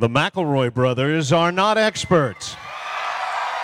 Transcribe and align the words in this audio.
The 0.00 0.08
McElroy 0.08 0.72
brothers 0.72 1.32
are 1.32 1.50
not 1.50 1.76
experts, 1.76 2.54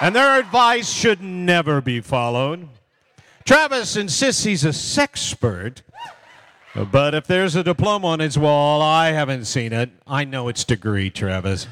and 0.01 0.17
their 0.17 0.41
advice 0.41 0.93
should 0.93 1.23
never 1.23 1.81
be 1.81 2.01
followed. 2.01 2.69
Travis 3.45 3.95
insists 3.95 4.43
he's 4.43 4.65
a 4.65 4.71
sexpert, 4.71 5.83
but 6.91 7.15
if 7.15 7.29
there's 7.29 7.55
a 7.55 7.63
diploma 7.63 8.09
on 8.09 8.19
his 8.19 8.37
wall, 8.37 8.83
I 8.83 9.13
haven't 9.13 9.45
seen 9.45 9.73
it. 9.73 9.91
I 10.09 10.25
know 10.25 10.49
it's 10.49 10.65
degree, 10.65 11.09
Travis. 11.09 11.69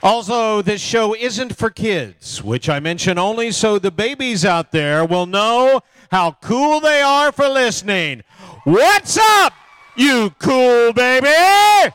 Also, 0.00 0.62
this 0.62 0.80
show 0.80 1.12
isn't 1.12 1.56
for 1.56 1.70
kids, 1.70 2.40
which 2.40 2.68
I 2.68 2.78
mention 2.78 3.18
only 3.18 3.50
so 3.50 3.80
the 3.80 3.90
babies 3.90 4.44
out 4.44 4.70
there 4.70 5.04
will 5.04 5.26
know 5.26 5.80
how 6.12 6.36
cool 6.40 6.78
they 6.78 7.02
are 7.02 7.32
for 7.32 7.48
listening. 7.48 8.22
What's 8.62 9.16
up, 9.16 9.54
you 9.96 10.30
cool 10.38 10.92
baby? 10.92 11.94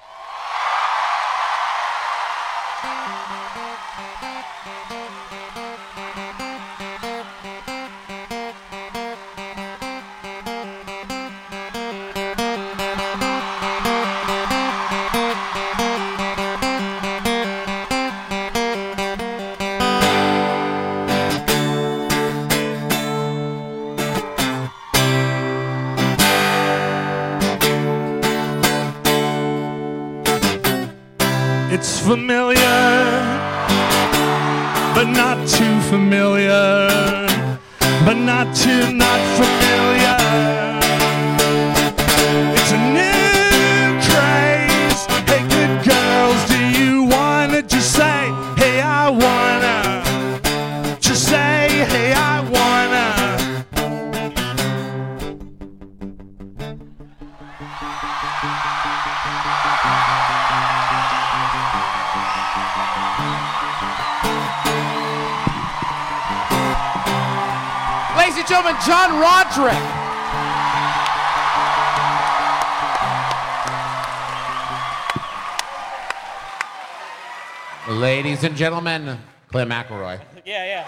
Gentlemen, 78.62 79.18
Claire 79.48 79.66
McElroy. 79.66 80.22
Yeah, 80.46 80.66
yeah. 80.66 80.88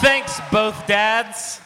Thanks, 0.00 0.40
both 0.50 0.86
dads. 0.86 1.60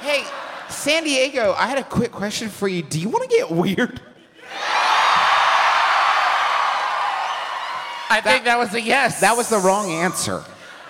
Hey, 0.00 0.24
San 0.68 1.04
Diego, 1.04 1.54
I 1.56 1.68
had 1.68 1.78
a 1.78 1.84
quick 1.84 2.10
question 2.10 2.48
for 2.48 2.66
you. 2.66 2.82
Do 2.82 2.98
you 2.98 3.08
want 3.08 3.30
to 3.30 3.36
get 3.36 3.52
weird? 3.52 4.00
I 8.10 8.20
think 8.20 8.42
that 8.46 8.58
was 8.58 8.74
a 8.74 8.80
yes. 8.80 9.20
That 9.20 9.36
was 9.36 9.48
the 9.48 9.58
wrong 9.58 9.88
answer. 9.92 10.42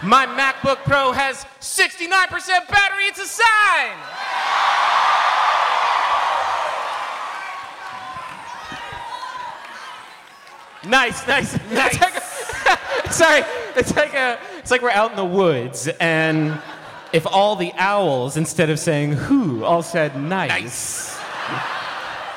My 0.03 0.25
MacBook 0.25 0.78
Pro 0.84 1.12
has 1.12 1.44
69% 1.60 2.09
battery. 2.70 3.04
It's 3.04 3.20
a 3.20 3.26
sign. 3.26 3.99
Nice, 10.87 11.27
nice, 11.27 11.59
Nice. 11.71 11.95
It's 11.95 12.01
like 12.01 12.17
a- 12.17 13.13
sorry, 13.13 13.43
it's 13.77 13.95
like 13.97 14.15
a, 14.15 14.39
it's 14.59 14.71
like 14.71 14.83
we're 14.83 14.91
out 14.91 15.11
in 15.11 15.17
the 15.17 15.25
woods, 15.25 15.89
and 16.01 16.61
if 17.13 17.27
all 17.27 17.57
the 17.57 17.73
owls, 17.77 18.37
instead 18.37 18.71
of 18.71 18.79
saying 18.79 19.13
who, 19.13 19.65
all 19.65 19.83
said 19.83 20.17
nice. 20.21 21.19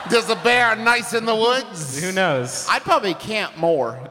Does 0.09 0.30
a 0.30 0.36
bear 0.36 0.76
nice 0.76 1.14
in 1.14 1.26
the 1.26 1.36
woods? 1.36 2.02
Who 2.04 2.12
knows? 2.12 2.68
I'd 2.70 2.81
probably 2.81 3.14
camp 3.14 3.56
more 3.56 4.09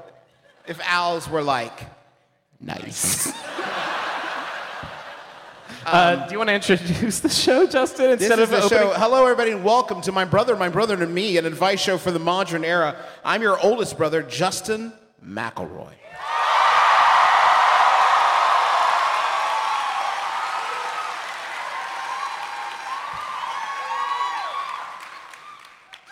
if 0.66 0.81
owls 0.87 1.28
were 1.28 1.43
like, 1.43 1.81
nice. 2.60 3.31
Uh, 5.84 6.26
do 6.26 6.32
you 6.32 6.38
want 6.38 6.48
to 6.48 6.54
introduce 6.54 7.20
the 7.20 7.28
show, 7.28 7.66
Justin? 7.66 8.12
Instead 8.12 8.38
This 8.38 8.50
is 8.50 8.54
of 8.65 8.70
the 8.70 8.76
opening- 8.76 8.93
show. 8.94 8.98
Hello, 9.00 9.22
everybody, 9.25 9.50
and 9.50 9.65
welcome 9.65 10.00
to 10.03 10.12
My 10.12 10.25
Brother, 10.25 10.56
My 10.56 10.69
Brother 10.69 10.97
to 10.97 11.06
Me, 11.06 11.37
an 11.38 11.44
advice 11.47 11.81
show 11.81 11.98
for 11.98 12.10
the 12.10 12.19
modern 12.20 12.65
era. 12.65 12.97
I'm 13.25 13.43
your 13.43 13.59
oldest 13.60 13.97
brother, 13.97 14.22
Justin 14.22 14.93
McElroy. 15.26 15.93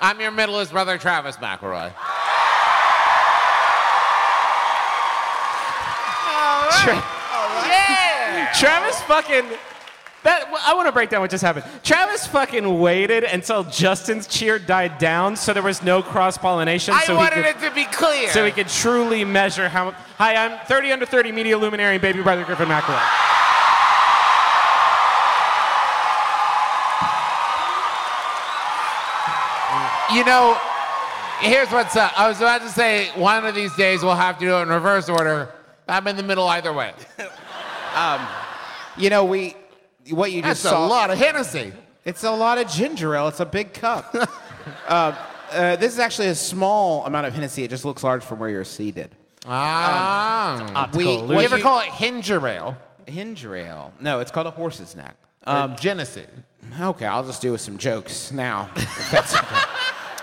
I'm 0.01 0.21
your 0.21 0.31
middleest 0.31 0.73
brother, 0.73 0.97
Travis 0.99 1.37
McElroy. 1.37 1.93
Tra- 6.83 7.20
Travis 8.61 9.01
fucking. 9.03 9.45
That 10.23 10.53
I 10.67 10.75
want 10.75 10.87
to 10.87 10.93
break 10.93 11.09
down 11.09 11.23
what 11.23 11.31
just 11.31 11.43
happened. 11.43 11.65
Travis 11.83 12.27
fucking 12.27 12.79
waited 12.79 13.25
until 13.25 13.65
Justin's 13.65 14.27
cheer 14.27 14.59
died 14.59 14.99
down, 14.99 15.35
so 15.35 15.55
there 15.55 15.63
was 15.63 15.83
no 15.83 16.03
cross 16.03 16.37
pollination. 16.37 16.93
I 16.93 17.05
so 17.05 17.17
wanted 17.17 17.37
he 17.37 17.53
could, 17.55 17.63
it 17.63 17.69
to 17.71 17.75
be 17.75 17.87
clear. 17.87 18.29
so 18.29 18.45
he 18.45 18.53
could 18.53 18.69
truly 18.69 19.25
measure 19.25 19.71
how. 19.71 19.93
Hi, 20.19 20.35
I'm 20.35 20.59
30 20.67 20.93
under 20.93 21.07
30 21.07 21.33
media 21.33 21.57
luminary 21.57 21.95
and 21.95 22.03
baby 22.03 22.23
brother 22.23 22.45
Griffin 22.45 22.69
McElroy. 22.69 23.01
you 30.13 30.25
know, 30.25 30.59
here's 31.41 31.71
what's 31.71 31.97
up. 31.97 32.13
I 32.19 32.29
was 32.29 32.39
about 32.39 32.61
to 32.61 32.69
say 32.69 33.09
one 33.15 33.47
of 33.47 33.55
these 33.55 33.75
days 33.77 34.03
we'll 34.03 34.17
have 34.17 34.39
to 34.39 34.45
do 34.45 34.55
it 34.59 34.63
in 34.63 34.69
reverse 34.69 35.09
order. 35.09 35.49
I'm 35.89 36.07
in 36.09 36.17
the 36.17 36.23
middle 36.23 36.47
either 36.47 36.75
way. 36.75 36.93
Um, 37.95 38.21
You 38.97 39.11
know, 39.11 39.25
we, 39.25 39.57
what 40.11 40.33
you 40.33 40.43
just 40.43 40.63
That's 40.63 40.75
a 40.75 40.79
lot 40.79 41.11
of 41.11 41.19
Hennessy. 41.19 41.73
It's 42.05 42.25
a 42.25 42.31
lot 42.31 42.59
of 42.59 42.69
ginger 42.69 43.15
ale. 43.15 43.29
It's 43.29 43.41
a 43.41 43.47
big 43.47 43.73
cup. 43.73 44.15
uh, 44.89 45.15
uh, 45.53 45.77
this 45.77 45.93
is 45.93 45.99
actually 45.99 46.29
a 46.29 46.35
small 46.35 47.05
amount 47.07 47.27
of 47.27 47.35
Hennessy. 47.35 47.65
It 47.65 47.71
just 47.71 47.85
looks 47.85 48.03
large 48.03 48.25
from 48.25 48.39
where 48.39 48.49
you're 48.49 48.65
seated. 48.65 49.11
Ah. 49.47 50.73
Optical 50.75 51.27
we- 51.27 51.37
we 51.37 51.45
ever 51.45 51.57
you- 51.57 51.63
call 51.63 51.81
it 51.81 51.89
ginger 51.99 52.47
ale? 52.47 52.77
Ginger 53.07 53.57
ale. 53.57 53.93
No, 54.01 54.21
it's 54.21 54.31
called 54.31 54.47
a 54.47 54.51
horse's 54.51 54.95
neck. 54.95 55.17
Um, 55.45 55.75
Genesee. 55.77 56.27
Okay, 56.79 57.07
I'll 57.07 57.25
just 57.25 57.43
do 57.43 57.53
with 57.53 57.61
some 57.61 57.79
jokes 57.79 58.31
now. 58.31 58.71
if 58.77 59.11
that's 59.11 59.35
okay. 59.35 59.47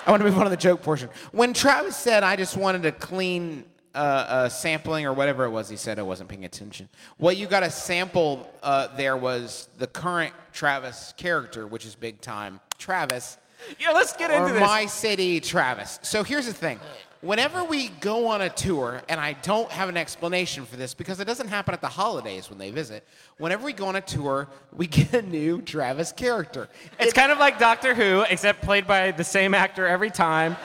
I 0.05 0.11
want 0.11 0.21
to 0.21 0.29
move 0.29 0.37
on 0.37 0.45
to 0.45 0.49
the 0.49 0.55
joke 0.55 0.81
portion. 0.81 1.09
When 1.31 1.53
Travis 1.53 1.97
said, 1.97 2.23
I 2.23 2.35
just 2.37 2.55
wanted 2.55 2.85
a 2.85 2.91
clean 2.93 3.65
uh, 3.97 3.99
uh, 3.99 4.49
sampling 4.49 5.05
or 5.05 5.13
whatever 5.13 5.45
it 5.45 5.49
was, 5.49 5.67
he 5.69 5.75
said 5.75 5.97
I 5.99 6.03
wasn't 6.03 6.29
paying 6.29 6.45
attention. 6.45 6.87
What 7.17 7.35
you 7.37 7.47
got 7.47 7.61
to 7.61 7.71
sample 7.71 8.49
uh, 8.61 8.87
there 8.95 9.17
was 9.17 9.67
the 9.77 9.87
current 9.87 10.33
Travis 10.53 11.13
character, 11.17 11.65
which 11.65 11.85
is 11.85 11.95
big 11.95 12.21
time 12.21 12.59
Travis, 12.77 13.37
Yeah, 13.79 13.91
let's 13.91 14.15
get 14.15 14.29
into 14.31 14.53
this. 14.53 14.61
my 14.61 14.85
city 14.85 15.39
Travis. 15.39 15.99
So 16.03 16.23
here's 16.23 16.45
the 16.45 16.53
thing. 16.53 16.79
Whenever 17.21 17.63
we 17.63 17.87
go 17.99 18.27
on 18.27 18.41
a 18.41 18.49
tour, 18.49 19.01
and 19.09 19.19
I 19.19 19.33
don't 19.41 19.71
have 19.71 19.89
an 19.89 19.97
explanation 19.97 20.65
for 20.65 20.75
this 20.75 20.93
because 20.93 21.19
it 21.19 21.25
doesn't 21.25 21.47
happen 21.47 21.73
at 21.73 21.81
the 21.81 21.87
holidays 21.87 22.47
when 22.51 22.59
they 22.59 22.69
visit. 22.69 23.03
Whenever 23.39 23.65
we 23.65 23.73
go 23.73 23.87
on 23.87 23.95
a 23.95 24.01
tour, 24.01 24.47
we 24.71 24.85
get 24.85 25.11
a 25.13 25.21
new 25.23 25.59
Travis 25.63 26.11
character. 26.11 26.69
It's 26.99 27.13
kind 27.13 27.31
of 27.31 27.39
like 27.39 27.57
Doctor 27.57 27.95
Who, 27.95 28.21
except 28.29 28.61
played 28.61 28.85
by 28.85 29.09
the 29.09 29.23
same 29.23 29.55
actor 29.55 29.87
every 29.87 30.11
time, 30.11 30.55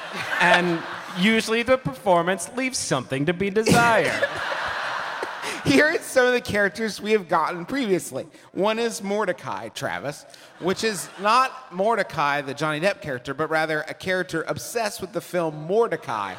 and 0.40 0.78
usually 1.18 1.62
the 1.62 1.78
performance 1.78 2.50
leaves 2.56 2.78
something 2.78 3.26
to 3.26 3.32
be 3.32 3.50
desired. 3.50 4.28
Here 5.64 5.86
are 5.86 5.98
some 5.98 6.26
of 6.26 6.32
the 6.32 6.40
characters 6.40 7.00
we 7.00 7.12
have 7.12 7.28
gotten 7.28 7.64
previously. 7.64 8.26
One 8.52 8.80
is 8.80 9.00
Mortdecai 9.00 9.72
Travis, 9.74 10.26
which 10.58 10.82
is 10.82 11.08
not 11.20 11.70
Mortdecai, 11.70 12.44
the 12.44 12.52
Johnny 12.52 12.80
Depp 12.80 13.00
character, 13.00 13.32
but 13.32 13.48
rather 13.48 13.82
a 13.82 13.94
character 13.94 14.44
obsessed 14.48 15.00
with 15.00 15.12
the 15.12 15.20
film 15.20 15.68
Mortdecai, 15.68 16.34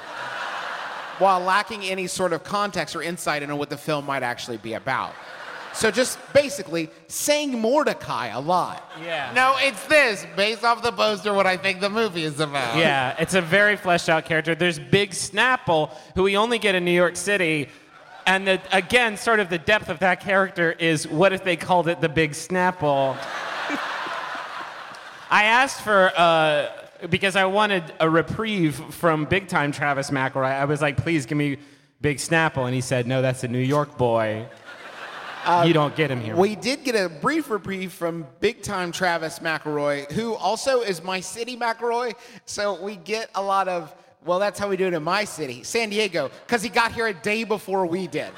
while 1.20 1.40
lacking 1.40 1.84
any 1.84 2.08
sort 2.08 2.34
of 2.34 2.44
context 2.44 2.96
or 2.98 3.02
insight 3.02 3.44
into 3.44 3.56
what 3.56 3.70
the 3.70 3.78
film 3.78 4.06
might 4.06 4.24
actually 4.24 4.58
be 4.58 4.74
about. 4.74 5.14
So 5.74 5.90
just 5.90 6.20
basically 6.34 6.90
saying 7.08 7.54
Mortdecai 7.54 8.34
a 8.34 8.40
lot. 8.40 8.92
Yeah. 9.02 9.32
No, 9.36 9.56
it's 9.58 9.84
this, 9.88 10.26
based 10.36 10.64
off 10.64 10.84
the 10.84 10.92
poster, 10.92 11.34
what 11.34 11.48
I 11.48 11.58
think 11.58 11.82
the 11.82 11.90
movie 11.90 12.24
is 12.24 12.40
about. 12.40 12.78
Yeah, 12.78 13.16
it's 13.20 13.34
a 13.34 13.42
very 13.42 13.76
fleshed 13.76 14.08
out 14.08 14.26
character. 14.26 14.54
There's 14.54 14.78
Big 14.78 15.12
Snapple, 15.12 15.90
who 16.16 16.24
we 16.24 16.38
only 16.38 16.60
get 16.60 16.76
in 16.76 16.86
New 16.86 16.92
York 16.92 17.16
City. 17.16 17.70
And 18.26 18.48
the, 18.48 18.62
again, 18.72 19.18
sort 19.18 19.40
of 19.40 19.50
the 19.50 19.58
depth 19.58 19.90
of 19.90 20.00
that 20.00 20.22
character 20.22 20.72
is 20.72 21.08
what 21.08 21.34
if 21.34 21.44
they 21.44 21.56
called 21.56 21.88
it 21.88 22.02
the 22.02 22.10
Big 22.10 22.32
Snapple? 22.32 23.18
I 25.30 25.46
asked 25.46 25.82
for, 25.82 26.12
uh, 26.16 26.70
because 27.10 27.36
I 27.36 27.46
wanted 27.46 27.84
a 28.00 28.10
reprieve 28.10 28.76
from 28.94 29.26
big 29.26 29.48
time 29.48 29.72
Travis 29.72 30.12
McElroy. 30.12 30.46
I 30.46 30.66
was 30.66 30.82
like, 30.82 30.98
please 30.98 31.26
give 31.26 31.38
me 31.38 31.58
Big 32.00 32.18
Snapple. 32.18 32.66
And 32.66 32.76
he 32.76 32.82
said, 32.82 33.08
no, 33.08 33.24
that's 33.24 33.44
a 33.44 33.48
New 33.48 33.58
York 33.58 33.98
boy. 33.98 34.46
You 35.66 35.74
don't 35.74 35.96
get 35.96 36.12
him 36.12 36.22
here. 36.22 36.36
We 36.36 36.56
did 36.56 36.84
get 36.84 36.96
a 36.96 37.10
brief 37.10 37.50
reprieve 37.50 37.94
from 37.94 38.26
big 38.40 38.62
time 38.62 38.92
Travis 38.92 39.40
McElroy, 39.40 40.12
who 40.12 40.36
also 40.36 40.82
is 40.82 41.04
my 41.04 41.20
city 41.20 41.58
McElroy. 41.58 42.14
So 42.46 42.82
we 42.82 42.96
get 42.98 43.30
a 43.36 43.42
lot 43.42 43.68
of, 43.68 43.94
well, 44.26 44.40
that's 44.40 44.60
how 44.60 44.70
we 44.70 44.78
do 44.78 44.88
it 44.88 44.94
in 44.94 45.04
my 45.04 45.26
city, 45.26 45.64
San 45.64 45.90
Diego, 45.90 46.32
because 46.46 46.64
he 46.64 46.70
got 46.70 46.92
here 46.92 47.08
a 47.08 47.14
day 47.14 47.44
before 47.44 47.86
we 47.86 48.08
did. 48.08 48.28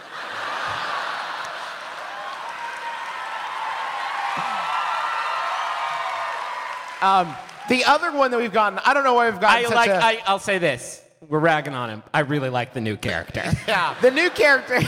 um, 7.02 7.36
the 7.70 7.84
other 7.86 8.12
one 8.12 8.32
that 8.32 8.38
we've 8.38 8.54
gotten, 8.54 8.80
I 8.84 8.94
don't 8.94 9.04
know 9.04 9.14
why 9.14 9.30
we've 9.30 9.40
gotten 9.40 9.66
I 9.66 9.68
such 9.68 9.76
like, 9.76 9.90
a- 9.90 10.04
I, 10.04 10.24
I'll 10.26 10.40
say 10.40 10.58
this. 10.58 11.02
We're 11.28 11.40
ragging 11.40 11.74
on 11.74 11.90
him. 11.90 12.04
I 12.14 12.20
really 12.20 12.50
like 12.50 12.74
the 12.74 12.82
new 12.82 12.98
character. 12.98 13.44
yeah, 13.68 13.96
the 14.02 14.12
new 14.12 14.30
character, 14.30 14.76
and 14.76 14.86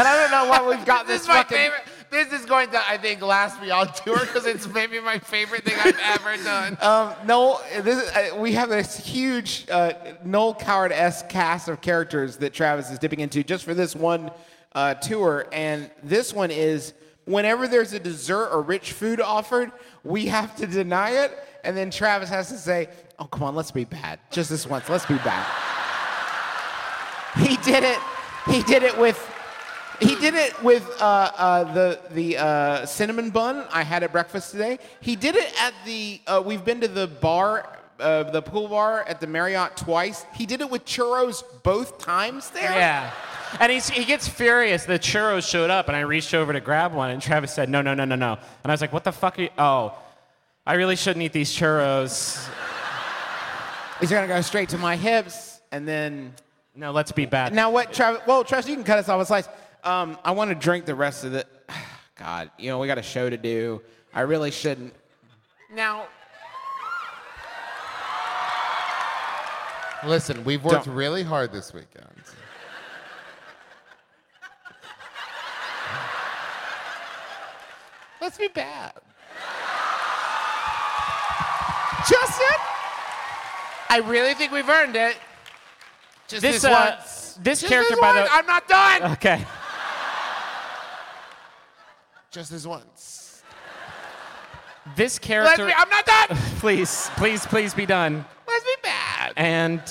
I 0.00 0.16
don't 0.20 0.30
know 0.30 0.48
why 0.50 0.66
we've 0.68 0.84
got 0.84 1.06
This 1.06 1.14
this, 1.20 1.22
is 1.22 1.28
my 1.28 1.34
fucking. 1.36 1.56
favorite. 1.56 1.80
This 2.10 2.32
is 2.32 2.46
going 2.46 2.70
to, 2.70 2.78
I 2.88 2.96
think, 2.96 3.20
last 3.20 3.60
me 3.60 3.70
on 3.70 3.92
tour 3.92 4.18
because 4.20 4.46
it's 4.46 4.66
maybe 4.66 4.98
my 4.98 5.18
favorite 5.18 5.64
thing 5.64 5.74
I've 5.78 5.98
ever 6.02 6.42
done. 6.42 6.78
Um, 6.82 7.12
Noel, 7.26 7.62
this 7.82 8.02
is, 8.02 8.10
uh, 8.10 8.36
we 8.38 8.52
have 8.52 8.70
this 8.70 8.96
huge 8.96 9.66
uh, 9.70 9.92
Noel 10.24 10.54
Coward 10.54 10.90
esque 10.90 11.28
cast 11.28 11.68
of 11.68 11.82
characters 11.82 12.38
that 12.38 12.54
Travis 12.54 12.90
is 12.90 12.98
dipping 12.98 13.20
into 13.20 13.44
just 13.44 13.62
for 13.64 13.74
this 13.74 13.94
one 13.94 14.30
uh, 14.74 14.94
tour. 14.94 15.48
And 15.52 15.90
this 16.02 16.32
one 16.32 16.50
is 16.50 16.94
whenever 17.28 17.68
there's 17.68 17.92
a 17.92 18.00
dessert 18.00 18.48
or 18.50 18.62
rich 18.62 18.92
food 18.92 19.20
offered, 19.20 19.70
we 20.02 20.26
have 20.26 20.56
to 20.56 20.66
deny 20.66 21.10
it. 21.10 21.38
And 21.62 21.76
then 21.76 21.90
Travis 21.90 22.28
has 22.30 22.48
to 22.48 22.56
say, 22.56 22.88
Oh, 23.18 23.24
come 23.24 23.42
on, 23.42 23.54
let's 23.56 23.72
be 23.72 23.84
bad. 23.84 24.20
Just 24.30 24.48
this 24.48 24.66
once, 24.66 24.88
let's 24.88 25.06
be 25.06 25.16
bad. 25.16 25.44
He 27.36 27.56
did 27.58 27.84
it. 27.84 27.98
He 28.46 28.62
did 28.62 28.82
it 28.82 28.96
with. 28.98 29.34
He 30.00 30.14
did 30.14 30.34
it 30.34 30.62
with 30.62 30.88
uh, 31.00 31.32
uh, 31.36 31.72
the 31.74 32.00
the 32.12 32.36
uh, 32.38 32.86
cinnamon 32.86 33.30
bun 33.30 33.66
I 33.72 33.82
had 33.82 34.04
at 34.04 34.12
breakfast 34.12 34.52
today. 34.52 34.78
He 35.00 35.16
did 35.16 35.34
it 35.34 35.52
at 35.60 35.74
the. 35.84 36.20
Uh, 36.26 36.42
we've 36.44 36.64
been 36.64 36.80
to 36.80 36.88
the 36.88 37.08
bar, 37.08 37.68
uh, 37.98 38.24
the 38.24 38.40
pool 38.40 38.68
bar 38.68 39.02
at 39.02 39.20
the 39.20 39.26
Marriott 39.26 39.76
twice. 39.76 40.24
He 40.34 40.46
did 40.46 40.60
it 40.60 40.70
with 40.70 40.84
churros 40.84 41.42
both 41.64 41.98
times 41.98 42.50
there. 42.50 42.70
Yeah. 42.70 43.10
And 43.60 43.72
he's, 43.72 43.88
he 43.88 44.04
gets 44.04 44.28
furious. 44.28 44.84
The 44.84 44.98
churros 44.98 45.48
showed 45.48 45.70
up, 45.70 45.88
and 45.88 45.96
I 45.96 46.00
reached 46.00 46.34
over 46.34 46.52
to 46.52 46.60
grab 46.60 46.92
one, 46.92 47.10
and 47.10 47.20
Travis 47.20 47.52
said, 47.52 47.68
No, 47.68 47.82
no, 47.82 47.94
no, 47.94 48.04
no, 48.04 48.14
no. 48.14 48.32
And 48.32 48.70
I 48.70 48.72
was 48.72 48.80
like, 48.80 48.92
What 48.92 49.04
the 49.04 49.12
fuck 49.12 49.38
are 49.38 49.42
you? 49.42 49.48
Oh, 49.58 49.96
I 50.66 50.74
really 50.74 50.96
shouldn't 50.96 51.24
eat 51.24 51.32
these 51.32 51.50
churros. 51.50 52.46
He's 54.00 54.10
gonna 54.10 54.28
go 54.28 54.40
straight 54.42 54.68
to 54.70 54.78
my 54.78 54.96
hips, 54.96 55.60
and 55.72 55.88
then. 55.88 56.34
No, 56.76 56.92
let's 56.92 57.10
be 57.10 57.26
bad. 57.26 57.52
Now 57.52 57.70
what, 57.70 57.92
Travis? 57.92 58.20
Well, 58.26 58.44
Travis, 58.44 58.68
you 58.68 58.76
can 58.76 58.84
cut 58.84 58.98
us 58.98 59.08
off 59.08 59.20
a 59.20 59.26
slice. 59.26 59.48
Um, 59.82 60.16
I 60.24 60.30
want 60.32 60.50
to 60.50 60.54
drink 60.54 60.84
the 60.84 60.94
rest 60.94 61.24
of 61.24 61.32
the. 61.32 61.46
God, 62.16 62.50
you 62.58 62.68
know 62.68 62.78
we 62.78 62.86
got 62.86 62.98
a 62.98 63.02
show 63.02 63.30
to 63.30 63.36
do. 63.36 63.80
I 64.12 64.20
really 64.20 64.50
shouldn't. 64.50 64.92
Now, 65.72 66.06
listen, 70.06 70.44
we've 70.44 70.62
worked 70.62 70.84
Don't- 70.86 70.94
really 70.94 71.22
hard 71.22 71.52
this 71.52 71.72
weekend. 71.72 72.06
Let's 78.20 78.36
be 78.38 78.48
bad. 78.48 78.92
Justin, 82.08 82.56
I 83.90 84.00
really 84.04 84.34
think 84.34 84.52
we've 84.52 84.68
earned 84.68 84.96
it. 84.96 85.16
Just 86.26 86.42
This, 86.42 86.62
this, 86.62 86.64
uh, 86.64 86.96
once. 86.98 87.38
this 87.42 87.60
Just 87.60 87.70
character, 87.70 87.94
this 87.94 88.00
by 88.00 88.12
the- 88.12 88.20
once. 88.20 88.30
I'm 88.32 88.46
not 88.46 88.68
done. 88.68 89.12
Okay. 89.12 89.44
Just 92.30 92.50
this 92.50 92.66
once. 92.66 93.42
This 94.96 95.14
Let's 95.14 95.18
character. 95.18 95.66
be, 95.66 95.72
I'm 95.76 95.88
not 95.88 96.06
done. 96.06 96.36
please, 96.60 97.10
please, 97.16 97.46
please 97.46 97.74
be 97.74 97.86
done. 97.86 98.24
Let's 98.46 98.64
be 98.64 98.74
bad. 98.82 99.32
And 99.36 99.82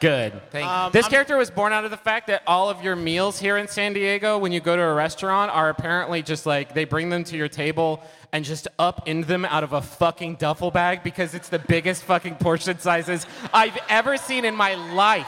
good. 0.00 0.40
Thank 0.50 0.66
Um, 0.66 0.90
This 0.92 1.04
I'm- 1.04 1.10
character 1.12 1.36
was 1.36 1.50
born 1.50 1.72
out 1.72 1.84
of 1.84 1.90
the 1.90 1.96
fact 1.96 2.26
that 2.28 2.42
all 2.46 2.68
of 2.70 2.82
your 2.82 2.96
meals 2.96 3.38
here 3.38 3.56
in 3.58 3.68
San 3.68 3.92
Diego, 3.92 4.38
when 4.38 4.50
you 4.52 4.60
go 4.60 4.74
to 4.74 4.82
a 4.82 4.92
restaurant, 4.94 5.50
are 5.52 5.68
apparently 5.68 6.22
just 6.22 6.46
like 6.46 6.74
they 6.74 6.84
bring 6.84 7.10
them 7.10 7.22
to 7.24 7.36
your 7.36 7.48
table 7.48 8.02
and 8.32 8.44
just 8.44 8.66
up 8.78 9.06
in 9.08 9.22
them 9.22 9.44
out 9.44 9.62
of 9.64 9.72
a 9.72 9.82
fucking 9.82 10.36
duffel 10.36 10.70
bag 10.70 11.02
because 11.02 11.34
it's 11.34 11.48
the 11.48 11.58
biggest 11.58 12.02
fucking 12.04 12.36
portion 12.36 12.78
sizes 12.78 13.26
I've 13.52 13.76
ever 13.88 14.16
seen 14.16 14.44
in 14.44 14.54
my 14.56 14.74
life. 14.74 15.26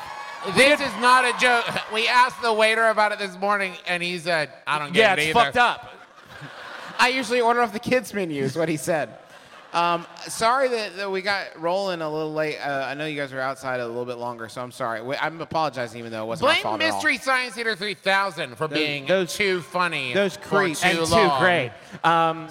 This 0.56 0.80
is 0.80 0.92
not 1.00 1.24
a 1.24 1.32
joke. 1.38 1.64
We 1.92 2.08
asked 2.08 2.42
the 2.42 2.52
waiter 2.52 2.88
about 2.88 3.12
it 3.12 3.18
this 3.20 3.38
morning, 3.38 3.74
and 3.86 4.02
he 4.02 4.18
said, 4.18 4.50
"I 4.66 4.78
don't 4.80 4.92
get 4.92 5.00
Yeah, 5.00 5.12
it 5.12 5.18
it's 5.18 5.28
either." 5.28 5.34
fucked 5.52 5.56
up. 5.56 5.88
I 6.98 7.08
usually 7.08 7.40
order 7.40 7.60
off 7.60 7.72
the 7.72 7.78
kids 7.78 8.12
menu, 8.12 8.42
is 8.42 8.56
what 8.56 8.68
he 8.68 8.76
said. 8.76 9.10
Um, 9.72 10.06
sorry 10.28 10.68
that, 10.68 10.96
that 10.96 11.10
we 11.10 11.22
got 11.22 11.58
rolling 11.60 12.02
a 12.02 12.10
little 12.10 12.32
late. 12.32 12.58
Uh, 12.58 12.84
I 12.86 12.94
know 12.94 13.06
you 13.06 13.16
guys 13.16 13.32
were 13.32 13.40
outside 13.40 13.80
a 13.80 13.86
little 13.86 14.04
bit 14.04 14.18
longer, 14.18 14.48
so 14.48 14.62
I'm 14.62 14.70
sorry. 14.72 15.02
We, 15.02 15.16
I'm 15.16 15.40
apologizing, 15.40 15.98
even 15.98 16.12
though 16.12 16.24
it 16.24 16.26
wasn't 16.26 16.48
my 16.48 16.54
Blame 16.54 16.62
fault 16.62 16.82
at 16.82 16.90
all. 16.90 16.96
Mystery 16.96 17.16
Science 17.18 17.54
Theater 17.54 17.74
3000 17.74 18.56
for 18.56 18.68
being 18.68 19.06
those- 19.06 19.34
too 19.34 19.62
funny. 19.62 20.12
those 20.12 20.36
for 20.36 20.42
creeps. 20.42 20.82
too 20.82 20.88
and 20.88 21.06
too 21.06 21.30
great. 21.38 21.72
Um, 22.04 22.48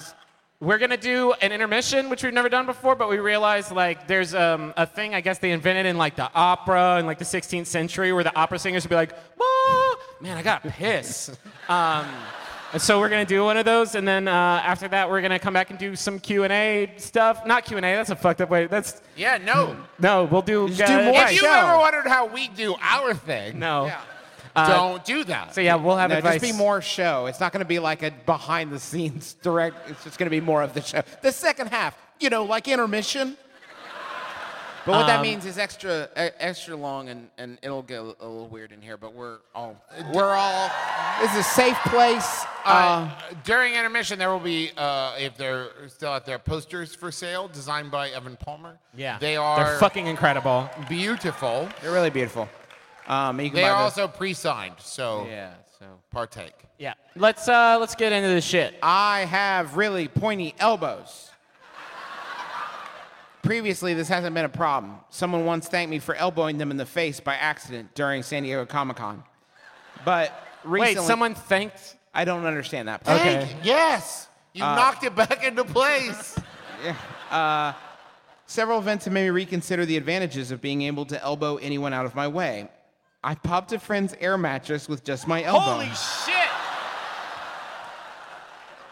we're 0.58 0.78
gonna 0.78 0.96
do 0.96 1.32
an 1.40 1.50
intermission, 1.50 2.08
which 2.08 2.22
we've 2.22 2.32
never 2.32 2.48
done 2.48 2.66
before, 2.66 2.94
but 2.94 3.08
we 3.08 3.18
realized 3.18 3.72
like 3.72 4.06
there's 4.06 4.32
um, 4.32 4.72
a 4.76 4.86
thing 4.86 5.12
I 5.12 5.20
guess 5.20 5.38
they 5.38 5.50
invented 5.50 5.86
in 5.86 5.98
like 5.98 6.14
the 6.14 6.30
opera 6.32 6.98
in 7.00 7.06
like 7.06 7.18
the 7.18 7.24
16th 7.24 7.66
century 7.66 8.12
where 8.12 8.22
the 8.22 8.36
opera 8.36 8.60
singers 8.60 8.84
would 8.84 8.90
be 8.90 8.94
like, 8.94 9.12
"Whoa, 9.36 9.96
man, 10.20 10.36
I 10.36 10.42
got 10.42 10.62
piss." 10.62 11.36
and 12.72 12.80
so 12.82 12.98
we're 13.00 13.08
gonna 13.08 13.24
do 13.24 13.44
one 13.44 13.56
of 13.56 13.64
those, 13.64 13.94
and 13.94 14.06
then 14.06 14.28
uh, 14.28 14.32
after 14.32 14.88
that 14.88 15.08
we're 15.10 15.20
gonna 15.22 15.38
come 15.38 15.52
back 15.54 15.70
and 15.70 15.78
do 15.78 15.94
some 15.96 16.18
Q 16.18 16.44
and 16.44 16.52
A 16.52 16.90
stuff. 16.96 17.44
Not 17.46 17.64
Q 17.64 17.76
and 17.76 17.86
A. 17.86 17.94
That's 17.96 18.10
a 18.10 18.16
fucked 18.16 18.40
up 18.40 18.50
way. 18.50 18.66
That's 18.66 19.00
Yeah, 19.16 19.38
no. 19.38 19.76
no. 19.98 20.24
We'll 20.24 20.42
do. 20.42 20.68
Just 20.68 20.86
do 20.90 21.04
more 21.04 21.22
If 21.24 21.32
you 21.32 21.38
show. 21.40 21.52
ever 21.52 21.78
wondered 21.78 22.06
how 22.06 22.26
we 22.26 22.48
do 22.48 22.74
our 22.80 23.14
thing, 23.14 23.58
No. 23.58 23.86
Yeah. 23.86 24.00
don't 24.68 25.04
do 25.04 25.24
that. 25.24 25.54
So 25.54 25.60
yeah, 25.60 25.76
we'll 25.76 25.96
have 25.96 26.10
No, 26.10 26.16
advice. 26.18 26.40
just 26.40 26.52
be 26.52 26.58
more 26.58 26.80
show. 26.82 27.26
It's 27.26 27.40
not 27.40 27.52
going 27.52 27.60
to 27.64 27.68
be 27.68 27.78
like 27.78 28.02
a 28.02 28.10
behind 28.26 28.70
the 28.72 28.78
scenes 28.78 29.34
direct. 29.42 29.88
It's 29.90 30.04
just 30.04 30.18
going 30.18 30.26
to 30.26 30.30
be 30.30 30.40
more 30.40 30.62
of 30.62 30.74
the 30.74 30.82
show. 30.82 31.02
The 31.22 31.32
second 31.32 31.68
half, 31.68 31.96
you 32.20 32.28
know, 32.30 32.44
like 32.44 32.68
intermission. 32.68 33.36
But 34.84 34.92
what 34.92 35.06
that 35.06 35.16
Um, 35.18 35.22
means 35.22 35.44
is 35.46 35.58
extra, 35.58 36.04
e- 36.16 36.30
extra 36.40 36.74
long, 36.76 37.08
and, 37.08 37.28
and 37.38 37.58
it'll 37.62 37.82
get 37.82 38.00
a, 38.00 38.02
little 38.02 38.48
weird 38.48 38.72
in 38.72 38.82
here. 38.82 38.96
But 38.96 39.14
we're 39.14 39.38
all, 39.54 39.76
we're 40.12 40.34
all. 40.34 40.70
This 41.20 41.30
is 41.32 41.38
a 41.38 41.42
safe 41.42 41.78
place. 41.84 42.44
Uh, 42.64 42.68
Uh, 42.68 43.10
during 43.44 43.74
intermission, 43.74 44.18
there 44.18 44.30
will 44.30 44.40
be, 44.40 44.70
uh, 44.76 45.14
if 45.18 45.36
they're 45.36 45.88
still 45.88 46.10
out 46.10 46.26
there, 46.26 46.38
posters 46.38 46.94
for 46.94 47.12
sale 47.12 47.48
designed 47.48 47.90
by 47.90 48.10
Evan 48.10 48.36
Palmer. 48.36 48.78
Yeah. 48.94 49.18
They 49.18 49.36
are 49.36 49.64
They're 49.64 49.78
fucking 49.78 50.06
incredible. 50.06 50.68
beautiful. 50.88 51.68
they're 51.80 51.92
really 51.92 52.10
beautiful. 52.10 52.48
Um, 53.08 53.40
you 53.40 53.50
can 53.50 53.56
They 53.56 53.62
buy 53.62 53.68
are 53.70 53.82
those- 53.84 53.98
also 53.98 54.08
pre-signed, 54.08 54.76
so 54.78 55.26
Yeah. 55.28 55.50
So 55.80 55.86
partake. 56.12 56.54
Yeah. 56.78 56.94
Let's 57.16 57.48
uh 57.48 57.76
let's 57.80 57.96
get 57.96 58.12
into 58.12 58.28
the 58.28 58.40
shit. 58.40 58.78
I 58.82 59.24
have 59.24 59.76
really 59.76 60.06
pointy 60.06 60.54
elbows. 60.60 61.31
Previously, 63.42 63.92
this 63.94 64.08
hasn't 64.08 64.34
been 64.34 64.44
a 64.44 64.48
problem. 64.48 64.94
Someone 65.10 65.44
once 65.44 65.66
thanked 65.68 65.90
me 65.90 65.98
for 65.98 66.14
elbowing 66.14 66.58
them 66.58 66.70
in 66.70 66.76
the 66.76 66.86
face 66.86 67.18
by 67.18 67.34
accident 67.34 67.92
during 67.94 68.22
San 68.22 68.44
Diego 68.44 68.64
Comic 68.64 68.96
Con. 68.98 69.24
But 70.04 70.32
recently, 70.64 71.00
Wait, 71.00 71.06
someone 71.06 71.34
thanked. 71.34 71.96
I 72.14 72.24
don't 72.24 72.46
understand 72.46 72.88
that. 72.88 73.02
Okay. 73.08 73.44
Thank- 73.46 73.64
Yes. 73.64 74.28
You 74.54 74.62
uh, 74.64 74.76
knocked 74.76 75.02
it 75.04 75.14
back 75.16 75.44
into 75.44 75.64
place. 75.64 76.38
Uh, 77.30 77.72
several 78.46 78.78
events 78.78 79.04
have 79.06 79.14
made 79.14 79.22
me 79.22 79.30
reconsider 79.30 79.86
the 79.86 79.96
advantages 79.96 80.50
of 80.50 80.60
being 80.60 80.82
able 80.82 81.06
to 81.06 81.22
elbow 81.22 81.56
anyone 81.58 81.92
out 81.94 82.04
of 82.04 82.14
my 82.16 82.26
way. 82.28 82.68
I 83.24 83.36
popped 83.36 83.72
a 83.72 83.78
friend's 83.78 84.14
air 84.20 84.36
mattress 84.36 84.88
with 84.88 85.02
just 85.04 85.26
my 85.28 85.42
elbow. 85.44 85.60
Holy 85.60 85.86
shit! 85.86 86.50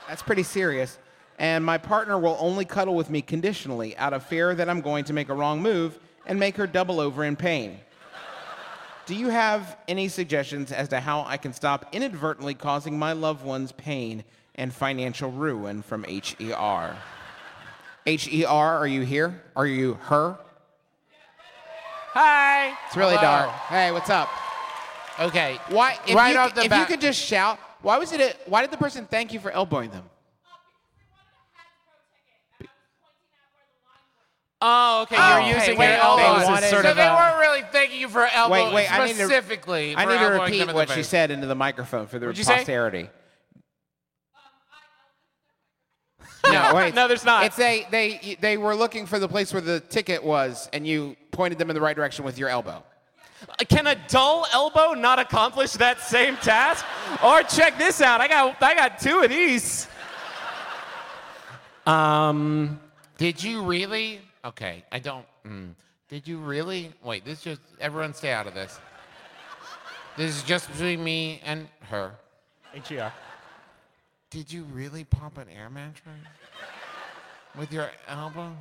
That's 0.08 0.22
pretty 0.22 0.44
serious. 0.44 0.98
And 1.40 1.64
my 1.64 1.78
partner 1.78 2.18
will 2.18 2.36
only 2.38 2.66
cuddle 2.66 2.94
with 2.94 3.08
me 3.08 3.22
conditionally 3.22 3.96
out 3.96 4.12
of 4.12 4.22
fear 4.22 4.54
that 4.54 4.68
I'm 4.68 4.82
going 4.82 5.04
to 5.04 5.14
make 5.14 5.30
a 5.30 5.34
wrong 5.34 5.62
move 5.62 5.98
and 6.26 6.38
make 6.38 6.54
her 6.58 6.66
double 6.66 7.00
over 7.00 7.24
in 7.24 7.34
pain. 7.34 7.80
Do 9.06 9.14
you 9.14 9.30
have 9.30 9.78
any 9.88 10.08
suggestions 10.08 10.70
as 10.70 10.88
to 10.88 11.00
how 11.00 11.24
I 11.26 11.38
can 11.38 11.54
stop 11.54 11.86
inadvertently 11.92 12.52
causing 12.52 12.98
my 12.98 13.14
loved 13.14 13.42
ones 13.42 13.72
pain 13.72 14.22
and 14.56 14.70
financial 14.70 15.30
ruin 15.30 15.80
from 15.80 16.04
HER. 16.04 16.96
HER, 18.06 18.46
are 18.46 18.86
you 18.86 19.00
here? 19.00 19.42
Are 19.56 19.66
you 19.66 19.94
her? 20.02 20.38
Hi. 22.12 22.74
It's 22.86 22.96
really 22.96 23.16
Hello. 23.16 23.22
dark. 23.22 23.50
Hey, 23.50 23.92
what's 23.92 24.10
up? 24.10 24.28
Okay. 25.18 25.58
Why? 25.70 25.98
If, 26.06 26.14
right 26.14 26.34
you, 26.34 26.38
off 26.38 26.54
the 26.54 26.64
if 26.64 26.68
bat, 26.70 26.80
you 26.80 26.94
could 26.94 27.00
just 27.00 27.18
shout, 27.18 27.58
why 27.80 27.96
was 27.96 28.12
it? 28.12 28.20
A, 28.20 28.50
why 28.50 28.60
did 28.60 28.70
the 28.70 28.76
person 28.76 29.06
thank 29.06 29.32
you 29.32 29.40
for 29.40 29.50
elbowing 29.50 29.90
them? 29.90 30.04
Oh, 34.62 35.02
okay. 35.02 35.16
Oh, 35.18 35.36
You're 35.38 35.56
hey, 35.56 35.58
using 35.60 35.78
wait, 35.78 35.92
your 35.94 35.98
hold 36.04 36.20
elbows 36.20 36.48
on. 36.48 36.54
as 36.58 36.64
So 36.64 36.70
sort 36.70 36.82
so 36.84 36.90
of 36.90 36.96
they 36.96 37.06
a. 37.06 37.14
weren't 37.14 37.38
really 37.40 37.62
thanking 37.72 37.98
you 38.00 38.08
for 38.08 38.26
elbow 38.26 38.52
Wait, 38.52 38.74
wait, 38.74 38.92
I 38.92 39.06
need 39.06 39.16
to- 39.16 39.24
specifically. 39.26 39.94
I 39.96 40.04
need 40.04 40.18
to 40.18 40.26
repeat 40.26 40.74
what 40.74 40.90
she 40.90 41.02
said 41.02 41.30
into 41.30 41.46
the 41.46 41.54
microphone 41.54 42.06
for 42.06 42.18
the 42.18 42.26
What'd 42.26 42.44
posterity. 42.46 43.08
no, 46.50 46.72
wait. 46.74 46.94
No, 46.94 47.06
there's 47.08 47.24
not. 47.24 47.44
It's 47.44 47.58
a 47.58 47.86
they 47.90 48.36
they 48.40 48.56
were 48.56 48.74
looking 48.74 49.06
for 49.06 49.18
the 49.18 49.28
place 49.28 49.52
where 49.52 49.62
the 49.62 49.80
ticket 49.80 50.22
was, 50.22 50.68
and 50.72 50.86
you 50.86 51.16
pointed 51.30 51.58
them 51.58 51.70
in 51.70 51.74
the 51.74 51.80
right 51.80 51.96
direction 51.96 52.24
with 52.24 52.38
your 52.38 52.48
elbow. 52.48 52.82
Can 53.68 53.86
a 53.86 53.94
dull 54.08 54.46
elbow 54.52 54.92
not 54.92 55.18
accomplish 55.18 55.72
that 55.72 56.00
same 56.00 56.36
task? 56.36 56.84
Or 57.24 57.42
check 57.42 57.78
this 57.78 58.00
out. 58.02 58.20
I 58.20 58.28
got 58.28 58.62
I 58.62 58.74
got 58.74 58.98
two 59.00 59.20
of 59.20 59.30
these. 59.30 59.86
Um. 61.86 62.80
Did 63.16 63.42
you 63.42 63.62
really? 63.62 64.20
Okay, 64.44 64.84
I 64.90 64.98
don't. 64.98 65.26
Mm, 65.46 65.74
did 66.08 66.26
you 66.26 66.38
really? 66.38 66.92
Wait, 67.04 67.24
this 67.24 67.42
just 67.42 67.60
everyone 67.80 68.14
stay 68.14 68.32
out 68.32 68.46
of 68.46 68.54
this. 68.54 68.80
This 70.16 70.36
is 70.36 70.42
just 70.42 70.70
between 70.72 71.04
me 71.04 71.40
and 71.44 71.68
her. 71.82 72.12
HER. 72.88 73.12
Did 74.30 74.52
you 74.52 74.64
really 74.64 75.04
pop 75.04 75.38
an 75.38 75.48
air 75.48 75.68
mattress 75.70 76.14
with 77.58 77.72
your 77.72 77.90
elbow? 78.08 78.52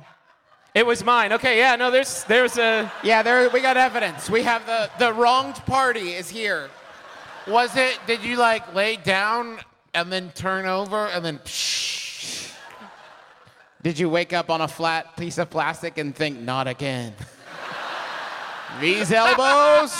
It 0.74 0.86
was 0.86 1.04
mine. 1.04 1.32
Okay, 1.32 1.58
yeah, 1.58 1.76
no, 1.76 1.90
there's 1.90 2.24
there's 2.24 2.58
a 2.58 2.90
Yeah, 3.02 3.22
there 3.22 3.48
we 3.50 3.60
got 3.60 3.76
evidence. 3.76 4.28
We 4.28 4.42
have 4.42 4.66
the 4.66 4.90
the 4.98 5.12
wronged 5.12 5.56
party 5.66 6.12
is 6.12 6.28
here. 6.28 6.70
Was 7.46 7.76
it? 7.76 7.98
Did 8.06 8.22
you 8.22 8.36
like 8.36 8.74
lay 8.74 8.96
down 8.96 9.58
and 9.94 10.12
then 10.12 10.30
turn 10.34 10.66
over 10.66 11.06
and 11.06 11.24
then? 11.24 11.40
Did 13.82 13.98
you 13.98 14.08
wake 14.10 14.32
up 14.32 14.50
on 14.50 14.60
a 14.60 14.68
flat 14.68 15.16
piece 15.16 15.38
of 15.38 15.48
plastic 15.50 15.96
and 15.98 16.14
think, 16.14 16.38
not 16.40 16.68
again? 16.68 17.14
These 18.80 19.10
elbows? 19.12 19.92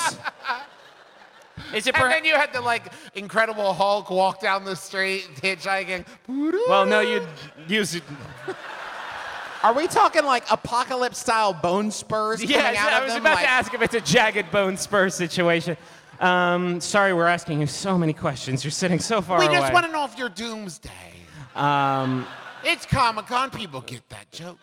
Is 1.74 1.86
it 1.86 1.94
per- 1.94 2.04
And 2.04 2.12
then 2.12 2.24
you 2.24 2.34
had 2.34 2.52
the 2.52 2.60
like 2.60 2.92
Incredible 3.14 3.72
Hulk 3.72 4.10
walk 4.10 4.40
down 4.40 4.64
the 4.64 4.76
street 4.76 5.28
hitchhiking. 5.42 6.06
Well, 6.28 6.86
no, 6.86 7.00
you'd 7.00 7.26
use 7.68 7.94
it. 7.94 8.02
Are 9.62 9.72
we 9.74 9.86
talking 9.86 10.24
like 10.24 10.44
apocalypse 10.50 11.18
style 11.18 11.52
bone 11.52 11.90
spurs 11.90 12.40
coming 12.40 12.56
Yes, 12.56 12.78
out 12.78 12.92
I 12.92 12.98
of 12.98 13.04
was 13.04 13.12
them? 13.14 13.22
about 13.22 13.34
like- 13.36 13.44
to 13.44 13.50
ask 13.50 13.74
if 13.74 13.82
it's 13.82 13.94
a 13.94 14.00
jagged 14.00 14.50
bone 14.50 14.76
spur 14.76 15.08
situation. 15.10 15.76
Um, 16.18 16.80
sorry, 16.80 17.14
we're 17.14 17.26
asking 17.26 17.60
you 17.60 17.66
so 17.66 17.96
many 17.96 18.12
questions. 18.12 18.62
You're 18.62 18.70
sitting 18.70 18.98
so 18.98 19.22
far 19.22 19.38
away. 19.38 19.48
We 19.48 19.54
away. 19.54 19.60
just 19.62 19.72
want 19.72 19.86
to 19.86 19.92
know 19.92 20.04
if 20.04 20.18
you're 20.18 20.28
doomsday. 20.28 20.90
Um, 21.54 22.26
It's 22.64 22.86
Comic 22.86 23.26
Con. 23.26 23.50
People 23.50 23.80
get 23.80 24.08
that 24.10 24.30
joke. 24.30 24.58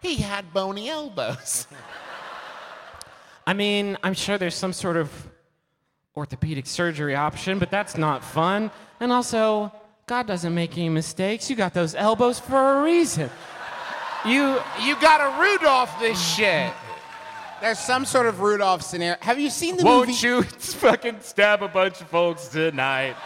He 0.00 0.16
had 0.16 0.52
bony 0.52 0.88
elbows. 0.88 1.66
I 3.46 3.52
mean, 3.52 3.96
I'm 4.02 4.14
sure 4.14 4.36
there's 4.38 4.54
some 4.54 4.72
sort 4.72 4.96
of 4.96 5.10
orthopedic 6.16 6.66
surgery 6.66 7.14
option, 7.14 7.58
but 7.58 7.70
that's 7.70 7.96
not 7.96 8.22
fun. 8.24 8.70
And 9.00 9.12
also, 9.12 9.72
God 10.06 10.26
doesn't 10.26 10.54
make 10.54 10.76
any 10.76 10.88
mistakes. 10.88 11.48
You 11.48 11.56
got 11.56 11.74
those 11.74 11.94
elbows 11.94 12.38
for 12.38 12.78
a 12.78 12.82
reason. 12.82 13.30
You, 14.24 14.58
You 14.82 14.96
gotta 15.00 15.40
Rudolph 15.40 15.98
this 16.00 16.20
shit. 16.34 16.72
There's 17.60 17.78
some 17.78 18.04
sort 18.04 18.26
of 18.26 18.40
Rudolph 18.40 18.82
scenario. 18.82 19.16
Have 19.20 19.38
you 19.38 19.48
seen 19.48 19.76
the 19.76 19.84
movie? 19.84 20.10
won't 20.12 20.22
you 20.22 20.42
fucking 20.42 21.20
stab 21.20 21.62
a 21.62 21.68
bunch 21.68 22.00
of 22.00 22.08
folks 22.08 22.48
tonight? 22.48 23.16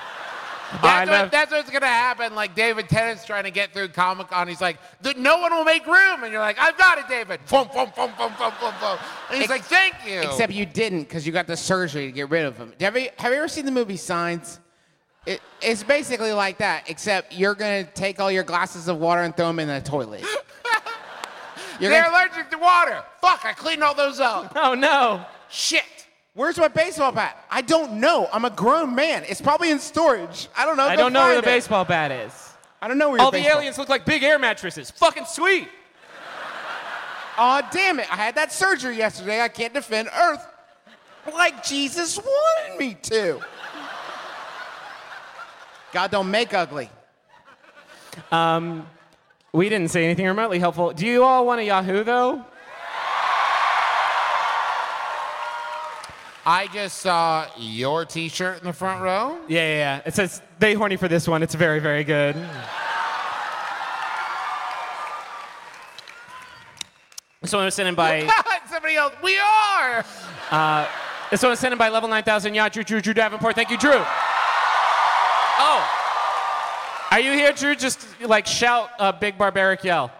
I 0.71 1.05
That's, 1.07 1.11
what, 1.11 1.31
that's 1.31 1.53
what's 1.53 1.71
gonna 1.71 1.87
happen. 1.87 2.35
Like 2.35 2.55
David 2.55 2.89
Tennant's 2.89 3.25
trying 3.25 3.45
to 3.45 3.51
get 3.51 3.73
through 3.73 3.89
Comic 3.89 4.29
Con. 4.29 4.49
He's 4.49 4.61
like, 4.61 4.79
no 5.17 5.39
one 5.39 5.53
will 5.53 5.65
make 5.65 5.87
room, 5.87 6.23
and 6.25 6.31
you're 6.33 6.41
like, 6.43 6.59
I've 6.59 6.77
got 6.77 6.99
it, 6.99 7.09
David. 7.09 7.41
Fum, 7.47 7.69
fum, 7.71 7.91
fum, 7.93 8.11
fum, 8.17 8.33
fum, 8.33 8.53
fum, 8.53 8.75
fum. 8.75 8.99
And 9.31 9.41
he's 9.41 9.51
Ex- 9.51 9.51
like, 9.51 9.65
thank 9.65 9.95
you. 10.07 10.21
Except 10.21 10.53
you 10.53 10.67
didn't 10.67 11.05
because 11.05 11.27
you 11.27 11.33
got 11.33 11.47
the 11.47 11.57
surgery 11.57 12.07
to 12.07 12.13
get 12.13 12.29
rid 12.29 12.45
of 12.45 12.59
them. 12.59 12.73
Have 12.81 12.97
you, 12.99 13.09
have 13.19 13.33
you 13.33 13.39
ever 13.39 13.49
seen 13.49 13.65
the 13.65 13.71
movie 13.73 13.97
Signs? 13.97 14.61
It, 15.27 15.41
it's 15.61 15.83
basically 15.83 16.33
like 16.33 16.59
that, 16.59 16.89
except 16.89 17.35
you're 17.35 17.55
going 17.55 17.85
to 17.87 17.93
take 17.93 18.21
all 18.21 18.31
your 18.31 18.45
glasses 18.45 18.89
of 18.89 18.99
water 18.99 19.23
and 19.23 19.37
throw 19.37 19.47
them 19.49 19.59
in 19.61 19.69
the 19.69 19.81
toilet. 19.81 20.25
You're 21.81 21.91
they're 21.91 22.03
gonna- 22.03 22.27
allergic 22.29 22.51
to 22.51 22.59
water. 22.59 23.05
Fuck, 23.21 23.45
I 23.45 23.53
cleaned 23.53 23.85
all 23.85 23.95
those 23.95 24.19
up. 24.21 24.53
Oh 24.57 24.75
no. 24.75 25.25
Shit. 25.49 25.85
Where's 26.39 26.57
my 26.57 26.69
baseball 26.69 27.11
bat? 27.11 27.45
I 27.51 27.63
don't 27.63 27.95
know. 27.95 28.29
I'm 28.33 28.45
a 28.45 28.51
grown 28.51 28.95
man. 28.95 29.25
It's 29.29 29.41
probably 29.41 29.73
in 29.73 29.81
storage. 29.81 30.47
I 30.57 30.65
don't 30.67 30.77
know. 30.77 30.85
I 30.85 30.95
Go 30.95 31.03
don't 31.03 31.13
know 31.13 31.23
where 31.25 31.35
the 31.35 31.43
find 31.43 31.47
it. 31.47 31.57
baseball 31.57 31.85
bat 31.85 32.13
is. 32.13 32.53
I 32.81 32.87
don't 32.87 32.97
know 32.97 33.09
where 33.09 33.19
your 33.19 33.25
All 33.25 33.33
the 33.33 33.39
baseball- 33.39 33.59
aliens 33.59 33.77
look 33.77 33.89
like 33.89 34.05
big 34.05 34.23
air 34.23 34.39
mattresses. 34.39 34.89
Fucking 34.93 35.25
sweet. 35.25 35.69
Aw, 37.39 37.69
damn 37.73 37.99
it. 37.99 38.07
I 38.13 38.15
had 38.15 38.37
that 38.37 38.53
surgery 38.53 38.97
yesterday. 38.97 39.41
I 39.41 39.49
can't 39.49 39.75
defend 39.75 40.11
Earth 40.17 40.47
like 41.35 41.65
Jesus 41.65 42.17
wanted 42.17 42.79
me 42.79 42.95
to. 43.03 43.41
God 45.93 46.13
don't 46.13 46.31
make 46.31 46.55
ugly. 46.55 46.89
Um, 48.31 48.87
we 49.53 49.69
didn't 49.69 49.91
say 49.91 50.05
anything 50.05 50.27
remotely 50.27 50.61
helpful. 50.61 50.93
Do 50.93 51.05
you 51.05 51.25
all 51.25 51.45
want 51.45 51.61
a 51.63 51.65
Yahoo 51.65 52.05
though? 52.05 52.45
I 56.51 56.67
just 56.69 57.03
saw 57.03 57.47
your 57.59 58.07
T-shirt 58.07 58.61
in 58.61 58.65
the 58.65 58.73
front 58.73 59.03
row. 59.03 59.39
Yeah, 59.49 59.61
yeah, 59.61 59.77
yeah. 59.77 60.01
It 60.07 60.15
says 60.15 60.41
they 60.59 60.73
horny 60.73 60.97
for 60.97 61.07
this 61.07 61.29
one. 61.29 61.43
It's 61.43 61.55
very, 61.55 61.79
very 61.79 62.05
good. 62.05 62.37
This 67.43 67.53
one 67.53 67.67
was 67.67 67.75
sent 67.75 67.91
in 67.91 67.95
by 67.95 68.27
Somebody 68.71 68.97
else. 68.97 69.13
We 69.23 69.37
are. 69.37 70.03
Uh, 70.51 70.89
this 71.31 71.43
one 71.43 71.51
was 71.51 71.59
sent 71.59 71.73
in 71.73 71.79
by 71.79 71.91
level 71.91 72.09
9000 72.09 72.55
yacht 72.55 72.73
Drew 72.73 72.83
Drew 72.83 73.03
Drew 73.03 73.13
Davenport. 73.13 73.55
Thank 73.55 73.69
you, 73.69 73.77
Drew. 73.77 73.93
Oh. 75.59 75.89
Are 77.11 77.21
you 77.21 77.33
here, 77.33 77.53
Drew? 77.53 77.77
Just 77.77 78.07
like 78.23 78.47
shout 78.47 78.89
a 78.99 79.13
big 79.13 79.37
barbaric 79.37 79.85
yell. 79.85 80.11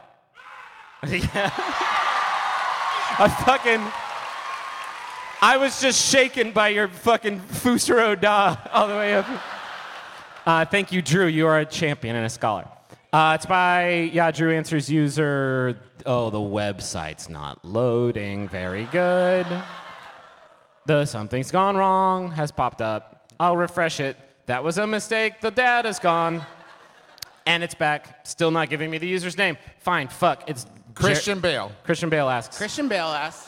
yeah. 1.09 1.23
I 3.19 3.35
fucking 3.47 4.08
I 5.41 5.57
was 5.57 5.81
just 5.81 6.11
shaken 6.11 6.53
by 6.53 6.69
your 6.71 6.89
fucking 6.89 7.39
Fus 7.41 7.89
Ro 7.89 8.15
Dah 8.17 8.57
all 8.73 8.89
the 8.89 8.95
way 8.95 9.15
up. 9.15 9.27
Uh, 10.45 10.65
thank 10.65 10.91
you, 10.91 11.01
Drew. 11.01 11.27
You 11.27 11.47
are 11.47 11.61
a 11.61 11.67
champion 11.67 12.17
and 12.17 12.27
a 12.27 12.31
scholar. 12.31 12.67
Uh, 13.13 13.33
it's 13.37 13.47
by, 13.47 14.11
yeah, 14.13 14.31
Drew 14.31 14.53
answers 14.53 14.91
user. 14.91 15.79
Oh, 16.05 16.31
the 16.31 16.39
website's 16.39 17.29
not 17.29 17.65
loading. 17.65 18.49
Very 18.49 18.85
good. 18.87 19.47
The 20.87 21.05
something's 21.05 21.51
gone 21.51 21.77
wrong 21.77 22.33
has 22.33 22.51
popped 22.51 22.83
up. 22.83 23.31
I'll 23.39 23.57
refresh 23.57 24.01
it. 24.01 24.17
That 24.47 24.65
was 24.65 24.79
a 24.79 24.87
mistake. 24.87 25.41
The 25.41 25.51
data's 25.51 25.99
gone. 25.99 26.43
And 27.47 27.63
it's 27.63 27.75
back. 27.75 28.27
Still 28.27 28.51
not 28.51 28.71
giving 28.71 28.91
me 28.91 28.99
the 28.99 29.07
user's 29.07 29.39
name. 29.39 29.57
Fine, 29.79 30.09
fuck. 30.09 30.49
It's 30.49 30.65
Jer- 30.65 30.71
Christian 30.95 31.41
Bale. 31.41 31.71
Christian 31.85 32.11
Bale 32.11 32.29
asks. 32.29 32.59
Christian 32.59 32.89
Bale 32.89 33.07
asks. 33.07 33.48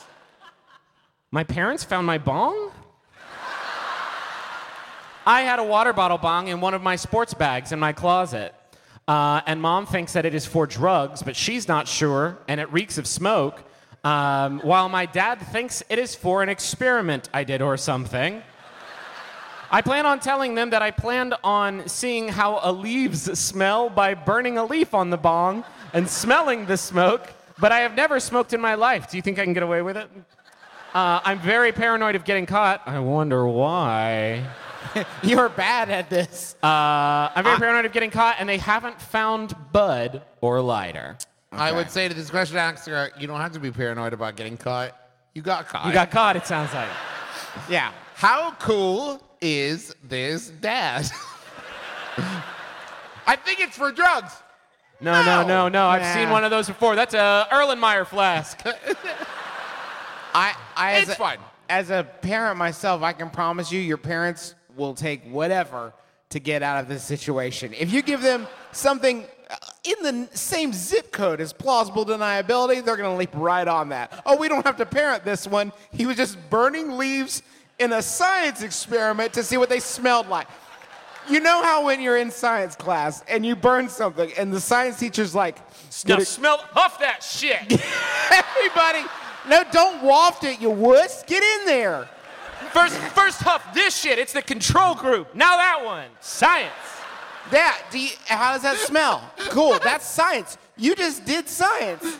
My 1.33 1.45
parents 1.45 1.85
found 1.85 2.05
my 2.05 2.17
bong? 2.17 2.71
I 5.25 5.43
had 5.43 5.59
a 5.59 5.63
water 5.63 5.93
bottle 5.93 6.17
bong 6.17 6.49
in 6.49 6.59
one 6.59 6.73
of 6.73 6.81
my 6.81 6.97
sports 6.97 7.33
bags 7.33 7.71
in 7.71 7.79
my 7.79 7.93
closet. 7.93 8.53
Uh, 9.07 9.39
and 9.45 9.61
mom 9.61 9.85
thinks 9.85 10.11
that 10.11 10.25
it 10.25 10.35
is 10.35 10.45
for 10.45 10.67
drugs, 10.67 11.23
but 11.23 11.37
she's 11.37 11.69
not 11.69 11.87
sure, 11.87 12.37
and 12.49 12.59
it 12.59 12.69
reeks 12.73 12.97
of 12.97 13.07
smoke. 13.07 13.63
Um, 14.03 14.59
while 14.59 14.89
my 14.89 15.05
dad 15.05 15.35
thinks 15.35 15.81
it 15.87 15.99
is 15.99 16.15
for 16.15 16.43
an 16.43 16.49
experiment 16.49 17.29
I 17.33 17.45
did 17.45 17.61
or 17.61 17.77
something. 17.77 18.43
I 19.71 19.81
plan 19.81 20.05
on 20.05 20.19
telling 20.19 20.55
them 20.55 20.71
that 20.71 20.81
I 20.81 20.91
planned 20.91 21.33
on 21.45 21.87
seeing 21.87 22.27
how 22.27 22.59
a 22.61 22.73
leaves 22.73 23.39
smell 23.39 23.89
by 23.89 24.15
burning 24.15 24.57
a 24.57 24.65
leaf 24.65 24.93
on 24.93 25.11
the 25.11 25.17
bong 25.17 25.63
and 25.93 26.09
smelling 26.09 26.65
the 26.65 26.75
smoke, 26.75 27.31
but 27.57 27.71
I 27.71 27.79
have 27.79 27.95
never 27.95 28.19
smoked 28.19 28.51
in 28.51 28.59
my 28.59 28.75
life. 28.75 29.09
Do 29.09 29.15
you 29.15 29.23
think 29.23 29.39
I 29.39 29.45
can 29.45 29.53
get 29.53 29.63
away 29.63 29.81
with 29.81 29.95
it? 29.95 30.09
Uh, 30.93 31.21
I'm 31.23 31.39
very 31.39 31.71
paranoid 31.71 32.15
of 32.15 32.23
getting 32.25 32.45
caught. 32.45 32.81
I 32.85 32.99
wonder 32.99 33.47
why. 33.47 34.43
You're 35.23 35.47
bad 35.49 35.89
at 35.89 36.09
this. 36.09 36.55
Uh, 36.61 36.67
I'm 37.33 37.43
very 37.43 37.57
paranoid 37.57 37.85
of 37.85 37.93
getting 37.93 38.11
caught, 38.11 38.35
and 38.39 38.49
they 38.49 38.57
haven't 38.57 38.99
found 38.99 39.55
bud 39.71 40.21
or 40.41 40.59
lighter. 40.61 41.17
I 41.53 41.71
would 41.71 41.89
say 41.89 42.07
to 42.07 42.13
this 42.13 42.29
question 42.29 42.57
answer, 42.57 43.11
you 43.17 43.27
don't 43.27 43.39
have 43.39 43.51
to 43.53 43.59
be 43.59 43.71
paranoid 43.71 44.13
about 44.13 44.35
getting 44.35 44.57
caught. 44.57 44.97
You 45.33 45.41
got 45.41 45.67
caught. 45.67 45.85
You 45.85 45.93
got 45.93 46.11
caught, 46.11 46.35
it 46.35 46.45
sounds 46.45 46.73
like. 46.73 46.89
Yeah. 47.69 47.91
How 48.15 48.51
cool 48.59 49.21
is 49.41 49.93
this 50.07 50.49
dad? 50.61 51.09
I 53.27 53.35
think 53.35 53.59
it's 53.59 53.75
for 53.77 53.91
drugs. 53.91 54.31
No, 55.01 55.21
no, 55.25 55.45
no, 55.45 55.67
no. 55.67 55.87
I've 55.87 56.01
Nah. 56.01 56.13
seen 56.13 56.29
one 56.29 56.43
of 56.45 56.51
those 56.51 56.67
before. 56.67 56.95
That's 56.95 57.13
a 57.13 57.47
Erlenmeyer 57.51 58.05
flask. 58.05 58.61
I, 60.33 60.55
I 60.75 60.93
as 60.93 61.03
It's 61.03 61.11
a, 61.13 61.15
fine. 61.15 61.39
As 61.69 61.89
a 61.89 62.07
parent 62.21 62.57
myself, 62.57 63.01
I 63.01 63.13
can 63.13 63.29
promise 63.29 63.71
you, 63.71 63.79
your 63.79 63.97
parents 63.97 64.55
will 64.75 64.93
take 64.93 65.23
whatever 65.25 65.93
to 66.29 66.39
get 66.39 66.63
out 66.63 66.81
of 66.81 66.87
this 66.87 67.03
situation. 67.03 67.73
If 67.77 67.91
you 67.91 68.01
give 68.01 68.21
them 68.21 68.47
something 68.71 69.25
uh, 69.49 69.55
in 69.83 69.95
the 70.01 70.35
same 70.35 70.73
zip 70.73 71.11
code 71.11 71.41
as 71.41 71.53
plausible 71.53 72.05
deniability, 72.05 72.83
they're 72.83 72.97
gonna 72.97 73.17
leap 73.17 73.31
right 73.33 73.67
on 73.67 73.89
that. 73.89 74.21
Oh, 74.25 74.37
we 74.37 74.47
don't 74.47 74.65
have 74.65 74.77
to 74.77 74.85
parent 74.85 75.23
this 75.25 75.45
one. 75.47 75.73
He 75.91 76.05
was 76.05 76.15
just 76.15 76.37
burning 76.49 76.97
leaves 76.97 77.43
in 77.79 77.91
a 77.93 78.01
science 78.01 78.61
experiment 78.61 79.33
to 79.33 79.43
see 79.43 79.57
what 79.57 79.69
they 79.69 79.79
smelled 79.79 80.27
like. 80.29 80.47
You 81.29 81.39
know 81.39 81.61
how 81.61 81.85
when 81.85 82.01
you're 82.01 82.17
in 82.17 82.31
science 82.31 82.75
class 82.75 83.23
and 83.27 83.45
you 83.45 83.55
burn 83.55 83.89
something 83.89 84.31
and 84.37 84.51
the 84.51 84.59
science 84.59 84.99
teacher's 84.99 85.35
like, 85.35 85.57
now 86.07 86.19
smell, 86.19 86.57
huff 86.71 86.99
that 86.99 87.23
shit. 87.23 87.61
everybody, 88.31 89.07
no, 89.47 89.63
don't 89.71 90.03
waft 90.03 90.43
it, 90.43 90.61
you 90.61 90.69
wuss. 90.69 91.23
Get 91.23 91.43
in 91.43 91.65
there. 91.65 92.09
First, 92.71 92.95
first 92.97 93.41
huff 93.41 93.73
this 93.73 93.97
shit. 93.97 94.19
It's 94.19 94.33
the 94.33 94.41
control 94.41 94.95
group. 94.95 95.33
Now 95.35 95.57
that 95.57 95.83
one. 95.83 96.07
Science. 96.19 96.71
That, 97.49 97.81
do 97.91 97.99
you, 97.99 98.09
how 98.25 98.53
does 98.53 98.61
that 98.61 98.77
smell? 98.77 99.29
Cool, 99.49 99.77
that's 99.83 100.05
science. 100.05 100.57
You 100.77 100.95
just 100.95 101.25
did 101.25 101.49
science. 101.49 102.19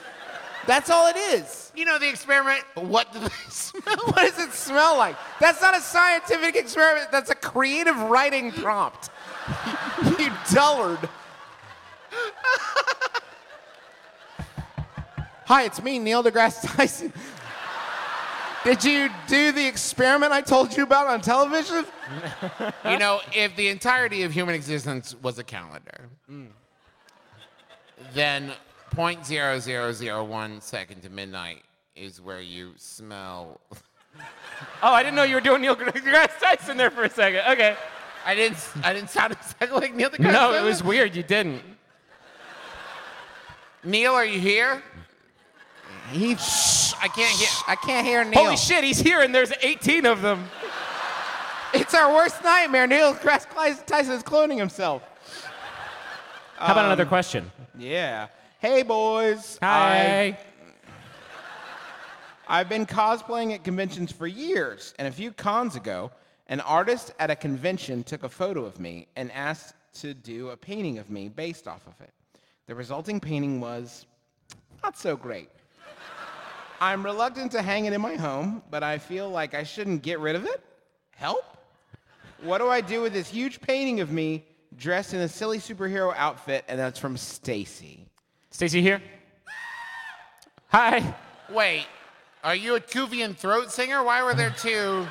That's 0.68 0.90
all 0.90 1.08
it 1.08 1.16
is. 1.16 1.72
You 1.76 1.86
know 1.86 1.98
the 1.98 2.10
experiment. 2.10 2.64
What 2.76 3.12
do 3.14 3.20
they 3.20 3.30
smell? 3.50 3.98
What 3.98 4.36
does 4.36 4.40
it 4.40 4.52
smell 4.52 4.98
like? 4.98 5.16
That's 5.40 5.62
not 5.62 5.76
a 5.76 5.82
scientific 5.82 6.56
experiment. 6.56 7.12
That's 7.12 7.30
a 7.30 7.36
creative 7.36 7.98
writing 7.98 8.52
prompt. 8.52 9.10
you 10.20 10.32
dullard. 10.54 11.10
Hi, 15.52 15.64
it's 15.64 15.84
me, 15.84 16.00
Neil 16.00 16.24
deGrasse 16.24 16.62
Tyson. 16.78 17.12
Did 18.64 18.86
you 18.86 19.10
do 19.28 19.52
the 19.52 19.68
experiment 19.68 20.32
I 20.32 20.40
told 20.40 20.78
you 20.78 20.84
about 20.84 21.08
on 21.08 21.20
television? 21.20 21.86
You 22.86 22.98
know, 22.98 23.20
if 23.36 23.54
the 23.58 23.68
entirety 23.68 24.24
of 24.24 24.32
human 24.32 24.56
existence 24.56 25.14
was 25.22 25.40
a 25.40 25.44
calendar, 25.44 26.08
then 28.14 28.54
0.0001 28.96 30.62
second 30.62 31.02
to 31.02 31.10
midnight 31.10 31.64
is 31.98 32.22
where 32.22 32.40
you 32.40 32.72
smell. 32.78 33.60
Oh, 34.84 34.94
I 34.94 35.04
didn't 35.04 35.16
know 35.16 35.24
you 35.24 35.36
were 35.36 35.42
doing 35.42 35.62
Neil 35.62 35.76
deGrasse 35.76 36.40
Tyson 36.40 36.78
there 36.78 36.92
for 36.92 37.04
a 37.04 37.10
second. 37.10 37.42
Okay. 37.50 37.76
I 38.26 38.36
didn't. 38.36 38.58
I 38.84 38.94
didn't 38.94 39.10
sound 39.10 39.32
exactly 39.32 39.70
like 39.80 39.96
Neil 39.96 40.10
deGrasse. 40.10 40.34
No, 40.34 40.54
it 40.54 40.64
was 40.64 40.84
weird. 40.84 41.16
You 41.16 41.24
didn't. 41.24 41.62
Neil, 43.84 44.14
are 44.14 44.26
you 44.26 44.40
here? 44.40 44.84
He, 46.10 46.32
I 46.34 47.08
can't 47.08 47.38
hear. 47.38 47.50
I 47.68 47.76
can't 47.76 48.06
hear 48.06 48.24
Neil. 48.24 48.44
Holy 48.44 48.58
shit, 48.58 48.84
he's 48.84 49.00
here 49.00 49.22
and 49.22 49.34
there's 49.34 49.54
18 49.62 50.06
of 50.06 50.22
them. 50.22 50.50
It's 51.74 51.94
our 51.94 52.14
worst 52.14 52.44
nightmare. 52.44 52.86
Neil 52.86 53.14
deGrasse 53.14 53.86
Tyson 53.86 54.14
is 54.14 54.24
cloning 54.24 54.58
himself. 54.58 55.04
How 56.58 56.74
about 56.74 56.86
another 56.86 57.04
um, 57.04 57.10
question? 57.10 57.52
Yeah. 57.78 58.28
Hey, 58.60 58.84
boys. 58.84 59.58
Hi. 59.62 60.38
I've 62.48 62.68
been 62.68 62.86
cosplaying 62.86 63.54
at 63.54 63.64
conventions 63.64 64.12
for 64.12 64.28
years, 64.28 64.94
and 65.00 65.08
a 65.08 65.12
few 65.12 65.32
cons 65.32 65.78
ago, 65.78 66.12
an 66.48 66.60
artist 66.60 67.14
at 67.18 67.32
a 67.32 67.36
convention 67.36 68.04
took 68.04 68.24
a 68.24 68.30
photo 68.30 68.66
of 68.66 68.78
me 68.78 69.08
and 69.16 69.32
asked 69.32 69.74
to 70.02 70.14
do 70.14 70.50
a 70.50 70.58
painting 70.58 70.98
of 70.98 71.10
me 71.10 71.30
based 71.30 71.68
off 71.68 71.88
of 71.88 71.94
it. 72.02 72.12
The 72.68 72.76
resulting 72.76 73.22
painting 73.22 73.62
was 73.62 74.06
not 74.84 74.98
so 74.98 75.16
great. 75.16 75.50
I'm 76.82 77.06
reluctant 77.06 77.52
to 77.52 77.62
hang 77.62 77.86
it 77.86 77.94
in 77.94 78.02
my 78.02 78.16
home, 78.16 78.64
but 78.72 78.82
I 78.82 78.98
feel 78.98 79.30
like 79.30 79.54
I 79.54 79.62
shouldn't 79.62 80.02
get 80.02 80.20
rid 80.20 80.36
of 80.36 80.46
it. 80.46 80.64
Help? 81.12 81.46
What 82.42 82.58
do 82.58 82.70
I 82.70 82.82
do 82.82 83.04
with 83.04 83.14
this 83.14 83.30
huge 83.30 83.62
painting 83.62 84.00
of 84.00 84.12
me 84.12 84.46
dressed 84.76 85.14
in 85.14 85.20
a 85.20 85.28
silly 85.28 85.60
superhero 85.60 86.12
outfit? 86.18 86.66
And 86.68 86.80
that's 86.80 86.98
from 86.98 87.18
Stacy. 87.18 88.08
Stacy 88.50 88.82
here. 88.82 89.00
Hi. 90.70 91.14
Wait, 91.52 91.86
are 92.44 92.56
you 92.56 92.74
a 92.74 92.80
Tuvan 92.80 93.36
throat 93.36 93.72
singer? 93.72 94.04
Why 94.04 94.24
were 94.24 94.34
there 94.34 94.50
two? 94.50 95.06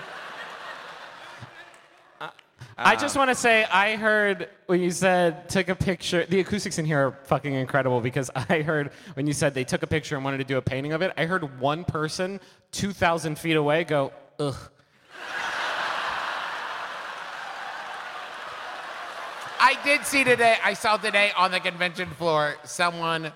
I 2.78 2.96
just 2.96 3.16
want 3.16 3.30
to 3.30 3.35
say 3.35 3.64
I 3.64 3.96
heard 3.96 4.48
when 4.66 4.80
you 4.80 4.90
said 4.90 5.48
took 5.48 5.68
a 5.68 5.74
picture. 5.74 6.24
The 6.24 6.40
acoustics 6.40 6.78
in 6.78 6.85
here 6.85 7.09
are 7.09 7.18
fucking 7.24 7.52
incredible 7.52 8.00
because 8.00 8.30
I 8.35 8.62
heard 8.62 8.92
when 9.14 9.26
you 9.26 9.33
said 9.33 9.54
they 9.54 9.64
took 9.64 9.83
a 9.83 9.87
picture 9.87 10.16
and 10.16 10.24
wanted 10.24 10.38
to 10.38 10.44
do 10.44 10.56
a 10.56 10.62
painting 10.62 10.92
of 10.92 11.02
it. 11.02 11.12
I 11.16 11.26
heard 11.26 11.61
one 11.61 11.85
person 11.85 12.40
2,000 12.72 13.38
feet 13.38 13.56
away 13.56 13.85
go, 13.85 14.12
ugh. 14.38 14.56
I 19.62 19.78
did 19.85 20.06
see 20.06 20.24
today. 20.24 20.56
I 20.64 20.72
saw 20.72 20.96
today 20.96 21.33
on 21.37 21.50
the 21.50 21.61
convention 21.61 22.09
floor 22.11 22.56
someone 22.64 23.30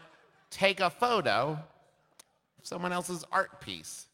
take 0.51 0.81
a 0.81 0.89
photo 0.89 1.59
of 2.59 2.67
someone 2.67 2.93
else's 2.93 3.25
art 3.31 3.61
piece, 3.61 4.07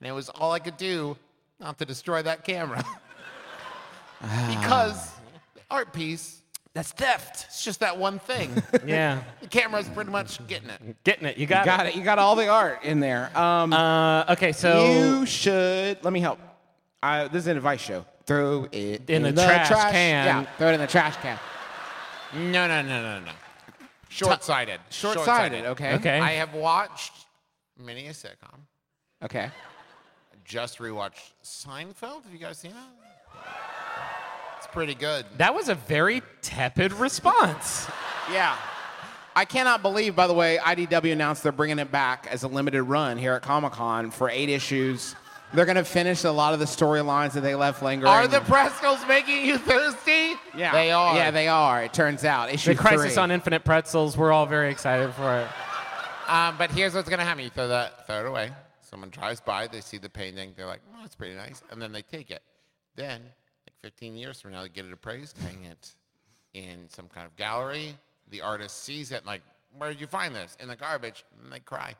and 0.00 0.08
it 0.08 0.12
was 0.12 0.30
all 0.30 0.52
I 0.52 0.58
could 0.58 0.78
do 0.78 1.16
not 1.60 1.78
to 1.78 1.84
destroy 1.84 2.22
that 2.22 2.44
camera 2.44 2.84
because 4.50 5.10
art 5.70 5.92
piece. 5.92 6.40
That's 6.74 6.90
theft. 6.90 7.44
It's 7.46 7.62
just 7.64 7.78
that 7.80 7.96
one 7.98 8.18
thing. 8.18 8.50
Yeah. 8.84 9.22
the 9.40 9.46
camera's 9.46 9.88
pretty 9.88 10.10
much 10.10 10.44
getting 10.48 10.70
it. 10.70 11.04
Getting 11.04 11.26
it. 11.26 11.36
You 11.38 11.46
got, 11.46 11.64
Got 11.64 11.86
it. 11.86 11.94
You 11.94 12.02
got 12.02 12.18
all 12.18 12.34
the 12.34 12.48
art 12.48 12.82
in 12.82 12.98
there. 12.98 13.30
Um, 13.38 13.72
Uh, 13.72 14.24
okay, 14.30 14.50
so 14.50 14.92
you 14.92 15.24
should. 15.26 16.02
Let 16.02 16.12
me 16.12 16.18
help. 16.18 16.40
I, 17.00 17.28
this 17.28 17.42
is 17.42 17.46
an 17.46 17.56
advice 17.58 17.80
show. 17.80 18.04
Throw 18.26 18.66
it 18.72 19.08
In 19.08 19.22
the 19.22 19.32
trash 19.32 19.68
can. 19.92 20.26
Yeah, 20.26 20.46
throw 20.58 20.70
it 20.70 20.74
in 20.74 20.80
the 20.80 20.86
trash 20.88 21.16
can. 21.18 21.38
No, 22.34 22.66
no, 22.66 22.82
no, 22.82 23.02
no, 23.02 23.20
no. 23.20 23.32
Short-sighted. 24.08 24.80
Short-sighted. 24.90 25.66
Okay. 25.66 25.94
Okay. 25.94 26.18
I 26.18 26.32
have 26.32 26.54
watched 26.54 27.12
many 27.78 28.06
a 28.08 28.10
sitcom. 28.10 28.58
Okay. 29.22 29.48
Just 30.44 30.78
rewatched 30.78 31.32
Seinfeld. 31.44 32.24
Have 32.24 32.32
you 32.32 32.38
guys 32.38 32.58
seen 32.58 32.72
it? 32.72 33.38
It's 34.74 34.76
pretty 34.76 34.94
good. 34.96 35.24
that 35.38 35.54
was 35.54 35.68
a 35.68 35.76
very 35.76 36.20
tepid 36.42 36.92
response. 36.92 37.86
Yeah. 38.32 38.56
I 39.36 39.44
cannot 39.44 39.82
believe, 39.82 40.16
by 40.16 40.26
the 40.26 40.34
way, 40.34 40.58
IDW 40.60 41.12
announced 41.12 41.44
they're 41.44 41.52
bringing 41.52 41.78
it 41.78 41.92
back 41.92 42.26
as 42.28 42.42
a 42.42 42.48
limited 42.48 42.82
run 42.82 43.16
here 43.16 43.34
at 43.34 43.42
Comic 43.42 43.72
Con 43.72 44.10
for 44.10 44.28
eight 44.28 44.48
issues. 44.48 45.14
They're 45.52 45.64
going 45.64 45.76
to 45.76 45.84
finish 45.84 46.24
a 46.24 46.32
lot 46.32 46.54
of 46.54 46.58
the 46.58 46.64
storylines 46.64 47.34
that 47.34 47.42
they 47.42 47.54
left 47.54 47.82
lingering. 47.82 48.10
Are 48.10 48.26
the 48.26 48.40
Pretzels 48.40 48.98
making 49.06 49.46
you 49.46 49.58
thirsty? 49.58 50.32
Yeah. 50.56 50.72
They 50.72 50.90
are. 50.90 51.14
Yeah, 51.14 51.30
they 51.30 51.46
are. 51.46 51.84
It 51.84 51.92
turns 51.92 52.24
out. 52.24 52.52
Issue 52.52 52.74
The 52.74 52.80
Crisis 52.80 53.14
three. 53.14 53.22
on 53.22 53.30
Infinite 53.30 53.64
Pretzels. 53.64 54.16
We're 54.16 54.32
all 54.32 54.46
very 54.46 54.70
excited 54.72 55.12
for 55.14 55.38
it. 55.40 55.48
Um, 56.28 56.56
but 56.58 56.72
here's 56.72 56.94
what's 56.94 57.08
gonna 57.08 57.22
happen: 57.24 57.44
you 57.44 57.50
throw 57.50 57.68
that, 57.68 58.06
throw 58.08 58.24
it 58.24 58.26
away. 58.26 58.50
Someone 58.80 59.10
drives 59.10 59.40
by, 59.40 59.66
they 59.68 59.80
see 59.80 59.98
the 59.98 60.08
painting, 60.08 60.54
they're 60.56 60.66
like, 60.66 60.80
"Oh, 60.94 60.98
that's 61.02 61.14
pretty 61.14 61.34
nice," 61.34 61.62
and 61.70 61.80
then 61.82 61.92
they 61.92 62.02
take 62.02 62.30
it. 62.30 62.42
Then, 62.96 63.20
like 63.20 63.30
15 63.84 64.16
years 64.16 64.40
from 64.40 64.52
now, 64.52 64.62
they 64.62 64.70
get 64.70 64.86
it 64.86 64.94
appraised, 64.94 65.36
hang 65.36 65.62
it 65.64 65.94
in 66.54 66.88
some 66.88 67.06
kind 67.06 67.26
of 67.26 67.36
gallery. 67.36 67.94
The 68.30 68.40
artist 68.40 68.82
sees 68.82 69.12
it, 69.12 69.26
like, 69.26 69.42
"Where 69.76 69.90
did 69.90 70.00
you 70.00 70.06
find 70.06 70.34
this?" 70.34 70.56
In 70.58 70.68
the 70.68 70.76
garbage, 70.76 71.22
and 71.42 71.52
they 71.52 71.60
cry. 71.60 71.94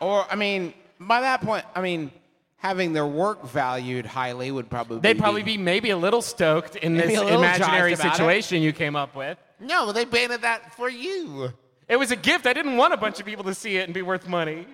Or, 0.00 0.26
I 0.28 0.34
mean, 0.34 0.74
by 0.98 1.20
that 1.20 1.40
point, 1.40 1.64
I 1.72 1.80
mean, 1.80 2.10
having 2.56 2.92
their 2.94 3.06
work 3.06 3.44
valued 3.44 4.06
highly 4.06 4.50
would 4.50 4.68
probably 4.68 4.98
They'd 4.98 5.20
probably 5.20 5.44
be 5.44 5.56
maybe 5.56 5.90
a 5.90 5.96
little 5.96 6.20
stoked 6.22 6.74
in 6.74 6.96
Maybe 6.96 7.10
this 7.10 7.18
a 7.18 7.22
little 7.24 7.38
imaginary 7.38 7.92
jazzed 7.92 8.00
about 8.00 8.14
it. 8.14 8.16
situation 8.16 8.60
you 8.60 8.72
came 8.72 8.96
up 8.96 9.14
with. 9.14 9.38
No, 9.60 9.92
they 9.92 10.04
painted 10.04 10.42
that 10.42 10.74
for 10.74 10.90
you. 10.90 11.52
It 11.88 11.94
was 11.96 12.10
a 12.10 12.16
gift. 12.16 12.48
I 12.48 12.52
didn't 12.52 12.76
want 12.76 12.92
a 12.92 12.96
bunch 12.96 13.20
of 13.20 13.26
people 13.26 13.44
to 13.44 13.54
see 13.54 13.76
it 13.76 13.84
and 13.84 13.94
be 13.94 14.02
worth 14.02 14.26
money. 14.26 14.66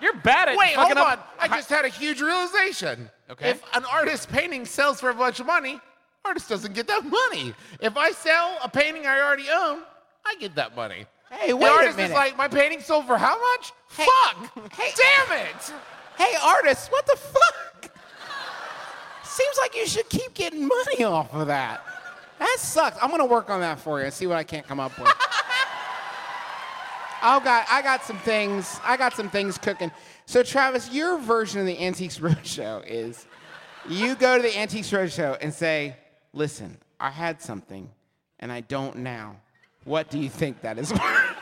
You're 0.00 0.14
bad 0.14 0.48
at 0.48 0.56
Wait, 0.56 0.74
hold 0.74 0.88
fucking 0.88 1.02
on. 1.02 1.12
up. 1.12 1.36
I 1.38 1.48
just 1.48 1.68
had 1.68 1.84
a 1.84 1.88
huge 1.88 2.20
realization. 2.20 3.10
Okay. 3.30 3.50
If 3.50 3.62
an 3.74 3.84
artist 3.84 4.30
painting 4.30 4.64
sells 4.64 5.00
for 5.00 5.10
a 5.10 5.14
bunch 5.14 5.40
of 5.40 5.46
money, 5.46 5.80
artist 6.24 6.48
doesn't 6.48 6.74
get 6.74 6.86
that 6.88 7.04
money. 7.04 7.54
If 7.80 7.96
I 7.96 8.10
sell 8.12 8.58
a 8.62 8.68
painting 8.68 9.06
I 9.06 9.20
already 9.20 9.48
own, 9.50 9.82
I 10.24 10.34
get 10.40 10.54
that 10.56 10.74
money. 10.74 11.06
Hey, 11.30 11.48
the 11.48 11.56
wait 11.56 11.68
a 11.68 11.70
minute. 11.70 11.72
The 11.72 11.78
artist 11.78 11.96
minute. 11.96 12.10
is 12.10 12.14
like, 12.14 12.36
my 12.36 12.48
painting 12.48 12.80
sold 12.80 13.06
for 13.06 13.16
how 13.16 13.38
much? 13.38 13.72
Hey, 13.96 14.06
Fuck! 14.24 14.72
hey. 14.72 14.90
Damn 14.96 15.38
it! 15.46 15.72
Hey, 16.18 16.34
artist, 16.42 16.90
what 16.90 17.06
the 17.06 17.16
fuck? 17.16 17.90
Seems 19.24 19.56
like 19.58 19.76
you 19.76 19.86
should 19.86 20.08
keep 20.08 20.34
getting 20.34 20.66
money 20.66 21.04
off 21.04 21.32
of 21.32 21.46
that. 21.46 21.82
That 22.40 22.56
sucks. 22.58 22.98
I'm 23.00 23.10
gonna 23.10 23.26
work 23.26 23.48
on 23.48 23.60
that 23.60 23.78
for 23.78 24.00
you 24.00 24.06
and 24.06 24.12
see 24.14 24.26
what 24.26 24.36
I 24.36 24.42
can't 24.44 24.66
come 24.66 24.80
up 24.80 24.98
with. 24.98 25.08
I 27.22 27.38
got, 27.42 27.66
I 27.70 27.82
got 27.82 28.02
some 28.04 28.18
things. 28.18 28.78
I 28.84 28.96
got 28.96 29.14
some 29.14 29.28
things 29.30 29.58
cooking. 29.58 29.90
So, 30.26 30.42
Travis, 30.42 30.90
your 30.92 31.18
version 31.18 31.60
of 31.60 31.66
the 31.66 31.78
Antiques 31.78 32.18
Roadshow 32.20 32.84
is, 32.86 33.26
you 33.88 34.14
go 34.14 34.36
to 34.36 34.42
the 34.42 34.56
Antiques 34.58 34.90
Roadshow 34.90 35.36
and 35.40 35.52
say, 35.52 35.96
"Listen, 36.32 36.76
I 36.98 37.10
had 37.10 37.40
something, 37.40 37.88
and 38.38 38.52
I 38.52 38.60
don't 38.60 38.96
now. 38.98 39.36
What 39.84 40.10
do 40.10 40.18
you 40.18 40.28
think 40.28 40.60
that 40.62 40.78
is 40.78 40.92
worth? 40.92 41.02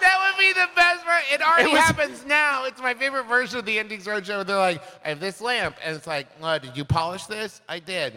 That 0.00 0.16
would 0.32 0.38
be 0.38 0.52
the 0.52 0.68
best 0.76 1.04
part. 1.04 1.24
It 1.32 1.42
already 1.42 1.70
It 1.70 1.72
was- 1.72 1.82
happens 1.82 2.24
now. 2.24 2.64
It's 2.66 2.80
my 2.80 2.94
favorite 2.94 3.24
version 3.24 3.58
of 3.58 3.64
the 3.64 3.78
Endings 3.80 4.06
Roadshow. 4.06 4.46
They're 4.46 4.56
like, 4.56 4.80
I 5.04 5.08
have 5.08 5.18
this 5.20 5.40
lamp. 5.40 5.76
And 5.84 5.96
it's 5.96 6.06
like, 6.06 6.28
oh, 6.40 6.56
did 6.58 6.76
you 6.76 6.84
polish 6.84 7.24
this? 7.26 7.60
I 7.68 7.80
did. 7.80 8.14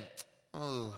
Ooh. 0.55 0.93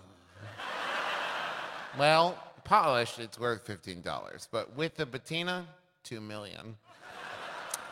well, 1.98 2.36
polished, 2.64 3.18
it's 3.18 3.38
worth 3.38 3.66
$15. 3.66 4.48
But 4.50 4.76
with 4.76 4.96
the 4.96 5.06
patina, 5.06 5.66
2 6.04 6.20
million. 6.20 6.76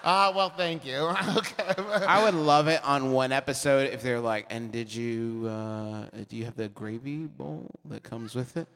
Ah, 0.04 0.32
well, 0.34 0.50
thank 0.50 0.84
you. 0.84 0.96
okay. 1.36 1.76
I 2.08 2.24
would 2.24 2.34
love 2.34 2.66
it 2.66 2.82
on 2.82 3.12
one 3.12 3.30
episode 3.30 3.88
if 3.92 4.02
they're 4.02 4.18
like, 4.18 4.46
and 4.50 4.72
did 4.72 4.92
you, 4.92 5.46
uh, 5.48 6.06
do 6.28 6.36
you 6.36 6.44
have 6.44 6.56
the 6.56 6.68
gravy 6.70 7.26
bowl 7.26 7.70
that 7.84 8.02
comes 8.02 8.34
with 8.34 8.56
it? 8.56 8.66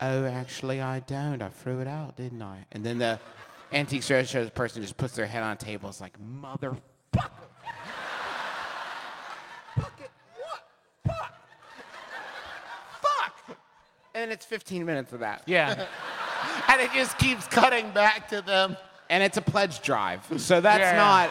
Oh, 0.00 0.24
actually, 0.24 0.80
I 0.80 1.00
don't. 1.00 1.40
I 1.40 1.50
threw 1.50 1.78
it 1.78 1.86
out, 1.86 2.16
didn't 2.16 2.42
I? 2.42 2.66
And 2.72 2.84
then 2.84 2.98
the 2.98 3.20
antique 3.72 4.02
roadshow 4.02 4.52
person 4.54 4.82
just 4.82 4.96
puts 4.96 5.14
their 5.14 5.26
head 5.26 5.42
on 5.42 5.56
table. 5.56 5.88
It's 5.88 6.00
like, 6.00 6.18
motherfucker. 6.20 6.78
Fucking 9.76 10.06
what? 10.36 10.68
Fuck. 11.06 11.32
Fuck. 13.00 13.58
And 14.16 14.32
it's 14.32 14.46
15 14.46 14.84
minutes 14.86 15.12
of 15.12 15.20
that. 15.20 15.42
Yeah. 15.46 15.86
and 16.68 16.80
it 16.80 16.90
just 16.92 17.18
keeps 17.18 17.46
cutting 17.46 17.90
back 17.90 18.28
to 18.30 18.40
them. 18.40 18.76
And 19.10 19.22
it's 19.22 19.36
a 19.36 19.42
pledge 19.42 19.82
drive. 19.82 20.22
So 20.38 20.60
that's 20.60 20.80
Yeah. 20.80 20.96
not. 20.96 21.30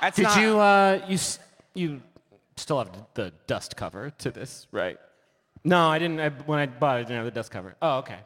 That's 0.00 0.16
Did 0.16 0.22
not, 0.24 0.40
you 0.40 0.58
uh 0.58 1.00
you 1.08 1.14
s- 1.14 1.38
you 1.74 2.00
still 2.56 2.78
have 2.78 2.90
the 3.14 3.32
dust 3.46 3.76
cover 3.76 4.10
to 4.18 4.30
this, 4.30 4.66
right? 4.72 4.96
No, 5.64 5.88
I 5.88 5.98
didn't. 5.98 6.18
I, 6.20 6.28
when 6.30 6.58
I 6.60 6.66
bought 6.66 6.96
it, 6.96 7.00
I 7.00 7.02
didn't 7.02 7.16
have 7.16 7.24
the 7.26 7.30
dust 7.32 7.50
cover. 7.50 7.76
Oh, 7.82 7.98
okay. 7.98 8.18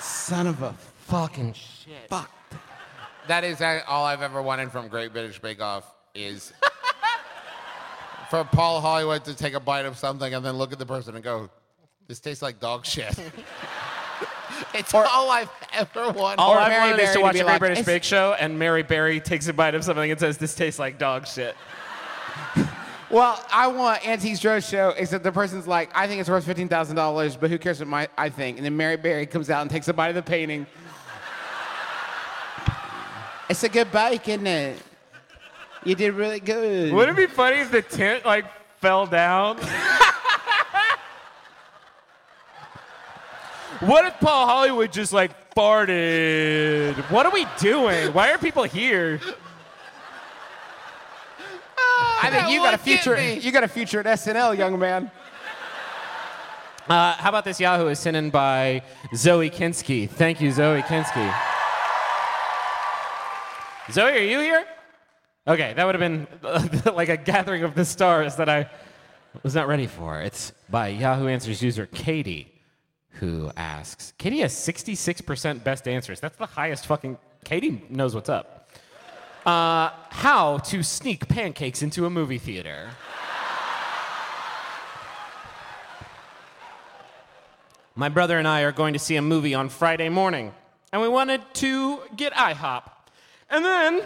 Son 0.00 0.46
of 0.46 0.62
a 0.62 0.72
Fucking 1.06 1.54
shit. 1.54 2.08
fuck. 2.08 2.30
That 3.28 3.44
is 3.44 3.60
uh, 3.60 3.80
all 3.86 4.04
I've 4.04 4.22
ever 4.22 4.42
wanted 4.42 4.70
from 4.70 4.88
Great 4.88 5.12
British 5.12 5.38
Bake 5.40 5.60
Off 5.62 5.84
is 6.14 6.52
for 8.30 8.44
Paul 8.44 8.80
Hollywood 8.80 9.24
to 9.24 9.34
take 9.34 9.54
a 9.54 9.60
bite 9.60 9.86
of 9.86 9.96
something 9.96 10.34
and 10.34 10.44
then 10.44 10.56
look 10.56 10.72
at 10.72 10.78
the 10.78 10.86
person 10.86 11.14
and 11.14 11.24
go, 11.24 11.50
"This 12.06 12.20
tastes 12.20 12.42
like 12.42 12.60
dog 12.60 12.84
shit." 12.84 13.18
it's 14.74 14.94
all 14.94 15.30
I've 15.30 15.50
ever 15.72 16.10
wanted. 16.10 16.40
All 16.40 16.56
I 16.56 16.68
Mary 16.68 16.90
wanted 16.90 17.02
is 17.02 17.08
to 17.10 17.14
to 17.16 17.20
watch 17.20 17.34
be 17.34 17.40
a 17.40 17.46
like, 17.46 17.58
British 17.58 17.84
Bake 17.84 18.02
Show, 18.04 18.34
and 18.38 18.58
Mary 18.58 18.82
Berry 18.82 19.20
takes 19.20 19.48
a 19.48 19.52
bite 19.52 19.74
of 19.74 19.84
something 19.84 20.10
and 20.10 20.18
says, 20.20 20.38
"This 20.38 20.54
tastes 20.54 20.78
like 20.78 20.98
dog 20.98 21.26
shit." 21.26 21.56
Well, 23.10 23.42
I 23.50 23.68
want 23.68 24.06
Antiques 24.06 24.40
Roadshow, 24.40 24.92
except 24.98 25.24
the 25.24 25.32
person's 25.32 25.66
like, 25.66 25.90
I 25.94 26.06
think 26.06 26.20
it's 26.20 26.28
worth 26.28 26.44
fifteen 26.44 26.68
thousand 26.68 26.96
dollars, 26.96 27.36
but 27.36 27.48
who 27.48 27.56
cares 27.56 27.78
what 27.78 27.88
my 27.88 28.06
I 28.18 28.28
think? 28.28 28.58
And 28.58 28.66
then 28.66 28.76
Mary 28.76 28.98
Berry 28.98 29.24
comes 29.24 29.48
out 29.48 29.62
and 29.62 29.70
takes 29.70 29.88
a 29.88 29.94
bite 29.94 30.08
of 30.08 30.14
the 30.14 30.22
painting. 30.22 30.66
it's 33.48 33.64
a 33.64 33.68
good 33.70 33.90
bike, 33.90 34.28
isn't 34.28 34.46
it? 34.46 34.82
You 35.88 35.94
did 35.94 36.12
really 36.12 36.38
good. 36.38 36.92
Wouldn't 36.92 37.18
it 37.18 37.28
be 37.28 37.34
funny 37.34 37.60
if 37.60 37.70
the 37.70 37.80
tent 37.80 38.26
like 38.26 38.44
fell 38.78 39.06
down? 39.06 39.56
what 43.80 44.04
if 44.04 44.20
Paul 44.20 44.46
Hollywood 44.46 44.92
just 44.92 45.14
like 45.14 45.54
farted? 45.54 46.94
What 47.10 47.24
are 47.24 47.32
we 47.32 47.46
doing? 47.58 48.12
Why 48.12 48.32
are 48.32 48.36
people 48.36 48.64
here? 48.64 49.18
I 52.20 52.28
think 52.32 52.50
you 52.50 52.58
got 52.58 52.74
a 52.74 52.78
future. 52.78 53.18
You 53.18 53.50
got 53.50 53.64
a 53.64 53.68
future 53.68 54.00
at 54.00 54.06
SNL, 54.18 54.58
young 54.58 54.78
man. 54.78 55.10
Uh, 56.86 57.14
how 57.14 57.30
about 57.30 57.46
this 57.46 57.58
Yahoo 57.58 57.88
is 57.88 57.98
sent 57.98 58.14
in 58.14 58.28
by 58.28 58.82
Zoe 59.14 59.48
Kinsky. 59.48 60.06
Thank 60.06 60.42
you, 60.42 60.52
Zoe 60.52 60.82
Kinsky. 60.82 61.34
Zoe, 63.90 64.12
are 64.12 64.18
you 64.18 64.40
here? 64.40 64.66
Okay, 65.48 65.72
that 65.72 65.86
would 65.86 65.94
have 65.94 66.00
been 66.00 66.26
like 66.94 67.08
a 67.08 67.16
gathering 67.16 67.62
of 67.62 67.74
the 67.74 67.86
stars 67.86 68.36
that 68.36 68.50
I 68.50 68.68
was 69.42 69.54
not 69.54 69.66
ready 69.66 69.86
for. 69.86 70.20
It's 70.20 70.52
by 70.68 70.88
Yahoo 70.88 71.26
Answers 71.26 71.62
user 71.62 71.86
Katie, 71.86 72.52
who 73.12 73.50
asks. 73.56 74.12
Katie 74.18 74.40
has 74.40 74.52
66% 74.52 75.64
best 75.64 75.88
answers. 75.88 76.20
That's 76.20 76.36
the 76.36 76.44
highest 76.44 76.84
fucking. 76.84 77.16
Katie 77.44 77.82
knows 77.88 78.14
what's 78.14 78.28
up. 78.28 78.68
Uh, 79.46 79.88
how 80.10 80.58
to 80.58 80.82
sneak 80.82 81.28
pancakes 81.28 81.80
into 81.80 82.04
a 82.04 82.10
movie 82.10 82.36
theater. 82.36 82.90
My 87.94 88.10
brother 88.10 88.36
and 88.38 88.46
I 88.46 88.60
are 88.62 88.72
going 88.72 88.92
to 88.92 88.98
see 88.98 89.16
a 89.16 89.22
movie 89.22 89.54
on 89.54 89.70
Friday 89.70 90.10
morning, 90.10 90.52
and 90.92 91.00
we 91.00 91.08
wanted 91.08 91.40
to 91.54 92.00
get 92.16 92.34
IHOP. 92.34 92.82
And 93.48 93.64
then 93.64 94.02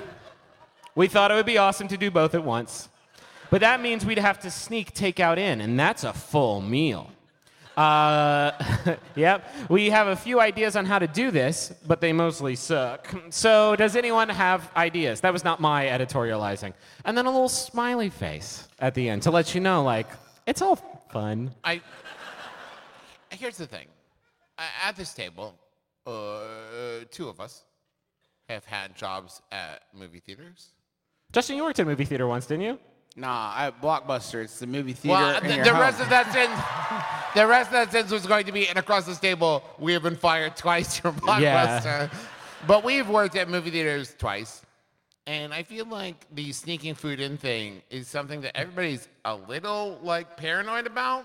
we 0.94 1.08
thought 1.08 1.30
it 1.30 1.34
would 1.34 1.46
be 1.46 1.58
awesome 1.58 1.88
to 1.88 1.96
do 1.96 2.10
both 2.10 2.34
at 2.34 2.44
once. 2.44 2.88
But 3.50 3.60
that 3.60 3.80
means 3.80 4.04
we'd 4.06 4.18
have 4.18 4.40
to 4.40 4.50
sneak 4.50 4.94
takeout 4.94 5.38
in, 5.38 5.60
and 5.60 5.78
that's 5.78 6.04
a 6.04 6.12
full 6.12 6.60
meal. 6.60 7.10
Uh, 7.76 8.52
yep, 9.16 9.46
we 9.68 9.90
have 9.90 10.06
a 10.08 10.16
few 10.16 10.40
ideas 10.40 10.76
on 10.76 10.84
how 10.84 10.98
to 10.98 11.06
do 11.06 11.30
this, 11.30 11.72
but 11.86 12.00
they 12.00 12.12
mostly 12.12 12.54
suck. 12.54 13.08
So, 13.30 13.76
does 13.76 13.96
anyone 13.96 14.28
have 14.28 14.70
ideas? 14.76 15.20
That 15.20 15.32
was 15.32 15.44
not 15.44 15.60
my 15.60 15.86
editorializing. 15.86 16.74
And 17.04 17.16
then 17.16 17.26
a 17.26 17.30
little 17.30 17.48
smiley 17.48 18.10
face 18.10 18.68
at 18.78 18.94
the 18.94 19.08
end 19.08 19.22
to 19.22 19.30
let 19.30 19.54
you 19.54 19.60
know, 19.60 19.82
like, 19.82 20.08
it's 20.46 20.62
all 20.62 20.76
fun. 21.10 21.50
I. 21.64 21.80
Here's 23.30 23.56
the 23.56 23.66
thing. 23.66 23.86
At 24.58 24.96
this 24.96 25.14
table, 25.14 25.58
uh, 26.06 27.04
two 27.10 27.28
of 27.28 27.40
us 27.40 27.64
have 28.48 28.64
had 28.64 28.94
jobs 28.94 29.40
at 29.50 29.82
movie 29.94 30.20
theaters. 30.20 30.68
Justin, 31.32 31.56
you 31.56 31.64
worked 31.64 31.80
at 31.80 31.86
a 31.86 31.88
movie 31.88 32.04
theater 32.04 32.26
once, 32.26 32.46
didn't 32.46 32.64
you? 32.64 32.78
Nah, 33.16 33.52
I, 33.54 33.72
Blockbuster. 33.82 34.42
It's 34.44 34.58
the 34.58 34.66
movie 34.66 34.92
theater. 34.92 35.18
Well, 35.18 35.40
the, 35.40 35.48
the 35.48 35.72
rest 35.72 36.00
of 36.00 36.08
that 36.10 36.32
sentence, 36.32 36.60
the 37.34 37.46
rest 37.46 37.68
of 37.68 37.72
that 37.72 37.92
sentence 37.92 38.12
was 38.12 38.26
going 38.26 38.46
to 38.46 38.52
be, 38.52 38.68
and 38.68 38.78
across 38.78 39.06
this 39.06 39.18
table, 39.18 39.62
we 39.78 39.92
have 39.92 40.02
been 40.02 40.16
fired 40.16 40.56
twice 40.56 40.98
from 40.98 41.16
Blockbuster. 41.20 41.84
Yeah. 41.84 42.08
But 42.66 42.84
we've 42.84 43.08
worked 43.08 43.36
at 43.36 43.48
movie 43.48 43.70
theaters 43.70 44.14
twice, 44.18 44.62
and 45.26 45.52
I 45.52 45.62
feel 45.62 45.86
like 45.86 46.26
the 46.32 46.52
sneaking 46.52 46.94
food 46.94 47.20
in 47.20 47.36
thing 47.36 47.82
is 47.90 48.08
something 48.08 48.42
that 48.42 48.56
everybody's 48.56 49.08
a 49.24 49.34
little 49.34 49.98
like 50.02 50.36
paranoid 50.36 50.86
about. 50.86 51.24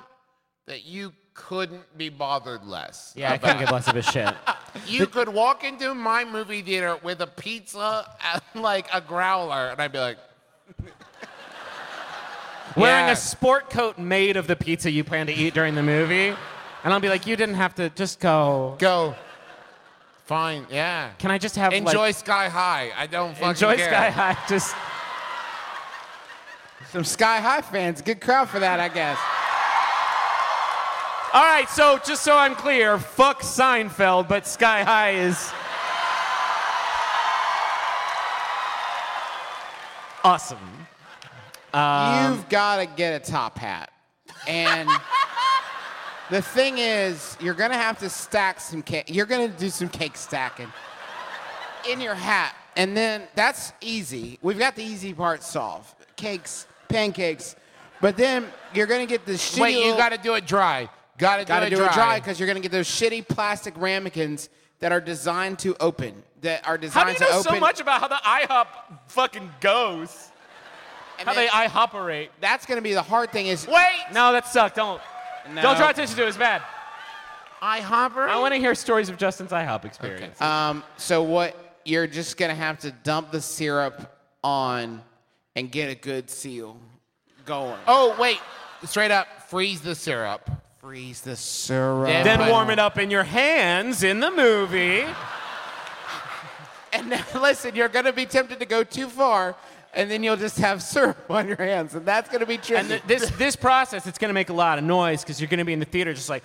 That 0.65 0.85
you 0.85 1.13
couldn't 1.37 1.97
be 1.97 2.09
bothered 2.09 2.65
less. 2.65 3.13
Yeah, 3.15 3.31
I 3.31 3.37
couldn't 3.37 3.59
give 3.59 3.71
less 3.71 3.87
of 3.87 3.95
a 3.95 4.01
shit. 4.01 4.33
You 4.85 5.07
could 5.07 5.29
walk 5.29 5.63
into 5.63 5.95
my 5.95 6.23
movie 6.23 6.61
theater 6.61 6.97
with 7.01 7.19
a 7.21 7.25
pizza 7.25 8.05
and 8.53 8.61
like 8.61 8.85
a 8.93 9.01
growler, 9.01 9.69
and 9.69 9.81
I'd 9.81 9.91
be 9.91 9.97
like, 9.97 10.17
Wearing 12.75 13.07
Yeah. 13.07 13.13
a 13.13 13.15
sport 13.15 13.69
coat 13.71 13.97
made 13.97 14.37
of 14.37 14.45
the 14.45 14.55
pizza 14.55 14.91
you 14.91 15.03
plan 15.03 15.25
to 15.27 15.33
eat 15.33 15.53
during 15.55 15.73
the 15.73 15.81
movie. 15.81 16.35
And 16.83 16.93
I'll 16.93 16.99
be 16.99 17.09
like, 17.09 17.25
you 17.25 17.35
didn't 17.35 17.55
have 17.55 17.73
to 17.75 17.89
just 17.89 18.19
go. 18.19 18.75
"Go, 18.77 19.15
fine, 20.25 20.67
yeah." 20.69 21.09
Can 21.17 21.31
I 21.31 21.37
just 21.39 21.55
have 21.55 21.73
Enjoy 21.73 22.09
like, 22.09 22.15
Sky 22.15 22.49
High. 22.49 22.91
I 22.95 23.07
don't 23.07 23.33
fucking 23.33 23.49
enjoy 23.49 23.77
care. 23.77 23.89
Sky 23.89 24.09
High? 24.11 24.37
Just 24.47 24.75
Some 26.91 27.03
Sky 27.03 27.39
High 27.39 27.61
fans. 27.61 28.01
Good 28.01 28.21
crowd 28.21 28.47
for 28.47 28.59
that, 28.59 28.79
I 28.79 28.89
guess. 28.89 29.17
All 31.37 31.43
right. 31.43 31.69
So 31.69 31.99
just 32.03 32.23
so 32.23 32.35
I'm 32.35 32.55
clear, 32.55 32.97
fuck 32.97 33.41
Seinfeld, 33.41 34.27
but 34.27 34.47
Sky 34.47 34.81
High 34.81 35.11
is 35.11 35.51
awesome. 40.23 40.57
Um, 41.75 42.33
You've 42.33 42.49
got 42.49 42.77
to 42.77 42.87
get 42.87 43.21
a 43.21 43.31
top 43.31 43.59
hat. 43.59 43.91
And 44.47 44.89
the 46.31 46.41
thing 46.41 46.79
is, 46.79 47.37
you're 47.39 47.53
going 47.53 47.69
to 47.69 47.77
have 47.77 47.99
to 47.99 48.09
stack 48.09 48.59
some 48.59 48.81
cake. 48.81 49.05
You're 49.07 49.27
going 49.27 49.51
to 49.51 49.57
do 49.59 49.69
some 49.69 49.89
cake 49.89 50.17
stacking 50.17 50.73
in 51.87 52.01
your 52.01 52.15
hat. 52.15 52.55
And 52.75 52.97
then 52.97 53.27
that's 53.35 53.73
easy. 53.79 54.39
We've 54.41 54.57
got 54.57 54.75
the 54.75 54.83
easy 54.83 55.13
part 55.13 55.43
solved 55.43 55.93
cakes, 56.15 56.65
pancakes. 56.89 57.55
But 58.01 58.17
then 58.17 58.47
you're 58.73 58.87
going 58.87 59.05
to 59.05 59.09
get 59.09 59.27
the 59.27 59.33
shitty. 59.33 59.61
Wait, 59.61 59.73
you 59.75 59.81
little- 59.81 59.97
got 59.97 60.13
to 60.13 60.17
do 60.17 60.33
it 60.33 60.47
dry. 60.47 60.89
Got 61.17 61.37
to 61.37 61.45
do, 61.45 61.53
to 61.59 61.69
do 61.69 61.75
dry. 61.77 61.85
it 61.87 61.93
dry 61.93 62.19
because 62.19 62.39
you're 62.39 62.47
going 62.47 62.57
to 62.57 62.61
get 62.61 62.71
those 62.71 62.87
shitty 62.87 63.27
plastic 63.27 63.73
ramekins 63.77 64.49
that 64.79 64.91
are 64.91 65.01
designed 65.01 65.59
to 65.59 65.75
open. 65.79 66.23
That 66.41 66.67
are 66.67 66.77
designed 66.77 66.93
to 66.93 66.99
open. 66.99 67.01
how 67.01 67.05
do 67.05 67.11
you 67.11 67.17
to 67.17 67.23
know 67.33 67.39
open. 67.39 67.53
so 67.55 67.59
much 67.59 67.79
about 67.81 68.01
how 68.01 68.07
the 68.07 68.15
IHOP 68.15 68.67
fucking 69.07 69.51
goes? 69.59 70.29
and 71.19 71.27
How 71.27 71.33
then 71.33 71.45
they 71.45 71.49
IHOPerate? 71.51 72.29
that's 72.39 72.65
going 72.67 72.77
to 72.77 72.83
be 72.83 72.93
the 72.93 73.01
hard 73.01 73.31
thing. 73.31 73.47
Is 73.47 73.67
Wait, 73.67 73.83
No, 74.13 74.31
that 74.31 74.47
sucked. 74.47 74.75
Don't. 74.75 75.01
No. 75.53 75.61
Don't 75.61 75.77
draw 75.77 75.89
attention 75.89 76.15
to 76.17 76.25
it. 76.25 76.27
It's 76.27 76.37
bad. 76.37 76.61
IHopper. 77.61 78.29
I 78.29 78.37
want 78.39 78.53
to 78.53 78.59
hear 78.59 78.75
stories 78.75 79.09
of 79.09 79.17
Justin's 79.17 79.51
IHOP 79.51 79.85
experience. 79.85 80.39
Um, 80.39 80.83
so 80.97 81.23
what 81.23 81.79
you're 81.85 82.05
just 82.05 82.37
gonna 82.37 82.53
have 82.53 82.77
to 82.79 82.91
dump 82.91 83.31
the 83.31 83.41
syrup 83.41 84.13
on, 84.43 85.01
and 85.55 85.71
get 85.71 85.89
a 85.89 85.95
good 85.95 86.29
seal 86.29 86.77
going. 87.45 87.79
Oh 87.87 88.15
wait, 88.19 88.39
straight 88.85 89.09
up, 89.09 89.27
freeze 89.49 89.81
the 89.81 89.95
syrup. 89.95 90.47
Freeze 90.79 91.21
the 91.21 91.35
syrup. 91.35 92.07
Then 92.07 92.23
Then 92.39 92.49
warm 92.49 92.69
it 92.69 92.79
up 92.79 92.97
in 92.97 93.09
your 93.09 93.23
hands 93.23 94.03
in 94.03 94.19
the 94.19 94.29
movie. 94.31 95.05
And 96.93 97.09
now, 97.09 97.23
listen, 97.41 97.75
you're 97.75 97.89
going 97.89 98.05
to 98.05 98.13
be 98.13 98.25
tempted 98.25 98.59
to 98.59 98.65
go 98.65 98.83
too 98.83 99.07
far, 99.07 99.55
and 99.93 100.09
then 100.09 100.23
you'll 100.23 100.37
just 100.37 100.57
have 100.59 100.83
syrup 100.83 101.17
on 101.29 101.47
your 101.47 101.57
hands, 101.57 101.95
and 101.95 102.05
that's 102.05 102.29
going 102.29 102.41
to 102.41 102.45
be 102.45 102.57
tricky. 102.57 102.75
And 102.75 102.89
th- 102.89 103.03
this 103.07 103.29
this 103.31 103.55
process, 103.55 104.05
it's 104.07 104.17
gonna 104.17 104.33
make 104.33 104.49
a 104.49 104.53
lot 104.53 104.77
of 104.77 104.83
noise 104.83 105.23
because 105.23 105.41
you're 105.41 105.49
gonna 105.49 105.65
be 105.65 105.73
in 105.73 105.79
the 105.79 105.85
theater 105.85 106.13
just 106.13 106.29
like. 106.29 106.43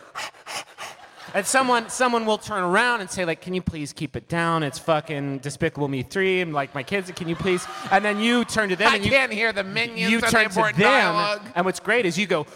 And 1.35 1.47
someone 1.47 1.89
someone 1.89 2.27
will 2.27 2.39
turn 2.39 2.63
around 2.63 3.01
and 3.01 3.11
say 3.11 3.25
like, 3.25 3.41
"Can 3.41 3.55
you 3.55 3.63
please 3.63 3.93
keep 3.93 4.17
it 4.17 4.29
down? 4.29 4.63
It's 4.63 4.79
fucking 4.79 5.39
Despicable 5.39 5.89
Me 5.89 6.03
three. 6.03 6.41
I'm 6.41 6.53
like 6.53 6.75
my 6.75 6.83
kids. 6.83 7.11
Can 7.13 7.29
you 7.29 7.37
please?" 7.37 7.67
And 7.91 8.05
then 8.05 8.21
you 8.21 8.45
turn 8.45 8.69
to 8.69 8.77
them 8.77 8.93
I 8.93 8.97
and 8.97 9.05
you 9.05 9.11
can't 9.11 9.33
hear 9.33 9.53
the 9.53 9.65
minions 9.65 10.11
you 10.11 10.19
and 10.19 10.27
the 10.27 10.31
turn 10.31 10.49
to 10.51 10.55
them. 10.55 10.73
dialogue. 10.79 11.43
And 11.55 11.65
what's 11.65 11.81
great 11.81 12.07
is 12.07 12.19
you 12.19 12.27
go, 12.27 12.47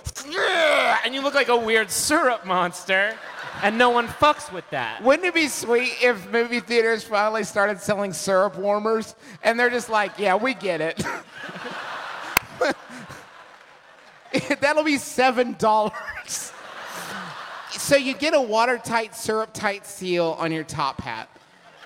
and 1.05 1.15
you 1.15 1.23
look 1.23 1.35
like 1.35 1.49
a 1.49 1.57
weird 1.57 1.91
syrup 1.91 2.45
monster, 2.45 3.15
and 3.62 3.79
no 3.79 3.91
one 3.91 4.09
fucks 4.09 4.53
with 4.53 4.69
that. 4.71 5.03
Wouldn't 5.03 5.27
it 5.27 5.35
be 5.35 5.49
sweet 5.49 5.95
if 6.03 6.31
movie 6.31 6.61
theaters 6.61 7.05
finally 7.05 7.45
started 7.45 7.81
selling 7.81 8.12
syrup 8.12 8.57
warmers 8.57 9.15
and 9.43 9.59
they're 9.59 9.71
just 9.71 9.89
like, 9.89 10.12
yeah, 10.19 10.35
we 10.35 10.55
get 10.55 10.81
it. 10.81 11.01
That'll 14.61 14.85
be 14.85 14.99
seven 14.99 15.57
dollars. 15.59 16.53
So 17.71 17.97
you 17.97 18.15
get 18.15 18.35
a 18.35 18.41
watertight, 18.41 19.15
syrup 19.15 19.51
tight 19.53 19.87
seal 19.87 20.37
on 20.39 20.53
your 20.53 20.65
top 20.65 21.01
hat. 21.01 21.29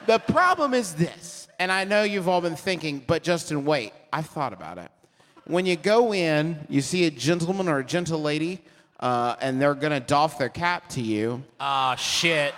The 0.07 0.19
problem 0.19 0.75
is 0.75 0.95
this, 0.95 1.49
and 1.59 1.71
I 1.71 1.85
know 1.85 2.03
you've 2.03 2.29
all 2.29 2.41
been 2.41 2.57
thinking, 2.57 3.03
but 3.07 3.23
Justin, 3.23 3.65
wait, 3.65 3.93
I've 4.13 4.27
thought 4.27 4.53
about 4.53 4.79
it. 4.79 4.91
When 5.45 5.67
you 5.67 5.77
go 5.77 6.15
in, 6.15 6.67
you 6.69 6.81
see 6.81 7.07
a 7.07 7.11
gentleman 7.11 7.69
or 7.69 7.79
a 7.79 7.85
gentle 7.85 8.21
lady, 8.21 8.63
uh, 9.01 9.37
and 9.41 9.61
they're 9.61 9.75
gonna 9.75 10.01
doff 10.01 10.39
their 10.39 10.49
cap 10.49 10.89
to 10.91 11.01
you. 11.01 11.43
Ah 11.59 11.95
shit. 11.97 12.55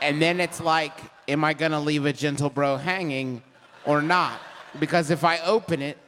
And 0.00 0.20
then 0.22 0.40
it's 0.40 0.60
like, 0.60 0.92
am 1.26 1.44
I 1.44 1.54
gonna 1.54 1.80
leave 1.80 2.06
a 2.06 2.12
gentle 2.12 2.50
bro 2.50 2.76
hanging 2.76 3.42
or 3.84 4.02
not? 4.02 4.40
Because 4.78 5.10
if 5.10 5.24
I 5.24 5.38
open 5.40 5.82
it, 5.82 5.98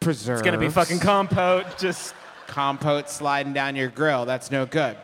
preserves. 0.00 0.40
It's 0.40 0.44
gonna 0.44 0.58
be 0.58 0.68
fucking 0.68 1.00
compote. 1.00 1.78
Just 1.78 2.14
compote 2.46 3.08
sliding 3.08 3.52
down 3.52 3.76
your 3.76 3.88
grill. 3.88 4.24
That's 4.24 4.50
no 4.50 4.66
good. 4.66 4.96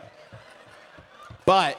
But 1.45 1.77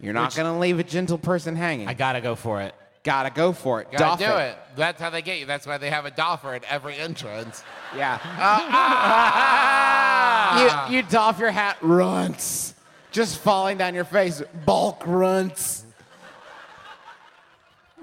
you're 0.00 0.12
not 0.12 0.34
gonna 0.34 0.58
leave 0.58 0.78
a 0.78 0.84
gentle 0.84 1.18
person 1.18 1.56
hanging. 1.56 1.88
I 1.88 1.94
gotta 1.94 2.20
go 2.20 2.34
for 2.34 2.60
it. 2.62 2.74
Gotta 3.04 3.30
go 3.30 3.52
for 3.52 3.80
it. 3.80 3.90
Gotta 3.90 4.04
Doff 4.04 4.18
do 4.18 4.36
it. 4.36 4.56
That's 4.76 5.00
how 5.00 5.10
they 5.10 5.22
get 5.22 5.40
you. 5.40 5.46
That's 5.46 5.66
why 5.66 5.78
they 5.78 5.90
have 5.90 6.06
a 6.06 6.12
dolphin 6.12 6.54
at 6.54 6.62
every 6.64 6.96
entrance. 6.96 7.64
Yeah. 7.96 8.20
Ah. 8.22 8.48
you, 10.88 10.96
you 10.96 11.02
doff 11.02 11.40
your 11.40 11.50
hat, 11.50 11.78
runts. 11.80 12.74
Just 13.10 13.38
falling 13.38 13.78
down 13.78 13.94
your 13.94 14.04
face, 14.04 14.40
bulk 14.64 15.02
runts. 15.04 15.84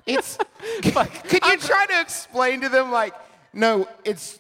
It's. 0.05 0.37
could 0.81 1.45
you 1.45 1.57
try 1.57 1.85
to 1.87 2.01
explain 2.01 2.61
to 2.61 2.69
them, 2.69 2.91
like, 2.91 3.15
no, 3.53 3.87
it's 4.03 4.39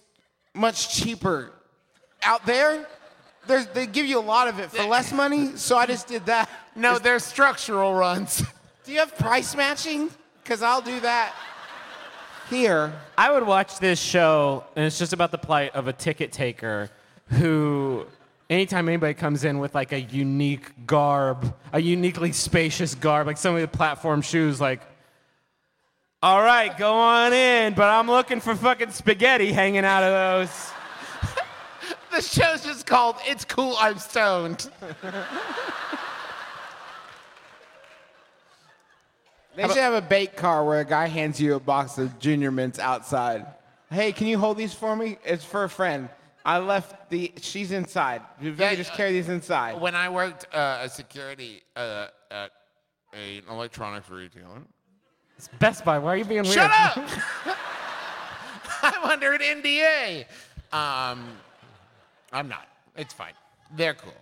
much 0.53 0.95
cheaper 0.95 1.51
out 2.21 2.45
there? 2.45 2.85
There's, 3.49 3.65
they 3.65 3.87
give 3.87 4.05
you 4.05 4.19
a 4.19 4.21
lot 4.21 4.47
of 4.47 4.59
it 4.59 4.69
for 4.69 4.83
less 4.83 5.11
money, 5.11 5.57
so 5.57 5.75
I 5.75 5.87
just 5.87 6.07
did 6.07 6.27
that. 6.27 6.47
No, 6.75 6.99
they're 6.99 7.17
structural 7.17 7.95
runs. 7.95 8.43
Do 8.83 8.91
you 8.91 8.99
have 8.99 9.17
price 9.17 9.55
matching? 9.55 10.11
Because 10.43 10.61
I'll 10.61 10.83
do 10.83 10.99
that 10.99 11.33
here. 12.51 12.93
I 13.17 13.31
would 13.31 13.41
watch 13.41 13.79
this 13.79 13.99
show, 13.99 14.65
and 14.75 14.85
it's 14.85 14.99
just 14.99 15.13
about 15.13 15.31
the 15.31 15.39
plight 15.39 15.73
of 15.73 15.87
a 15.87 15.93
ticket 15.93 16.31
taker 16.31 16.91
who, 17.29 18.05
anytime 18.51 18.87
anybody 18.87 19.15
comes 19.15 19.43
in 19.43 19.57
with 19.57 19.73
like 19.73 19.93
a 19.93 20.01
unique 20.01 20.85
garb, 20.85 21.51
a 21.73 21.81
uniquely 21.81 22.31
spacious 22.33 22.93
garb, 22.93 23.25
like 23.25 23.37
some 23.37 23.55
of 23.55 23.61
the 23.61 23.67
platform 23.67 24.21
shoes, 24.21 24.61
like, 24.61 24.81
all 26.21 26.43
right, 26.43 26.77
go 26.77 26.93
on 26.93 27.33
in, 27.33 27.73
but 27.73 27.89
I'm 27.89 28.05
looking 28.05 28.41
for 28.41 28.53
fucking 28.53 28.91
spaghetti 28.91 29.51
hanging 29.51 29.85
out 29.85 30.03
of 30.03 30.11
those. 30.11 30.71
the 32.11 32.21
show's 32.21 32.63
just 32.63 32.85
called 32.85 33.15
It's 33.25 33.45
Cool, 33.45 33.75
I'm 33.79 33.97
Stoned. 33.99 34.69
They 39.55 39.67
should 39.67 39.77
have 39.77 39.93
a 39.93 40.01
bait 40.01 40.37
car 40.37 40.63
where 40.63 40.79
a 40.79 40.85
guy 40.85 41.07
hands 41.07 41.41
you 41.41 41.55
a 41.55 41.59
box 41.59 41.97
of 41.97 42.17
Junior 42.17 42.49
Mints 42.49 42.79
outside. 42.79 43.45
Hey, 43.91 44.13
can 44.13 44.27
you 44.27 44.37
hold 44.37 44.55
these 44.55 44.73
for 44.73 44.95
me? 44.95 45.17
It's 45.25 45.43
for 45.43 45.65
a 45.65 45.69
friend. 45.69 46.07
I 46.45 46.59
left 46.59 47.09
the. 47.09 47.33
She's 47.41 47.73
inside. 47.73 48.21
If 48.39 48.45
you 48.45 48.55
Yeah, 48.57 48.69
could 48.69 48.77
just 48.77 48.93
carry 48.93 49.11
these 49.11 49.27
inside. 49.27 49.81
When 49.81 49.95
I 49.95 50.07
worked 50.07 50.47
uh, 50.53 50.79
as 50.83 50.93
security 50.93 51.61
uh, 51.75 52.07
at 52.31 52.51
an 53.13 53.43
electronics 53.49 54.09
retailer. 54.09 54.61
It's 55.37 55.49
Best 55.59 55.83
Buy, 55.83 55.97
why 55.99 56.13
are 56.13 56.17
you 56.17 56.25
being 56.25 56.43
weird? 56.43 56.53
Shut 56.53 56.71
up! 56.71 57.09
I'm 58.81 59.03
under 59.03 59.33
an 59.33 59.41
NDA. 59.41 60.25
Um, 60.71 61.25
I'm 62.31 62.47
not. 62.47 62.67
It's 62.95 63.13
fine. 63.13 63.33
They're 63.75 63.93
cool. 63.93 64.13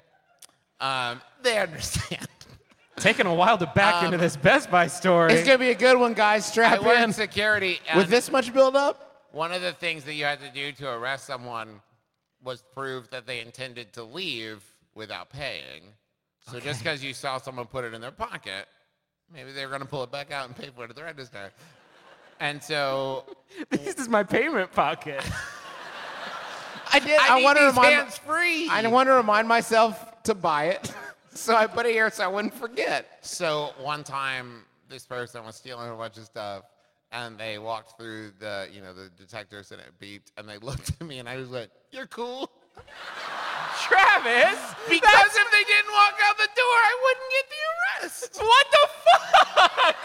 Um, 0.80 1.22
they 1.42 1.58
understand. 1.58 2.28
Taking 2.98 3.28
a 3.28 3.34
while 3.34 3.58
to 3.58 3.68
back 3.76 4.04
into 4.04 4.18
this 4.18 4.36
Best 4.36 4.72
Buy 4.72 4.88
story. 4.88 5.34
It's 5.34 5.46
gonna 5.46 5.60
be 5.60 5.70
a 5.70 5.76
good 5.76 6.00
one, 6.00 6.14
guys. 6.14 6.48
I 6.48 6.52
Strap 6.52 6.84
worked 6.84 7.00
in. 7.00 7.14
security. 7.14 7.80
With 7.96 8.10
this 8.10 8.32
much 8.32 8.52
build 8.54 8.76
up, 8.76 9.28
One 9.32 9.52
of 9.52 9.62
the 9.62 9.74
things 9.74 10.04
that 10.06 10.14
you 10.14 10.26
had 10.26 10.40
to 10.42 10.50
do 10.50 10.72
to 10.74 10.90
arrest 10.92 11.26
someone 11.26 11.82
was 12.44 12.64
prove 12.74 13.10
that 13.12 13.28
they 13.28 13.40
intended 13.42 13.94
to 13.94 14.04
leave 14.04 14.64
without 14.96 15.30
paying. 15.30 15.94
So 16.52 16.60
just 16.60 16.80
because 16.82 17.04
you 17.04 17.14
saw 17.14 17.38
someone 17.38 17.66
put 17.66 17.84
it 17.84 17.94
in 17.94 18.02
their 18.02 18.12
pocket, 18.12 18.68
maybe 19.34 19.52
they 19.52 19.66
were 19.66 19.70
going 19.70 19.82
to 19.82 19.88
pull 19.88 20.04
it 20.04 20.12
back 20.12 20.32
out 20.32 20.48
and 20.48 20.56
pay 20.56 20.70
for 20.74 20.86
it 20.86 20.90
at 20.90 20.96
the 20.96 21.04
register. 21.04 21.52
And 22.40 22.64
so 22.64 23.26
this 23.70 23.96
is 23.96 24.08
my 24.08 24.24
payment 24.24 24.72
pocket. 24.72 25.22
I 26.92 27.00
did. 27.00 27.20
I, 27.20 27.40
I, 27.40 27.44
want 27.44 27.58
to 27.58 27.66
remind. 27.66 27.94
hands 27.94 28.18
free. 28.18 28.70
I 28.70 28.86
want 28.88 29.08
to 29.08 29.14
remind 29.14 29.48
myself 29.48 30.24
to 30.24 30.36
buy 30.36 30.66
it, 30.66 30.94
so 31.34 31.56
I 31.56 31.68
put 31.68 31.86
it 31.86 31.92
here 31.92 32.10
so 32.10 32.24
I 32.24 32.28
wouldn't 32.28 32.54
forget. 32.54 33.20
So 33.22 33.74
one 33.80 34.04
time, 34.04 34.64
this 34.90 35.06
person 35.06 35.46
was 35.46 35.56
stealing 35.56 35.90
a 35.90 35.96
bunch 35.96 36.18
of 36.18 36.26
stuff, 36.26 36.64
and 37.12 37.38
they 37.38 37.58
walked 37.58 37.98
through 37.98 38.32
the, 38.40 38.68
you 38.74 38.82
know, 38.82 38.94
the 38.94 39.10
detectors, 39.18 39.72
and 39.72 39.82
it 39.82 39.92
beeped, 40.02 40.32
and 40.38 40.48
they 40.48 40.58
looked 40.66 40.90
at 40.90 41.06
me, 41.06 41.20
and 41.20 41.28
I 41.28 41.38
was 41.38 41.50
like, 41.50 41.70
"You're 41.92 42.08
cool." 42.08 42.50
Travis! 43.82 44.60
Because 44.90 45.32
if 45.36 45.52
they 45.52 45.64
didn't 45.64 45.92
walk 45.92 46.16
out 46.24 46.38
the 46.38 46.50
door, 46.56 46.78
I 46.90 46.98
wouldn't 47.04 47.32
get 47.32 47.46
the 47.50 47.62
arrest. 48.06 48.38
What 48.42 48.68
the 48.72 48.90
fuck? 49.06 49.96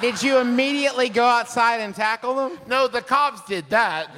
Did 0.00 0.22
you 0.22 0.38
immediately 0.38 1.08
go 1.08 1.24
outside 1.24 1.80
and 1.80 1.94
tackle 1.94 2.34
them? 2.34 2.58
No, 2.66 2.88
the 2.88 3.02
cops 3.02 3.42
did 3.46 3.68
that. 3.70 4.10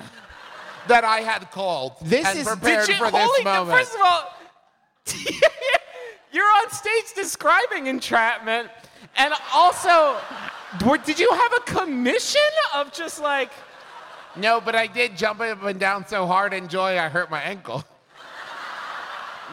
That 0.88 1.04
I 1.04 1.20
had 1.20 1.50
called. 1.50 1.94
This 2.02 2.26
and 2.26 2.38
is- 2.38 2.46
prepared 2.46 2.88
you, 2.88 2.94
for 2.94 3.10
this 3.10 3.20
holy, 3.22 3.44
moment. 3.44 3.78
First 3.78 3.94
of 3.94 4.00
all, 4.02 4.34
you're 6.32 6.44
on 6.62 6.70
stage 6.70 7.14
describing 7.14 7.86
entrapment, 7.86 8.68
and 9.16 9.32
also, 9.52 10.16
did 11.04 11.18
you 11.18 11.30
have 11.30 11.52
a 11.54 11.60
commission 11.60 12.40
of 12.74 12.92
just 12.92 13.20
like? 13.20 13.50
no, 14.36 14.60
but 14.60 14.74
I 14.74 14.86
did 14.88 15.16
jump 15.16 15.40
up 15.40 15.62
and 15.62 15.78
down 15.78 16.06
so 16.08 16.26
hard 16.26 16.52
in 16.52 16.66
joy 16.68 16.98
I 16.98 17.08
hurt 17.08 17.30
my 17.30 17.40
ankle. 17.40 17.84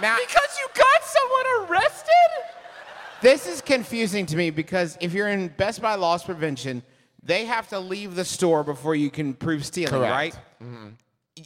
Now, 0.02 0.17
Because 0.26 0.58
you 0.60 0.67
got 0.74 1.04
someone 1.04 1.70
arrested? 1.70 2.10
This 3.22 3.46
is 3.48 3.62
confusing 3.62 4.26
to 4.28 4.36
me 4.36 4.50
because 4.50 4.98
if 5.00 5.13
you're 5.13 5.28
in 5.28 5.50
Best 5.50 5.82
Buy 5.82 5.94
loss 5.96 6.24
prevention, 6.24 6.82
they 7.22 7.46
have 7.46 7.67
to 7.67 7.80
leave 7.80 8.15
the 8.15 8.26
store 8.26 8.63
before 8.63 8.96
you 8.96 9.12
can 9.12 9.36
prove 9.36 9.63
stealing, 9.63 9.91
Correct. 9.91 10.12
right? 10.12 10.36
Y- 10.60 10.67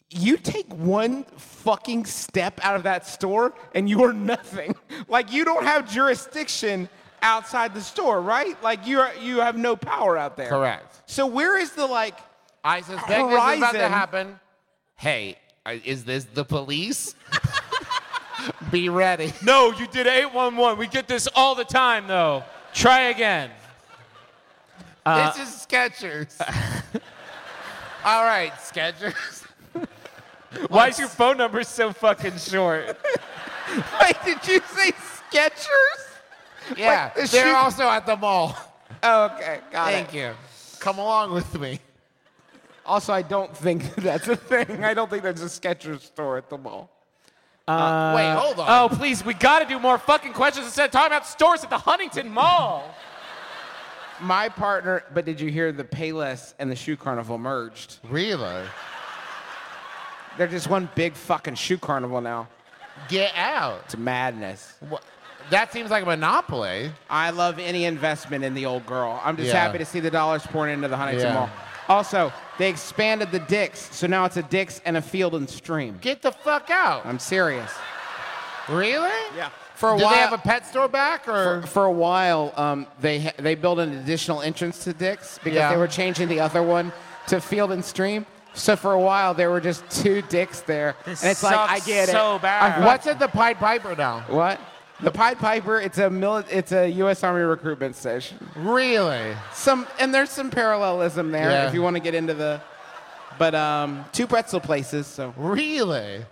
You 0.10 0.38
take 0.38 0.74
one 0.74 1.26
fucking 1.38 2.06
step 2.06 2.60
out 2.64 2.76
of 2.76 2.84
that 2.84 3.06
store 3.06 3.54
and 3.74 3.90
you 3.90 4.04
are 4.04 4.14
nothing. 4.14 4.76
Like 5.08 5.32
you 5.32 5.46
don't 5.46 5.64
have 5.64 5.92
jurisdiction 5.92 6.90
outside 7.22 7.74
the 7.76 7.82
store, 7.82 8.22
right? 8.22 8.62
Like 8.64 8.88
you 8.88 9.00
are 9.02 9.14
you 9.16 9.40
have 9.42 9.56
no 9.56 9.76
power 9.76 10.18
out 10.18 10.36
there. 10.36 10.50
Correct. 10.50 11.02
So 11.06 11.28
where 11.28 11.60
is 11.60 11.72
the 11.74 11.86
like 11.86 12.18
I 12.64 12.82
suspect 12.82 13.08
this 13.08 13.18
is 13.18 13.24
about 13.26 13.72
to 13.74 13.78
Horizon. 13.78 13.92
happen. 13.92 14.40
Hey, 14.96 15.38
uh, 15.66 15.76
is 15.84 16.06
this 16.06 16.26
the 16.26 16.44
police? 16.44 17.14
Be 18.72 18.90
ready. 18.90 19.34
No, 19.44 19.72
you 19.72 19.88
did 19.88 20.08
811. 20.08 20.80
We 20.80 20.88
get 20.88 21.08
this 21.08 21.28
all 21.36 21.56
the 21.56 21.64
time, 21.64 22.08
though. 22.08 22.44
Try 22.74 23.02
again. 23.04 23.52
this 25.06 25.38
is 25.38 25.66
Skechers. 25.68 26.40
All 28.06 28.24
right, 28.24 28.52
Skechers. 28.54 29.45
Why 30.70 30.88
is 30.90 31.00
your 31.00 31.08
phone 31.08 31.38
number 31.38 31.64
so 31.64 31.92
fucking 31.94 32.38
short? 32.38 32.86
Wait, 34.02 34.16
did 34.26 34.48
you 34.48 34.60
say 34.68 34.92
Skechers? 34.92 36.78
Yeah, 36.78 37.10
the 37.16 37.28
they're 37.28 37.50
shoe- 37.50 37.56
also 37.56 37.84
at 37.90 38.06
the 38.06 38.16
mall. 38.16 38.58
Oh, 39.04 39.26
okay, 39.36 39.60
got 39.72 39.92
Thank 39.92 40.14
it. 40.16 40.18
you. 40.18 40.32
Come 40.80 40.98
along 41.00 41.32
with 41.34 41.60
me. 41.60 41.80
Also, 42.86 43.14
I 43.14 43.22
don't 43.22 43.56
think 43.56 43.94
that's 43.96 44.28
a 44.28 44.36
thing. 44.36 44.84
I 44.84 44.94
don't 44.94 45.10
think 45.10 45.22
there's 45.22 45.42
a 45.42 45.46
Skechers 45.46 46.02
store 46.02 46.38
at 46.38 46.50
the 46.50 46.58
mall. 46.58 46.90
Uh, 47.68 47.72
uh, 47.72 48.14
wait, 48.16 48.32
hold 48.34 48.60
on. 48.60 48.66
Oh, 48.70 48.96
please, 48.96 49.24
we 49.26 49.34
got 49.34 49.60
to 49.60 49.66
do 49.66 49.80
more 49.80 49.98
fucking 49.98 50.34
questions 50.34 50.66
instead 50.68 50.86
of 50.86 50.92
talking 50.92 51.08
about 51.08 51.28
stores 51.28 51.64
at 51.64 51.70
the 51.70 51.78
Huntington 51.78 52.30
Mall. 52.30 52.96
My 54.22 54.50
partner, 54.50 55.04
but 55.14 55.26
did 55.26 55.40
you 55.42 55.50
hear 55.52 55.72
the 55.72 55.84
Payless 55.84 56.54
and 56.58 56.72
the 56.72 56.76
Shoe 56.76 56.96
Carnival 56.96 57.38
merged? 57.38 57.98
Really? 58.10 58.64
They're 60.38 60.48
just 60.48 60.70
one 60.70 60.90
big 60.96 61.14
fucking 61.14 61.56
shoe 61.56 61.78
carnival 61.78 62.22
now. 62.22 62.48
Get 63.10 63.34
out. 63.36 63.82
It's 63.86 63.98
madness. 63.98 64.74
What? 64.90 65.04
That 65.52 65.72
seems 65.72 65.92
like 65.92 66.04
a 66.04 66.06
monopoly. 66.08 66.92
I 67.10 67.30
love 67.30 67.60
any 67.60 67.86
investment 67.86 68.44
in 68.44 68.54
the 68.56 68.66
old 68.66 68.86
girl. 68.86 69.22
I'm 69.24 69.38
just 69.38 69.50
Yeah. 69.54 69.62
happy 69.62 69.78
to 69.78 69.86
see 69.86 70.00
the 70.00 70.10
dollars 70.10 70.46
pouring 70.48 70.74
into 70.74 70.88
the 70.88 70.98
Huntington 70.98 71.28
Yeah. 71.28 71.34
Mall. 71.34 71.50
Also, 71.88 72.34
they 72.58 72.68
expanded 72.70 73.32
the 73.32 73.40
Dicks, 73.40 73.90
so 73.96 74.08
now 74.08 74.26
it's 74.26 74.38
a 74.38 74.42
Dicks 74.44 74.82
and 74.86 74.98
a 74.98 75.02
Field 75.02 75.36
and 75.36 75.48
Stream. 75.48 76.00
Get 76.02 76.24
the 76.24 76.32
fuck 76.32 76.70
out. 76.72 77.06
I'm 77.06 77.20
serious. 77.20 77.72
Really? 78.68 79.12
Yeah. 79.38 79.50
For 79.76 79.94
a 79.94 79.98
Do 79.98 80.06
while, 80.06 80.14
they 80.14 80.20
have 80.20 80.34
a 80.34 80.38
pet 80.40 80.66
store 80.66 80.88
back 80.88 81.28
or? 81.28 81.62
for, 81.62 81.68
for 81.68 81.86
a 81.86 81.92
while, 81.92 82.54
um, 82.56 82.88
they 83.00 83.20
ha- 83.20 83.34
they 83.38 83.54
built 83.56 83.78
an 83.78 83.94
additional 84.00 84.42
entrance 84.42 84.84
to 84.86 84.94
Dick's 84.94 85.38
because 85.44 85.58
Yeah. 85.58 85.70
they 85.70 85.78
were 85.78 85.88
changing 85.88 86.28
the 86.30 86.40
other 86.40 86.64
one 86.64 86.92
to 87.28 87.40
Field 87.42 87.72
and 87.72 87.84
Stream. 87.84 88.26
So 88.56 88.76
for 88.76 88.94
a 88.94 89.00
while, 89.00 89.34
there 89.34 89.52
were 89.52 89.62
just 89.62 89.88
two 89.90 90.22
Dicks 90.24 90.62
there, 90.62 90.96
This 91.06 91.22
and 91.22 91.32
it's 91.32 91.44
like 91.44 91.56
I 91.56 91.76
sucks 91.76 91.88
get 91.88 92.10
so 92.10 92.38
it. 92.38 92.42
bad. 92.42 92.82
I- 92.82 92.86
What's 92.86 93.06
at 93.08 93.20
the 93.20 93.28
Pied 93.28 93.58
Piper 93.60 93.96
now? 93.96 94.22
What? 94.28 94.60
The 95.02 95.12
Pied 95.12 95.38
Piper? 95.40 95.80
It's 95.82 95.98
a 95.98 96.04
mili- 96.10 96.46
It's 96.50 96.72
a 96.72 96.88
U.S. 96.90 97.22
Army 97.24 97.42
recruitment 97.42 97.96
station. 97.98 98.38
Really? 98.56 99.36
Some 99.54 99.86
and 100.00 100.14
there's 100.16 100.30
some 100.30 100.50
parallelism 100.50 101.32
there 101.32 101.50
Yeah. 101.52 101.68
if 101.68 101.74
you 101.74 101.82
want 101.82 101.98
to 101.98 102.02
get 102.02 102.16
into 102.16 102.34
the. 102.34 102.62
But 103.38 103.54
um, 103.56 104.06
two 104.14 104.26
pretzel 104.26 104.62
places. 104.62 105.06
So 105.06 105.34
Really? 105.36 106.24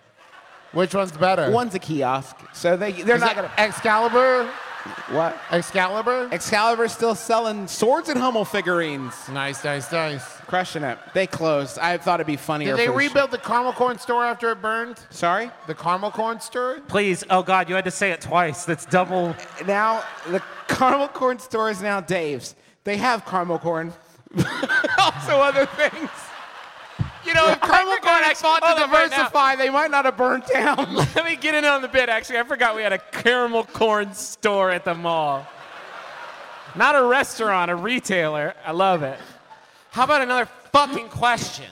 Which 0.72 0.96
one's 0.96 1.12
better? 1.12 1.52
one's 1.52 1.76
a 1.76 1.80
kiosk. 1.80 2.38
So 2.54 2.78
they 2.78 2.94
they're 2.94 3.18
Is 3.18 3.22
not 3.22 3.36
gonna. 3.36 3.52
Excalibur. 3.58 4.50
What? 5.10 5.38
Excalibur. 5.52 6.30
Excalibur's 6.32 6.92
still 6.92 7.16
selling 7.16 7.68
swords 7.68 8.10
and 8.10 8.20
Hummel 8.20 8.46
figurines. 8.46 9.14
nice, 9.30 9.64
nice, 9.64 9.92
nice. 9.92 10.24
Crushing 10.42 10.84
it. 10.84 10.98
They 11.14 11.26
closed. 11.26 11.80
I 11.80 11.98
thought 11.98 12.20
it'd 12.20 12.28
be 12.28 12.36
funnier. 12.36 12.72
Did 12.72 12.80
they 12.80 12.86
for 12.88 12.92
the 12.92 12.98
rebuild 12.98 13.32
the 13.32 13.38
caramel 13.38 13.74
corn 13.74 13.98
store 13.98 14.26
after 14.26 14.52
it 14.52 14.62
burned? 14.62 15.00
Sorry. 15.10 15.50
The 15.68 15.76
caramel 15.76 16.12
corn 16.12 16.42
store? 16.42 16.82
Please, 16.88 17.24
oh 17.30 17.44
God, 17.44 17.70
you 17.70 17.76
had 17.76 17.86
to 17.86 17.92
say 17.92 18.12
it 18.12 18.22
twice. 18.22 18.66
That's 18.66 18.86
double. 18.86 19.36
Now 19.66 20.04
the 20.30 20.42
caramel 20.68 21.08
corn 21.08 21.40
store 21.40 21.70
is 21.70 21.82
now 21.82 22.02
Dave's. 22.02 22.56
They 22.84 22.98
have 22.98 23.26
caramel 23.26 23.60
corn. 23.60 23.94
also 24.98 25.38
other 25.38 25.66
things. 25.66 26.10
You 27.34 27.42
know, 27.42 27.50
if 27.52 27.62
caramel 27.62 27.98
corn 27.98 28.24
I 28.24 28.34
thought 28.36 28.60
to 28.60 28.66
right 28.86 29.10
diversify, 29.10 29.56
they 29.56 29.70
might 29.70 29.90
not 29.90 30.06
have 30.06 30.18
burned 30.18 30.44
down. 30.46 30.94
Let 31.16 31.26
me 31.26 31.36
get 31.36 31.56
in 31.56 31.66
on 31.66 31.82
the 31.82 31.88
bit. 31.88 32.08
Actually, 32.10 32.40
I 32.40 32.44
forgot 32.44 32.76
we 32.76 32.84
had 32.84 32.94
a 32.94 33.00
caramel 33.00 33.64
corn 33.64 34.14
store 34.14 34.70
at 34.70 34.86
the 34.86 34.94
mall. 34.94 35.48
Not 36.76 36.96
a 36.96 37.04
restaurant, 37.04 37.72
a 37.72 37.76
retailer. 37.76 38.54
I 38.64 38.72
love 38.72 39.02
it. 39.02 39.18
How 39.92 40.04
about 40.04 40.22
another 40.22 40.48
fucking 40.72 41.10
question? 41.10 41.70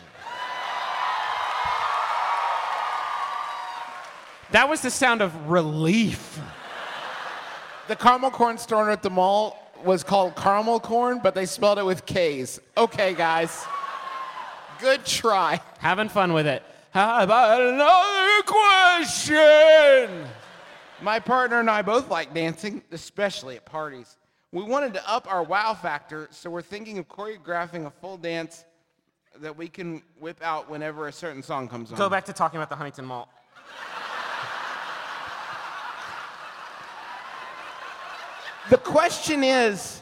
That 4.52 4.67
was 4.67 4.82
the 4.82 4.91
sound 4.91 5.21
of 5.21 5.50
relief. 5.50 6.39
the 7.88 7.95
caramel 7.95 8.32
corn 8.32 8.58
store 8.58 8.89
at 8.89 9.02
the 9.02 9.10
mall 9.10 9.58
was 9.84 10.04
called 10.04 10.36
caramel 10.36 10.80
corn, 10.80 11.19
but 11.21 11.36
they 11.36 11.45
spelled 11.45 11.80
it 11.80 11.86
with 11.86 12.06
K's. 12.06 12.60
Okay, 12.78 13.13
guys. 13.13 13.63
Good 14.82 15.06
try. 15.06 15.62
Having 15.78 16.10
fun 16.10 16.34
with 16.34 16.48
it. 16.48 16.63
How 16.89 17.24
about 17.24 17.62
another 17.62 18.41
question? 18.44 20.28
My 21.02 21.20
partner 21.20 21.60
and 21.60 21.70
I 21.70 21.84
both 21.84 22.10
like 22.10 22.34
dancing, 22.34 22.82
especially 22.91 23.58
at 23.58 23.65
parties. 23.65 24.17
We 24.52 24.63
wanted 24.63 24.96
to 24.96 25.10
up 25.10 25.32
our 25.32 25.44
wow 25.44 25.76
factor, 25.76 26.28
so 26.32 26.50
we're 26.50 26.63
thinking 26.63 26.98
of 26.98 27.08
choreographing 27.08 27.86
a 27.86 27.91
full 27.91 28.17
dance 28.17 28.65
that 29.39 29.56
we 29.56 29.67
can 29.67 30.02
whip 30.20 30.41
out 30.41 30.70
whenever 30.70 31.08
a 31.08 31.12
certain 31.12 31.44
song 31.44 31.67
comes 31.67 31.91
on. 31.91 31.98
Go 31.98 32.10
back 32.10 32.26
to 32.26 32.34
talking 32.34 32.58
about 32.58 32.70
the 32.70 32.76
Huntington 32.76 33.06
Mall. 33.06 33.30
The 38.70 38.78
question 38.78 39.44
is, 39.44 40.02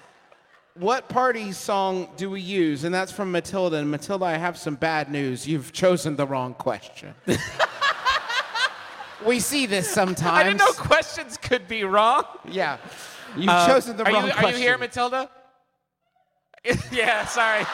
what 0.79 1.09
party 1.09 1.51
song 1.51 2.07
do 2.15 2.29
we 2.29 2.39
use? 2.41 2.85
And 2.85 2.95
that's 2.95 3.11
from 3.11 3.31
Matilda. 3.31 3.77
And 3.77 3.91
Matilda, 3.91 4.25
I 4.25 4.37
have 4.37 4.57
some 4.57 4.75
bad 4.75 5.11
news. 5.11 5.47
You've 5.47 5.73
chosen 5.73 6.15
the 6.15 6.25
wrong 6.25 6.53
question. 6.53 7.13
we 9.25 9.39
see 9.41 9.65
this 9.65 9.89
sometimes. 9.89 10.37
I 10.37 10.43
didn't 10.43 10.59
know 10.59 10.71
questions 10.71 11.37
could 11.37 11.67
be 11.67 11.83
wrong. 11.83 12.23
Yeah. 12.49 12.77
You've 13.35 13.49
Uh, 13.49 13.67
chosen 13.67 13.97
the 13.97 14.05
wrong 14.05 14.25
you, 14.25 14.31
question. 14.31 14.45
Are 14.45 14.57
you 14.57 14.57
here, 14.57 14.77
Matilda? 14.77 15.29
yeah, 16.91 17.25
sorry. 17.25 17.65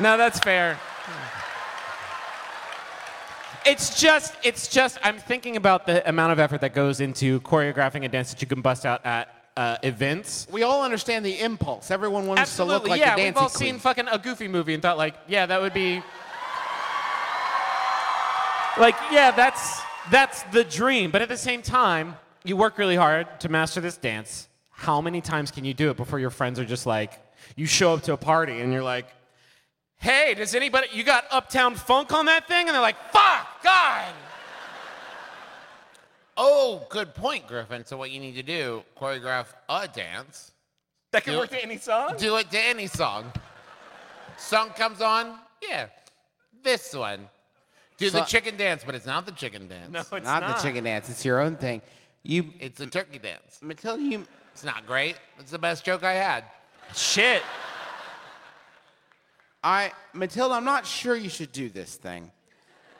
No, 0.00 0.16
that's 0.16 0.40
fair. 0.40 0.78
It's 3.64 4.00
just, 4.00 4.34
it's 4.42 4.68
just, 4.68 4.98
I'm 5.04 5.18
thinking 5.18 5.56
about 5.56 5.86
the 5.86 6.06
amount 6.08 6.32
of 6.32 6.38
effort 6.38 6.62
that 6.62 6.74
goes 6.74 7.00
into 7.00 7.40
choreographing 7.42 8.04
a 8.04 8.08
dance 8.08 8.32
that 8.32 8.40
you 8.40 8.48
can 8.48 8.62
bust 8.62 8.84
out 8.86 9.04
at 9.04 9.39
uh, 9.56 9.76
events. 9.82 10.46
We 10.50 10.62
all 10.62 10.84
understand 10.84 11.24
the 11.24 11.40
impulse. 11.40 11.90
Everyone 11.90 12.26
wants 12.26 12.42
Absolutely, 12.42 12.74
to 12.74 12.82
look 12.82 12.88
like 12.88 13.00
a 13.00 13.04
big 13.04 13.14
thing. 13.14 13.24
yeah. 13.24 13.30
We've 13.30 13.36
all 13.36 13.48
queen. 13.48 13.72
seen 13.72 13.78
fucking 13.78 14.08
a 14.08 14.18
Goofy 14.18 14.48
movie 14.48 14.74
and 14.74 14.82
thought 14.82 14.96
like, 14.98 15.14
yeah, 15.28 15.46
that 15.46 15.60
would 15.60 15.74
be, 15.74 16.02
like, 18.78 18.94
yeah, 19.10 19.30
that's 19.30 19.80
that's 20.10 20.42
the 20.44 20.64
dream. 20.64 21.10
But 21.10 21.22
at 21.22 21.28
the 21.28 21.36
same 21.36 21.62
time, 21.62 22.16
you 22.44 22.56
work 22.56 22.78
really 22.78 22.96
hard 22.96 23.40
to 23.40 23.48
master 23.48 23.80
this 23.80 23.96
dance. 23.96 24.48
How 24.70 25.00
many 25.00 25.20
times 25.20 25.50
can 25.50 25.64
you 25.64 25.74
do 25.74 25.90
it 25.90 25.96
before 25.96 26.18
your 26.18 26.30
friends 26.30 26.58
are 26.58 26.64
just 26.64 26.86
like, 26.86 27.12
you 27.56 27.66
show 27.66 27.92
up 27.94 28.02
to 28.04 28.12
a 28.14 28.16
party 28.16 28.60
and 28.60 28.72
you're 28.72 28.82
like, 28.82 29.06
hey, 29.98 30.34
does 30.34 30.54
anybody, 30.54 30.88
you 30.92 31.04
got 31.04 31.24
Uptown 31.30 31.74
Funk 31.74 32.12
on 32.14 32.24
that 32.26 32.48
thing? 32.48 32.66
And 32.66 32.74
they're 32.74 32.80
like, 32.80 32.96
fuck, 33.12 33.62
God. 33.62 34.14
Oh, 36.42 36.86
good 36.88 37.14
point, 37.14 37.46
Griffin. 37.46 37.84
So 37.84 37.98
what 37.98 38.10
you 38.10 38.18
need 38.18 38.34
to 38.36 38.42
do, 38.42 38.82
choreograph 38.98 39.48
a 39.68 39.86
dance. 39.86 40.52
That 41.12 41.22
can 41.22 41.34
Do- 41.34 41.40
work 41.40 41.50
to 41.50 41.62
any 41.62 41.76
song? 41.76 42.14
Do 42.16 42.36
it 42.36 42.50
to 42.50 42.58
any 42.58 42.86
song. 42.86 43.30
Song 44.38 44.70
comes 44.70 45.02
on, 45.02 45.38
yeah. 45.60 45.88
This 46.62 46.94
one. 46.94 47.28
Do 47.98 48.08
the 48.08 48.22
chicken 48.22 48.56
dance, 48.56 48.82
but 48.86 48.94
it's 48.94 49.04
not 49.04 49.26
the 49.26 49.32
chicken 49.32 49.68
dance. 49.68 49.92
No, 49.92 50.00
it's 50.00 50.10
not, 50.10 50.24
not. 50.40 50.56
the 50.56 50.62
chicken 50.62 50.84
dance. 50.84 51.10
It's 51.10 51.26
your 51.26 51.40
own 51.40 51.56
thing. 51.56 51.82
You, 52.22 52.46
It's 52.58 52.78
the 52.78 52.86
turkey 52.86 53.18
dance. 53.18 53.58
Matilda, 53.60 54.02
you. 54.02 54.26
It's 54.54 54.64
not 54.64 54.86
great. 54.86 55.16
It's 55.38 55.50
the 55.50 55.58
best 55.58 55.84
joke 55.84 56.04
I 56.04 56.14
had. 56.14 56.44
Shit. 56.94 57.42
I, 59.62 59.92
Matilda, 60.14 60.54
I'm 60.54 60.64
not 60.64 60.86
sure 60.86 61.14
you 61.14 61.28
should 61.28 61.52
do 61.52 61.68
this 61.68 61.96
thing. 61.96 62.30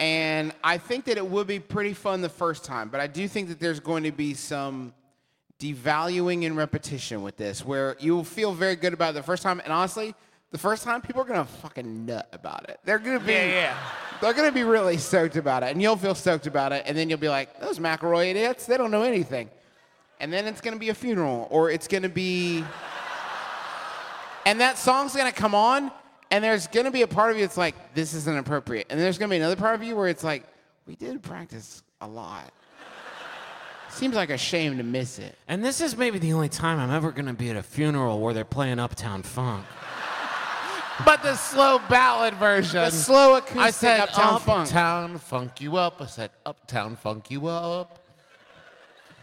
And 0.00 0.52
I 0.64 0.78
think 0.78 1.04
that 1.04 1.18
it 1.18 1.26
would 1.26 1.46
be 1.46 1.60
pretty 1.60 1.92
fun 1.92 2.22
the 2.22 2.28
first 2.30 2.64
time, 2.64 2.88
but 2.88 3.00
I 3.00 3.06
do 3.06 3.28
think 3.28 3.48
that 3.48 3.60
there's 3.60 3.80
going 3.80 4.02
to 4.04 4.12
be 4.12 4.32
some 4.34 4.94
devaluing 5.60 6.46
and 6.46 6.56
repetition 6.56 7.22
with 7.22 7.36
this, 7.36 7.64
where 7.64 7.94
you'll 8.00 8.24
feel 8.24 8.52
very 8.54 8.76
good 8.76 8.94
about 8.94 9.10
it 9.10 9.12
the 9.12 9.22
first 9.22 9.42
time. 9.42 9.60
And 9.62 9.72
honestly, 9.72 10.14
the 10.52 10.58
first 10.58 10.82
time, 10.82 11.02
people 11.02 11.20
are 11.22 11.26
gonna 11.26 11.44
fucking 11.44 12.06
nut 12.06 12.28
about 12.32 12.68
it. 12.68 12.80
They're 12.84 12.98
gonna 12.98 13.20
be, 13.20 13.32
Yeah, 13.34 13.44
yeah. 13.44 13.78
they're 14.20 14.32
gonna 14.32 14.50
be 14.50 14.64
really 14.64 14.96
stoked 14.96 15.36
about 15.36 15.62
it, 15.62 15.66
and 15.66 15.80
you'll 15.80 15.96
feel 15.96 16.14
stoked 16.14 16.46
about 16.46 16.72
it, 16.72 16.82
and 16.86 16.96
then 16.96 17.08
you'll 17.08 17.18
be 17.20 17.28
like, 17.28 17.60
those 17.60 17.78
McElroy 17.78 18.30
idiots, 18.30 18.66
they 18.66 18.76
don't 18.76 18.90
know 18.90 19.02
anything. 19.02 19.48
And 20.18 20.32
then 20.32 20.46
it's 20.46 20.60
gonna 20.62 20.78
be 20.78 20.88
a 20.88 20.94
funeral, 20.94 21.46
or 21.50 21.70
it's 21.70 21.86
gonna 21.86 22.08
be 22.08 22.64
and 24.46 24.60
that 24.60 24.78
song's 24.78 25.14
gonna 25.14 25.30
come 25.30 25.54
on, 25.54 25.92
and 26.30 26.42
there's 26.42 26.66
gonna 26.66 26.90
be 26.90 27.02
a 27.02 27.06
part 27.08 27.30
of 27.30 27.36
you 27.36 27.42
that's 27.44 27.56
like, 27.56 27.94
this 27.94 28.14
isn't 28.14 28.38
appropriate. 28.38 28.86
And 28.90 29.00
there's 29.00 29.18
gonna 29.18 29.30
be 29.30 29.36
another 29.36 29.56
part 29.56 29.74
of 29.74 29.82
you 29.82 29.96
where 29.96 30.08
it's 30.08 30.24
like, 30.24 30.44
we 30.86 30.96
did 30.96 31.22
practice 31.22 31.82
a 32.00 32.06
lot. 32.06 32.52
Seems 33.90 34.14
like 34.14 34.30
a 34.30 34.38
shame 34.38 34.76
to 34.78 34.82
miss 34.82 35.18
it. 35.18 35.36
And 35.48 35.64
this 35.64 35.80
is 35.80 35.96
maybe 35.96 36.18
the 36.18 36.32
only 36.32 36.48
time 36.48 36.78
I'm 36.78 36.90
ever 36.90 37.10
gonna 37.10 37.34
be 37.34 37.50
at 37.50 37.56
a 37.56 37.62
funeral 37.62 38.20
where 38.20 38.32
they're 38.32 38.44
playing 38.44 38.78
Uptown 38.78 39.22
Funk. 39.22 39.64
But 41.02 41.22
the 41.22 41.34
slow 41.34 41.80
ballad 41.88 42.34
version. 42.34 42.82
The 42.84 42.90
slow 42.90 43.36
acoustic 43.36 43.58
I 43.58 43.70
said 43.70 44.00
Uptown 44.00 44.40
Funk. 44.40 44.68
Uptown 44.68 45.18
funk 45.18 45.60
you 45.60 45.76
up. 45.76 46.02
I 46.02 46.04
said 46.04 46.30
Uptown 46.44 46.94
funk 46.96 47.30
you 47.30 47.46
up. 47.46 48.04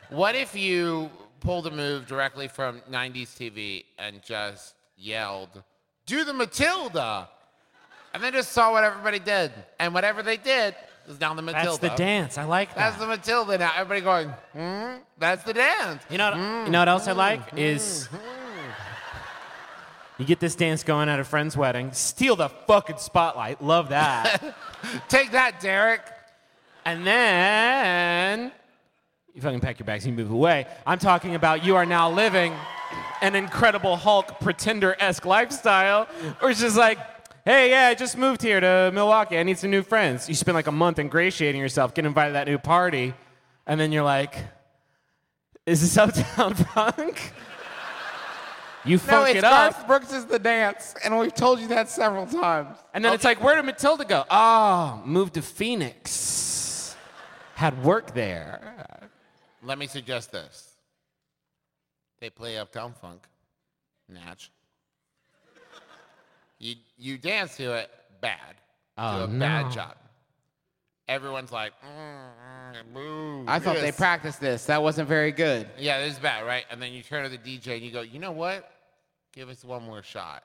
What 0.10 0.36
if 0.36 0.56
you 0.56 1.12
pulled 1.40 1.68
a 1.68 1.72
move 1.72 2.08
directly 2.08 2.48
from 2.48 2.82
90s 2.90 3.30
TV 3.36 3.86
and 4.00 4.24
just 4.24 4.74
yelled, 4.98 5.64
"Do 6.08 6.24
the 6.24 6.34
Matilda," 6.34 7.30
and 8.14 8.24
then 8.24 8.34
just 8.34 8.52
saw 8.52 8.72
what 8.72 8.84
everybody 8.84 9.20
did, 9.20 9.52
and 9.80 9.94
whatever 9.94 10.24
they 10.24 10.38
did 10.38 10.74
was 11.08 11.18
down 11.18 11.36
the 11.36 11.44
Matilda. 11.44 11.80
That's 11.80 11.96
the 11.96 12.04
dance. 12.04 12.38
I 12.40 12.46
like 12.46 12.70
that. 12.70 12.78
That's 12.78 12.98
the 12.98 13.06
Matilda 13.06 13.60
now. 13.60 13.72
Everybody 13.78 14.02
going, 14.02 14.30
hmm? 14.54 15.02
That's 15.20 15.44
the 15.44 15.54
dance. 15.54 16.04
you 16.10 16.18
know, 16.18 16.32
what, 16.32 16.38
hmm. 16.38 16.66
you 16.66 16.72
know 16.72 16.80
what 16.80 16.90
else 16.90 17.08
I 17.08 17.12
like 17.12 17.52
hmm. 17.52 17.58
is 17.60 18.08
hmm. 18.08 18.18
You 20.18 20.26
get 20.26 20.40
this 20.40 20.56
dance 20.56 20.84
going 20.84 21.10
at 21.10 21.20
a 21.20 21.24
friend's 21.24 21.56
wedding. 21.56 21.92
Steal 21.92 22.36
the 22.36 22.50
fucking 22.50 22.98
spotlight. 22.98 23.64
Love 23.64 23.90
that. 23.90 24.56
Take 25.10 25.32
that, 25.34 25.60
Derek. 25.60 26.02
and 26.86 27.06
then 27.06 28.52
you 29.36 29.42
fucking 29.42 29.60
pack 29.60 29.78
your 29.78 29.86
bags 29.86 30.06
and 30.06 30.18
you 30.18 30.24
move 30.24 30.34
away. 30.34 30.66
I'm 30.88 30.98
talking 30.98 31.36
about 31.36 31.64
you 31.64 31.76
are 31.76 31.86
now 31.86 32.10
living 32.10 32.56
an 33.22 33.36
incredible 33.36 33.96
Hulk 33.96 34.40
pretender 34.40 34.96
esque 35.00 35.26
lifestyle, 35.26 36.06
where 36.40 36.52
it's 36.52 36.62
just 36.62 36.78
like, 36.78 37.00
hey, 37.46 37.70
yeah, 37.70 37.88
I 37.88 37.96
just 37.96 38.18
moved 38.18 38.42
here 38.42 38.60
to 38.60 38.92
Milwaukee. 38.94 39.38
I 39.38 39.44
need 39.44 39.58
some 39.58 39.72
new 39.72 39.84
friends. 39.84 40.28
You 40.28 40.36
spend 40.36 40.56
like 40.56 40.68
a 40.68 40.72
month 40.72 41.00
ingratiating 41.00 41.60
yourself, 41.62 41.94
get 41.94 42.06
invited 42.06 42.30
to 42.30 42.34
that 42.34 42.48
new 42.48 42.58
party, 42.58 43.14
and 43.66 43.80
then 43.80 43.92
you're 43.92 44.04
like, 44.04 44.36
is 45.66 45.82
this 45.82 45.98
Uptown 45.98 46.54
Funk? 46.56 47.34
You 48.86 48.96
No, 48.96 49.04
funk 49.04 49.30
it's 49.30 49.38
it 49.40 49.44
up. 49.44 49.74
Garth 49.74 49.88
Brooks 49.88 50.14
is 50.14 50.26
the 50.26 50.40
dance, 50.40 50.96
and 51.04 51.18
we've 51.20 51.34
told 51.34 51.60
you 51.60 51.68
that 51.70 51.90
several 51.90 52.26
times. 52.26 52.78
And 52.94 53.04
then 53.04 53.14
it's 53.14 53.26
like, 53.26 53.44
where 53.44 53.56
did 53.56 53.66
Matilda 53.66 54.06
go? 54.06 54.24
Oh, 54.30 55.02
moved 55.06 55.34
to 55.34 55.42
Phoenix. 55.42 56.96
Had 57.56 57.84
work 57.84 58.14
there. 58.14 59.10
Let 59.62 59.78
me 59.78 59.88
suggest 59.88 60.32
this. 60.32 60.67
They 62.20 62.30
play 62.30 62.58
Uptown 62.58 62.94
Funk, 62.94 63.22
Natch. 64.10 64.52
You 66.60 66.76
you 66.98 67.18
dance 67.18 67.58
to 67.58 67.74
it 67.74 67.92
bad. 68.22 68.56
Oh, 68.98 69.20
do 69.20 69.24
a 69.26 69.28
no. 69.28 69.40
bad 69.40 69.72
job. 69.72 69.96
Everyone's 71.08 71.52
like, 71.52 71.72
mm, 71.82 72.74
mm, 72.74 72.94
move. 72.94 73.48
I 73.48 73.60
thought 73.60 73.78
they 73.78 73.92
practiced 73.92 74.42
this. 74.42 74.66
That 74.66 74.82
wasn't 74.82 75.08
very 75.08 75.32
good. 75.32 75.70
Yeah, 75.78 76.00
this 76.00 76.14
is 76.14 76.20
bad, 76.20 76.46
right? 76.46 76.66
And 76.70 76.82
then 76.82 76.92
you 76.92 77.02
turn 77.02 77.24
to 77.24 77.30
the 77.30 77.38
DJ 77.38 77.76
and 77.76 77.84
you 77.84 77.92
go, 77.92 78.02
you 78.02 78.20
know 78.20 78.34
what? 78.34 78.70
Give 79.32 79.48
us 79.48 79.64
one 79.64 79.84
more 79.84 80.04
shot. 80.04 80.44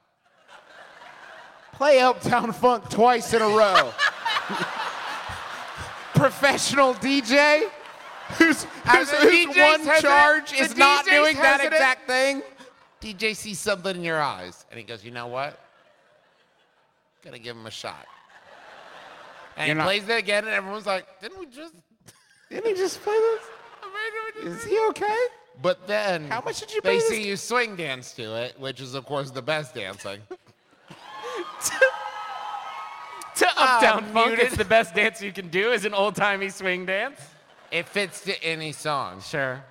Play 1.72 2.00
Uptown 2.00 2.52
Funk 2.52 2.90
twice 2.90 3.32
in 3.32 3.42
a 3.42 3.48
row. 3.48 3.92
Professional 6.14 6.94
DJ 6.94 7.68
whose, 8.38 8.64
the 8.64 8.68
whose 8.90 9.56
one 9.56 10.00
charge 10.00 10.52
is 10.52 10.76
not 10.76 11.04
doing 11.04 11.36
that 11.36 11.64
exact 11.64 12.06
thing. 12.06 12.42
DJ 13.00 13.34
sees 13.34 13.58
something 13.58 13.96
in 13.96 14.04
your 14.04 14.20
eyes 14.20 14.64
and 14.70 14.78
he 14.78 14.84
goes, 14.84 15.04
you 15.04 15.10
know 15.10 15.26
what? 15.26 15.58
Gotta 17.24 17.38
give 17.38 17.56
him 17.56 17.66
a 17.66 17.70
shot. 17.70 18.06
And 19.56 19.66
You're 19.66 19.74
he 19.74 19.78
not- 19.78 19.84
plays 19.84 20.08
it 20.08 20.18
again 20.18 20.44
and 20.44 20.52
everyone's 20.52 20.86
like, 20.86 21.06
didn't 21.20 21.38
we 21.38 21.46
just? 21.46 21.74
Didn't 22.50 22.66
he 22.66 22.74
just 22.74 23.02
play 23.02 23.18
this? 23.18 24.56
Is 24.56 24.64
he 24.64 24.78
okay? 24.90 25.16
But 25.60 25.86
then 25.86 26.28
How 26.28 26.40
much 26.40 26.60
did 26.60 26.72
you 26.72 26.80
they 26.80 26.90
pay 26.90 26.98
this 26.98 27.08
see 27.08 27.26
you 27.28 27.36
swing 27.36 27.76
dance 27.76 28.12
to 28.14 28.34
it, 28.36 28.58
which 28.58 28.80
is 28.80 28.94
of 28.94 29.04
course 29.04 29.30
the 29.30 29.42
best 29.42 29.74
dancing. 29.74 30.20
To 33.36 33.46
Uptown 33.48 34.04
ah, 34.04 34.12
Funk, 34.12 34.28
muted. 34.28 34.46
it's 34.46 34.56
the 34.56 34.64
best 34.64 34.94
dance 34.94 35.22
you 35.22 35.32
can 35.32 35.48
do 35.48 35.72
is 35.72 35.84
an 35.86 35.94
old 35.94 36.14
timey 36.14 36.50
swing 36.50 36.84
dance. 36.84 37.18
It 37.72 37.88
fits 37.88 38.20
to 38.24 38.44
any 38.44 38.70
song. 38.72 39.20
Sure. 39.22 39.64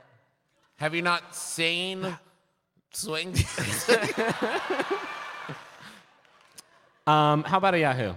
Have 0.78 0.94
you 0.96 1.02
not 1.04 1.36
seen 1.36 2.18
swing? 2.92 3.34
Um, 7.08 7.44
how 7.44 7.58
about 7.58 7.74
a 7.74 7.80
Yahoo? 7.80 8.14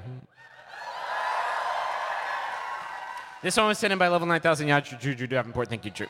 This 3.43 3.57
one 3.57 3.67
was 3.67 3.79
sent 3.79 3.95
in 3.95 3.99
by 3.99 4.09
level 4.09 4.27
9000 4.27 4.69
Yadru 4.69 5.01
Drew 5.01 5.15
Drew 5.15 5.27
Davenport. 5.27 5.69
Thank 5.69 5.87
you, 5.87 5.91
Drew. 5.91 6.07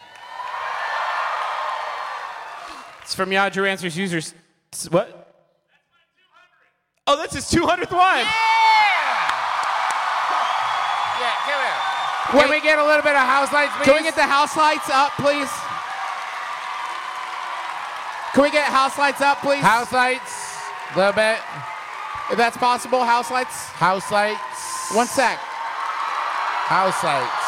It's 3.02 3.14
from 3.14 3.30
Yadru 3.30 3.68
Answers 3.68 3.96
Users. 3.96 4.34
s- 4.72 4.90
What? 4.90 5.46
Oh, 7.06 7.16
that's 7.16 7.34
his 7.34 7.44
200th 7.44 7.92
one. 7.92 8.26
yeah, 8.26 8.63
Can 12.30 12.50
we 12.50 12.60
get 12.60 12.78
a 12.78 12.84
little 12.84 13.02
bit 13.02 13.14
of 13.14 13.26
house 13.26 13.52
lights, 13.52 13.72
please? 13.76 13.84
Can 13.84 13.94
we 13.96 14.02
get 14.02 14.16
the 14.16 14.22
house 14.22 14.56
lights 14.56 14.88
up, 14.90 15.12
please? 15.12 15.50
Can 18.32 18.42
we 18.42 18.50
get 18.50 18.66
house 18.66 18.98
lights 18.98 19.20
up, 19.20 19.40
please? 19.40 19.62
house 19.62 19.92
lights? 19.92 20.58
A 20.94 20.98
little 20.98 21.12
bit. 21.12 21.38
if 22.30 22.36
that's 22.36 22.56
possible, 22.56 23.04
house 23.04 23.30
lights. 23.30 23.68
House 23.78 24.10
lights. 24.10 24.92
One 24.94 25.06
sec. 25.06 25.38
House 26.66 27.04
lights. 27.04 27.44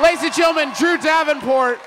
Ladies 0.00 0.22
and 0.24 0.32
gentlemen, 0.32 0.72
Drew 0.78 0.96
Davenport. 0.96 1.80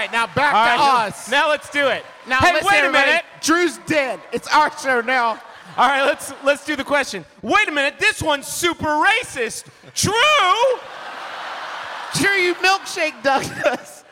Right, 0.00 0.12
now 0.12 0.26
back 0.34 0.54
All 0.54 0.64
to 0.64 0.92
right, 0.92 1.08
us. 1.08 1.30
Now 1.30 1.48
let's 1.48 1.70
do 1.70 1.88
it. 1.88 2.04
Now 2.26 2.38
hey, 2.38 2.54
listen, 2.54 2.68
wait 2.68 2.76
a 2.76 2.78
everybody. 2.78 3.06
minute. 3.06 3.24
Drew's 3.42 3.78
dead. 3.86 4.20
It's 4.32 4.48
our 4.48 4.76
show 4.78 5.00
now. 5.00 5.40
All 5.76 5.88
right, 5.88 6.04
let's 6.04 6.32
let's 6.42 6.64
do 6.64 6.74
the 6.76 6.84
question. 6.84 7.24
Wait 7.42 7.68
a 7.68 7.72
minute. 7.72 7.94
This 7.98 8.22
one's 8.22 8.46
super 8.46 8.86
racist. 8.86 9.66
True. 9.94 10.12
Drew, 12.14 12.32
you 12.32 12.54
milkshake 12.56 13.22
Douglas. 13.22 14.04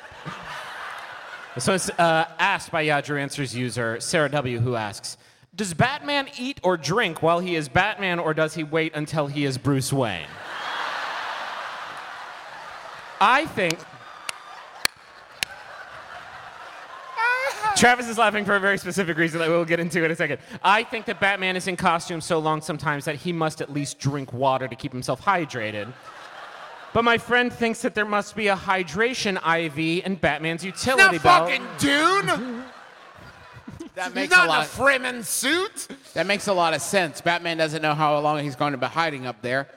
So 1.58 1.74
it's 1.74 1.90
uh, 1.90 2.26
asked 2.38 2.70
by 2.70 2.86
Yadru 2.86 3.20
Answers 3.20 3.56
user 3.56 3.98
Sarah 4.00 4.28
W, 4.28 4.60
who 4.60 4.76
asks, 4.76 5.16
"Does 5.56 5.74
Batman 5.74 6.28
eat 6.38 6.60
or 6.62 6.76
drink 6.76 7.22
while 7.22 7.40
he 7.40 7.56
is 7.56 7.68
Batman, 7.68 8.20
or 8.20 8.34
does 8.34 8.54
he 8.54 8.62
wait 8.62 8.94
until 8.94 9.26
he 9.26 9.44
is 9.44 9.58
Bruce 9.58 9.92
Wayne?" 9.92 10.28
I 13.20 13.46
think. 13.46 13.78
Travis 17.78 18.08
is 18.08 18.18
laughing 18.18 18.44
for 18.44 18.56
a 18.56 18.60
very 18.60 18.76
specific 18.76 19.16
reason 19.16 19.38
that 19.38 19.48
we'll 19.48 19.64
get 19.64 19.78
into 19.78 20.04
in 20.04 20.10
a 20.10 20.16
second. 20.16 20.40
I 20.64 20.82
think 20.82 21.06
that 21.06 21.20
Batman 21.20 21.54
is 21.54 21.68
in 21.68 21.76
costume 21.76 22.20
so 22.20 22.40
long 22.40 22.60
sometimes 22.60 23.04
that 23.04 23.14
he 23.14 23.32
must 23.32 23.60
at 23.60 23.72
least 23.72 24.00
drink 24.00 24.32
water 24.32 24.66
to 24.66 24.74
keep 24.74 24.90
himself 24.90 25.22
hydrated. 25.22 25.92
But 26.92 27.04
my 27.04 27.18
friend 27.18 27.52
thinks 27.52 27.82
that 27.82 27.94
there 27.94 28.04
must 28.04 28.34
be 28.34 28.48
a 28.48 28.56
hydration 28.56 29.36
IV 29.36 30.04
in 30.04 30.16
Batman's 30.16 30.64
utility 30.64 31.18
Not 31.18 31.22
belt. 31.22 31.50
fucking 31.50 31.66
Dune. 31.78 32.64
That 33.94 34.06
He's 34.06 34.14
makes 34.14 34.32
a 34.32 34.36
not 34.36 34.44
in 34.44 34.50
a 34.50 34.52
lot. 34.54 34.66
Fremen 34.66 35.24
suit. 35.24 35.86
That 36.14 36.26
makes 36.26 36.48
a 36.48 36.52
lot 36.52 36.74
of 36.74 36.82
sense. 36.82 37.20
Batman 37.20 37.58
doesn't 37.58 37.80
know 37.80 37.94
how 37.94 38.18
long 38.18 38.42
he's 38.42 38.56
going 38.56 38.72
to 38.72 38.78
be 38.78 38.86
hiding 38.86 39.24
up 39.24 39.40
there 39.40 39.68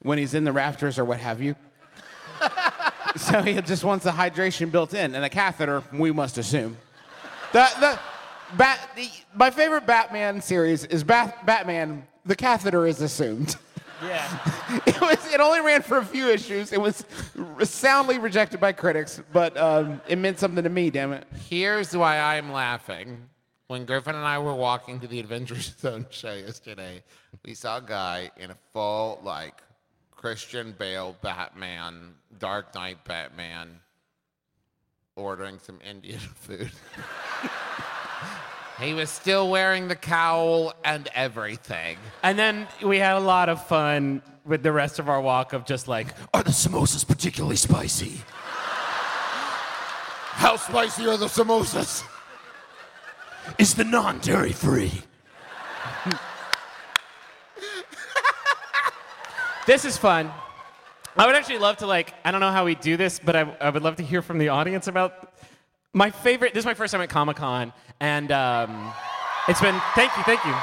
when 0.00 0.16
he's 0.16 0.32
in 0.32 0.44
the 0.44 0.52
rafters 0.52 0.98
or 0.98 1.04
what 1.04 1.18
have 1.20 1.42
you. 1.42 1.54
so 3.16 3.42
he 3.42 3.60
just 3.60 3.84
wants 3.84 4.06
the 4.06 4.12
hydration 4.12 4.70
built 4.70 4.94
in 4.94 5.14
and 5.14 5.26
a 5.26 5.28
catheter, 5.28 5.82
we 5.92 6.10
must 6.10 6.38
assume. 6.38 6.78
The, 7.52 7.68
the, 7.80 7.98
Bat, 8.56 8.90
the, 8.96 9.08
my 9.34 9.50
favorite 9.50 9.86
Batman 9.86 10.40
series 10.40 10.84
is 10.84 11.04
Bat, 11.04 11.46
Batman, 11.46 12.06
the 12.24 12.36
catheter 12.36 12.86
is 12.86 13.00
assumed. 13.00 13.56
Yeah. 14.02 14.26
It, 14.86 15.00
was, 15.00 15.34
it 15.34 15.40
only 15.40 15.60
ran 15.60 15.82
for 15.82 15.98
a 15.98 16.04
few 16.04 16.28
issues. 16.28 16.72
It 16.72 16.80
was 16.80 17.04
soundly 17.64 18.18
rejected 18.18 18.60
by 18.60 18.70
critics, 18.72 19.20
but 19.32 19.56
um, 19.56 20.00
it 20.06 20.16
meant 20.16 20.38
something 20.38 20.62
to 20.62 20.70
me, 20.70 20.90
damn 20.90 21.12
it. 21.12 21.26
Here's 21.48 21.96
why 21.96 22.20
I'm 22.20 22.52
laughing. 22.52 23.28
When 23.66 23.84
Griffin 23.84 24.14
and 24.14 24.24
I 24.24 24.38
were 24.38 24.54
walking 24.54 25.00
to 25.00 25.08
the 25.08 25.18
Adventure 25.18 25.60
Zone 25.60 26.06
show 26.10 26.32
yesterday, 26.32 27.02
we 27.44 27.54
saw 27.54 27.78
a 27.78 27.82
guy 27.82 28.30
in 28.36 28.52
a 28.52 28.56
full, 28.72 29.20
like, 29.24 29.60
Christian 30.14 30.72
Bale 30.78 31.16
Batman, 31.20 32.14
Dark 32.38 32.74
Knight 32.74 33.04
Batman, 33.04 33.80
ordering 35.20 35.58
some 35.58 35.78
Indian 35.88 36.18
food. 36.34 36.70
he 38.80 38.94
was 38.94 39.10
still 39.10 39.50
wearing 39.50 39.88
the 39.88 39.96
cowl 39.96 40.74
and 40.84 41.08
everything. 41.14 41.98
And 42.22 42.38
then 42.38 42.66
we 42.82 42.98
had 42.98 43.16
a 43.16 43.20
lot 43.20 43.48
of 43.48 43.66
fun 43.66 44.22
with 44.44 44.62
the 44.62 44.72
rest 44.72 44.98
of 44.98 45.08
our 45.08 45.20
walk 45.20 45.52
of 45.52 45.64
just 45.66 45.86
like, 45.86 46.08
are 46.32 46.42
the 46.42 46.50
samosas 46.50 47.06
particularly 47.06 47.56
spicy? 47.56 48.22
How 50.40 50.56
spicy 50.56 51.06
are 51.06 51.18
the 51.18 51.26
samosas? 51.26 52.02
Is 53.58 53.74
the 53.74 53.84
non 53.84 54.20
dairy 54.20 54.52
free? 54.52 55.02
this 59.66 59.84
is 59.84 59.98
fun. 59.98 60.30
I 61.16 61.26
would 61.26 61.34
actually 61.34 61.58
love 61.58 61.78
to 61.78 61.86
like, 61.86 62.14
I 62.24 62.30
don't 62.30 62.40
know 62.40 62.52
how 62.52 62.64
we 62.64 62.74
do 62.76 62.96
this, 62.96 63.18
but 63.18 63.34
I, 63.34 63.40
I 63.60 63.70
would 63.70 63.82
love 63.82 63.96
to 63.96 64.02
hear 64.02 64.22
from 64.22 64.38
the 64.38 64.48
audience 64.48 64.86
about 64.86 65.32
my 65.92 66.10
favorite. 66.10 66.54
This 66.54 66.62
is 66.62 66.66
my 66.66 66.74
first 66.74 66.92
time 66.92 67.00
at 67.00 67.08
Comic 67.08 67.36
Con, 67.36 67.72
and 67.98 68.30
um, 68.30 68.92
it's 69.48 69.60
been. 69.60 69.80
Thank 69.94 70.16
you, 70.16 70.22
thank 70.22 70.44
you. 70.44 70.54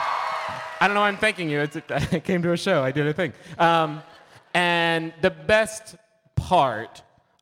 I 0.80 0.88
don't 0.88 0.94
know 0.94 1.02
why 1.02 1.10
I'm 1.10 1.18
thanking 1.18 1.50
you. 1.50 1.62
It's, 1.62 1.78
I 1.90 2.20
came 2.20 2.42
to 2.44 2.54
a 2.54 2.58
show. 2.58 2.84
I 2.84 2.92
did 2.92 3.08
a 3.08 3.14
thing. 3.14 3.34
Um, 3.58 4.02
and 4.54 5.14
the 5.22 5.32
best 5.32 5.96
part 6.36 7.02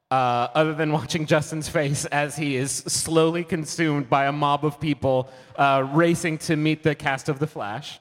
uh, 0.09 0.47
other 0.55 0.73
than 0.73 0.91
watching 0.91 1.25
Justin's 1.25 1.69
face 1.69 2.05
as 2.05 2.35
he 2.35 2.55
is 2.55 2.71
slowly 2.71 3.43
consumed 3.43 4.09
by 4.09 4.25
a 4.25 4.31
mob 4.31 4.65
of 4.65 4.79
people 4.79 5.29
uh, 5.57 5.87
racing 5.93 6.37
to 6.39 6.55
meet 6.55 6.83
the 6.83 6.95
cast 6.95 7.29
of 7.29 7.39
The 7.39 7.47
Flash. 7.47 7.99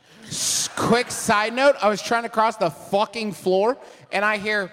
Quick 0.77 1.11
side 1.11 1.55
note: 1.55 1.77
I 1.83 1.89
was 1.89 2.01
trying 2.01 2.23
to 2.23 2.29
cross 2.29 2.57
the 2.57 2.71
fucking 2.71 3.33
floor, 3.33 3.77
and 4.11 4.25
I 4.25 4.39
hear, 4.39 4.73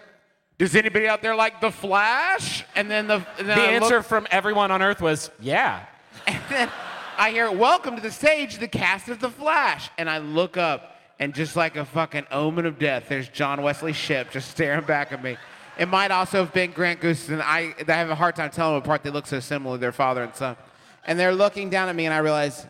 "Does 0.62 0.76
anybody 0.76 1.07
out 1.07 1.24
there 1.24 1.36
like 1.36 1.59
the 1.59 1.72
Flash?" 1.72 2.64
And 2.76 2.89
then 2.89 3.07
the 3.07 3.26
and 3.39 3.49
then 3.49 3.57
The 3.57 3.64
I 3.64 3.72
answer 3.72 3.95
look- 3.97 4.05
from 4.05 4.28
everyone 4.30 4.70
on 4.70 4.84
Earth 4.84 5.01
was, 5.01 5.32
yeah. 5.39 5.86
and 6.28 6.39
then 6.51 6.70
I 7.18 7.32
hear, 7.32 7.49
"Welcome 7.49 7.95
to 7.95 8.01
the 8.01 8.12
stage, 8.12 8.59
the 8.59 8.68
cast 8.68 9.09
of 9.09 9.20
the 9.20 9.32
Flash." 9.32 9.89
And 9.97 10.07
I 10.07 10.20
look 10.20 10.57
up, 10.57 10.97
and 11.18 11.34
just 11.34 11.55
like 11.55 11.78
a 11.78 11.84
fucking 11.84 12.28
omen 12.30 12.68
of 12.68 12.78
death, 12.78 13.05
there's 13.09 13.28
John 13.28 13.64
Wesley 13.64 13.91
Shipp 13.91 14.30
just 14.30 14.51
staring 14.51 14.86
back 14.86 15.12
at 15.12 15.24
me. 15.24 15.36
It 15.80 15.88
might 15.88 16.12
also 16.12 16.43
have 16.43 16.53
been 16.53 16.74
Grant 16.74 17.01
Gustin. 17.01 17.41
I, 17.41 17.74
I 17.88 17.93
have 17.93 18.12
a 18.12 18.16
hard 18.16 18.36
time 18.36 18.51
telling 18.51 18.76
them 18.76 18.84
apart. 18.84 19.01
They 19.01 19.09
look 19.09 19.26
so 19.26 19.39
similar, 19.39 19.80
their 19.80 19.91
father 19.91 20.22
and 20.22 20.36
son. 20.36 20.57
And 21.07 21.20
they're 21.20 21.34
looking 21.34 21.72
down 21.72 21.89
at 21.89 21.95
me, 21.95 22.05
and 22.05 22.14
I 22.14 22.20
realize, 22.20 22.68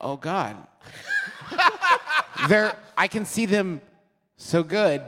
oh 0.00 0.16
God, 0.16 0.56
they're 2.48 2.74
I 2.96 3.06
can 3.06 3.24
see 3.24 3.46
them 3.46 3.80
so 4.38 4.64
good. 4.64 5.02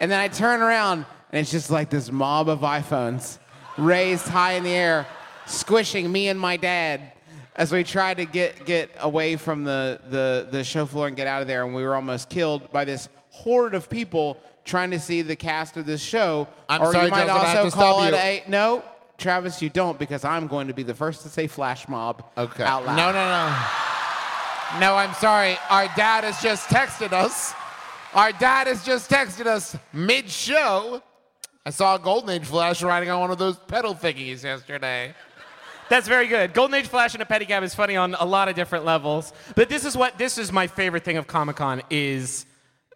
And 0.00 0.10
then 0.10 0.18
I 0.18 0.28
turn 0.28 0.62
around 0.62 1.04
and 1.34 1.40
it's 1.40 1.50
just 1.50 1.68
like 1.68 1.90
this 1.90 2.12
mob 2.12 2.48
of 2.48 2.60
iPhones 2.60 3.38
raised 3.76 4.28
high 4.28 4.52
in 4.52 4.62
the 4.62 4.70
air, 4.70 5.04
squishing 5.46 6.10
me 6.12 6.28
and 6.28 6.38
my 6.38 6.56
dad 6.56 7.10
as 7.56 7.72
we 7.72 7.82
tried 7.82 8.18
to 8.18 8.24
get 8.24 8.64
get 8.64 8.88
away 9.00 9.34
from 9.34 9.64
the, 9.64 10.00
the, 10.10 10.46
the 10.52 10.62
show 10.62 10.86
floor 10.86 11.08
and 11.08 11.16
get 11.16 11.26
out 11.26 11.42
of 11.42 11.48
there. 11.48 11.64
And 11.64 11.74
we 11.74 11.82
were 11.82 11.96
almost 11.96 12.28
killed 12.30 12.70
by 12.70 12.84
this 12.84 13.08
horde 13.30 13.74
of 13.74 13.90
people 13.90 14.38
trying 14.64 14.92
to 14.92 15.00
see 15.00 15.22
the 15.22 15.34
cast 15.34 15.76
of 15.76 15.86
this 15.86 16.00
show. 16.00 16.46
I'm 16.68 16.80
or 16.80 16.92
sorry, 16.92 17.06
you 17.06 17.10
might 17.10 17.26
Joseph, 17.26 17.42
I 17.42 17.46
have 17.46 17.64
also 17.64 17.70
to 17.70 17.76
call 17.82 17.98
stop 17.98 18.12
it 18.12 18.12
you. 18.12 18.42
a 18.46 18.50
no. 18.50 18.84
Travis, 19.18 19.60
you 19.60 19.70
don't 19.70 19.98
because 19.98 20.24
I'm 20.24 20.46
going 20.46 20.68
to 20.68 20.72
be 20.74 20.84
the 20.84 20.94
first 20.94 21.22
to 21.22 21.28
say 21.28 21.48
flash 21.48 21.88
mob 21.88 22.24
Okay. 22.38 22.62
out 22.62 22.86
loud. 22.86 22.96
No, 22.96 23.10
no, 23.10 23.12
no. 23.12 24.80
No, 24.80 24.96
I'm 24.96 25.14
sorry. 25.14 25.56
Our 25.68 25.86
dad 25.96 26.22
has 26.22 26.40
just 26.40 26.68
texted 26.68 27.12
us. 27.12 27.54
Our 28.14 28.30
dad 28.30 28.68
has 28.68 28.84
just 28.84 29.10
texted 29.10 29.46
us 29.46 29.76
mid 29.92 30.30
show. 30.30 31.02
I 31.66 31.70
saw 31.70 31.94
a 31.94 31.98
Golden 31.98 32.28
Age 32.28 32.44
Flash 32.44 32.82
riding 32.82 33.08
on 33.08 33.20
one 33.20 33.30
of 33.30 33.38
those 33.38 33.56
pedal 33.56 33.94
thingies 33.94 34.44
yesterday. 34.44 35.14
That's 35.88 36.06
very 36.06 36.26
good. 36.26 36.52
Golden 36.52 36.74
Age 36.74 36.88
Flash 36.88 37.14
and 37.14 37.22
a 37.22 37.26
pedicab 37.26 37.62
is 37.62 37.74
funny 37.74 37.96
on 37.96 38.14
a 38.14 38.24
lot 38.24 38.48
of 38.48 38.54
different 38.54 38.84
levels. 38.84 39.32
But 39.54 39.70
this 39.70 39.86
is 39.86 39.96
what 39.96 40.18
this 40.18 40.36
is 40.36 40.52
my 40.52 40.66
favorite 40.66 41.04
thing 41.04 41.16
of 41.16 41.26
Comic 41.26 41.56
Con 41.56 41.80
is 41.88 42.44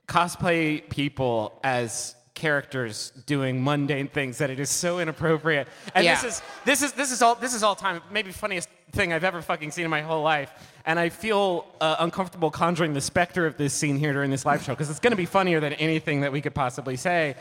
cosplay 0.07 0.87
people 0.91 1.59
as 1.65 2.15
characters 2.35 3.11
doing 3.27 3.65
mundane 3.65 4.07
things 4.07 4.39
that 4.39 4.51
it 4.51 4.61
is 4.61 4.69
so 4.69 5.01
inappropriate. 5.01 5.67
And 5.95 6.05
Yeah. 6.05 6.15
this 6.21 6.25
is 6.25 6.43
this 6.67 6.83
is 6.83 6.93
this 6.93 7.11
is 7.11 7.23
all 7.23 7.35
this 7.37 7.55
is 7.55 7.63
all 7.63 7.75
time 7.75 8.03
maybe 8.11 8.33
funniest 8.33 8.69
thing 8.93 9.13
I've 9.15 9.25
ever 9.25 9.41
fucking 9.43 9.71
seen 9.71 9.85
in 9.85 9.91
my 9.91 10.03
whole 10.03 10.23
life. 10.23 10.51
And 10.85 10.99
I 10.99 11.09
feel 11.09 11.67
uh, 11.81 11.97
uncomfortable 12.01 12.51
conjuring 12.51 12.93
the 12.95 13.01
specter 13.01 13.47
of 13.47 13.57
this 13.57 13.73
scene 13.75 13.97
here 13.99 14.13
during 14.13 14.31
this 14.31 14.45
live 14.47 14.63
show 14.63 14.73
because 14.73 14.89
it's 14.91 15.01
going 15.01 15.11
to 15.13 15.17
be 15.17 15.27
funnier 15.27 15.59
than 15.61 15.73
anything 15.75 16.21
that 16.21 16.33
we 16.33 16.41
could 16.43 16.55
possibly 16.55 16.97
say. 16.97 17.35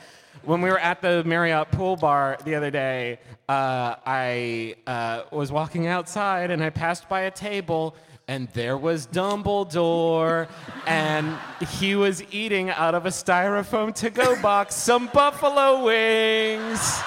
When 0.43 0.61
we 0.61 0.69
were 0.69 0.79
at 0.79 1.01
the 1.01 1.23
Marriott 1.23 1.71
pool 1.71 1.95
bar 1.95 2.37
the 2.45 2.55
other 2.55 2.71
day, 2.71 3.19
uh, 3.49 3.95
I 4.05 4.75
uh, 4.85 5.23
was 5.31 5.51
walking 5.51 5.87
outside 5.87 6.51
and 6.51 6.63
I 6.63 6.69
passed 6.69 7.09
by 7.09 7.21
a 7.21 7.31
table 7.31 7.95
and 8.29 8.49
there 8.49 8.77
was 8.77 9.07
Dumbledore, 9.07 10.49
and 10.85 11.33
he 11.79 11.95
was 11.95 12.21
eating 12.29 12.69
out 12.69 12.93
of 12.93 13.05
a 13.05 13.09
styrofoam 13.09 13.95
to-go 13.95 14.41
box 14.41 14.75
some 14.75 15.07
buffalo 15.13 15.85
wings. 15.85 16.99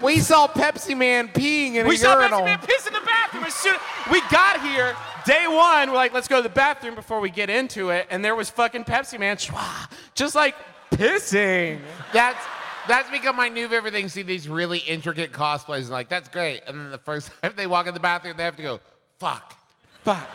We 0.00 0.20
saw 0.20 0.48
Pepsi 0.48 0.96
Man 0.96 1.28
peeing 1.28 1.74
in 1.74 1.86
We 1.86 1.96
a 1.96 1.98
saw. 1.98 2.16
Pepsi 2.16 2.44
Man 2.44 2.58
piss 2.60 2.86
in 2.86 2.92
the 2.94 3.00
bathroom 3.00 3.44
as 3.44 3.54
soon 3.54 3.74
we 4.10 4.20
got 4.30 4.62
here. 4.62 4.96
Day 5.26 5.46
one, 5.48 5.88
we're 5.90 5.96
like, 5.96 6.12
let's 6.12 6.28
go 6.28 6.36
to 6.36 6.42
the 6.42 6.48
bathroom 6.54 6.94
before 6.94 7.20
we 7.20 7.30
get 7.30 7.48
into 7.48 7.88
it, 7.90 8.06
and 8.10 8.22
there 8.24 8.34
was 8.34 8.50
fucking 8.50 8.84
Pepsi 8.84 9.18
Man, 9.18 9.36
schwa, 9.38 9.90
just 10.14 10.34
like 10.34 10.54
pissing. 10.90 11.80
That's 12.12 12.38
that's 12.86 13.10
become 13.10 13.34
my 13.36 13.48
new 13.48 13.66
favorite 13.68 13.92
thing. 13.94 14.08
See 14.10 14.22
these 14.22 14.48
really 14.48 14.78
intricate 14.78 15.32
cosplays 15.32 15.82
and 15.82 15.90
like 15.90 16.08
that's 16.10 16.28
great. 16.28 16.62
And 16.66 16.78
then 16.78 16.90
the 16.90 16.98
first 16.98 17.30
time 17.42 17.54
they 17.56 17.66
walk 17.66 17.86
in 17.86 17.94
the 17.94 18.00
bathroom, 18.00 18.36
they 18.36 18.44
have 18.44 18.56
to 18.56 18.62
go, 18.62 18.80
fuck. 19.18 19.54
Fuck. 20.02 20.28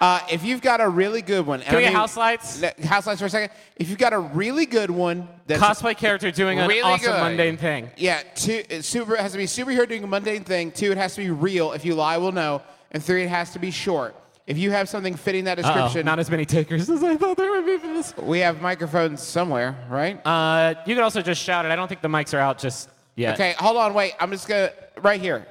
Uh, 0.00 0.18
if 0.32 0.42
you've 0.44 0.62
got 0.62 0.80
a 0.80 0.88
really 0.88 1.20
good 1.20 1.44
one, 1.44 1.60
Can 1.60 1.76
we 1.76 1.82
I 1.82 1.88
mean- 1.88 1.94
house 1.96 2.16
lights? 2.16 2.62
House 2.84 3.06
lights 3.06 3.20
for 3.20 3.26
a 3.26 3.30
second. 3.30 3.50
If 3.76 3.90
you've 3.90 3.98
got 3.98 4.12
a 4.14 4.18
really 4.18 4.64
good 4.64 4.90
one, 4.90 5.28
that's 5.46 5.60
Cosplay 5.60 5.94
character 5.96 6.30
doing 6.30 6.58
an 6.58 6.68
Really 6.68 6.80
awesome 6.80 7.12
good. 7.12 7.20
mundane 7.22 7.56
thing. 7.58 7.90
yeah, 7.98 8.22
two, 8.34 8.62
it 8.70 8.84
super 8.84 9.14
it 9.16 9.20
has 9.20 9.32
to 9.32 9.38
be 9.38 9.44
superhero 9.44 9.86
doing 9.86 10.02
a 10.04 10.06
mundane 10.06 10.44
thing. 10.44 10.70
Two, 10.72 10.90
it 10.92 10.96
has 10.96 11.16
to 11.16 11.20
be 11.22 11.30
real. 11.30 11.72
If 11.72 11.84
you 11.84 11.94
lie, 11.96 12.16
we'll 12.16 12.32
know. 12.32 12.62
And 12.92 13.02
three, 13.02 13.22
it 13.24 13.28
has 13.28 13.52
to 13.52 13.58
be 13.58 13.70
short. 13.70 14.14
If 14.46 14.58
you 14.58 14.72
have 14.72 14.88
something 14.88 15.14
fitting 15.14 15.44
that 15.44 15.58
Uh-oh, 15.58 15.62
description, 15.72 16.04
not 16.06 16.18
as 16.18 16.28
many 16.30 16.44
takers 16.44 16.90
as 16.90 17.04
I 17.04 17.16
thought 17.16 17.36
there 17.36 17.52
would 17.52 17.66
be 17.66 17.78
for 17.78 17.86
this. 17.86 18.16
we 18.16 18.40
have 18.40 18.60
microphones 18.60 19.22
somewhere, 19.22 19.76
right? 19.88 20.20
Uh, 20.26 20.74
you 20.86 20.94
can 20.96 21.04
also 21.04 21.22
just 21.22 21.40
shout 21.40 21.64
it. 21.64 21.70
I 21.70 21.76
don't 21.76 21.86
think 21.86 22.00
the 22.00 22.08
mics 22.08 22.34
are 22.34 22.40
out 22.40 22.58
just 22.58 22.88
yet. 23.14 23.34
okay, 23.34 23.54
hold 23.58 23.76
on, 23.76 23.94
wait. 23.94 24.14
I'm 24.18 24.30
just 24.32 24.48
gonna 24.48 24.72
right 25.02 25.20
here. 25.20 25.46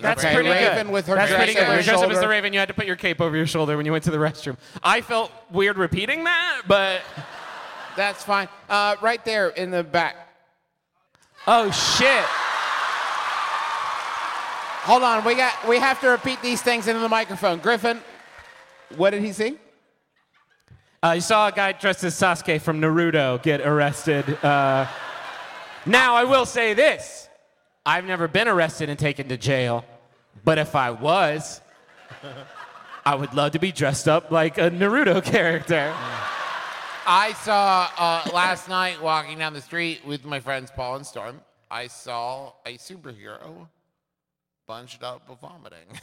That's 0.00 0.24
Okay, 0.24 0.34
pretty 0.34 0.48
Raven 0.48 0.86
good. 0.86 0.92
with 0.92 1.06
her 1.06 1.14
That's 1.14 1.28
dress 1.30 1.38
pretty 1.40 1.52
good. 1.54 1.62
over 1.64 1.72
her 1.72 1.78
you 1.78 1.84
dressed 1.84 2.02
up 2.02 2.10
as 2.10 2.18
the. 2.20 2.26
Raven, 2.26 2.52
you 2.54 2.58
had 2.58 2.68
to 2.68 2.74
put 2.74 2.86
your 2.86 2.96
cape 2.96 3.20
over 3.20 3.36
your 3.36 3.46
shoulder 3.46 3.76
when 3.76 3.84
you 3.86 3.92
went 3.92 4.04
to 4.04 4.10
the 4.10 4.16
restroom. 4.16 4.56
I 4.82 5.02
felt 5.02 5.30
weird 5.52 5.76
repeating 5.76 6.24
that, 6.24 6.62
but 6.66 7.02
That's 7.94 8.24
fine. 8.24 8.48
Uh, 8.70 8.96
right 9.02 9.22
there 9.24 9.50
in 9.50 9.70
the 9.70 9.84
back. 9.84 10.16
oh 11.46 11.70
shit. 11.70 12.24
Hold 14.82 15.04
on, 15.04 15.24
we 15.24 15.36
got 15.36 15.68
we 15.68 15.78
have 15.78 16.00
to 16.00 16.08
repeat 16.08 16.42
these 16.42 16.60
things 16.60 16.88
into 16.88 16.98
the 16.98 17.08
microphone. 17.08 17.60
Griffin, 17.60 18.00
what 18.96 19.10
did 19.10 19.22
he 19.22 19.32
see? 19.32 19.56
Uh, 21.04 21.12
you 21.12 21.20
saw 21.20 21.46
a 21.46 21.52
guy 21.52 21.70
dressed 21.70 22.02
as 22.02 22.14
Sasuke 22.14 22.60
from 22.60 22.80
Naruto 22.80 23.40
get 23.42 23.60
arrested. 23.60 24.28
Uh, 24.44 24.88
now, 25.86 26.16
I 26.16 26.24
will 26.24 26.44
say 26.44 26.74
this 26.74 27.28
I've 27.86 28.04
never 28.04 28.26
been 28.26 28.48
arrested 28.48 28.88
and 28.88 28.98
taken 28.98 29.28
to 29.28 29.36
jail, 29.36 29.84
but 30.44 30.58
if 30.58 30.74
I 30.74 30.90
was, 30.90 31.60
I 33.06 33.14
would 33.14 33.34
love 33.34 33.52
to 33.52 33.60
be 33.60 33.70
dressed 33.70 34.08
up 34.08 34.32
like 34.32 34.58
a 34.58 34.68
Naruto 34.68 35.22
character. 35.32 35.94
I 37.06 37.34
saw 37.44 37.88
uh, 37.96 38.30
last 38.34 38.68
night 38.68 39.00
walking 39.00 39.38
down 39.38 39.52
the 39.52 39.60
street 39.60 40.04
with 40.04 40.24
my 40.24 40.40
friends 40.40 40.72
Paul 40.74 40.96
and 40.96 41.06
Storm. 41.06 41.40
I 41.70 41.86
saw 41.86 42.52
a 42.66 42.78
superhero 42.78 43.68
bunched 44.72 45.02
up 45.02 45.28
with 45.28 45.38
vomiting. 45.38 46.00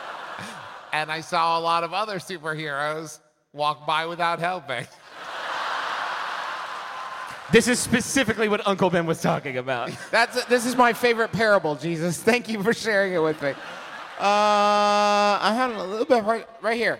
and 0.94 1.12
I 1.12 1.20
saw 1.20 1.58
a 1.58 1.60
lot 1.60 1.84
of 1.84 1.92
other 1.92 2.18
superheroes 2.18 3.18
walk 3.52 3.86
by 3.86 4.06
without 4.06 4.38
helping. 4.38 4.86
This 7.52 7.68
is 7.68 7.78
specifically 7.78 8.48
what 8.48 8.66
Uncle 8.66 8.88
Ben 8.88 9.04
was 9.04 9.20
talking 9.20 9.58
about. 9.58 9.90
That's 10.10 10.42
this 10.46 10.64
is 10.64 10.74
my 10.74 10.94
favorite 10.94 11.32
parable, 11.32 11.74
Jesus. 11.74 12.16
Thank 12.16 12.48
you 12.48 12.62
for 12.62 12.72
sharing 12.72 13.12
it 13.12 13.18
with 13.18 13.42
me. 13.42 13.50
Uh, 13.50 13.54
I 14.18 15.52
had 15.54 15.72
a 15.72 15.84
little 15.84 16.06
bit 16.06 16.24
right, 16.24 16.48
right 16.62 16.78
here. 16.78 16.98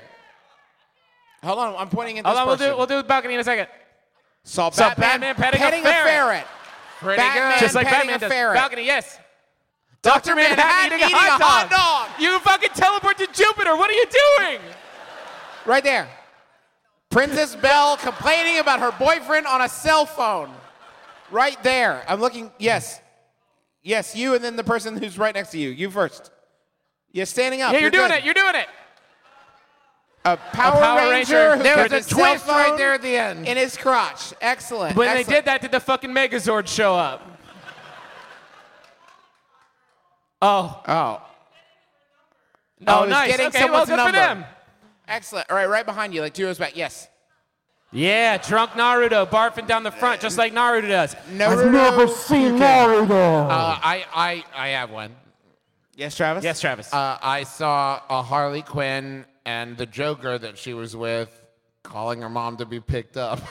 Hold 1.42 1.58
on, 1.58 1.74
I'm 1.78 1.88
pointing 1.88 2.18
at 2.18 2.26
this 2.26 2.36
Hold 2.36 2.38
on, 2.38 2.46
we'll 2.46 2.70
do, 2.70 2.76
we'll 2.76 2.86
do 2.86 2.96
the 2.98 3.08
balcony 3.08 3.32
in 3.32 3.40
a 3.40 3.44
second. 3.44 3.68
Saw 4.44 4.68
Saw 4.68 4.90
Batman, 4.94 5.36
Batman 5.36 5.52
petting 5.52 5.80
a 5.80 5.84
ferret. 5.84 6.46
Pretty 7.00 7.16
Batman 7.16 7.52
good. 7.52 7.60
Just 7.60 7.74
like 7.74 7.86
Batman 7.86 8.16
a 8.16 8.18
does. 8.18 8.30
ferret. 8.30 8.56
Balcony, 8.56 8.84
yes. 8.84 9.18
Dr. 10.02 10.34
Manhattan 10.34 10.56
Manhattan 10.56 10.98
eating, 10.98 11.06
eating 11.06 11.14
a 11.14 11.18
hot 11.18 11.40
a 11.40 11.44
hot 11.44 11.70
dog. 11.70 12.20
You 12.20 12.38
fucking 12.40 12.70
teleport 12.74 13.18
to 13.18 13.26
Jupiter. 13.32 13.76
What 13.76 13.88
are 13.88 13.94
you 13.94 14.06
doing? 14.38 14.60
Right 15.64 15.84
there. 15.84 16.08
Princess 17.08 17.54
Belle 17.54 17.96
complaining 17.98 18.58
about 18.58 18.80
her 18.80 18.90
boyfriend 18.98 19.46
on 19.46 19.60
a 19.60 19.68
cell 19.68 20.04
phone. 20.04 20.50
Right 21.30 21.62
there. 21.62 22.04
I'm 22.08 22.20
looking. 22.20 22.50
Yes. 22.58 23.00
Yes, 23.82 24.16
you 24.16 24.34
and 24.34 24.42
then 24.42 24.56
the 24.56 24.64
person 24.64 24.96
who's 24.96 25.18
right 25.18 25.34
next 25.34 25.50
to 25.50 25.58
you. 25.58 25.70
You 25.70 25.90
first. 25.90 26.30
You're 27.12 27.26
standing 27.26 27.62
up. 27.62 27.72
Yeah, 27.72 27.80
you're, 27.80 27.90
doing 27.90 28.08
good. 28.08 28.18
it. 28.18 28.24
You're 28.24 28.34
doing 28.34 28.54
it. 28.54 28.66
A 30.24 30.36
Power, 30.36 30.80
Power 30.80 31.10
Ranger, 31.10 31.50
Ranger. 31.50 31.62
There 31.62 31.82
was 31.82 31.92
a 31.92 32.08
twist 32.08 32.46
right 32.46 32.74
there 32.78 32.94
at 32.94 33.02
the 33.02 33.16
end. 33.16 33.46
in 33.46 33.56
his 33.56 33.76
crotch. 33.76 34.32
Excellent. 34.40 34.96
When 34.96 35.14
they 35.14 35.24
did 35.24 35.44
that, 35.46 35.60
did 35.60 35.72
the 35.72 35.80
fucking 35.80 36.10
Megazord 36.10 36.68
show 36.68 36.94
up? 36.94 37.31
Oh, 40.42 40.82
Oh. 40.88 41.22
oh, 42.88 43.04
nice. 43.04 43.30
getting 43.30 43.46
okay, 43.46 43.70
well, 43.70 43.86
good 43.86 43.96
number. 43.96 44.10
for 44.10 44.12
them. 44.12 44.44
Excellent. 45.06 45.48
All 45.48 45.56
right, 45.56 45.68
right 45.68 45.86
behind 45.86 46.12
you, 46.12 46.20
like 46.20 46.34
two 46.34 46.44
rows 46.46 46.58
back. 46.58 46.76
Yes. 46.76 47.08
Yeah, 47.92 48.38
drunk 48.38 48.72
Naruto 48.72 49.24
barfing 49.28 49.66
down 49.68 49.82
the 49.84 49.90
front, 49.92 50.20
just 50.20 50.36
like 50.38 50.52
Naruto 50.52 50.88
does. 50.88 51.14
Naruto. 51.30 51.66
I've 51.66 51.72
never 51.72 52.08
seen 52.08 52.52
Naruto. 52.58 53.44
Uh, 53.46 53.48
I, 53.82 54.04
I, 54.12 54.44
I 54.54 54.68
have 54.68 54.90
one. 54.90 55.14
Yes, 55.94 56.16
Travis. 56.16 56.42
Yes, 56.42 56.58
Travis. 56.60 56.92
Uh, 56.92 57.18
I 57.22 57.44
saw 57.44 58.00
a 58.10 58.22
Harley 58.22 58.62
Quinn 58.62 59.26
and 59.44 59.76
the 59.76 59.86
Joker 59.86 60.38
that 60.38 60.56
she 60.58 60.72
was 60.74 60.96
with 60.96 61.28
calling 61.82 62.22
her 62.22 62.30
mom 62.30 62.56
to 62.56 62.64
be 62.66 62.80
picked 62.80 63.16
up. 63.16 63.40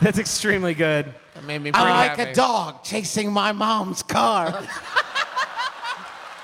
That's 0.00 0.18
extremely 0.18 0.74
good. 0.74 1.14
Made 1.46 1.62
me 1.62 1.70
I'm 1.74 1.88
like 1.88 2.16
happy. 2.18 2.30
a 2.30 2.34
dog 2.34 2.82
chasing 2.84 3.30
my 3.32 3.52
mom's 3.52 4.02
car. 4.02 4.62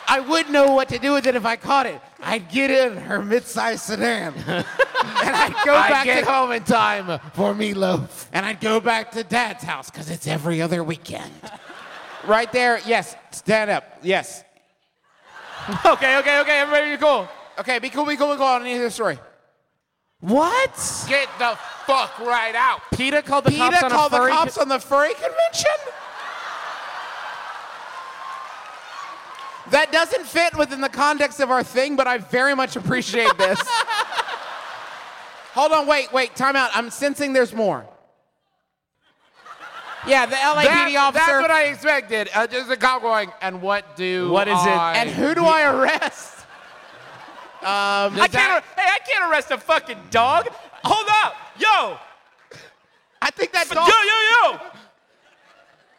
I 0.07 0.19
would 0.21 0.51
know 0.51 0.75
what 0.75 0.89
to 0.89 0.99
do 0.99 1.13
with 1.13 1.27
it 1.27 1.37
if 1.37 1.45
I 1.47 1.55
caught 1.57 1.87
it. 1.87 2.01
I'd 2.21 2.51
get 2.51 2.71
in 2.71 2.97
her 2.97 3.23
mid-sized 3.23 3.83
sedan, 3.85 4.35
and 4.47 4.67
I'd 5.07 5.55
go 5.65 5.73
I 5.75 5.89
back 5.89 6.05
get 6.05 6.25
to 6.25 6.31
home 6.31 6.51
in 6.53 6.65
time 6.65 7.07
for 7.33 7.55
meatloaf. 7.55 8.27
and 8.33 8.45
I'd 8.45 8.61
go 8.61 8.81
back 8.81 9.13
to 9.13 9.23
Dad's 9.23 9.63
house 9.63 9.89
because 9.89 10.11
it's 10.11 10.27
every 10.27 10.61
other 10.61 10.83
weekend. 10.83 11.31
right 12.27 12.51
there, 12.53 12.81
yes. 12.87 13.15
Stand 13.31 13.71
up, 13.71 13.85
yes. 14.03 14.45
Okay, 15.87 16.17
okay, 16.19 16.41
okay. 16.41 16.59
Everybody 16.61 16.91
be 16.93 16.97
cool. 16.97 17.29
Okay, 17.59 17.79
be 17.79 17.91
cool, 17.91 18.05
be 18.07 18.17
cool, 18.17 18.33
be 18.33 18.37
cool. 18.39 18.47
I 18.47 18.65
need 18.65 18.79
the 18.79 18.91
story. 18.91 19.19
What? 20.21 21.05
Get 21.09 21.29
the 21.39 21.57
fuck 21.87 22.19
right 22.19 22.55
out. 22.55 22.81
PETA 22.93 23.23
called 23.23 23.45
the 23.45 23.51
PETA 23.51 23.63
cops 23.71 23.83
on 23.85 23.91
called 23.91 24.13
a 24.13 24.17
the 24.17 24.21
furry. 24.21 24.33
cops 24.33 24.59
on 24.59 24.69
the 24.69 24.79
furry 24.79 25.15
convention? 25.15 25.71
That 29.71 29.93
doesn't 29.93 30.27
fit 30.27 30.57
within 30.57 30.81
the 30.81 30.89
context 30.89 31.39
of 31.41 31.51
our 31.51 31.63
thing, 31.63 31.95
but 31.97 32.07
I 32.07 32.19
very 32.19 32.55
much 32.57 32.77
appreciate 32.77 33.37
this. 33.39 33.61
Hold 35.55 35.73
on, 35.73 35.87
wait, 35.87 36.13
wait, 36.13 36.35
time 36.35 36.57
out. 36.57 36.71
I'm 36.75 36.91
sensing 36.91 37.33
there's 37.33 37.53
more. 37.55 37.87
Yeah, 40.07 40.27
the 40.27 40.35
LAPD 40.37 40.65
That- 40.65 40.97
officer. 40.97 41.25
That's 41.27 41.43
what 41.43 41.51
I 41.51 41.65
expected. 41.65 42.31
Uh, 42.35 42.47
just 42.47 42.71
a 42.71 42.77
cop 42.77 43.03
going, 43.03 43.31
and 43.43 43.63
what 43.63 43.97
do 43.97 44.31
What 44.31 44.49
is 44.49 44.59
it? 44.61 44.69
And 44.69 45.09
who 45.11 45.35
do 45.35 45.45
I 45.45 45.63
arrest? 45.71 46.40
Um, 47.61 48.19
I 48.19 48.29
can't. 48.31 48.65
Hey, 48.77 48.87
I 48.87 48.99
can't 49.07 49.31
arrest 49.31 49.51
a 49.51 49.59
fucking 49.59 49.99
dog. 50.11 50.49
Hold 50.83 51.09
up, 51.25 51.35
yo, 51.59 51.99
I 53.21 53.31
think 53.31 53.53
that 53.53 53.69
yo, 53.69 53.75
dog. 53.75 53.89
yo, 53.89 54.55
yo. 54.55 54.71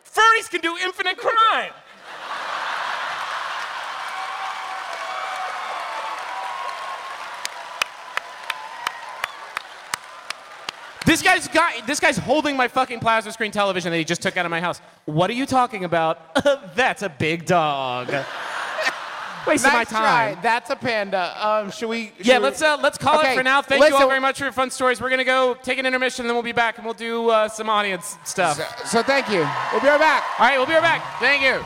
Furries 0.03 0.49
can 0.49 0.61
do 0.61 0.75
infinite 0.77 1.17
crime. 1.17 1.71
This 11.05 11.21
guy's 11.21 11.47
got. 11.47 11.85
This 11.85 11.99
guy's 11.99 12.17
holding 12.17 12.55
my 12.55 12.67
fucking 12.67 13.01
plasma 13.01 13.31
screen 13.33 13.51
television 13.51 13.91
that 13.91 13.97
he 13.97 14.03
just 14.03 14.21
took 14.21 14.37
out 14.37 14.45
of 14.45 14.49
my 14.49 14.61
house. 14.61 14.81
What 15.05 15.29
are 15.29 15.33
you 15.33 15.45
talking 15.45 15.83
about? 15.83 16.35
That's 16.75 17.03
a 17.03 17.09
big 17.09 17.45
dog. 17.45 18.11
Wasting 19.47 19.71
my 19.71 19.79
Nice 19.79 19.89
time. 19.89 20.35
try. 20.35 20.41
That's 20.41 20.69
a 20.69 20.75
panda. 20.75 21.35
Um, 21.45 21.71
should 21.71 21.89
we? 21.89 22.11
should 22.17 22.25
Yeah, 22.25 22.37
let's 22.37 22.61
uh, 22.61 22.77
let's 22.81 22.97
call 22.97 23.19
Okay, 23.19 23.33
it 23.33 23.37
for 23.37 23.43
now. 23.43 23.61
Thank 23.61 23.87
you 23.87 23.95
all 23.95 24.07
very 24.07 24.19
much 24.19 24.37
for 24.37 24.43
your 24.45 24.51
fun 24.53 24.69
stories. 24.69 25.01
We're 25.01 25.09
gonna 25.09 25.23
go 25.23 25.55
take 25.63 25.79
an 25.79 25.85
intermission, 25.85 26.23
and 26.23 26.29
then 26.29 26.35
we'll 26.35 26.43
be 26.43 26.51
back, 26.51 26.77
and 26.77 26.85
we'll 26.85 26.93
do 26.93 27.29
uh, 27.29 27.47
some 27.47 27.69
audience 27.69 28.17
stuff. 28.23 28.57
So, 28.57 28.85
so 28.85 29.03
thank 29.03 29.29
you. 29.29 29.47
We'll 29.71 29.81
be 29.81 29.87
right 29.87 29.99
back. 29.99 30.23
All 30.39 30.45
right, 30.47 30.57
we'll 30.57 30.67
be 30.67 30.73
right 30.73 30.81
back. 30.81 31.19
Thank 31.19 31.41
you. 31.43 31.63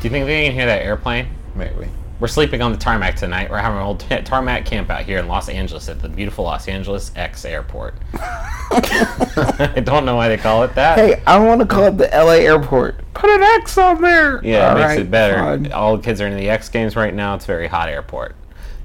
Do 0.00 0.08
you 0.08 0.10
think 0.10 0.26
they 0.26 0.46
can 0.46 0.52
hear 0.54 0.66
that 0.66 0.82
airplane? 0.82 1.28
Maybe. 1.54 1.88
We're 2.22 2.28
sleeping 2.28 2.62
on 2.62 2.70
the 2.70 2.78
tarmac 2.78 3.16
tonight. 3.16 3.50
We're 3.50 3.58
having 3.58 3.78
an 3.78 3.84
old 3.84 3.98
ta- 3.98 4.20
tarmac 4.24 4.64
camp 4.64 4.90
out 4.90 5.02
here 5.02 5.18
in 5.18 5.26
Los 5.26 5.48
Angeles 5.48 5.88
at 5.88 6.00
the 6.00 6.08
beautiful 6.08 6.44
Los 6.44 6.68
Angeles 6.68 7.10
X 7.16 7.44
Airport. 7.44 7.96
I 8.14 9.82
don't 9.84 10.04
know 10.04 10.14
why 10.14 10.28
they 10.28 10.36
call 10.36 10.62
it 10.62 10.72
that. 10.76 10.98
Hey, 10.98 11.20
I 11.26 11.40
want 11.40 11.62
to 11.62 11.66
call 11.66 11.86
it 11.86 11.98
the 11.98 12.08
LA 12.12 12.34
airport. 12.34 13.00
Put 13.12 13.28
an 13.28 13.42
X 13.42 13.76
on 13.76 14.00
there. 14.00 14.40
Yeah, 14.44 14.70
it 14.70 14.74
makes 14.76 14.86
right, 14.86 14.98
it 15.00 15.10
better. 15.10 15.34
fine. 15.34 15.72
All 15.72 15.96
the 15.96 16.02
kids 16.04 16.20
are 16.20 16.28
in 16.28 16.36
the 16.36 16.48
X 16.48 16.68
Games 16.68 16.94
right 16.94 17.12
now. 17.12 17.34
It's 17.34 17.42
a 17.42 17.48
very 17.48 17.66
hot 17.66 17.88
airport. 17.88 18.36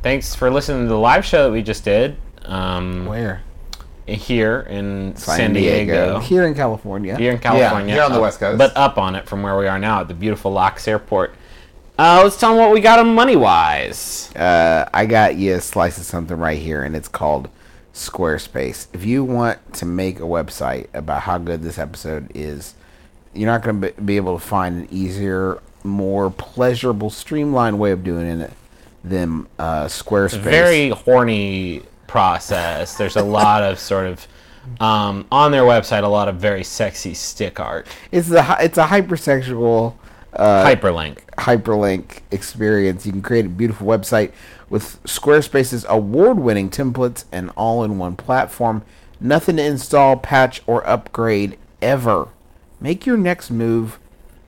Thanks 0.01 0.33
for 0.33 0.49
listening 0.49 0.85
to 0.85 0.89
the 0.89 0.97
live 0.97 1.23
show 1.23 1.43
that 1.43 1.51
we 1.51 1.61
just 1.61 1.85
did. 1.85 2.17
Um, 2.43 3.05
Where? 3.05 3.43
Here 4.07 4.61
in 4.61 5.15
San, 5.15 5.53
Diego. 5.53 6.17
Here 6.21 6.47
in 6.47 6.55
California. 6.55 7.15
Here 7.15 7.33
in 7.33 7.37
California. 7.37 7.93
here 7.93 8.03
on 8.03 8.13
the 8.13 8.19
West 8.19 8.39
Coast. 8.39 8.57
But 8.57 8.75
up 8.75 8.97
on 8.97 9.13
it 9.13 9.27
from 9.27 9.43
where 9.43 9.55
we 9.59 9.67
are 9.67 9.77
now 9.77 10.01
at 10.01 10.07
the 10.07 10.15
beautiful 10.15 10.51
Locks 10.51 10.87
Airport. 10.87 11.35
Uh, 11.97 12.21
let's 12.23 12.39
tell 12.39 12.51
them 12.51 12.59
what 12.59 12.71
we 12.71 12.79
got 12.79 12.99
on 12.99 13.15
money 13.15 13.35
wise. 13.35 14.31
Uh, 14.35 14.87
I 14.93 15.07
got 15.07 15.35
you 15.35 15.55
a 15.55 15.61
slice 15.61 15.97
of 15.97 16.03
something 16.03 16.37
right 16.37 16.59
here, 16.59 16.83
and 16.83 16.95
it's 16.95 17.07
called 17.07 17.49
Squarespace. 17.93 18.87
If 18.93 19.03
you 19.03 19.23
want 19.23 19.73
to 19.75 19.85
make 19.85 20.19
a 20.19 20.23
website 20.23 20.87
about 20.93 21.23
how 21.23 21.39
good 21.39 21.63
this 21.63 21.79
episode 21.79 22.31
is, 22.35 22.75
you're 23.33 23.47
not 23.47 23.63
going 23.63 23.81
to 23.81 23.91
be 24.01 24.15
able 24.15 24.37
to 24.37 24.45
find 24.45 24.83
an 24.83 24.87
easier, 24.91 25.59
more 25.83 26.29
pleasurable, 26.29 27.09
streamlined 27.09 27.79
way 27.79 27.91
of 27.91 28.03
doing 28.03 28.41
it 28.41 28.51
than 29.03 29.47
uh, 29.57 29.85
Squarespace. 29.85 30.39
very 30.41 30.89
horny 30.89 31.81
process. 32.05 32.95
There's 32.95 33.15
a 33.15 33.23
lot 33.23 33.63
of 33.63 33.79
sort 33.79 34.05
of 34.05 34.27
um, 34.79 35.25
on 35.31 35.51
their 35.51 35.63
website, 35.63 36.03
a 36.03 36.07
lot 36.07 36.27
of 36.27 36.35
very 36.35 36.63
sexy 36.63 37.15
stick 37.15 37.59
art. 37.59 37.87
It's 38.11 38.27
the 38.27 38.57
it's 38.59 38.77
a 38.77 38.85
hypersexual 38.85 39.95
uh, 40.37 40.63
Hyperlink. 40.63 41.19
hyperlink 41.37 42.21
experience. 42.31 43.05
You 43.05 43.11
can 43.11 43.21
create 43.21 43.45
a 43.45 43.49
beautiful 43.49 43.87
website 43.87 44.31
with 44.69 45.03
Squarespace's 45.03 45.85
award-winning 45.89 46.69
templates 46.69 47.25
and 47.31 47.49
all-in-one 47.57 48.15
platform. 48.15 48.83
Nothing 49.19 49.57
to 49.57 49.65
install, 49.65 50.15
patch, 50.15 50.61
or 50.67 50.87
upgrade 50.87 51.57
ever. 51.81 52.29
Make 52.79 53.05
your 53.05 53.17
next 53.17 53.49
move 53.49 53.99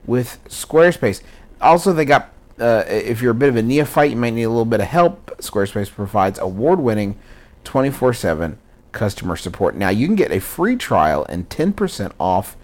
with 0.06 0.38
Squarespace. 0.48 1.22
Also, 1.60 1.92
they 1.92 2.04
got 2.04 2.30
uh, 2.60 2.84
if 2.86 3.22
you're 3.22 3.32
a 3.32 3.34
bit 3.34 3.48
of 3.48 3.56
a 3.56 3.62
neophyte, 3.62 4.10
you 4.10 4.16
might 4.16 4.34
need 4.34 4.42
a 4.44 4.48
little 4.48 4.64
bit 4.64 4.80
of 4.80 4.86
help. 4.86 5.30
Squarespace 5.38 5.90
provides 5.90 6.38
award-winning 6.38 7.18
24/7 7.64 8.56
customer 8.92 9.36
support. 9.36 9.74
Now, 9.74 9.88
you 9.88 10.06
can 10.06 10.16
get 10.16 10.30
a 10.30 10.40
free 10.40 10.76
trial 10.76 11.24
and 11.28 11.48
10% 11.48 12.12
off 12.20 12.56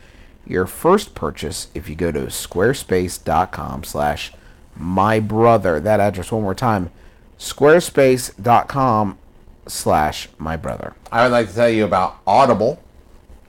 your 0.46 0.66
first 0.66 1.14
purchase 1.14 1.68
if 1.74 1.88
you 1.88 1.94
go 1.94 2.12
to 2.12 2.26
squarespace.com 2.26 3.84
slash 3.84 4.32
my 4.76 5.18
brother 5.18 5.80
that 5.80 6.00
address 6.00 6.30
one 6.30 6.42
more 6.42 6.54
time 6.54 6.90
squarespace.com 7.38 9.18
slash 9.66 10.28
my 10.38 10.56
brother 10.56 10.94
I 11.10 11.22
would 11.24 11.32
like 11.32 11.48
to 11.48 11.54
tell 11.54 11.68
you 11.68 11.84
about 11.84 12.18
Audible. 12.26 12.82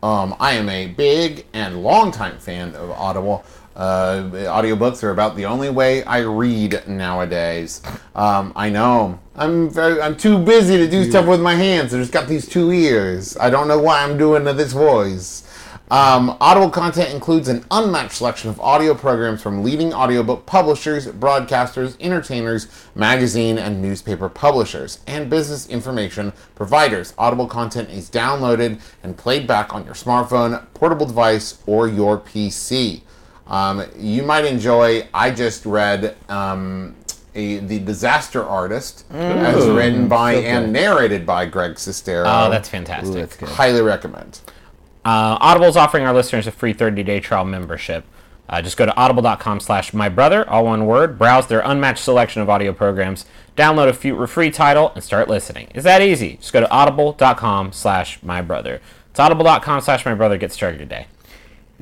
Um, 0.04 0.36
I 0.40 0.54
am 0.54 0.70
a 0.70 0.88
big 0.88 1.46
and 1.54 1.84
longtime 1.84 2.38
fan 2.38 2.76
of 2.76 2.92
Audible. 2.92 3.44
Uh, 3.76 4.30
audiobooks 4.32 5.04
are 5.04 5.12
about 5.12 5.36
the 5.36 5.46
only 5.46 5.70
way 5.70 6.04
I 6.04 6.20
read 6.20 6.88
nowadays. 6.88 7.82
Um, 8.16 8.54
I 8.56 8.70
know 8.70 9.20
I'm 9.36 9.70
very, 9.70 10.02
I'm 10.02 10.16
too 10.16 10.40
busy 10.40 10.78
to 10.78 10.90
do 10.90 11.10
stuff 11.10 11.28
with 11.28 11.42
my 11.42 11.56
hands. 11.56 11.94
I 11.94 11.98
just 11.98 12.12
got 12.12 12.28
these 12.28 12.48
two 12.48 12.72
ears. 12.72 13.38
I 13.38 13.50
don't 13.50 13.68
know 13.68 13.80
why 13.80 14.04
I'm 14.04 14.18
doing 14.18 14.44
this 14.46 14.74
voice. 14.74 15.47
Um, 15.90 16.36
Audible 16.42 16.70
content 16.70 17.14
includes 17.14 17.48
an 17.48 17.64
unmatched 17.72 18.16
selection 18.16 18.50
of 18.50 18.60
audio 18.60 18.94
programs 18.94 19.42
from 19.42 19.64
leading 19.64 19.94
audiobook 19.94 20.46
publishers, 20.46 21.08
broadcasters, 21.08 21.96
entertainers, 22.02 22.68
magazine 22.94 23.58
and 23.58 23.82
newspaper 23.82 24.28
publishers, 24.28 25.00
and 25.08 25.30
business 25.30 25.70
information 25.70 26.34
providers. 26.56 27.14
Audible 27.18 27.48
content 27.48 27.90
is 27.90 28.10
downloaded 28.10 28.82
and 29.02 29.18
played 29.18 29.48
back 29.48 29.74
on 29.74 29.86
your 29.86 29.94
smartphone, 29.94 30.66
portable 30.74 31.06
device, 31.06 31.62
or 31.66 31.88
your 31.88 32.20
PC. 32.20 33.02
Um, 33.48 33.86
you 33.98 34.24
might 34.24 34.44
enjoy. 34.44 35.08
I 35.14 35.32
just 35.32 35.66
read 35.66 36.18
um, 36.28 36.96
a, 37.34 37.60
the 37.60 37.80
Disaster 37.80 38.44
Artist, 38.44 39.06
as 39.12 39.66
written 39.70 40.10
by 40.10 40.34
and 40.34 40.74
narrated 40.74 41.26
by 41.26 41.46
Greg 41.46 41.76
Sestero. 41.76 42.26
Oh, 42.28 42.50
that's 42.50 42.68
fantastic. 42.68 43.16
that's 43.16 43.38
good 43.38 43.48
highly 43.48 43.82
recommend. 43.82 44.42
Uh, 45.08 45.38
Audible 45.40 45.68
is 45.68 45.78
offering 45.78 46.04
our 46.06 46.14
listeners 46.14 46.48
a 46.48 46.52
free 46.52 46.74
30-day 46.74 47.22
trial 47.22 47.46
membership. 47.46 48.04
Uh, 48.50 48.62
just 48.62 48.76
go 48.78 48.86
to 48.86 48.96
audible.com 48.98 49.60
slash 49.62 49.94
my 49.94 50.10
brother, 50.10 50.48
all 50.50 50.66
one 50.66 50.86
word. 50.86 51.18
Browse 51.18 51.48
their 51.48 51.62
unmatched 51.62 52.04
selection 52.04 52.42
of 52.42 52.50
audio 52.50 52.74
programs. 52.74 53.26
Download 53.56 53.88
a 53.88 53.94
few, 53.94 54.26
free 54.28 54.52
title 54.52 54.92
and 54.96 55.04
start 55.04 55.30
listening. 55.30 55.68
It's 55.74 55.84
that 55.86 56.02
easy. 56.02 56.38
Just 56.38 56.52
go 56.54 56.60
to 56.60 56.70
audible.com 56.70 57.72
slash 57.72 58.22
my 58.22 58.42
brother. 58.42 58.82
It's 59.12 59.20
audible.com 59.20 59.82
slash 59.82 60.06
my 60.06 60.14
brother. 60.14 60.38
Get 60.38 60.52
started 60.52 60.78
today. 60.80 61.08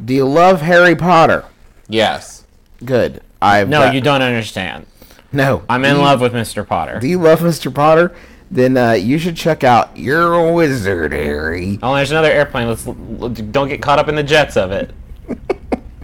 do 0.04 0.14
you 0.14 0.26
love 0.26 0.62
harry 0.62 0.96
potter 0.96 1.46
Yes. 1.88 2.44
good 2.84 3.22
i've 3.42 3.70
No, 3.70 3.80
got- 3.86 3.96
you 3.96 4.02
don't 4.02 4.22
understand. 4.22 4.86
no 5.32 5.64
I'm 5.70 5.84
in 5.86 5.98
love 6.00 6.20
with 6.22 6.34
Mr. 6.34 6.68
Potter. 6.68 7.00
do 7.00 7.08
you 7.08 7.20
love 7.20 7.40
mr 7.40 7.74
potter 7.74 8.14
then 8.52 8.78
uh, 8.78 8.92
you 8.92 9.18
should 9.18 9.36
check 9.36 9.64
out 9.64 9.96
you're 9.98 10.34
a 10.34 10.54
wizard 10.54 11.12
harry 11.12 11.80
Oh, 11.82 11.96
there's 11.96 12.12
another 12.12 12.32
airplane. 12.32 12.68
Let's 12.68 12.86
l- 12.88 12.94
don't 12.94 13.68
get 13.68 13.82
caught 13.82 14.00
up 14.00 14.08
in 14.08 14.16
the 14.16 14.24
jets 14.24 14.56
of 14.58 14.72
it. 14.72 14.92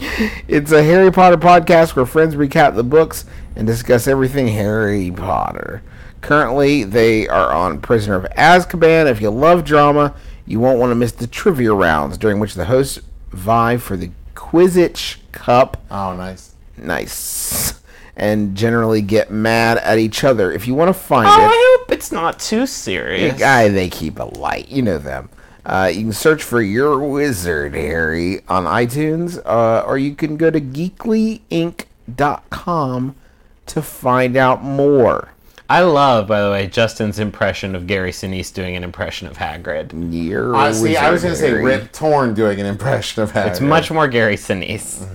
it's 0.48 0.72
a 0.72 0.84
harry 0.84 1.12
potter 1.12 1.38
podcast 1.38 1.96
where 1.96 2.06
friends 2.06 2.36
recap 2.36 2.76
the 2.76 2.84
books 2.84 3.26
and 3.56 3.68
discuss 3.68 4.08
everything 4.08 4.48
harry 4.48 5.12
potter 5.12 5.84
Currently, 6.22 6.84
they 6.84 7.28
are 7.28 7.52
on 7.52 7.82
Prisoner 7.82 8.16
of 8.16 8.26
Azkaban. 8.38 9.10
If 9.10 9.22
you 9.22 9.32
love 9.32 9.66
drama, 9.66 10.14
you 10.46 10.60
won't 10.60 10.78
want 10.80 10.92
to 10.92 10.96
miss 10.96 11.12
the 11.12 11.26
trivia 11.26 11.74
rounds, 11.74 12.16
during 12.16 12.40
which 12.40 12.54
the 12.54 12.66
hosts 12.66 13.00
vie 13.32 13.78
for 13.78 13.98
the 13.98 14.12
Quidditch 14.36 15.18
Cup. 15.32 15.82
Oh, 15.90 16.16
nice. 16.16 16.54
Nice. 16.78 17.74
And 18.18 18.56
generally 18.56 19.02
get 19.02 19.32
mad 19.32 19.78
at 19.80 19.98
each 19.98 20.24
other. 20.24 20.52
If 20.52 20.68
you 20.68 20.76
want 20.76 20.90
to 20.90 20.94
find 20.94 21.26
Oh, 21.28 21.32
it, 21.32 21.46
I 21.48 21.78
hope 21.80 21.92
it's 21.92 22.12
not 22.12 22.40
too 22.40 22.68
serious. 22.68 23.34
the 23.34 23.40
guy 23.40 23.70
they 23.70 23.90
keep 23.90 24.20
it 24.20 24.38
light. 24.38 24.68
You 24.70 24.82
know 24.82 24.98
them. 24.98 25.30
Uh, 25.66 25.90
you 25.94 26.02
can 26.02 26.14
search 26.14 26.44
for 26.44 26.62
Your 26.62 27.00
Wizard 27.00 27.74
Harry 27.76 28.42
on 28.48 28.66
iTunes, 28.66 29.40
uh, 29.46 29.84
or 29.86 29.98
you 29.98 30.14
can 30.16 30.36
go 30.36 30.50
to 30.52 30.60
geeklyinc.com 32.18 33.16
to 33.68 33.82
find 33.82 34.36
out 34.38 34.64
more. 34.64 35.30
I 35.70 35.82
love, 35.82 36.28
by 36.28 36.42
the 36.42 36.50
way, 36.52 36.68
Justin's 36.68 37.18
impression 37.20 37.76
of 37.76 37.88
Gary 37.88 38.12
Sinise 38.12 38.54
doing 38.54 38.76
an 38.76 38.84
impression 38.84 39.28
of 39.30 39.38
Hagrid. 39.38 39.92
Your 40.12 40.54
Uh, 40.54 40.74
see, 40.74 40.98
I 40.98 41.12
was 41.12 41.22
going 41.22 41.34
to 41.34 41.40
say 41.40 41.54
Rip 41.54 41.94
Torn 41.94 42.34
doing 42.34 42.60
an 42.60 42.66
impression 42.66 43.24
of 43.24 43.32
Hagrid. 43.32 43.48
It's 43.52 43.62
much 43.62 43.90
more 43.90 44.10
Gary 44.10 44.36
Sinise. 44.36 45.08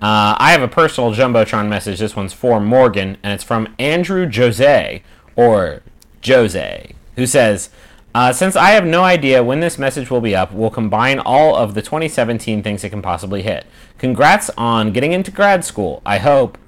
Uh, 0.00 0.36
I 0.38 0.52
have 0.52 0.62
a 0.62 0.68
personal 0.68 1.12
Jumbotron 1.12 1.68
message. 1.68 1.98
This 1.98 2.14
one's 2.14 2.32
for 2.32 2.60
Morgan, 2.60 3.16
and 3.22 3.32
it's 3.32 3.42
from 3.42 3.74
Andrew 3.80 4.30
Jose, 4.32 5.02
or 5.34 5.82
Jose, 6.24 6.92
who 7.16 7.26
says, 7.26 7.70
uh, 8.14 8.32
Since 8.32 8.54
I 8.54 8.70
have 8.70 8.86
no 8.86 9.02
idea 9.02 9.42
when 9.42 9.58
this 9.58 9.76
message 9.76 10.08
will 10.08 10.20
be 10.20 10.36
up, 10.36 10.52
we'll 10.52 10.70
combine 10.70 11.18
all 11.18 11.56
of 11.56 11.74
the 11.74 11.82
2017 11.82 12.62
things 12.62 12.84
it 12.84 12.90
can 12.90 13.02
possibly 13.02 13.42
hit. 13.42 13.66
Congrats 13.98 14.50
on 14.56 14.92
getting 14.92 15.12
into 15.12 15.32
grad 15.32 15.64
school. 15.64 16.00
I 16.06 16.18
hope. 16.18 16.58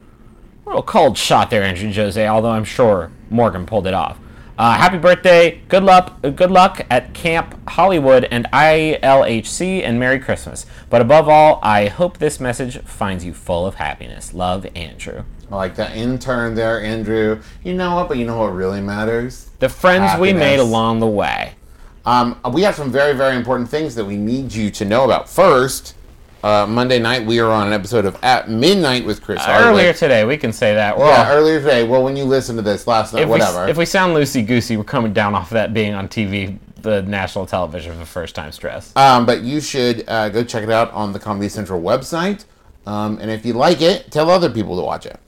A 0.67 0.71
little 0.71 0.83
cold 0.83 1.17
shot 1.17 1.51
there, 1.51 1.63
Andrew 1.63 1.93
Jose, 1.93 2.27
although 2.27 2.51
I'm 2.51 2.65
sure 2.65 3.11
Morgan 3.29 3.65
pulled 3.65 3.87
it 3.87 3.95
off. 3.95 4.19
Uh, 4.61 4.77
happy 4.77 4.99
birthday, 4.99 5.59
good 5.69 5.83
luck, 5.83 6.21
good 6.21 6.51
luck 6.51 6.85
at 6.91 7.15
Camp 7.15 7.67
Hollywood 7.67 8.25
and 8.31 8.45
ILHC, 8.53 9.83
and 9.83 9.99
Merry 9.99 10.19
Christmas. 10.19 10.67
But 10.91 11.01
above 11.01 11.31
all, 11.31 11.61
I 11.63 11.87
hope 11.87 12.19
this 12.19 12.39
message 12.39 12.79
finds 12.81 13.25
you 13.25 13.33
full 13.33 13.67
of 13.67 13.77
happiness. 13.77 14.35
Love, 14.35 14.67
Andrew. 14.77 15.25
I 15.51 15.57
like 15.57 15.77
the 15.77 15.91
intern 15.97 16.57
there, 16.57 16.79
Andrew. 16.79 17.41
You 17.65 17.73
know 17.73 17.95
what? 17.95 18.09
But 18.09 18.19
you 18.19 18.27
know 18.27 18.37
what 18.37 18.53
really 18.53 18.83
matters? 18.83 19.49
The 19.61 19.71
friends 19.71 20.21
we 20.21 20.35
made 20.35 20.59
along 20.59 21.01
the 21.01 21.07
way. 21.07 21.55
Um, 22.05 22.39
we 22.53 22.61
have 22.61 22.75
some 22.75 22.93
very, 22.93 23.15
very 23.15 23.37
important 23.37 23.71
things 23.71 23.95
that 23.95 24.05
we 24.05 24.19
need 24.19 24.53
you 24.53 24.71
to 24.73 24.85
know 24.85 25.07
about. 25.07 25.27
First, 25.27 25.95
uh, 26.43 26.67
Monday 26.67 26.99
night 26.99 27.27
we 27.27 27.39
are 27.41 27.51
on 27.51 27.67
an 27.67 27.73
episode 27.73 28.05
of 28.05 28.17
At 28.23 28.49
Midnight 28.49 29.05
with 29.05 29.23
Chris 29.23 29.43
Hardwick. 29.43 29.67
Earlier 29.67 29.93
today, 29.93 30.25
we 30.25 30.37
can 30.37 30.53
say 30.53 30.75
that. 30.75 30.99
We're 30.99 31.07
yeah, 31.07 31.29
all- 31.29 31.37
earlier 31.37 31.61
today. 31.61 31.85
Well, 31.87 32.03
when 32.03 32.17
you 32.17 32.25
listen 32.25 32.57
to 32.57 32.63
this 32.63 32.87
last 32.87 33.13
night, 33.13 33.23
if, 33.23 33.29
whatever. 33.29 33.67
We, 33.67 33.71
if 33.71 33.77
we 33.77 33.85
sound 33.85 34.17
loosey 34.17 34.47
goosey, 34.47 34.77
we're 34.77 34.85
coming 34.85 35.13
down 35.13 35.35
off 35.35 35.51
that 35.51 35.75
being 35.75 35.95
on 35.95 36.09
TV, 36.09 36.59
the 36.81 37.03
national 37.03 37.47
television 37.47 37.93
for 37.93 37.99
the 37.99 38.07
first 38.07 38.35
time 38.35 38.53
stress. 38.53 38.95
Um, 38.97 39.27
but 39.27 39.43
you 39.43 39.61
should 39.61 40.05
uh, 40.09 40.31
go 40.31 40.43
check 40.43 40.63
it 40.63 40.71
out 40.71 40.91
on 40.93 41.13
the 41.13 41.19
Comedy 41.19 41.49
Central 41.49 41.81
website. 41.81 42.45
Um, 42.87 43.19
and 43.21 43.31
if 43.31 43.45
you 43.45 43.53
like 43.53 43.83
it, 43.83 44.11
tell 44.11 44.31
other 44.31 44.51
people 44.51 44.77
to 44.77 44.83
watch 44.83 45.05
it. 45.07 45.21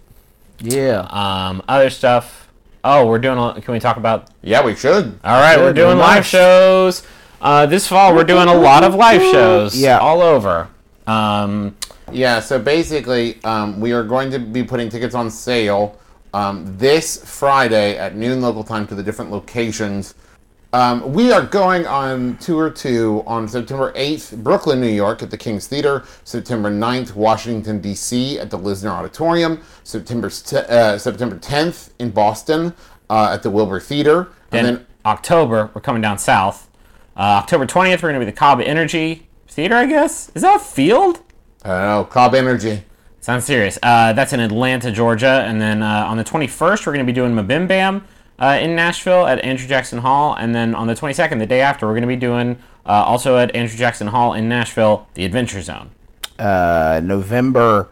Yeah. 0.61 1.01
Um, 1.11 1.63
other 1.69 1.91
stuff. 1.91 2.49
Oh, 2.85 3.07
we're 3.07 3.19
doing. 3.19 3.39
A, 3.39 3.61
can 3.61 3.73
we 3.75 3.81
talk 3.81 3.97
about? 3.97 4.29
Yeah, 4.43 4.65
we 4.65 4.75
should. 4.75 5.19
All 5.23 5.41
right, 5.41 5.59
we're 5.59 5.73
doing 5.73 5.99
live 5.99 6.27
shows. 6.27 7.07
Uh, 7.41 7.67
this 7.67 7.87
fall, 7.87 8.15
we're 8.15 8.25
doing 8.25 8.49
a 8.49 8.55
lot 8.55 8.83
of 8.83 8.95
live 8.95 9.21
shows. 9.21 9.77
Yeah. 9.79 9.99
all 9.99 10.23
over. 10.23 10.69
Um, 11.13 11.77
Yeah, 12.11 12.41
so 12.41 12.59
basically, 12.59 13.43
um, 13.45 13.81
we 13.81 13.93
are 13.93 14.03
going 14.05 14.31
to 14.33 14.39
be 14.39 14.63
putting 14.63 14.89
tickets 14.89 15.15
on 15.15 15.31
sale 15.31 15.99
um, 16.35 16.77
this 16.79 17.23
Friday 17.25 17.97
at 17.97 18.17
noon 18.17 18.41
local 18.43 18.65
time 18.65 18.87
to 18.89 18.95
the 18.95 19.03
different 19.03 19.31
locations. 19.31 20.15
Um, 20.75 21.13
we 21.13 21.33
are 21.33 21.43
going 21.45 21.87
on 21.87 22.39
tour 22.39 22.71
two 22.71 23.23
on 23.27 23.47
September 23.47 23.93
8th, 23.93 24.43
Brooklyn, 24.43 24.81
New 24.81 24.89
York 24.89 25.23
at 25.23 25.31
the 25.31 25.37
King's 25.37 25.67
Theater. 25.67 26.05
September 26.25 26.71
9th, 26.71 27.15
Washington, 27.15 27.81
D.C. 27.81 28.39
at 28.39 28.51
the 28.51 28.59
Lisner 28.59 28.91
Auditorium. 28.91 29.61
September, 29.85 30.31
st- 30.31 30.65
uh, 30.65 30.99
September 30.99 31.37
10th 31.37 31.91
in 31.99 32.11
Boston 32.11 32.73
uh, 33.11 33.31
at 33.33 33.43
the 33.43 33.51
Wilbur 33.51 33.81
Theater. 33.81 34.29
then 34.51 34.67
And 34.67 34.77
then 34.79 34.87
October, 35.05 35.71
we're 35.75 35.83
coming 35.83 36.01
down 36.01 36.19
south. 36.19 36.71
Uh, 37.15 37.41
October 37.43 37.67
twentieth, 37.67 38.03
we're 38.03 38.09
gonna 38.09 38.21
be 38.21 38.25
the 38.25 38.33
Cobb 38.33 38.61
Energy 38.63 39.29
Theater. 39.53 39.75
I 39.77 39.87
guess 39.87 40.31
is 40.35 40.43
that 40.43 40.57
a 40.57 40.65
field? 40.65 41.21
I 41.65 41.69
don't 41.69 41.81
know, 41.83 42.05
Cobb 42.05 42.35
Energy. 42.35 42.83
Sounds 43.21 43.45
serious. 43.45 43.79
Uh, 43.83 44.13
that's 44.13 44.33
in 44.33 44.41
Atlanta, 44.41 44.91
Georgia. 44.91 45.45
And 45.47 45.61
then 45.61 45.83
uh, 45.83 46.07
on 46.09 46.17
the 46.17 46.25
21st, 46.25 46.87
we're 46.87 46.93
going 46.93 47.07
to 47.07 47.11
be 47.13 47.15
doing 47.15 47.33
Mabim 47.35 47.69
Bam 47.69 48.05
uh, 48.41 48.59
in 48.61 48.75
Nashville 48.75 49.27
at 49.27 49.39
Andrew 49.45 49.69
Jackson 49.69 49.99
Hall. 50.01 50.35
And 50.35 50.53
then 50.53 50.75
on 50.75 50.89
the 50.89 50.95
22nd, 50.95 51.39
the 51.39 51.47
day 51.47 51.61
after, 51.61 51.87
we're 51.87 51.93
going 51.93 52.03
to 52.03 52.09
be 52.09 52.17
doing 52.17 52.59
uh, 52.85 52.91
also 53.07 53.37
at 53.39 53.55
Andrew 53.55 53.79
Jackson 53.79 54.09
Hall 54.09 54.33
in 54.35 54.49
Nashville, 54.49 55.07
the 55.15 55.25
Adventure 55.25 55.63
Zone. 55.63 55.91
uh, 56.41 57.01
November. 57.05 57.89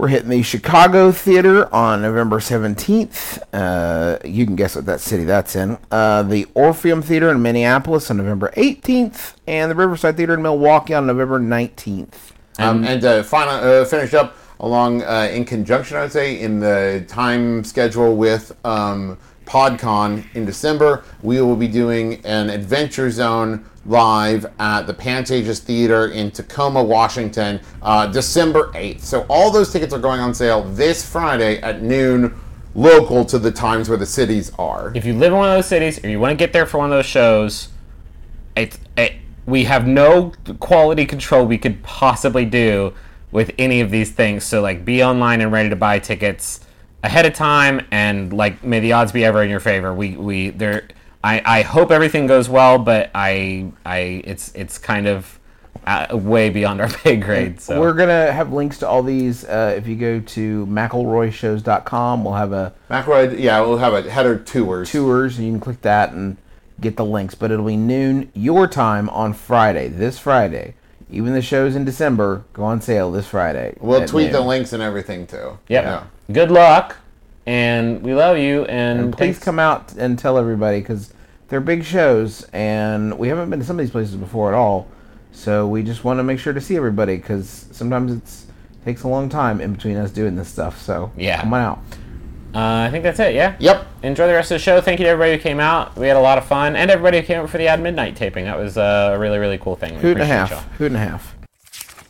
We're 0.00 0.08
hitting 0.08 0.30
the 0.30 0.42
Chicago 0.42 1.12
Theater 1.12 1.68
on 1.74 2.00
November 2.00 2.38
17th. 2.38 3.38
Uh, 3.52 4.16
you 4.24 4.46
can 4.46 4.56
guess 4.56 4.74
what 4.74 4.86
that 4.86 4.98
city 4.98 5.24
that's 5.24 5.54
in. 5.54 5.76
Uh, 5.90 6.22
the 6.22 6.46
Orpheum 6.54 7.02
Theater 7.02 7.28
in 7.28 7.42
Minneapolis 7.42 8.10
on 8.10 8.16
November 8.16 8.50
18th. 8.56 9.34
And 9.46 9.70
the 9.70 9.74
Riverside 9.74 10.16
Theater 10.16 10.32
in 10.32 10.40
Milwaukee 10.40 10.94
on 10.94 11.06
November 11.06 11.38
19th. 11.38 12.14
Um, 12.58 12.82
and 12.82 13.02
to 13.02 13.22
final, 13.24 13.52
uh, 13.52 13.84
finish 13.84 14.14
up 14.14 14.38
along 14.60 15.02
uh, 15.02 15.28
in 15.30 15.44
conjunction, 15.44 15.98
I 15.98 16.00
would 16.00 16.12
say, 16.12 16.40
in 16.40 16.60
the 16.60 17.04
time 17.06 17.62
schedule 17.62 18.16
with 18.16 18.56
um, 18.64 19.18
PodCon 19.44 20.24
in 20.34 20.46
December, 20.46 21.04
we 21.20 21.42
will 21.42 21.56
be 21.56 21.68
doing 21.68 22.24
an 22.24 22.48
Adventure 22.48 23.10
Zone 23.10 23.66
live 23.86 24.46
at 24.58 24.82
the 24.82 24.94
Pantages 24.94 25.58
Theater 25.58 26.08
in 26.08 26.30
Tacoma, 26.30 26.82
Washington, 26.82 27.60
uh, 27.82 28.06
December 28.06 28.70
8th. 28.72 29.00
So 29.00 29.26
all 29.28 29.50
those 29.50 29.72
tickets 29.72 29.94
are 29.94 29.98
going 29.98 30.20
on 30.20 30.34
sale 30.34 30.62
this 30.62 31.08
Friday 31.08 31.60
at 31.62 31.82
noon, 31.82 32.38
local 32.74 33.24
to 33.24 33.38
the 33.38 33.50
times 33.50 33.88
where 33.88 33.98
the 33.98 34.06
cities 34.06 34.52
are. 34.58 34.92
If 34.94 35.04
you 35.04 35.14
live 35.14 35.32
in 35.32 35.38
one 35.38 35.48
of 35.48 35.56
those 35.56 35.66
cities 35.66 36.02
or 36.04 36.08
you 36.08 36.20
want 36.20 36.32
to 36.32 36.36
get 36.36 36.52
there 36.52 36.66
for 36.66 36.78
one 36.78 36.92
of 36.92 36.96
those 36.96 37.06
shows, 37.06 37.68
it's 38.56 38.78
it, 38.96 39.14
we 39.46 39.64
have 39.64 39.86
no 39.86 40.32
quality 40.60 41.06
control 41.06 41.46
we 41.46 41.58
could 41.58 41.82
possibly 41.82 42.44
do 42.44 42.92
with 43.32 43.52
any 43.58 43.80
of 43.80 43.90
these 43.90 44.12
things. 44.12 44.44
So 44.44 44.60
like, 44.60 44.84
be 44.84 45.02
online 45.02 45.40
and 45.40 45.50
ready 45.50 45.70
to 45.70 45.76
buy 45.76 45.98
tickets 45.98 46.60
ahead 47.02 47.24
of 47.26 47.32
time, 47.32 47.86
and 47.90 48.32
like, 48.32 48.62
may 48.62 48.80
the 48.80 48.92
odds 48.92 49.12
be 49.12 49.24
ever 49.24 49.42
in 49.42 49.50
your 49.50 49.60
favor. 49.60 49.94
We 49.94 50.16
we 50.16 50.50
there. 50.50 50.88
I, 51.22 51.42
I 51.44 51.62
hope 51.62 51.90
everything 51.90 52.26
goes 52.26 52.48
well, 52.48 52.78
but 52.78 53.10
I 53.14 53.72
I 53.84 54.22
it's 54.24 54.54
it's 54.54 54.78
kind 54.78 55.06
of 55.06 55.38
uh, 55.86 56.16
way 56.16 56.50
beyond 56.50 56.80
our 56.80 56.88
pay 57.02 57.16
grade. 57.16 57.60
So 57.60 57.80
We're 57.80 57.92
going 57.92 58.08
to 58.08 58.32
have 58.32 58.52
links 58.52 58.78
to 58.78 58.88
all 58.88 59.02
these. 59.02 59.44
Uh, 59.44 59.74
if 59.76 59.86
you 59.86 59.96
go 59.96 60.20
to 60.20 60.66
McElroyshows.com, 60.66 62.24
we'll 62.24 62.34
have 62.34 62.52
a 62.52 62.74
McElroy, 62.88 63.38
yeah, 63.38 63.60
we'll 63.60 63.78
have 63.78 63.94
a 63.94 64.10
header 64.10 64.38
tours. 64.38 64.90
tours, 64.90 65.38
and 65.38 65.46
you 65.46 65.52
can 65.52 65.60
click 65.60 65.82
that 65.82 66.12
and 66.12 66.36
get 66.80 66.96
the 66.96 67.04
links. 67.04 67.34
But 67.34 67.50
it'll 67.50 67.66
be 67.66 67.76
noon 67.76 68.30
your 68.34 68.66
time 68.66 69.08
on 69.10 69.32
Friday, 69.32 69.88
this 69.88 70.18
Friday. 70.18 70.74
Even 71.12 71.32
the 71.32 71.42
shows 71.42 71.74
in 71.74 71.84
December 71.84 72.44
go 72.52 72.62
on 72.62 72.80
sale 72.80 73.10
this 73.10 73.26
Friday. 73.26 73.76
We'll 73.80 74.02
at 74.02 74.08
tweet 74.08 74.30
the 74.30 74.40
links 74.40 74.72
and 74.72 74.82
everything 74.82 75.26
too. 75.26 75.58
yep. 75.68 75.84
Yeah. 75.84 76.04
Good 76.32 76.52
luck, 76.52 76.98
and 77.46 78.02
we 78.02 78.14
love 78.14 78.38
you. 78.38 78.64
And, 78.64 79.00
And 79.00 79.12
please 79.12 79.18
thanks- 79.36 79.38
come 79.44 79.58
out 79.58 79.92
and 79.98 80.18
tell 80.18 80.38
everybody 80.38 80.80
because 80.80 81.12
they're 81.48 81.60
big 81.60 81.84
shows, 81.84 82.46
and 82.52 83.18
we 83.18 83.28
haven't 83.28 83.50
been 83.50 83.58
to 83.60 83.64
some 83.64 83.76
of 83.78 83.84
these 83.84 83.90
places 83.90 84.14
before 84.16 84.48
at 84.52 84.54
all. 84.56 84.86
So 85.32 85.66
we 85.66 85.82
just 85.82 86.04
want 86.04 86.18
to 86.18 86.22
make 86.24 86.38
sure 86.38 86.52
to 86.52 86.60
see 86.60 86.76
everybody 86.76 87.16
because 87.16 87.66
sometimes 87.72 88.12
it's 88.12 88.46
takes 88.84 89.02
a 89.02 89.08
long 89.08 89.28
time 89.28 89.60
in 89.60 89.72
between 89.74 89.96
us 89.96 90.10
doing 90.10 90.36
this 90.36 90.48
stuff. 90.48 90.80
So 90.80 91.10
Yeah. 91.16 91.40
come 91.40 91.52
on 91.52 91.60
out. 91.60 91.78
Uh, 92.54 92.86
I 92.86 92.90
think 92.90 93.04
that's 93.04 93.20
it. 93.20 93.34
Yeah. 93.34 93.54
Yep. 93.58 93.86
Enjoy 94.02 94.26
the 94.26 94.32
rest 94.32 94.50
of 94.50 94.54
the 94.56 94.58
show. 94.58 94.80
Thank 94.80 94.98
you 94.98 95.04
to 95.04 95.10
everybody 95.10 95.36
who 95.36 95.38
came 95.42 95.60
out. 95.60 95.96
We 95.96 96.08
had 96.08 96.16
a 96.16 96.20
lot 96.20 96.38
of 96.38 96.44
fun, 96.46 96.74
and 96.76 96.90
everybody 96.90 97.20
who 97.20 97.26
came 97.26 97.40
out 97.42 97.50
for 97.50 97.58
the 97.58 97.68
At 97.68 97.78
Midnight 97.80 98.16
taping. 98.16 98.46
That 98.46 98.58
was 98.58 98.76
uh, 98.76 99.12
a 99.14 99.18
really, 99.18 99.38
really 99.38 99.58
cool 99.58 99.76
thing. 99.76 99.94
We 99.96 100.00
Hoot 100.00 100.12
and 100.12 100.22
a 100.22 100.26
half. 100.26 100.50
y'all. 100.50 100.60
Hoot 100.78 100.86
and 100.88 100.96
a 100.96 101.00
half. 101.00 101.36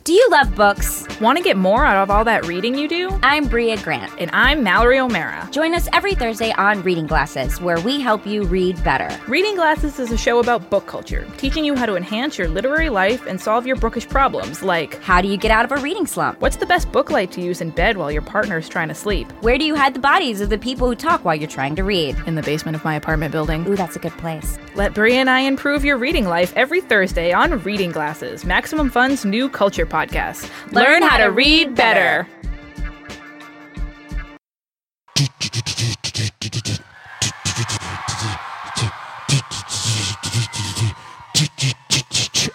Do 0.03 0.13
you 0.13 0.27
love 0.31 0.55
books? 0.55 1.05
Want 1.21 1.37
to 1.37 1.43
get 1.43 1.57
more 1.57 1.85
out 1.85 2.01
of 2.01 2.09
all 2.09 2.25
that 2.25 2.47
reading 2.47 2.73
you 2.75 2.87
do? 2.87 3.19
I'm 3.21 3.47
Brea 3.47 3.75
Grant. 3.75 4.11
And 4.17 4.31
I'm 4.33 4.63
Mallory 4.63 4.97
O'Meara. 4.97 5.47
Join 5.51 5.75
us 5.75 5.87
every 5.93 6.15
Thursday 6.15 6.51
on 6.53 6.81
Reading 6.81 7.05
Glasses, 7.05 7.61
where 7.61 7.79
we 7.81 8.01
help 8.01 8.25
you 8.25 8.43
read 8.45 8.83
better. 8.83 9.15
Reading 9.27 9.53
Glasses 9.53 9.99
is 9.99 10.11
a 10.11 10.17
show 10.17 10.39
about 10.39 10.71
book 10.71 10.87
culture, 10.87 11.27
teaching 11.37 11.63
you 11.63 11.75
how 11.75 11.85
to 11.85 11.95
enhance 11.95 12.35
your 12.35 12.47
literary 12.47 12.89
life 12.89 13.27
and 13.27 13.39
solve 13.39 13.67
your 13.67 13.75
bookish 13.75 14.09
problems, 14.09 14.63
like 14.63 14.99
How 15.03 15.21
do 15.21 15.27
you 15.27 15.37
get 15.37 15.51
out 15.51 15.65
of 15.65 15.71
a 15.71 15.81
reading 15.81 16.07
slump? 16.07 16.41
what's 16.41 16.55
the 16.55 16.65
best 16.65 16.91
book 16.91 17.11
light 17.11 17.31
to 17.33 17.41
use 17.41 17.61
in 17.61 17.69
bed 17.69 17.95
while 17.95 18.11
your 18.11 18.23
partner's 18.23 18.67
trying 18.67 18.87
to 18.87 18.95
sleep? 18.95 19.31
Where 19.43 19.59
do 19.59 19.65
you 19.65 19.75
hide 19.75 19.93
the 19.93 19.99
bodies 19.99 20.41
of 20.41 20.49
the 20.49 20.57
people 20.57 20.87
who 20.87 20.95
talk 20.95 21.23
while 21.23 21.35
you're 21.35 21.47
trying 21.47 21.75
to 21.75 21.83
read? 21.83 22.17
In 22.25 22.33
the 22.33 22.41
basement 22.41 22.75
of 22.75 22.83
my 22.83 22.95
apartment 22.95 23.31
building. 23.31 23.67
Ooh, 23.67 23.75
that's 23.75 23.97
a 23.97 23.99
good 23.99 24.17
place. 24.17 24.57
Let 24.73 24.95
Bria 24.95 25.19
and 25.19 25.29
I 25.29 25.41
improve 25.41 25.85
your 25.85 25.97
reading 25.97 26.25
life 26.25 26.53
every 26.55 26.81
Thursday 26.81 27.31
on 27.33 27.61
Reading 27.61 27.91
Glasses, 27.91 28.43
Maximum 28.45 28.89
Fun's 28.89 29.25
new 29.25 29.47
culture 29.47 29.85
podcast. 29.91 30.49
Learn, 30.71 30.85
Learn 30.85 31.01
how, 31.03 31.09
how, 31.09 31.17
to 31.17 31.31
read 31.31 31.75
better. 31.75 32.25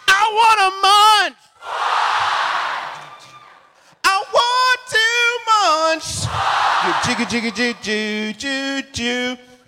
I 0.08 0.22
want 0.32 0.60
a 0.60 0.70
munch. 0.82 1.36
I 4.02 4.16
want 4.32 4.80
to 4.88 5.04
munch. 5.52 6.08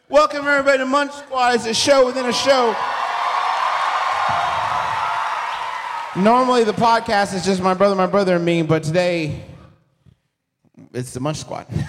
Welcome 0.08 0.46
everybody 0.48 0.78
to 0.78 0.86
Munch 0.86 1.12
Squad. 1.12 1.56
It's 1.56 1.66
a 1.66 1.74
show 1.74 2.06
within 2.06 2.24
a 2.24 2.32
show. 2.32 2.74
Normally 6.16 6.64
the 6.64 6.72
podcast 6.72 7.34
is 7.34 7.44
just 7.44 7.60
my 7.62 7.74
brother, 7.74 7.94
my 7.94 8.06
brother, 8.06 8.36
and 8.36 8.44
me, 8.44 8.62
but 8.62 8.82
today 8.82 9.44
it's 10.94 11.12
the 11.12 11.20
Munch 11.20 11.36
Squad. 11.36 11.66
this 11.70 11.84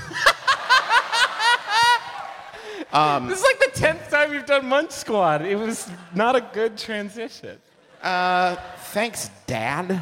is 3.37 3.43
like 3.43 3.59
the 3.59 3.71
tenth 3.73 4.09
time 4.09 4.31
we've 4.31 4.45
done 4.45 4.65
Munch 4.65 4.91
Squad. 4.91 5.41
It 5.43 5.55
was 5.55 5.89
not 6.13 6.35
a 6.35 6.41
good 6.41 6.77
transition. 6.77 7.57
Uh, 8.03 8.57
thanks, 8.91 9.31
Dad. 9.47 10.01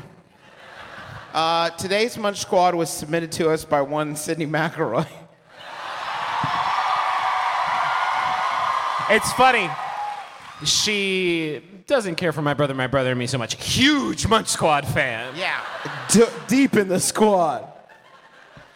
Uh, 1.32 1.70
today's 1.72 2.18
Munch 2.18 2.40
Squad 2.40 2.74
was 2.74 2.90
submitted 2.90 3.32
to 3.34 3.52
us 3.52 3.66
by 3.66 3.82
one 3.82 4.16
Sydney 4.16 4.48
McElroy. 4.48 5.08
It's 9.10 9.32
funny. 9.34 9.70
She 10.66 11.62
doesn't 11.88 12.16
care 12.16 12.34
for 12.34 12.42
my 12.42 12.54
brother, 12.54 12.74
my 12.74 12.88
brother, 12.88 13.12
and 13.12 13.20
me 13.20 13.28
so 13.28 13.38
much. 13.38 13.56
Huge 13.64 14.28
Munch 14.28 14.50
Squad 14.50 14.86
fan. 14.86 15.34
Yeah. 15.36 15.62
D- 16.10 16.26
deep 16.48 16.76
in 16.76 16.90
the 16.90 17.00
squad. 17.00 17.66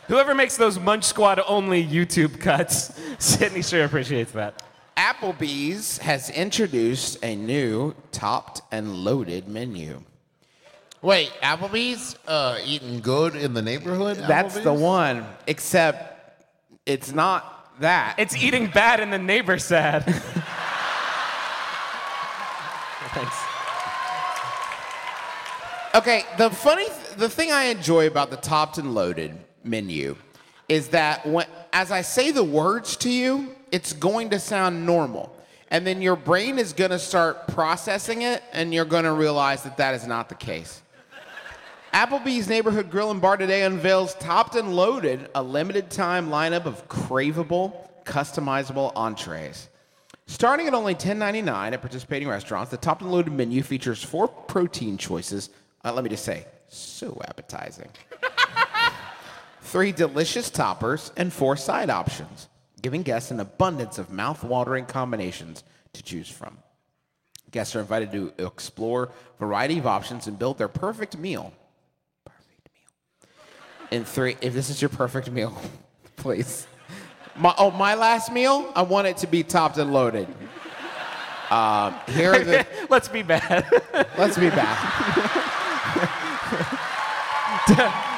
Whoever 0.07 0.33
makes 0.33 0.57
those 0.57 0.79
Munch 0.79 1.03
Squad 1.03 1.41
only 1.45 1.85
YouTube 1.85 2.39
cuts, 2.39 2.99
Sydney 3.19 3.61
sure 3.61 3.83
appreciates 3.83 4.31
that. 4.31 4.63
Applebee's 4.97 5.97
has 5.99 6.29
introduced 6.29 7.17
a 7.23 7.35
new 7.35 7.95
topped 8.11 8.61
and 8.71 8.95
loaded 8.95 9.47
menu. 9.47 10.03
Wait, 11.01 11.31
Applebee's 11.41 12.15
uh, 12.27 12.59
eating 12.63 12.99
good 12.99 13.35
in 13.35 13.53
the 13.53 13.61
neighborhood? 13.61 14.17
That's 14.17 14.59
the 14.59 14.73
one, 14.73 15.25
except 15.47 16.39
it's 16.85 17.11
not 17.11 17.79
that. 17.79 18.15
It's 18.19 18.35
eating 18.35 18.67
bad 18.67 18.99
and 18.99 19.11
the 19.11 19.17
neighbor 19.17 19.57
sad. 19.57 20.21
Thanks. 23.13 23.35
Okay, 25.93 26.23
the 26.37 26.49
funny, 26.49 26.85
th- 26.85 27.17
the 27.17 27.29
thing 27.29 27.51
I 27.51 27.65
enjoy 27.65 28.07
about 28.07 28.29
the 28.29 28.37
topped 28.37 28.77
and 28.77 28.93
loaded 28.93 29.37
menu 29.63 30.15
is 30.69 30.87
that 30.89 31.25
when, 31.25 31.45
as 31.73 31.91
I 31.91 32.01
say 32.01 32.31
the 32.31 32.43
words 32.43 32.95
to 32.97 33.09
you, 33.09 33.53
it's 33.71 33.91
going 33.91 34.29
to 34.29 34.39
sound 34.39 34.85
normal. 34.85 35.35
And 35.69 35.85
then 35.85 36.01
your 36.01 36.15
brain 36.15 36.57
is 36.57 36.71
going 36.71 36.91
to 36.91 36.99
start 36.99 37.47
processing 37.49 38.21
it, 38.21 38.41
and 38.53 38.73
you're 38.73 38.85
going 38.85 39.03
to 39.03 39.13
realize 39.13 39.63
that 39.63 39.77
that 39.77 39.95
is 39.95 40.07
not 40.07 40.29
the 40.29 40.35
case. 40.35 40.81
Applebee's 41.93 42.47
Neighborhood 42.47 42.89
Grill 42.89 43.11
and 43.11 43.19
Bar 43.19 43.35
today 43.35 43.63
unveils 43.63 44.13
Topped 44.15 44.55
and 44.55 44.73
Loaded, 44.73 45.29
a 45.35 45.43
limited 45.43 45.89
time 45.89 46.29
lineup 46.29 46.65
of 46.65 46.87
craveable, 46.87 47.89
customizable 48.05 48.93
entrees. 48.95 49.67
Starting 50.31 50.65
at 50.65 50.73
only 50.73 50.95
$10.99 50.95 51.73
at 51.73 51.81
participating 51.81 52.29
restaurants, 52.29 52.71
the 52.71 52.77
Topped 52.77 53.01
and 53.01 53.11
Loaded 53.11 53.33
menu 53.33 53.61
features 53.61 54.01
four 54.01 54.29
protein 54.29 54.97
choices. 54.97 55.49
Uh, 55.83 55.91
let 55.91 56.05
me 56.05 56.09
just 56.09 56.23
say, 56.23 56.45
so 56.69 57.21
appetizing. 57.27 57.89
Three 59.61 59.91
delicious 59.91 60.49
toppers 60.49 61.11
and 61.17 61.33
four 61.33 61.57
side 61.57 61.89
options, 61.89 62.47
giving 62.81 63.03
guests 63.03 63.29
an 63.31 63.41
abundance 63.41 63.97
of 63.97 64.09
mouth-watering 64.09 64.85
combinations 64.85 65.65
to 65.91 66.01
choose 66.01 66.29
from. 66.29 66.57
Guests 67.51 67.75
are 67.75 67.81
invited 67.81 68.13
to 68.13 68.31
explore 68.39 69.11
a 69.35 69.37
variety 69.37 69.79
of 69.79 69.85
options 69.85 70.27
and 70.27 70.39
build 70.39 70.57
their 70.57 70.69
perfect 70.69 71.17
meal. 71.17 71.51
Perfect 72.23 72.69
meal. 72.73 73.99
In 73.99 74.05
three, 74.05 74.37
if 74.39 74.53
this 74.53 74.69
is 74.69 74.81
your 74.81 74.89
perfect 74.89 75.29
meal, 75.29 75.61
please. 76.15 76.67
My, 77.35 77.53
oh, 77.57 77.71
my 77.71 77.95
last 77.95 78.31
meal, 78.31 78.71
I 78.75 78.81
want 78.81 79.07
it 79.07 79.17
to 79.17 79.27
be 79.27 79.43
topped 79.43 79.77
and 79.77 79.93
loaded. 79.93 80.27
Um, 81.49 81.95
here 82.07 82.33
are 82.33 82.43
the. 82.43 82.65
Let's 82.89 83.07
be 83.07 83.23
bad. 83.23 83.65
let's 84.17 84.37
be 84.37 84.49
bad. 84.49 84.77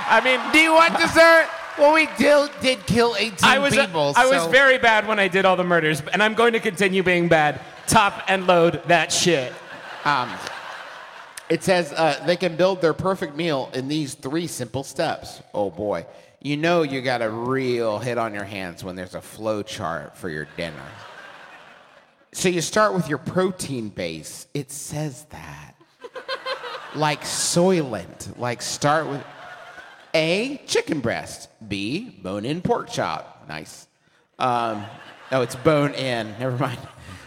I 0.09 0.21
mean, 0.23 0.39
Do 0.51 0.59
you 0.59 0.73
want 0.73 0.97
dessert? 0.97 1.47
Well, 1.77 1.93
we 1.93 2.07
did, 2.17 2.51
did 2.61 2.85
kill 2.85 3.15
18 3.17 3.37
I 3.41 3.57
was 3.57 3.75
people. 3.75 4.13
I 4.15 4.27
was 4.27 4.45
very 4.47 4.77
bad 4.77 5.07
when 5.07 5.19
I 5.19 5.27
did 5.27 5.45
all 5.45 5.55
the 5.55 5.63
murders, 5.63 6.01
and 6.13 6.21
I'm 6.21 6.35
going 6.35 6.53
to 6.53 6.59
continue 6.59 7.01
being 7.01 7.27
bad. 7.27 7.59
Top 7.87 8.23
and 8.27 8.45
load 8.45 8.81
that 8.87 9.11
shit. 9.11 9.51
It 11.49 11.63
says 11.63 11.91
uh, 11.93 12.23
they 12.25 12.37
can 12.37 12.55
build 12.55 12.81
their 12.81 12.93
perfect 12.93 13.35
meal 13.35 13.69
in 13.73 13.87
these 13.87 14.13
three 14.13 14.47
simple 14.47 14.83
steps. 14.83 15.41
Oh 15.53 15.69
boy. 15.69 16.05
You 16.43 16.57
know 16.57 16.81
you 16.83 17.01
got 17.01 17.21
a 17.21 17.29
real 17.29 17.99
hit 17.99 18.17
on 18.17 18.33
your 18.33 18.43
hands 18.43 18.83
when 18.83 18.97
there's 18.97 19.15
a 19.15 19.21
flow 19.21 19.63
chart 19.63 20.17
for 20.17 20.27
your 20.27 20.45
dinner. 20.57 20.85
So 22.33 22.49
you 22.49 22.59
start 22.59 22.93
with 22.93 23.07
your 23.07 23.17
protein 23.17 23.87
base. 23.87 24.47
It 24.53 24.69
says 24.69 25.23
that. 25.29 25.75
like 26.95 27.21
Soylent. 27.21 28.37
Like 28.37 28.61
start 28.61 29.07
with 29.07 29.23
A, 30.13 30.61
chicken 30.67 30.99
breast. 30.99 31.47
B, 31.65 32.09
bone 32.21 32.43
in 32.43 32.61
pork 32.61 32.89
chop. 32.89 33.45
Nice. 33.47 33.87
Um, 34.37 34.83
oh, 35.31 35.43
it's 35.43 35.55
bone 35.55 35.93
in. 35.93 36.35
Never 36.39 36.57
mind. 36.57 36.79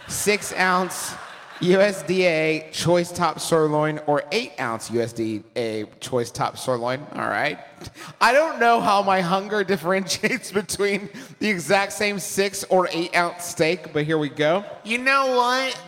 Six 0.07 0.53
ounce 0.53 1.15
USDA 1.59 2.71
choice 2.71 3.11
top 3.11 3.39
sirloin 3.39 3.99
or 4.05 4.23
eight 4.31 4.53
ounce 4.59 4.89
USDA 4.89 5.87
choice 5.99 6.31
top 6.31 6.57
sirloin. 6.57 7.05
All 7.13 7.27
right. 7.27 7.59
I 8.21 8.31
don't 8.33 8.59
know 8.59 8.79
how 8.79 9.01
my 9.01 9.21
hunger 9.21 9.63
differentiates 9.63 10.51
between 10.51 11.09
the 11.39 11.49
exact 11.49 11.93
same 11.93 12.19
six 12.19 12.63
or 12.65 12.87
eight 12.91 13.15
ounce 13.15 13.45
steak, 13.45 13.91
but 13.93 14.05
here 14.05 14.17
we 14.17 14.29
go. 14.29 14.63
You 14.83 14.99
know 14.99 15.35
what? 15.35 15.81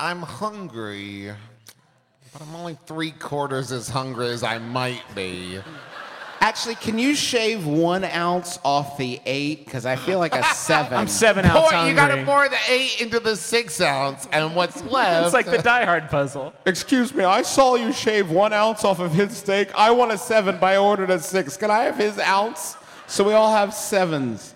I'm 0.00 0.22
hungry. 0.22 1.30
But 2.32 2.42
I'm 2.42 2.54
only 2.56 2.76
three 2.86 3.12
quarters 3.12 3.70
as 3.70 3.88
hungry 3.88 4.28
as 4.28 4.42
I 4.42 4.58
might 4.58 5.02
be. 5.14 5.60
Actually, 6.44 6.74
can 6.74 6.98
you 6.98 7.14
shave 7.14 7.66
one 7.66 8.04
ounce 8.04 8.58
off 8.66 8.98
the 8.98 9.18
eight? 9.24 9.64
Because 9.64 9.86
I 9.86 9.96
feel 9.96 10.18
like 10.18 10.34
a 10.34 10.44
seven. 10.54 10.98
I'm 10.98 11.08
seven 11.08 11.46
ounce 11.46 11.58
Pour, 11.58 11.72
hungry. 11.72 11.90
you 11.92 11.96
gotta 11.96 12.22
pour 12.26 12.46
the 12.50 12.58
eight 12.68 13.00
into 13.00 13.18
the 13.18 13.34
six 13.34 13.80
ounce, 13.80 14.28
and 14.30 14.54
what's 14.54 14.82
left? 14.84 15.24
It's 15.24 15.32
like 15.32 15.46
the 15.46 15.62
Die 15.62 15.84
Hard 15.86 16.10
puzzle. 16.10 16.52
Excuse 16.66 17.14
me, 17.14 17.24
I 17.24 17.40
saw 17.40 17.76
you 17.76 17.94
shave 17.94 18.30
one 18.30 18.52
ounce 18.52 18.84
off 18.84 19.00
of 19.00 19.12
his 19.12 19.34
steak. 19.34 19.74
I 19.74 19.90
want 19.92 20.12
a 20.12 20.18
seven, 20.18 20.58
but 20.60 20.66
I 20.66 20.76
ordered 20.76 21.08
a 21.08 21.18
six. 21.18 21.56
Can 21.56 21.70
I 21.70 21.84
have 21.84 21.96
his 21.96 22.18
ounce? 22.18 22.76
So 23.06 23.24
we 23.24 23.32
all 23.32 23.50
have 23.50 23.72
sevens. 23.72 24.54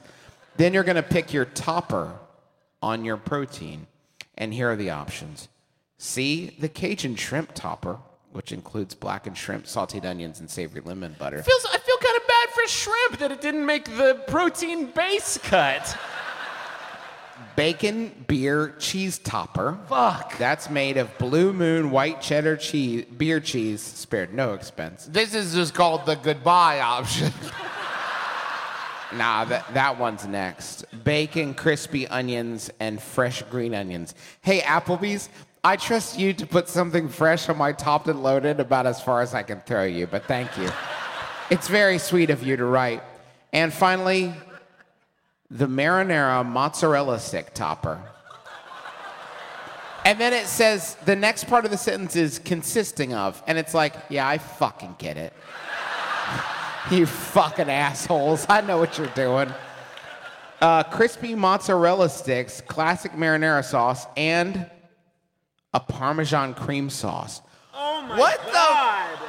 Then 0.59 0.74
you're 0.74 0.84
gonna 0.84 1.03
pick 1.03 1.32
your 1.32 1.47
topper 1.47 2.12
on 2.82 3.07
your 3.07 3.16
protein. 3.16 3.86
And 4.36 4.53
here 4.53 4.70
are 4.70 4.76
the 4.76 4.91
options. 4.91 5.49
See 5.97 6.55
the 6.61 6.68
Cajun 6.68 7.16
shrimp 7.16 7.55
topper, 7.55 7.97
which 8.33 8.53
includes 8.53 8.95
blackened 8.95 9.37
shrimp, 9.37 9.64
sauteed 9.64 10.05
onions, 10.05 10.41
and 10.41 10.51
savory 10.51 10.81
lemon 10.83 11.16
butter. 11.18 11.43
Feels, 11.43 11.66
I 11.72 11.79
feel 11.79 11.97
kind 11.97 12.16
of 12.16 12.26
bad 12.26 12.49
for 12.51 12.68
shrimp 12.68 13.18
that 13.18 13.33
it 13.33 13.41
didn't 13.41 13.66
make 13.66 13.85
the 13.97 14.22
protein 14.26 14.87
base 14.87 15.39
cut. 15.39 15.97
Bacon 17.57 18.24
beer 18.29 18.74
cheese 18.79 19.18
topper. 19.18 19.79
Fuck. 19.89 20.39
That's 20.39 20.70
made 20.70 20.97
of 20.97 21.16
blue 21.18 21.53
moon 21.53 21.91
white 21.91 22.20
cheddar 22.20 22.57
cheese, 22.57 23.05
beer 23.05 23.41
cheese, 23.41 23.81
spared 23.83 24.33
no 24.33 24.55
expense. 24.55 25.09
this 25.11 25.35
is 25.35 25.55
just 25.55 25.74
called 25.74 26.07
the 26.07 26.14
goodbye 26.16 26.81
option. 26.81 27.33
Nah, 29.12 29.47
that, 29.47 29.72
that 29.72 29.99
one's 29.99 30.26
next. 30.26 30.85
Bacon, 31.03 31.55
crispy 31.55 32.07
onions, 32.09 32.70
and 32.79 33.01
fresh 33.01 33.43
green 33.43 33.74
onions. 33.74 34.14
Hey, 34.43 34.61
Applebee's, 34.61 35.31
I 35.65 35.77
trust 35.77 36.19
you 36.19 36.33
to 36.35 36.47
put 36.47 36.69
something 36.69 37.09
fresh 37.09 37.49
on 37.49 37.59
my 37.59 37.73
topped 37.73 38.07
and 38.09 38.23
loaded 38.23 38.61
about 38.61 38.87
as 38.87 39.01
far 39.01 39.23
as 39.23 39.35
I 39.35 39.43
can 39.43 39.61
throw 39.61 39.85
you, 39.85 40.07
but 40.07 40.25
thank 40.25 40.57
you. 40.57 40.71
It's 41.51 41.67
very 41.67 41.99
sweet 41.99 42.31
of 42.31 42.43
you 42.43 42.57
to 42.57 42.65
write. 42.65 43.03
And 43.53 43.73
finally, 43.73 44.33
the 45.51 45.67
marinara 45.67 46.47
mozzarella 46.47 47.19
stick 47.19 47.55
topper. 47.55 48.01
And 50.05 50.21
then 50.21 50.33
it 50.33 50.47
says 50.47 50.97
the 51.05 51.17
next 51.17 51.45
part 51.49 51.65
of 51.65 51.71
the 51.71 51.77
sentence 51.77 52.17
is 52.17 52.39
consisting 52.39 53.13
of, 53.13 53.43
and 53.47 53.59
it's 53.59 53.75
like, 53.75 53.95
yeah, 54.09 54.29
I 54.29 54.39
fucking 54.39 54.97
get 54.99 55.17
it. 55.17 55.33
you 56.91 57.05
fucking 57.05 57.69
assholes. 57.69 58.47
I 58.49 58.61
know 58.61 58.79
what 58.79 58.97
you're 58.97 59.07
doing. 59.09 59.53
Uh, 60.61 60.83
crispy 60.85 61.35
mozzarella 61.35 62.09
sticks, 62.09 62.61
classic 62.61 63.13
marinara 63.13 63.65
sauce, 63.65 64.07
and 64.17 64.69
a 65.75 65.81
Parmesan 65.81 66.55
cream 66.55 66.91
sauce. 66.91 67.43
Oh 67.75 68.03
my 68.03 68.19
What 68.19 68.41
the- 68.47 69.27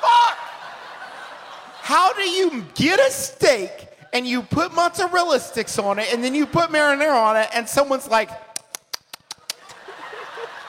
Fuck! 0.00 0.38
How 1.82 2.12
do 2.12 2.22
you 2.22 2.64
get 2.74 2.98
a 3.00 3.10
steak 3.10 3.88
and 4.12 4.26
you 4.26 4.42
put 4.42 4.72
mozzarella 4.74 5.40
sticks 5.40 5.78
on 5.78 5.98
it 5.98 6.12
and 6.12 6.22
then 6.22 6.34
you 6.34 6.46
put 6.46 6.70
marinara 6.70 7.14
on 7.14 7.36
it 7.36 7.48
and 7.54 7.68
someone's 7.68 8.08
like, 8.08 8.30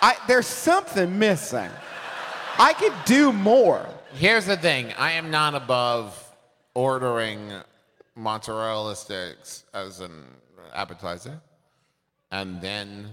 I, 0.01 0.15
there's 0.27 0.47
something 0.47 1.17
missing. 1.19 1.69
I 2.57 2.73
could 2.73 2.93
do 3.05 3.31
more. 3.31 3.87
Here's 4.13 4.45
the 4.45 4.57
thing 4.57 4.93
I 4.97 5.11
am 5.11 5.31
not 5.31 5.55
above 5.55 6.17
ordering 6.73 7.51
mozzarella 8.15 8.95
sticks 8.95 9.63
as 9.73 9.99
an 9.99 10.25
appetizer, 10.73 11.39
and 12.31 12.61
then 12.61 13.09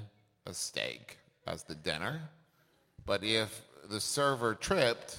a 0.46 0.54
steak 0.54 1.18
as 1.48 1.62
the 1.62 1.74
dinner. 1.74 2.20
But 3.06 3.24
if 3.24 3.62
the 3.88 4.00
server 4.00 4.54
tripped, 4.54 5.18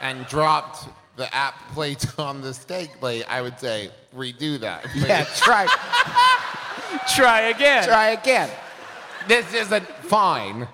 and 0.00 0.26
dropped 0.26 0.88
the 1.16 1.32
app 1.34 1.54
plate 1.72 2.06
on 2.18 2.40
the 2.40 2.54
steak 2.54 2.90
plate, 3.00 3.24
I 3.28 3.42
would 3.42 3.58
say 3.58 3.90
redo 4.14 4.58
that. 4.60 4.86
Yeah, 4.94 5.24
try, 5.36 5.66
Try 7.14 7.40
again. 7.48 7.84
try 7.84 8.10
again. 8.10 8.50
This 9.28 9.52
isn't 9.52 9.86
fine. 9.86 10.68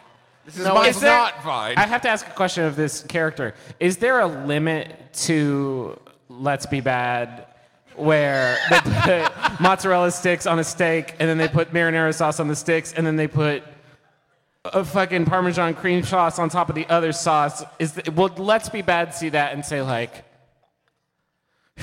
This 0.45 0.59
is 0.59 0.65
no, 0.67 0.83
it's 0.83 1.01
there, 1.01 1.11
not 1.11 1.43
fine. 1.43 1.77
I 1.77 1.87
have 1.87 2.03
to 2.03 2.09
ask 2.09 2.27
a 2.27 2.31
question 2.31 2.65
of 2.65 2.77
this 2.77 3.03
character. 3.05 3.55
Is 3.79 3.97
there 3.97 4.21
a 4.21 4.27
limit 4.27 5.13
to 5.15 5.99
Let's 6.29 6.67
Be 6.67 6.81
Bad 6.81 7.47
where 7.97 8.57
they 8.71 8.79
put 8.81 9.61
mozzarella 9.61 10.11
sticks 10.11 10.47
on 10.47 10.59
a 10.59 10.65
steak 10.65 11.15
and 11.19 11.29
then 11.29 11.39
they 11.39 11.49
put 11.49 11.73
marinara 11.73 12.15
sauce 12.15 12.41
on 12.41 12.49
the 12.49 12.57
sticks 12.57 12.93
and 12.93 13.07
then 13.07 13.17
they 13.17 13.27
put 13.27 13.63
a 14.65 14.85
fucking 14.85 15.25
Parmesan 15.25 15.75
cream 15.75 16.03
sauce 16.03 16.39
on 16.39 16.49
top 16.49 16.69
of 16.69 16.77
the 16.77 16.87
other 16.89 17.13
sauce? 17.13 17.65
Is 17.79 17.95
the, 17.95 18.11
will 18.13 18.29
Let's 18.37 18.69
Be 18.69 18.81
Bad 18.83 19.15
see 19.15 19.29
that 19.31 19.53
and 19.53 19.65
say 19.65 19.83
like 19.83 20.25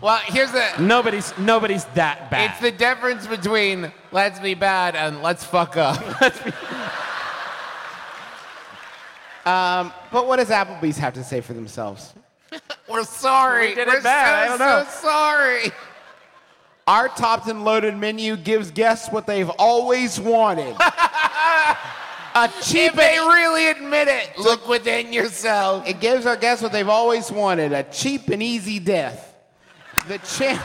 Well, 0.00 0.20
here's 0.26 0.50
the. 0.50 0.68
nobody's 0.80 1.36
nobody's 1.38 1.84
that 1.94 2.30
bad? 2.30 2.50
It's 2.50 2.60
the 2.60 2.72
difference 2.72 3.26
between 3.26 3.92
let's 4.10 4.40
be 4.40 4.54
bad 4.54 4.96
and 4.96 5.22
let's 5.22 5.44
fuck 5.44 5.76
up. 5.76 6.02
Um, 9.44 9.92
but 10.12 10.26
what 10.26 10.36
does 10.36 10.50
Applebee's 10.50 10.98
have 10.98 11.14
to 11.14 11.24
say 11.24 11.40
for 11.40 11.52
themselves? 11.52 12.14
We're 12.88 13.04
sorry. 13.04 13.70
We 13.70 13.74
did 13.74 13.88
it 13.88 13.94
We're 13.94 14.02
bad. 14.02 14.50
I 14.50 14.52
so, 14.52 14.58
don't 14.58 14.66
know. 14.66 14.84
so 14.84 15.08
sorry. 15.08 15.72
Our 16.86 17.08
topped 17.08 17.46
and 17.48 17.64
loaded 17.64 17.96
menu 17.96 18.36
gives 18.36 18.70
guests 18.70 19.10
what 19.10 19.26
they've 19.26 19.50
always 19.50 20.18
wanted. 20.20 20.76
A 22.34 22.48
cheap 22.62 22.92
If 22.92 22.94
they 22.94 23.18
really 23.18 23.68
admit 23.68 24.08
it, 24.08 24.38
look 24.38 24.66
within 24.66 25.12
yourself. 25.12 25.86
It 25.86 26.00
gives 26.00 26.24
our 26.24 26.36
guests 26.36 26.62
what 26.62 26.72
they've 26.72 26.88
always 26.88 27.30
wanted 27.30 27.72
a 27.74 27.82
cheap 27.82 28.28
and 28.30 28.42
easy 28.42 28.78
death. 28.78 29.34
The 30.08 30.16
chance, 30.18 30.62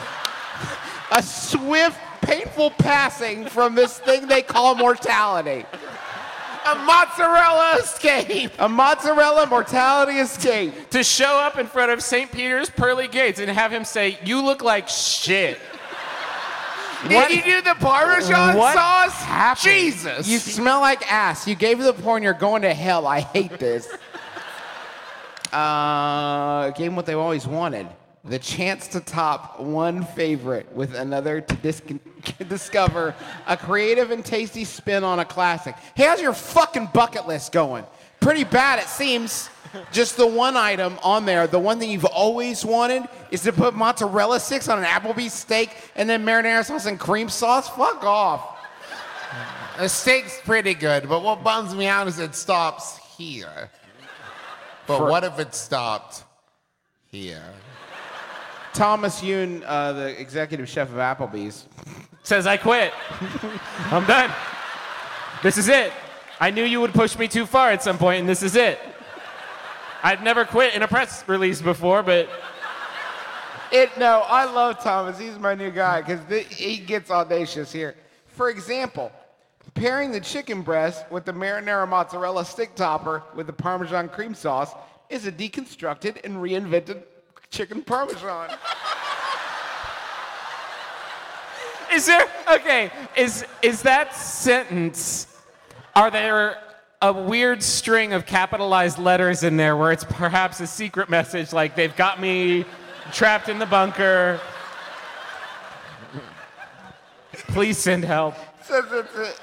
a 1.12 1.22
swift, 1.22 2.00
painful 2.22 2.72
passing 2.72 3.48
from 3.48 3.76
this 3.76 4.00
thing 4.00 4.28
they 4.28 4.42
call 4.42 4.76
mortality. 4.76 5.66
A 6.72 6.76
mozzarella 6.76 7.78
escape. 7.82 8.52
A 8.60 8.68
mozzarella 8.68 9.46
mortality 9.48 10.20
escape. 10.20 10.90
to 10.90 11.04
show 11.04 11.38
up 11.40 11.58
in 11.58 11.66
front 11.68 11.92
of 11.92 12.02
St. 12.02 12.32
Peter's 12.32 12.70
pearly 12.70 13.08
gates 13.08 13.40
and 13.40 13.50
have 13.50 13.72
him 13.72 13.86
say, 13.86 14.20
"You 14.26 14.42
look 14.44 14.62
like 14.64 14.90
shit." 14.90 15.60
Did 17.08 17.30
you 17.32 17.44
do 17.44 17.62
the 17.62 17.76
Parmesan 17.76 18.58
What 18.58 18.74
sauce? 18.74 19.14
happened? 19.22 19.64
Jesus. 19.64 20.28
You 20.28 20.40
smell 20.40 20.82
like 20.82 21.10
ass. 21.12 21.48
You 21.48 21.56
gave 21.56 21.80
the 21.80 21.94
porn, 21.94 22.24
you're 22.24 22.34
going 22.34 22.64
to 22.64 22.74
hell. 22.74 23.08
I 23.08 23.22
hate 23.22 23.58
this. 23.60 23.88
Uh, 25.54 26.72
gave 26.72 26.88
them 26.88 26.96
what 26.98 27.06
they've 27.06 27.18
always 27.18 27.48
wanted. 27.48 27.88
The 28.26 28.40
chance 28.40 28.88
to 28.90 29.00
top 29.00 29.60
one 29.60 30.04
favorite 30.04 30.72
with 30.74 30.96
another 30.96 31.40
to 31.42 31.56
dis- 31.56 31.82
discover 32.50 33.16
a 33.46 33.56
creative 33.56 34.12
and 34.12 34.26
tasty 34.26 34.66
spin 34.66 35.04
on 35.04 35.20
a 35.20 35.26
classic. 35.26 35.76
Hey, 35.96 36.06
how's 36.06 36.22
your 36.22 36.34
fucking 36.34 36.90
bucket 36.94 37.28
list 37.28 37.52
going? 37.52 37.86
Pretty 38.20 38.44
bad, 38.44 38.80
it 38.80 38.88
seems. 38.88 39.50
Just 39.92 40.18
the 40.18 40.28
one 40.28 40.58
item 40.58 40.98
on 41.04 41.26
there, 41.26 41.46
the 41.48 41.60
one 41.60 41.80
thing 41.80 41.92
you've 41.92 42.06
always 42.06 42.66
wanted, 42.66 43.04
is 43.32 43.42
to 43.44 43.54
put 43.54 43.76
mozzarella 43.76 44.40
sticks 44.40 44.68
on 44.68 44.80
an 44.80 44.86
Applebee's 44.86 45.34
steak 45.34 45.76
and 45.96 46.10
then 46.10 46.26
marinara 46.26 46.66
sauce 46.66 46.86
and 46.86 47.00
cream 47.00 47.30
sauce. 47.30 47.70
Fuck 47.70 48.04
off. 48.04 48.58
The 49.78 49.88
steak's 49.88 50.40
pretty 50.42 50.74
good, 50.74 51.08
but 51.08 51.22
what 51.22 51.44
bums 51.44 51.76
me 51.76 51.86
out 51.86 52.08
is 52.08 52.18
it 52.18 52.34
stops 52.34 52.98
here. 53.18 53.70
But 54.88 55.02
what 55.02 55.24
if 55.24 55.38
it 55.38 55.54
stopped 55.54 56.24
here? 57.12 57.44
Thomas 58.78 59.22
Yoon, 59.22 59.64
uh, 59.66 59.92
the 59.94 60.22
executive 60.22 60.70
chef 60.70 60.90
of 60.90 60.98
Applebee's. 60.98 61.66
Says 62.22 62.46
I 62.46 62.58
quit. 62.58 62.94
I'm 63.86 64.06
done. 64.06 64.32
This 65.42 65.58
is 65.58 65.68
it. 65.68 65.92
I 66.40 66.52
knew 66.52 66.64
you 66.64 66.80
would 66.82 66.94
push 66.94 67.18
me 67.18 67.28
too 67.28 67.48
far 67.48 67.72
at 67.72 67.82
some 67.82 67.98
point, 67.98 68.20
and 68.20 68.30
this 68.30 68.44
is 68.44 68.56
it. 68.56 68.80
I've 70.04 70.22
never 70.22 70.46
quit 70.46 70.76
in 70.76 70.84
a 70.84 70.88
press 70.88 71.28
release 71.28 71.60
before, 71.60 72.04
but 72.04 72.30
It 73.72 73.98
no, 73.98 74.24
I 74.28 74.46
love 74.46 74.84
Thomas. 74.84 75.18
He's 75.18 75.40
my 75.40 75.56
new 75.56 75.72
guy 75.72 76.04
because 76.04 76.22
he 76.56 76.78
gets 76.78 77.10
audacious 77.10 77.72
here. 77.72 77.96
For 78.28 78.52
example, 78.52 79.12
pairing 79.74 80.12
the 80.12 80.22
chicken 80.22 80.62
breast 80.62 81.04
with 81.10 81.26
the 81.26 81.34
marinara 81.34 81.90
mozzarella 81.90 82.46
stick 82.46 82.76
topper 82.76 83.24
with 83.34 83.48
the 83.48 83.54
Parmesan 83.54 84.08
cream 84.08 84.36
sauce 84.36 84.72
is 85.10 85.26
a 85.26 85.32
deconstructed 85.32 86.24
and 86.24 86.36
reinvented 86.38 87.02
chicken 87.50 87.82
Parmesan. 87.82 88.50
is 91.94 92.06
there 92.06 92.28
okay? 92.54 92.92
Is 93.16 93.46
is 93.62 93.82
that 93.84 94.16
sentence? 94.16 95.28
Are 95.96 96.12
there 96.12 96.62
a 97.02 97.14
weird 97.14 97.62
string 97.64 98.14
of 98.14 98.26
capitalized 98.26 98.98
letters 99.00 99.44
in 99.44 99.58
there 99.58 99.76
where 99.78 99.92
it's 99.92 100.04
perhaps 100.04 100.60
a 100.60 100.68
secret 100.68 101.10
message 101.10 101.54
like 101.54 101.76
they've 101.76 101.96
got 101.96 102.20
me 102.20 102.66
trapped 103.12 103.50
in 103.50 103.60
the 103.60 103.66
bunker? 103.66 104.40
Please 107.50 107.78
send 107.78 108.04
help. 108.04 108.36
Says 108.64 108.86
it's 108.92 109.16
a- 109.16 109.34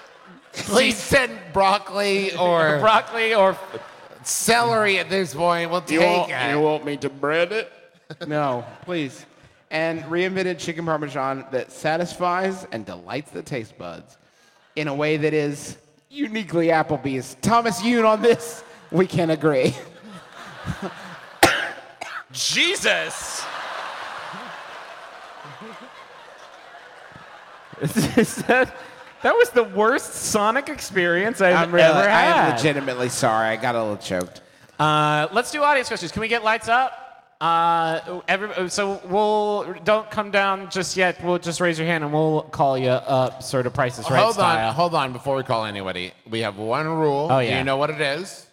Please 0.52 0.96
send 0.96 1.36
broccoli 1.52 2.34
or 2.36 2.78
Broccoli 2.78 3.34
or 3.34 3.58
celery 4.22 4.98
at 4.98 5.08
this 5.10 5.34
point. 5.34 5.70
We'll 5.70 5.80
take 5.80 6.00
it. 6.00 6.56
want 6.56 6.84
me 6.84 6.96
to 6.98 7.08
bread 7.10 7.50
it? 7.52 7.72
No, 8.26 8.64
please. 8.82 9.26
And 9.70 10.02
reinvented 10.04 10.58
chicken 10.58 10.84
parmesan 10.84 11.46
that 11.50 11.72
satisfies 11.72 12.66
and 12.70 12.86
delights 12.86 13.30
the 13.30 13.42
taste 13.42 13.76
buds 13.76 14.16
in 14.76 14.88
a 14.88 14.94
way 14.94 15.16
that 15.16 15.34
is 15.34 15.76
uniquely 16.10 16.68
Applebee's. 16.68 17.36
Thomas 17.42 17.82
Yoon 17.82 18.06
on 18.06 18.22
this, 18.22 18.62
we 18.90 19.06
can 19.06 19.30
agree. 19.30 19.74
Jesus. 22.32 23.44
Is 27.80 28.36
that, 28.46 28.74
that 29.22 29.34
was 29.34 29.50
the 29.50 29.64
worst 29.64 30.14
Sonic 30.14 30.68
experience 30.68 31.40
I've 31.40 31.56
I'm 31.56 31.74
really, 31.74 31.86
ever 31.86 31.98
I 31.98 32.22
had. 32.22 32.50
am 32.50 32.56
legitimately 32.56 33.08
sorry. 33.08 33.48
I 33.48 33.56
got 33.56 33.74
a 33.74 33.82
little 33.82 33.96
choked. 33.96 34.40
Uh, 34.78 35.28
let's 35.32 35.50
do 35.50 35.62
audience 35.62 35.88
questions. 35.88 36.12
Can 36.12 36.20
we 36.20 36.28
get 36.28 36.44
lights 36.44 36.68
up? 36.68 37.03
Uh, 37.40 38.20
every, 38.28 38.70
so 38.70 39.00
we'll 39.06 39.74
don't 39.84 40.10
come 40.10 40.30
down 40.30 40.70
just 40.70 40.96
yet. 40.96 41.22
We'll 41.22 41.38
just 41.38 41.60
raise 41.60 41.78
your 41.78 41.86
hand 41.86 42.04
and 42.04 42.12
we'll 42.12 42.42
call 42.42 42.78
you 42.78 42.88
up, 42.90 43.42
sort 43.42 43.66
of 43.66 43.74
prices 43.74 44.08
right 44.10 44.22
hold 44.22 44.34
style. 44.34 44.68
on, 44.68 44.74
hold 44.74 44.94
on. 44.94 45.12
Before 45.12 45.36
we 45.36 45.42
call 45.42 45.64
anybody, 45.64 46.12
we 46.30 46.40
have 46.40 46.56
one 46.56 46.86
rule. 46.88 47.28
Oh, 47.30 47.40
yeah. 47.40 47.50
Do 47.50 47.58
you 47.58 47.64
know 47.64 47.76
what 47.76 47.90
it 47.90 48.00
is? 48.00 48.46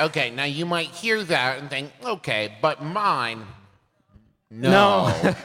Okay, 0.00 0.30
now 0.30 0.44
you 0.44 0.64
might 0.64 0.88
hear 0.88 1.22
that 1.24 1.58
and 1.58 1.68
think, 1.68 1.92
okay, 2.02 2.56
but 2.62 2.82
mine. 2.82 3.44
No. 4.50 4.70
No. 5.22 5.34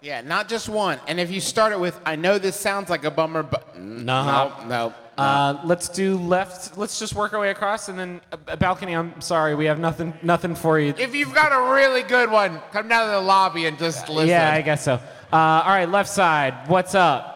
Yeah, 0.00 0.20
not 0.20 0.48
just 0.48 0.68
one. 0.68 1.00
And 1.08 1.18
if 1.18 1.28
you 1.28 1.40
start 1.40 1.72
it 1.72 1.80
with, 1.80 2.00
I 2.06 2.14
know 2.14 2.38
this 2.38 2.54
sounds 2.54 2.88
like 2.88 3.02
a 3.02 3.10
bummer, 3.10 3.42
but 3.42 3.76
No. 3.76 4.24
no, 4.24 4.66
no. 4.68 4.94
Uh, 5.18 5.60
let's 5.64 5.88
do 5.88 6.16
left. 6.16 6.78
Let's 6.78 6.98
just 6.98 7.14
work 7.14 7.32
our 7.32 7.40
way 7.40 7.50
across, 7.50 7.88
and 7.88 7.98
then 7.98 8.20
a, 8.32 8.38
a 8.52 8.56
balcony. 8.56 8.94
I'm 8.94 9.20
sorry, 9.20 9.54
we 9.54 9.64
have 9.66 9.78
nothing, 9.80 10.14
nothing 10.22 10.54
for 10.54 10.78
you. 10.78 10.94
if 10.96 11.14
you've 11.14 11.34
got 11.34 11.52
a 11.52 11.74
really 11.74 12.02
good 12.02 12.30
one, 12.30 12.60
come 12.72 12.88
down 12.88 13.06
to 13.06 13.10
the 13.12 13.20
lobby 13.20 13.66
and 13.66 13.78
just 13.78 14.08
listen. 14.08 14.28
Yeah, 14.28 14.52
I 14.52 14.62
guess 14.62 14.84
so. 14.84 14.94
Uh, 15.32 15.36
all 15.36 15.68
right, 15.70 15.88
left 15.88 16.08
side. 16.08 16.68
What's 16.68 16.94
up? 16.94 17.34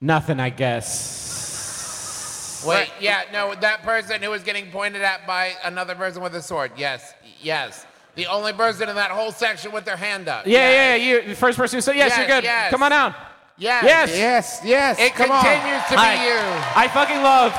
Nothing, 0.00 0.38
I 0.40 0.50
guess. 0.50 2.64
Wait, 2.66 2.90
yeah, 3.00 3.22
no, 3.32 3.54
that 3.56 3.82
person 3.82 4.22
who 4.22 4.30
was 4.30 4.42
getting 4.42 4.70
pointed 4.70 5.02
at 5.02 5.26
by 5.26 5.52
another 5.64 5.94
person 5.94 6.22
with 6.22 6.34
a 6.34 6.42
sword. 6.42 6.72
Yes, 6.76 7.12
yes. 7.42 7.84
The 8.14 8.26
only 8.26 8.52
person 8.52 8.88
in 8.88 8.94
that 8.94 9.10
whole 9.10 9.32
section 9.32 9.72
with 9.72 9.84
their 9.84 9.96
hand 9.96 10.28
up. 10.28 10.46
Yeah, 10.46 10.70
Yes. 10.70 11.02
yeah, 11.02 11.20
you. 11.22 11.28
The 11.28 11.34
first 11.34 11.58
person 11.58 11.76
who 11.76 11.80
said 11.80 11.96
yes, 11.96 12.10
Yes, 12.10 12.18
you're 12.18 12.26
good. 12.28 12.44
yes. 12.44 12.70
Come 12.70 12.82
on 12.82 12.90
down. 12.92 13.14
Yes. 13.56 13.84
Yes. 13.84 14.10
Yes, 14.16 14.60
yes. 14.64 14.98
It 14.98 15.14
come 15.14 15.30
on. 15.30 15.42
continues 15.44 15.84
to 15.84 15.90
be 15.90 15.96
Hi. 15.96 16.26
you. 16.26 16.38
I 16.76 16.88
fucking 16.88 17.22
love. 17.22 17.54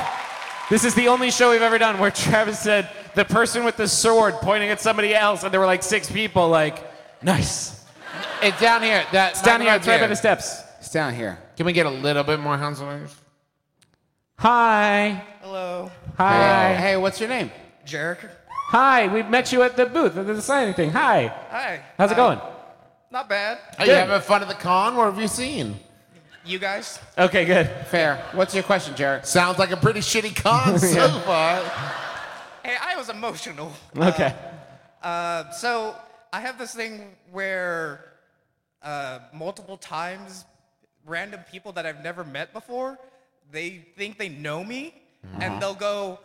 This 0.68 0.84
is 0.84 0.94
the 0.94 1.08
only 1.08 1.30
show 1.30 1.52
we've 1.52 1.62
ever 1.62 1.78
done 1.78 1.98
where 1.98 2.10
Travis 2.26 2.58
said 2.58 2.90
the 3.14 3.24
person 3.24 3.64
with 3.64 3.76
the 3.76 3.88
sword 3.88 4.34
pointing 4.42 4.68
at 4.70 4.80
somebody 4.80 5.14
else, 5.14 5.42
and 5.42 5.52
there 5.52 5.60
were 5.60 5.66
like 5.66 5.82
six 5.82 6.10
people. 6.10 6.48
Like, 6.48 6.78
nice. 7.22 7.84
It's 8.42 8.60
down 8.60 8.82
here. 8.82 9.04
That, 9.12 9.32
It's 9.32 9.42
down 9.42 9.60
here. 9.60 9.74
It's 9.74 9.86
right 9.86 10.00
by 10.00 10.06
the 10.06 10.16
steps. 10.16 10.62
It's 10.78 10.90
down 10.90 11.14
here. 11.14 11.38
Can 11.56 11.64
we 11.66 11.72
get 11.72 11.86
a 11.86 11.90
little 11.90 12.24
bit 12.24 12.40
more 12.40 12.58
hands 12.58 12.80
on 12.80 13.08
Hi. 14.38 15.24
Hello, 15.40 15.90
Hi. 16.18 16.74
Hey, 16.74 16.80
hey, 16.82 16.96
what's 16.98 17.18
your 17.18 17.30
name? 17.30 17.50
Jarek. 17.86 18.28
Hi, 18.68 19.06
we 19.06 19.22
met 19.22 19.52
you 19.52 19.62
at 19.62 19.76
the 19.76 19.86
booth 19.86 20.16
at 20.16 20.26
the 20.26 20.42
signing 20.42 20.74
thing. 20.74 20.90
Hi. 20.90 21.28
Hi. 21.50 21.80
How's 21.96 22.12
it 22.12 22.16
going? 22.16 22.40
Not 23.10 23.28
bad. 23.28 23.58
Are 23.78 23.86
you 23.86 23.92
having 23.92 24.20
fun 24.20 24.42
at 24.42 24.48
the 24.48 24.54
con? 24.54 24.96
What 24.96 25.06
have 25.06 25.18
you 25.18 25.28
seen? 25.28 25.76
You 26.46 26.60
guys? 26.60 27.00
Okay, 27.18 27.44
good. 27.44 27.68
Fair. 27.88 28.24
What's 28.32 28.54
your 28.54 28.62
question, 28.62 28.94
Jared? 28.94 29.26
Sounds 29.26 29.58
like 29.58 29.72
a 29.72 29.76
pretty 29.76 29.98
shitty 29.98 30.36
con 30.36 30.78
so 30.78 31.08
far. 31.26 31.60
Hey, 32.62 32.76
I 32.80 32.96
was 32.96 33.08
emotional. 33.08 33.72
Okay. 33.96 34.32
Uh, 35.02 35.50
so 35.50 35.96
I 36.32 36.40
have 36.40 36.56
this 36.56 36.72
thing 36.74 37.16
where 37.32 38.12
uh, 38.82 39.18
multiple 39.34 39.76
times, 39.76 40.44
random 41.04 41.40
people 41.50 41.72
that 41.72 41.84
I've 41.84 42.02
never 42.04 42.22
met 42.24 42.52
before, 42.52 42.96
they 43.50 43.84
think 43.96 44.16
they 44.18 44.28
know 44.28 44.62
me, 44.62 44.94
and 45.40 45.60
they'll 45.60 45.74
go, 45.74 46.18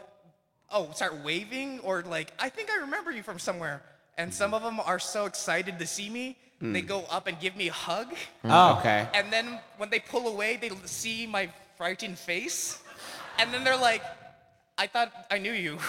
"Oh, 0.71 0.91
start 0.93 1.23
waving," 1.23 1.79
or 1.81 2.01
like, 2.03 2.31
"I 2.39 2.49
think 2.49 2.69
I 2.71 2.77
remember 2.77 3.11
you 3.11 3.23
from 3.23 3.39
somewhere." 3.39 3.81
And 4.17 4.33
some 4.33 4.53
of 4.53 4.61
them 4.63 4.79
are 4.79 4.99
so 4.99 5.25
excited 5.25 5.79
to 5.79 5.87
see 5.87 6.09
me, 6.09 6.37
they 6.61 6.81
hmm. 6.81 6.87
go 6.87 7.05
up 7.09 7.27
and 7.27 7.39
give 7.39 7.55
me 7.55 7.67
a 7.69 7.73
hug, 7.73 8.07
hmm, 8.41 8.51
Oh. 8.51 8.77
Okay. 8.79 9.07
and 9.13 9.33
then 9.33 9.59
when 9.77 9.89
they 9.89 9.99
pull 9.99 10.27
away, 10.27 10.57
they 10.57 10.69
see 10.85 11.25
my 11.25 11.49
frightened 11.77 12.19
face, 12.19 12.79
and 13.39 13.51
then 13.51 13.63
they're 13.63 13.77
like, 13.77 14.03
"I 14.77 14.85
thought 14.87 15.11
I 15.31 15.39
knew 15.39 15.53
you." 15.53 15.79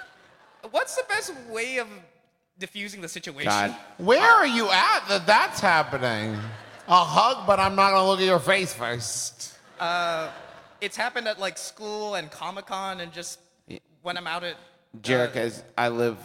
What's 0.70 0.96
the 0.96 1.04
best 1.08 1.32
way 1.50 1.78
of 1.78 1.88
diffusing 2.58 3.00
the 3.02 3.08
situation? 3.08 3.50
God. 3.50 3.76
Where 3.98 4.22
are 4.22 4.46
you 4.46 4.70
at 4.70 5.06
that 5.08 5.26
that's 5.26 5.60
happening? 5.60 6.36
A 6.88 7.04
hug, 7.04 7.46
but 7.46 7.60
I'm 7.60 7.74
not 7.76 7.90
gonna 7.90 8.08
look 8.08 8.20
at 8.20 8.26
your 8.26 8.40
face 8.40 8.72
first. 8.72 9.58
Uh, 9.78 10.30
it's 10.80 10.96
happened 10.96 11.28
at 11.28 11.38
like 11.38 11.58
school 11.58 12.14
and 12.14 12.30
Comic 12.30 12.66
Con 12.66 13.00
and 13.00 13.12
just 13.12 13.40
when 14.02 14.16
I'm 14.16 14.26
out 14.26 14.44
at. 14.44 14.54
Uh, 14.54 14.98
Jarek, 15.02 15.36
as 15.36 15.62
I 15.76 15.88
live, 15.88 16.16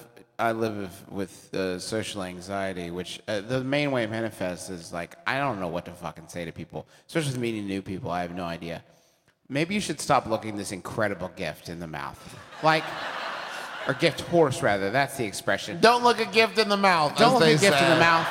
I 0.41 0.53
live 0.53 0.89
with 1.11 1.53
uh, 1.53 1.77
social 1.77 2.23
anxiety, 2.23 2.89
which 2.89 3.21
uh, 3.27 3.41
the 3.41 3.63
main 3.63 3.91
way 3.91 4.03
it 4.05 4.09
manifests 4.09 4.71
is 4.71 4.91
like 4.91 5.15
I 5.27 5.37
don't 5.37 5.59
know 5.59 5.67
what 5.67 5.85
to 5.85 5.91
fucking 5.91 6.29
say 6.29 6.45
to 6.45 6.51
people, 6.51 6.87
especially 7.07 7.37
meeting 7.37 7.67
new 7.67 7.83
people. 7.83 8.09
I 8.09 8.23
have 8.23 8.33
no 8.33 8.43
idea. 8.43 8.83
Maybe 9.47 9.75
you 9.75 9.81
should 9.81 9.99
stop 9.99 10.25
looking 10.25 10.57
this 10.57 10.71
incredible 10.71 11.29
gift 11.35 11.69
in 11.69 11.79
the 11.79 11.87
mouth, 11.87 12.19
like, 12.63 12.83
or 13.87 13.93
gift 13.93 14.21
horse 14.21 14.63
rather. 14.63 14.89
That's 14.89 15.15
the 15.15 15.25
expression. 15.25 15.79
Don't 15.79 16.03
look 16.03 16.19
a 16.19 16.25
gift 16.25 16.57
in 16.57 16.69
the 16.69 16.77
mouth. 16.77 17.15
Don't 17.17 17.33
look 17.33 17.43
a 17.43 17.51
gift 17.57 17.79
in 17.81 17.89
the 17.89 17.99
mouth. 17.99 18.27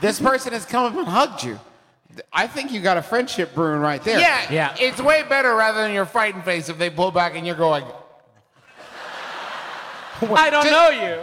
This 0.00 0.18
person 0.18 0.52
has 0.54 0.64
come 0.64 0.86
up 0.86 0.96
and 0.96 1.06
hugged 1.06 1.44
you. 1.44 1.60
I 2.32 2.46
think 2.46 2.72
you 2.72 2.80
got 2.80 2.96
a 2.96 3.02
friendship 3.02 3.54
brewing 3.54 3.80
right 3.80 4.02
there. 4.02 4.20
Yeah, 4.20 4.50
Yeah. 4.50 4.76
It's 4.80 5.00
way 5.00 5.22
better 5.28 5.54
rather 5.54 5.82
than 5.82 5.92
your 5.92 6.06
frightened 6.06 6.44
face 6.44 6.68
if 6.68 6.78
they 6.78 6.88
pull 6.88 7.10
back 7.10 7.34
and 7.36 7.46
you're 7.46 7.56
going. 7.56 7.84
I 10.36 10.50
don't 10.50 10.64
Just- 10.64 10.70
know 10.70 10.90
you. 10.90 11.22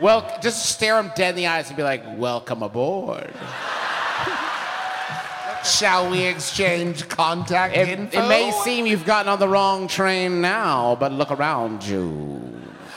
Well, 0.00 0.38
just 0.42 0.66
stare 0.66 1.00
them 1.00 1.12
dead 1.14 1.30
in 1.30 1.36
the 1.36 1.46
eyes 1.46 1.68
and 1.68 1.76
be 1.76 1.84
like, 1.84 2.02
"Welcome 2.18 2.64
aboard." 2.64 3.32
Shall 5.64 6.10
we 6.10 6.24
exchange 6.24 7.08
contact 7.08 7.76
It, 7.76 7.88
info? 7.88 8.24
it 8.24 8.28
may 8.28 8.50
seem 8.64 8.86
you've 8.86 9.06
gotten 9.06 9.30
on 9.32 9.38
the 9.38 9.48
wrong 9.48 9.88
train 9.88 10.40
now, 10.40 10.96
but 11.00 11.12
look 11.12 11.30
around 11.30 11.82
you. 11.84 12.53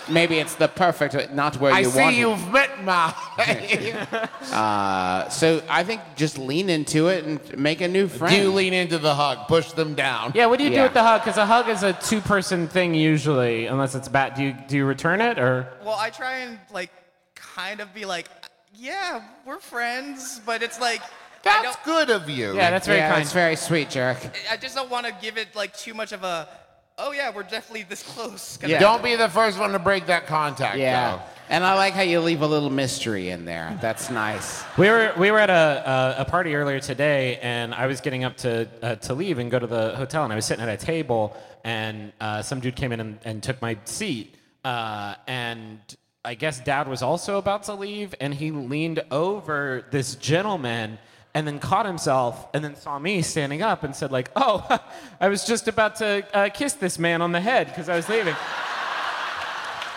Maybe 0.10 0.38
it's 0.39 0.55
the 0.55 0.68
perfect, 0.68 1.34
not 1.34 1.58
where 1.60 1.74
I 1.74 1.80
you 1.82 1.89
see 1.89 1.99
want 1.99 2.16
it. 2.16 2.20
you've 2.20 2.51
met 2.51 2.84
my. 2.84 3.14
Uh, 4.51 5.28
so 5.30 5.62
I 5.70 5.84
think 5.84 6.01
just 6.16 6.38
lean 6.38 6.70
into 6.70 7.10
it 7.10 7.26
and 7.26 7.58
make 7.58 7.82
a 7.82 7.88
new 7.88 8.08
friend. 8.08 8.34
Do 8.36 8.51
lean 8.51 8.74
into 8.74 8.97
the 8.97 9.14
hug, 9.14 9.47
push 9.47 9.72
them 9.74 9.93
down. 9.93 10.32
Yeah, 10.34 10.45
what 10.47 10.58
do 10.58 10.64
you 10.64 10.70
do 10.72 10.82
with 10.84 10.93
the 10.93 11.03
hug? 11.03 11.22
Because 11.22 11.38
a 11.38 11.45
hug 11.45 11.68
is 11.70 11.84
a 11.84 11.93
two-person 11.93 12.68
thing 12.68 12.93
usually, 12.95 13.68
unless 13.68 13.93
it's 13.93 14.08
bad. 14.08 14.36
Do 14.36 14.43
you 14.43 14.55
do 14.68 14.78
you 14.78 14.86
return 14.86 15.22
it 15.22 15.38
or? 15.38 15.68
Well, 15.84 15.97
I 15.99 16.10
try 16.10 16.38
and 16.39 16.58
like 16.74 16.91
kind 17.36 17.80
of 17.82 17.93
be 17.93 18.05
like, 18.05 18.28
yeah, 18.74 19.22
we're 19.45 19.60
friends, 19.60 20.41
but 20.45 20.64
it's 20.64 20.80
like. 20.80 21.01
That's 21.43 21.78
good 21.86 22.10
of 22.10 22.30
you. 22.30 22.55
Yeah, 22.55 22.72
that's 22.72 22.88
very 22.88 22.99
yeah, 22.99 23.10
kind. 23.12 23.22
that's 23.22 23.34
very 23.34 23.55
sweet, 23.55 23.89
Jarek. 23.89 24.34
I 24.51 24.58
just 24.58 24.76
don't 24.76 24.89
want 24.89 25.05
to 25.05 25.16
give 25.22 25.38
it 25.38 25.55
like 25.55 25.76
too 25.78 25.93
much 25.93 26.12
of 26.12 26.24
a, 26.24 26.49
oh 26.98 27.12
yeah, 27.12 27.32
we're 27.34 27.43
definitely 27.43 27.84
this 27.84 28.04
close. 28.04 28.60
Yeah. 28.66 28.80
Don't 28.80 29.04
be 29.04 29.16
the 29.16 29.30
first 29.30 29.60
one 29.60 29.72
to 29.72 29.80
break 29.80 30.08
that 30.08 30.28
contact. 30.28 30.78
Yeah. 30.78 31.18
though. 31.18 31.22
And 31.50 31.64
I 31.64 31.76
like 31.76 31.93
how 31.93 32.02
you 32.02 32.20
leave 32.20 32.41
a 32.41 32.48
little 32.48 32.70
mystery 32.70 33.30
in 33.30 33.45
there. 33.45 33.78
That's 33.82 34.10
nice. 34.10 34.64
We 34.78 34.89
were 34.89 35.14
we 35.18 35.32
were 35.32 35.39
at 35.39 35.50
a, 35.50 36.16
a, 36.20 36.22
a 36.24 36.26
party 36.26 36.56
earlier 36.56 36.82
today, 36.82 37.38
and 37.41 37.74
I 37.74 37.88
was 37.88 38.02
getting 38.02 38.26
up 38.26 38.36
to 38.38 38.68
uh, 38.82 38.95
to 38.95 39.14
leave 39.14 39.39
and 39.39 39.50
go 39.50 39.58
to 39.58 39.68
the 39.68 39.95
hotel, 39.95 40.24
and 40.26 40.34
I 40.34 40.36
was 40.36 40.45
sitting 40.45 40.68
at 40.68 40.70
a 40.70 40.86
table, 40.86 41.38
and 41.64 42.12
uh, 42.20 42.41
some 42.41 42.60
dude 42.60 42.76
came 42.76 42.91
in 42.91 43.00
and, 43.00 43.20
and 43.24 43.41
took 43.41 43.62
my 43.62 43.78
seat, 43.86 44.36
uh, 44.66 45.16
and 45.26 45.80
I 46.26 46.34
guess 46.34 46.60
Dad 46.60 46.89
was 46.89 47.02
also 47.02 47.38
about 47.38 47.64
to 47.64 47.76
leave, 47.76 48.14
and 48.20 48.34
he 48.34 48.52
leaned 48.52 49.02
over 49.10 49.86
this 49.91 50.16
gentleman. 50.16 51.00
And 51.34 51.45
then 51.45 51.59
caught 51.59 51.86
himself, 51.86 52.47
and 52.53 52.63
then 52.63 52.75
saw 52.75 52.97
me 52.97 53.21
standing 53.21 53.61
up, 53.61 53.84
and 53.84 53.95
said 53.95 54.11
like, 54.11 54.32
"Oh, 54.36 54.65
I 55.19 55.28
was 55.28 55.45
just 55.45 55.67
about 55.67 55.97
to 55.97 56.25
uh, 56.34 56.49
kiss 56.49 56.73
this 56.73 56.97
man 56.97 57.21
on 57.21 57.32
the 57.32 57.41
head 57.41 57.67
because 57.67 57.89
I 57.89 57.95
was 57.95 58.09
leaving." 58.09 58.36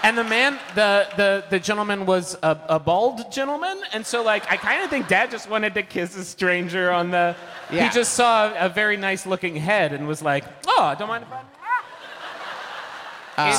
And 0.03 0.17
the 0.17 0.25
man, 0.25 0.59
the 0.75 1.09
the, 1.17 1.45
the 1.51 1.59
gentleman 1.59 2.07
was 2.07 2.37
a, 2.43 2.59
a 2.69 2.79
bald 2.79 3.31
gentleman, 3.33 3.81
and 3.93 4.05
so 4.05 4.23
like 4.23 4.51
I 4.51 4.57
kind 4.57 4.83
of 4.83 4.91
think 4.91 5.09
Dad 5.09 5.31
just 5.31 5.49
wanted 5.49 5.75
to 5.75 5.83
kiss 5.83 6.17
a 6.17 6.25
stranger 6.25 6.91
on 6.91 7.11
the. 7.11 7.37
Yeah. 7.71 7.89
He 7.89 7.95
just 7.95 8.15
saw 8.15 8.53
a 8.59 8.69
very 8.69 8.97
nice 8.97 9.25
looking 9.27 9.57
head 9.57 9.93
and 9.93 10.07
was 10.07 10.23
like, 10.23 10.45
"Oh, 10.67 10.95
don't 10.99 11.09
mind 11.09 11.25
if 11.25 11.33
I." 11.33 11.60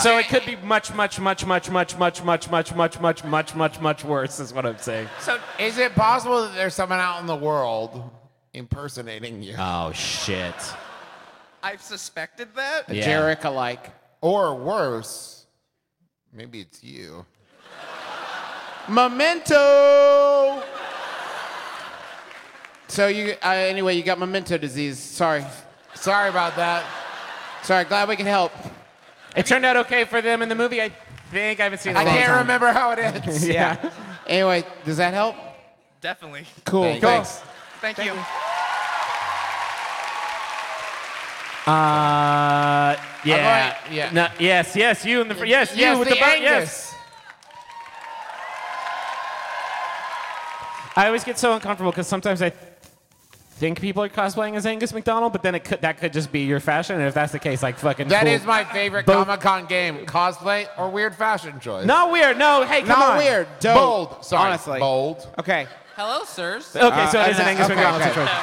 so 0.01 0.17
it 0.17 0.27
could 0.27 0.45
be 0.45 0.55
much, 0.57 0.93
much, 0.93 1.19
much, 1.19 1.45
much, 1.45 1.69
much, 1.69 1.97
much, 1.97 2.23
much, 2.23 2.49
much, 2.49 2.75
much, 2.75 2.99
much, 2.99 3.23
much, 3.23 3.55
much, 3.55 3.79
much 3.81 4.03
worse, 4.03 4.39
is 4.39 4.53
what 4.53 4.65
I'm 4.65 4.77
saying. 4.77 5.07
So 5.19 5.39
Is 5.59 5.77
it 5.77 5.95
possible 5.95 6.41
that 6.43 6.55
there's 6.55 6.73
someone 6.73 6.99
out 6.99 7.19
in 7.21 7.27
the 7.27 7.35
world 7.35 8.09
impersonating 8.53 9.41
you? 9.43 9.55
Oh 9.57 9.91
shit! 9.93 10.55
I've 11.63 11.81
suspected 11.81 12.49
that. 12.55 12.89
Yeah. 12.89 13.05
Jarek 13.07 13.43
alike. 13.45 13.91
Or 14.21 14.55
worse, 14.55 15.45
maybe 16.33 16.61
it's 16.61 16.83
you. 16.83 17.25
Memento. 18.89 20.63
So 22.87 23.07
you 23.07 23.35
uh, 23.43 23.49
anyway, 23.49 23.95
you 23.95 24.03
got 24.03 24.19
memento 24.19 24.57
disease. 24.57 24.99
Sorry, 24.99 25.45
Sorry 25.93 26.29
about 26.29 26.55
that. 26.55 26.83
sorry. 27.63 27.85
Glad 27.85 28.09
we 28.09 28.15
can 28.15 28.25
help. 28.25 28.51
It 29.35 29.45
turned 29.45 29.65
out 29.65 29.77
okay 29.77 30.03
for 30.05 30.21
them 30.21 30.41
in 30.41 30.49
the 30.49 30.55
movie. 30.55 30.81
I 30.81 30.91
think 31.31 31.59
I 31.59 31.63
haven't 31.63 31.79
seen 31.79 31.95
it. 31.95 31.99
I 31.99 32.01
in 32.01 32.07
a 32.07 32.09
long 32.09 32.17
can't 32.19 32.29
time. 32.29 32.39
remember 32.39 32.71
how 32.71 32.91
it 32.91 32.99
ends. 32.99 33.47
Yeah. 33.47 33.91
Anyway, 34.27 34.63
does 34.85 34.97
that 34.97 35.13
help? 35.13 35.35
Definitely. 36.01 36.45
Cool. 36.65 36.83
Thanks. 36.99 37.41
Thanks. 37.81 37.97
Thank, 37.97 37.97
you. 37.99 38.13
Uh, 41.67 42.95
yeah. 43.23 43.69
right, 43.69 43.91
yeah. 43.91 44.09
No, 44.11 44.27
yes, 44.39 44.75
yes, 44.75 45.05
you 45.05 45.21
in 45.21 45.27
the 45.27 45.35
fr- 45.35 45.45
yes, 45.45 45.75
you 45.75 45.81
Yes, 45.81 45.97
with 45.99 46.07
the 46.09 46.15
the, 46.15 46.19
bar- 46.19 46.37
yes. 46.37 46.95
I 50.95 51.05
always 51.05 51.23
get 51.23 51.37
so 51.37 51.53
uncomfortable 51.53 51.91
because 51.91 52.07
sometimes 52.07 52.41
I 52.41 52.49
th- 52.49 52.61
think 53.61 53.79
people 53.79 54.01
are 54.01 54.09
cosplaying 54.09 54.55
as 54.55 54.65
Angus 54.65 54.91
McDonald, 54.91 55.31
but 55.31 55.43
then 55.43 55.53
it 55.53 55.63
could 55.63 55.81
that 55.81 55.99
could 55.99 56.11
just 56.11 56.31
be 56.31 56.41
your 56.41 56.59
fashion, 56.59 56.95
and 56.95 57.05
if 57.05 57.13
that's 57.13 57.31
the 57.31 57.37
case, 57.39 57.61
like 57.61 57.77
fucking. 57.77 58.07
That 58.07 58.23
cool. 58.23 58.31
is 58.33 58.43
my 58.43 58.63
favorite 58.65 59.05
Both- 59.05 59.27
Comic 59.27 59.39
Con 59.39 59.65
game: 59.67 60.05
cosplay 60.07 60.67
or 60.79 60.89
weird 60.89 61.13
fashion 61.15 61.59
choice. 61.59 61.85
Not 61.85 62.11
weird. 62.11 62.37
No, 62.39 62.63
hey, 62.65 62.79
come 62.79 62.99
Not 62.99 63.11
on. 63.11 63.17
weird. 63.19 63.47
Dope. 63.59 63.75
bold. 63.75 64.25
Sorry, 64.25 64.47
Honestly. 64.49 64.79
bold. 64.79 65.29
Okay. 65.39 65.67
Hello, 65.95 66.23
sirs. 66.25 66.75
Okay, 66.75 67.07
so 67.11 67.21
it 67.21 67.29
is 67.29 67.39
an 67.39 67.45
Uh, 67.45 67.49
Angus 67.49 67.65
okay, 67.65 67.75
McDonald 67.75 68.01
okay. 68.01 68.09
situation. 68.09 68.37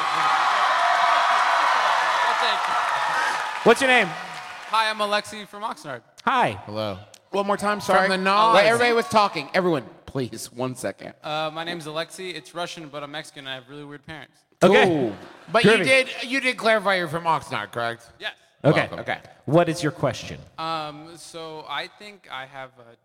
What's 3.65 3.81
your 3.81 3.91
name? 3.91 4.07
Hi, 4.71 4.89
I'm 4.89 4.99
Alexi 4.99 5.47
from 5.49 5.63
Oxnard. 5.65 6.03
Hi. 6.25 6.53
Hello. 6.65 6.97
One 7.31 7.47
more 7.47 7.57
time. 7.57 7.81
Sorry. 7.81 8.09
From 8.09 8.11
the 8.11 8.17
Nas. 8.19 8.55
Wait, 8.55 8.67
everybody 8.67 8.93
was 8.95 9.09
talking. 9.09 9.51
Everyone, 9.53 9.85
please, 10.07 10.51
one 10.53 10.75
second. 10.77 11.13
Uh, 11.25 11.51
my 11.53 11.65
name's 11.65 11.87
Alexi. 11.87 12.35
It's 12.35 12.55
Russian, 12.55 12.89
but 12.89 13.03
I'm 13.03 13.11
Mexican 13.11 13.41
and 13.41 13.49
I 13.51 13.55
have 13.57 13.69
really 13.69 13.85
weird 13.85 14.07
parents. 14.07 14.39
Okay. 14.63 14.85
Cool. 14.85 15.13
But 15.53 15.65
you 15.65 15.71
Groovy. 15.71 15.85
did 15.85 16.09
you 16.25 16.41
did 16.41 16.57
clarify 16.57 16.97
you're 16.97 17.09
from 17.09 17.25
Oxnard, 17.25 17.71
correct? 17.73 18.11
Yes. 18.19 18.33
Okay. 18.65 18.81
Welcome. 18.81 18.99
Okay. 19.01 19.19
What 19.47 19.69
is 19.69 19.83
your 19.83 19.93
question? 19.93 20.39
Um, 20.59 21.11
so 21.17 21.65
I 21.69 21.87
think 21.87 22.29
I 22.31 22.45
have 22.47 22.71
a 22.79 22.97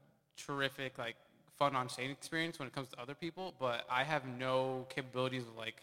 terrific, 0.41 0.97
like, 0.97 1.15
fun 1.59 1.75
on 1.75 1.87
stage 1.89 2.09
experience 2.09 2.57
when 2.59 2.67
it 2.67 2.73
comes 2.73 2.89
to 2.89 2.99
other 2.99 3.13
people, 3.13 3.53
but 3.59 3.85
I 3.89 4.03
have 4.03 4.25
no 4.25 4.85
capabilities 4.89 5.43
of 5.43 5.55
like 5.55 5.75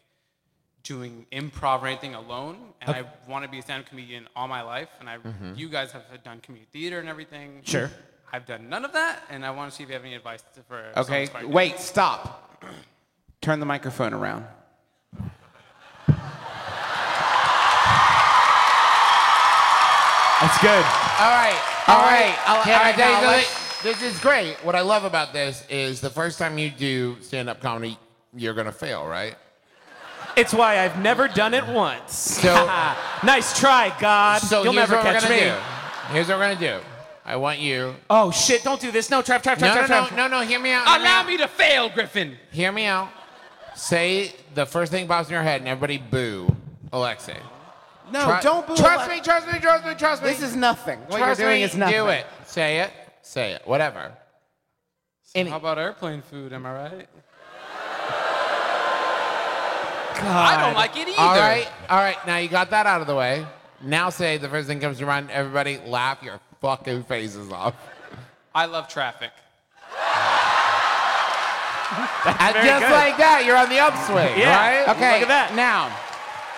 doing 0.82 1.24
improv 1.32 1.82
or 1.82 1.86
anything 1.86 2.14
alone. 2.14 2.56
And 2.82 2.90
I 2.96 3.04
want 3.28 3.44
to 3.44 3.50
be 3.50 3.58
a 3.58 3.62
stand-up 3.62 3.88
comedian 3.88 4.26
all 4.34 4.48
my 4.48 4.62
life. 4.62 4.88
And 4.98 5.08
I, 5.08 5.18
you 5.54 5.68
guys 5.68 5.92
have 5.92 6.02
done 6.24 6.40
community 6.40 6.68
theater 6.72 6.98
and 6.98 7.08
everything. 7.08 7.60
Sure. 7.64 7.90
I've 8.32 8.46
done 8.46 8.68
none 8.68 8.84
of 8.84 8.92
that, 8.92 9.20
and 9.28 9.44
I 9.44 9.50
want 9.50 9.70
to 9.70 9.76
see 9.76 9.82
if 9.82 9.88
you 9.88 9.94
have 9.94 10.04
any 10.04 10.14
advice 10.14 10.42
to- 10.54 10.62
for. 10.62 10.82
someone 10.94 11.04
Okay. 11.04 11.26
starting 11.26 11.50
Wait. 11.52 11.78
Stop. 11.78 12.64
Turn 13.40 13.60
the 13.60 13.66
microphone 13.66 14.12
around. 14.14 14.44
That's 20.40 20.58
good. 20.62 20.70
All 20.70 21.30
right. 21.30 21.58
All 21.88 21.96
All 21.96 22.02
right. 22.02 22.20
right. 22.26 22.38
I'll- 22.46 22.62
Can 22.62 22.72
all 22.74 22.80
I 22.80 22.82
right, 22.84 22.94
tell 22.94 23.08
you 23.08 23.14
now 23.14 23.20
something? 23.20 23.38
let's- 23.38 23.82
This 23.82 24.02
is 24.02 24.18
great. 24.20 24.56
What 24.62 24.74
I 24.76 24.80
love 24.82 25.04
about 25.04 25.32
this 25.32 25.64
is 25.70 26.00
the 26.00 26.10
first 26.10 26.38
time 26.38 26.58
you 26.58 26.70
do 26.70 27.16
stand-up 27.22 27.60
comedy, 27.62 27.98
you're 28.34 28.52
gonna 28.54 28.72
fail, 28.72 29.06
right? 29.06 29.36
It's 30.36 30.52
why 30.54 30.78
I've 30.84 30.98
never 30.98 31.28
done 31.28 31.54
it 31.54 31.66
once. 31.66 32.14
So- 32.14 32.66
nice 33.22 33.58
try, 33.58 33.92
God. 33.98 34.40
So 34.42 34.62
You'll 34.62 34.72
here's 34.74 34.88
never 34.90 34.96
we're 34.96 35.12
catch 35.12 35.22
gonna 35.22 35.34
me. 35.34 35.40
do. 35.40 35.54
Here's 36.12 36.28
what 36.28 36.38
we're 36.38 36.54
gonna 36.54 36.60
do. 36.60 36.80
I 37.24 37.36
want 37.36 37.58
you. 37.58 37.94
Oh 38.08 38.30
shit! 38.30 38.64
Don't 38.64 38.80
do 38.80 38.90
this. 38.90 39.08
No, 39.10 39.22
trap, 39.22 39.42
trap, 39.42 39.60
No, 39.60 39.66
trap, 39.70 39.82
no, 39.82 39.86
trap, 39.86 40.02
no, 40.02 40.16
trap. 40.16 40.30
no, 40.30 40.38
no. 40.40 40.44
Hear 40.46 40.58
me 40.58 40.72
out. 40.72 40.86
hear 40.88 40.96
Allow 41.00 41.20
out. 41.20 41.26
me 41.26 41.36
to 41.36 41.46
fail, 41.48 41.88
Griffin. 41.88 42.36
Hear 42.50 42.72
me 42.72 42.86
out. 42.86 43.08
Say 43.76 44.34
the 44.54 44.66
first 44.66 44.90
thing 44.90 45.06
pops 45.06 45.28
in 45.28 45.34
your 45.34 45.42
head, 45.42 45.60
and 45.60 45.68
everybody 45.68 45.98
boo 45.98 46.54
Alexei. 46.92 47.36
No, 48.12 48.24
Try- 48.24 48.40
don't 48.40 48.66
boo. 48.66 48.76
Trust 48.76 49.08
me, 49.08 49.20
trust 49.20 49.46
me, 49.52 49.58
trust 49.58 49.86
me, 49.86 49.94
trust 49.94 50.22
me. 50.22 50.28
This 50.28 50.42
is 50.42 50.56
nothing. 50.56 50.98
What 51.06 51.18
trust 51.18 51.40
you're 51.40 51.48
doing 51.48 51.60
me, 51.60 51.64
is 51.64 51.76
nothing. 51.76 51.94
Do 51.96 52.08
it. 52.08 52.26
Say 52.46 52.78
it. 52.80 52.90
Say 53.22 53.52
it. 53.52 53.62
Whatever. 53.66 54.12
How 55.34 55.56
about 55.56 55.78
airplane 55.78 56.22
food? 56.22 56.52
Am 56.52 56.66
I 56.66 56.72
right? 56.72 57.08
God. 60.16 60.26
I 60.26 60.60
don't 60.66 60.74
like 60.74 60.96
it 60.96 61.08
either. 61.08 61.18
All 61.18 61.36
right, 61.36 61.68
all 61.88 61.98
right. 61.98 62.26
Now 62.26 62.36
you 62.38 62.48
got 62.48 62.70
that 62.70 62.86
out 62.86 63.00
of 63.00 63.06
the 63.06 63.14
way. 63.14 63.46
Now 63.82 64.10
say 64.10 64.36
the 64.36 64.48
first 64.48 64.68
thing 64.68 64.80
comes 64.80 64.98
to 64.98 65.06
mind. 65.06 65.30
Everybody 65.30 65.78
laugh 65.86 66.22
your 66.22 66.40
fucking 66.60 67.04
faces 67.04 67.50
off. 67.50 67.74
I 68.54 68.66
love 68.66 68.88
traffic. 68.88 69.30
and 72.26 72.54
very 72.54 72.66
just 72.68 72.84
good. 72.84 72.92
like 72.92 73.16
that, 73.16 73.44
you're 73.46 73.56
on 73.56 73.68
the 73.68 73.78
upswing, 73.78 74.38
Yeah. 74.38 74.56
right? 74.56 74.88
Okay. 74.96 75.12
Look 75.20 75.22
at 75.22 75.28
that. 75.28 75.54
Now, 75.54 75.90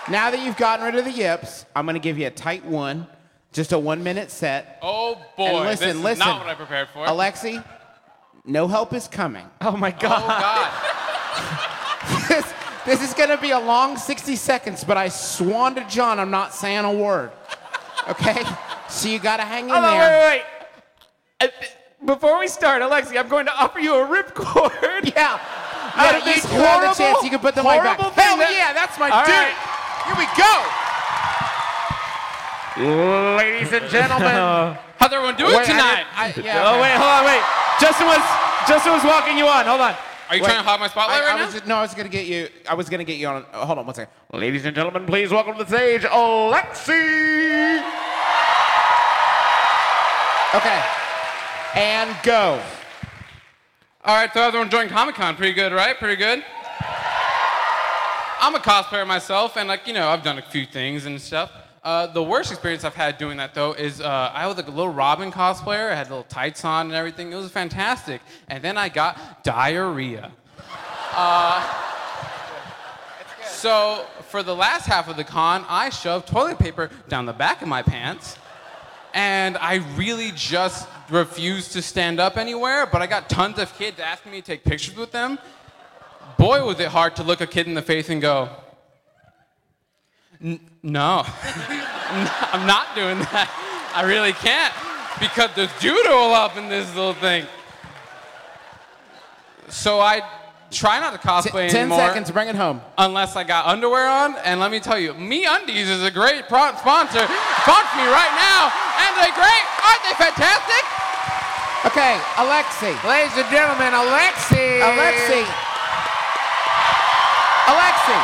now 0.09 0.31
that 0.31 0.43
you've 0.45 0.57
gotten 0.57 0.85
rid 0.85 0.95
of 0.95 1.05
the 1.05 1.11
yips, 1.11 1.65
I'm 1.75 1.85
going 1.85 1.95
to 1.95 1.99
give 1.99 2.17
you 2.17 2.27
a 2.27 2.31
tight 2.31 2.65
one, 2.65 3.07
just 3.51 3.71
a 3.71 3.79
one 3.79 4.03
minute 4.03 4.31
set. 4.31 4.79
Oh 4.81 5.15
boy, 5.37 5.45
And 5.45 5.57
listen, 5.65 5.87
this 5.87 5.95
is 5.97 6.03
listen. 6.03 6.27
not 6.27 6.39
what 6.39 6.49
I 6.49 6.55
prepared 6.55 6.89
for. 6.93 7.05
Alexi, 7.05 7.63
no 8.45 8.67
help 8.67 8.93
is 8.93 9.07
coming. 9.07 9.45
Oh 9.61 9.77
my 9.77 9.91
God. 9.91 10.23
Oh 10.23 10.27
God. 10.27 12.27
this, 12.29 12.53
this 12.85 13.01
is 13.09 13.13
going 13.13 13.29
to 13.29 13.37
be 13.37 13.51
a 13.51 13.59
long 13.59 13.97
60 13.97 14.35
seconds, 14.35 14.83
but 14.83 14.97
I 14.97 15.07
swan 15.09 15.75
to 15.75 15.85
John, 15.87 16.19
I'm 16.19 16.31
not 16.31 16.53
saying 16.53 16.83
a 16.85 16.93
word. 16.93 17.31
Okay? 18.09 18.43
So 18.89 19.07
you 19.07 19.19
got 19.19 19.37
to 19.37 19.43
hang 19.43 19.65
in 19.65 19.69
Hold 19.71 19.85
on, 19.85 19.97
there. 19.97 20.29
wait, 20.29 20.43
wait, 21.41 21.51
wait. 21.61 21.61
Uh, 21.61 22.05
Before 22.05 22.37
we 22.39 22.47
start, 22.49 22.81
Alexi, 22.81 23.17
I'm 23.17 23.29
going 23.29 23.45
to 23.45 23.53
offer 23.55 23.79
you 23.79 23.93
a 23.95 24.05
ripcord. 24.05 25.13
Yeah. 25.15 25.39
Out 25.95 26.11
Yeah, 26.13 26.17
of 26.17 26.27
you 26.27 26.33
this 26.33 26.43
have 26.45 26.59
the 26.59 26.67
horrible, 26.67 26.95
chance. 26.95 27.23
You 27.23 27.29
can 27.29 27.39
put 27.39 27.55
the 27.55 27.63
mic 27.63 27.81
back. 27.81 27.97
horrible 27.99 28.15
thing 28.15 28.23
Hell 28.25 28.37
that- 28.37 28.51
yeah, 28.51 28.73
that's 28.73 28.97
my 28.99 29.09
All 29.09 29.23
dude. 29.25 29.33
right. 29.33 29.55
Here 30.05 30.15
we 30.17 30.27
go. 30.37 30.53
Ladies 33.37 33.71
and 33.71 33.89
gentlemen. 33.89 34.31
How's 34.99 35.11
everyone 35.13 35.35
doing 35.35 35.51
Wait, 35.55 35.61
I 35.61 35.71
tonight? 35.71 36.05
didn't- 36.35 36.45
I- 36.45 36.55
yeah, 36.55 36.63
Oh 36.65 36.71
okay. 36.73 36.81
wait, 36.81 36.91
hold 36.95 37.11
on, 37.11 37.25
wait. 37.25 37.43
Justin 37.79 38.07
was 38.07 38.23
Justin 38.67 38.93
was 38.93 39.03
walking 39.03 39.37
you 39.37 39.45
on. 39.47 39.65
Hold 39.65 39.81
on. 39.81 39.95
Are 40.29 40.35
you 40.37 40.41
Wait, 40.41 40.47
trying 40.47 40.63
to 40.63 40.67
hog 40.69 40.79
my 40.79 40.87
spotlight 40.87 41.21
I, 41.21 41.25
right 41.25 41.35
I 41.35 41.39
now? 41.39 41.45
was, 41.51 41.65
no, 41.65 41.75
I 41.75 41.81
was 41.81 41.93
gonna 41.93 42.09
get 42.09 42.25
you. 42.25 42.47
I 42.67 42.73
was 42.73 42.89
gonna 42.89 43.03
get 43.03 43.17
you 43.17 43.27
on. 43.27 43.45
Uh, 43.53 43.65
hold 43.65 43.77
on 43.79 43.85
one 43.85 43.93
second. 43.95 44.13
Ladies 44.31 44.65
and 44.65 44.75
gentlemen, 44.75 45.05
please 45.05 45.29
welcome 45.31 45.57
to 45.57 45.63
the 45.63 45.69
stage, 45.69 46.01
Alexi. 46.03 47.83
Okay, 50.55 50.83
and 51.75 52.15
go. 52.23 52.61
All 54.05 54.15
right, 54.15 54.31
so 54.33 54.41
everyone 54.41 54.67
enjoying 54.67 54.89
Comic 54.89 55.15
Con. 55.15 55.35
Pretty 55.35 55.53
good, 55.53 55.71
right? 55.73 55.97
Pretty 55.97 56.15
good. 56.15 56.43
I'm 58.45 58.55
a 58.55 58.59
cosplayer 58.59 59.07
myself, 59.07 59.55
and 59.55 59.69
like 59.69 59.87
you 59.87 59.93
know, 59.93 60.09
I've 60.09 60.21
done 60.21 60.37
a 60.37 60.41
few 60.41 60.65
things 60.65 61.05
and 61.05 61.21
stuff. 61.21 61.49
Uh, 61.81 62.07
the 62.07 62.21
worst 62.21 62.51
experience 62.51 62.83
I've 62.83 62.93
had 62.93 63.17
doing 63.17 63.37
that 63.37 63.53
though 63.53 63.71
is 63.71 64.01
uh, 64.01 64.31
I 64.33 64.47
was 64.47 64.57
like 64.57 64.67
a 64.67 64.71
little 64.71 64.91
Robin 64.91 65.31
cosplayer. 65.31 65.89
I 65.89 65.95
had 65.95 66.09
little 66.09 66.25
tights 66.25 66.65
on 66.65 66.87
and 66.87 66.93
everything. 66.93 67.31
It 67.31 67.37
was 67.37 67.49
fantastic. 67.51 68.19
And 68.49 68.61
then 68.61 68.77
I 68.77 68.89
got 68.89 69.45
diarrhea. 69.45 70.29
Uh, 71.13 71.73
so 73.45 74.05
for 74.27 74.43
the 74.43 74.53
last 74.53 74.87
half 74.87 75.07
of 75.07 75.15
the 75.15 75.23
con, 75.23 75.63
I 75.69 75.89
shoved 75.89 76.27
toilet 76.27 76.59
paper 76.59 76.89
down 77.07 77.25
the 77.25 77.31
back 77.31 77.61
of 77.61 77.69
my 77.69 77.81
pants 77.81 78.37
and 79.13 79.57
I 79.57 79.75
really 79.95 80.31
just 80.35 80.89
refused 81.09 81.71
to 81.73 81.81
stand 81.81 82.19
up 82.19 82.35
anywhere, 82.35 82.87
but 82.87 83.01
I 83.01 83.07
got 83.07 83.29
tons 83.29 83.57
of 83.57 83.73
kids 83.77 84.01
asking 84.01 84.33
me 84.33 84.41
to 84.41 84.47
take 84.47 84.65
pictures 84.65 84.97
with 84.97 85.13
them. 85.13 85.39
Boy, 86.37 86.65
was 86.65 86.79
it 86.79 86.87
hard 86.89 87.15
to 87.17 87.23
look 87.23 87.41
a 87.41 87.47
kid 87.47 87.67
in 87.67 87.73
the 87.73 87.81
face 87.81 88.09
and 88.09 88.21
go, 88.21 88.49
no, 90.41 91.23
I'm 92.51 92.67
not 92.67 92.95
doing 92.95 93.19
that. 93.19 93.47
I 93.95 94.03
really 94.03 94.33
can't 94.33 94.73
because 95.19 95.49
there's 95.55 95.71
judo 95.79 96.11
all 96.11 96.33
up 96.33 96.57
in 96.57 96.67
this 96.67 96.87
little 96.95 97.13
thing. 97.13 97.45
So 99.69 99.99
I 100.01 100.21
try 100.69 100.99
not 100.99 101.13
to 101.13 101.19
cosplay 101.19 101.69
Ten 101.69 101.87
anymore 101.87 101.99
seconds. 101.99 102.29
Bring 102.31 102.49
it 102.49 102.55
home. 102.55 102.81
unless 102.97 103.35
I 103.37 103.43
got 103.43 103.65
underwear 103.65 104.07
on. 104.09 104.35
And 104.43 104.59
let 104.59 104.71
me 104.71 104.79
tell 104.81 104.99
you, 104.99 105.13
MeUndies 105.13 105.87
is 105.87 106.03
a 106.03 106.11
great 106.11 106.49
pro- 106.49 106.75
sponsor. 106.75 107.23
Sponsor 107.63 107.95
me 107.95 108.07
right 108.11 108.33
now, 108.35 108.67
and 108.99 109.11
they're 109.15 109.37
great. 109.37 109.65
Aren't 109.85 110.03
they 110.03 110.15
fantastic? 110.19 110.83
Okay, 111.87 112.17
Alexi. 112.35 112.91
Ladies 113.07 113.37
and 113.37 113.47
gentlemen, 113.51 113.93
Alexi. 113.93 114.81
Alexi. 114.81 115.45
Alexi. 117.65 118.19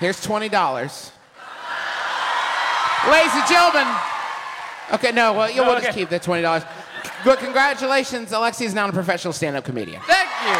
Here's 0.00 0.20
twenty 0.22 0.48
dollars. 0.48 1.12
Ladies 3.10 3.32
and 3.34 3.46
gentlemen. 3.48 3.86
Okay, 4.92 5.12
no, 5.12 5.32
well, 5.32 5.50
yeah, 5.50 5.56
No, 5.62 5.68
we'll 5.68 5.80
just 5.80 5.96
keep 5.96 6.08
the 6.08 6.18
twenty 6.18 6.42
dollars. 6.42 6.64
But 7.24 7.38
congratulations, 7.38 8.30
Alexi 8.30 8.66
is 8.66 8.74
now 8.74 8.88
a 8.88 8.92
professional 8.92 9.32
stand-up 9.32 9.64
comedian. 9.64 10.00
Thank 10.06 10.28
you. 10.46 10.54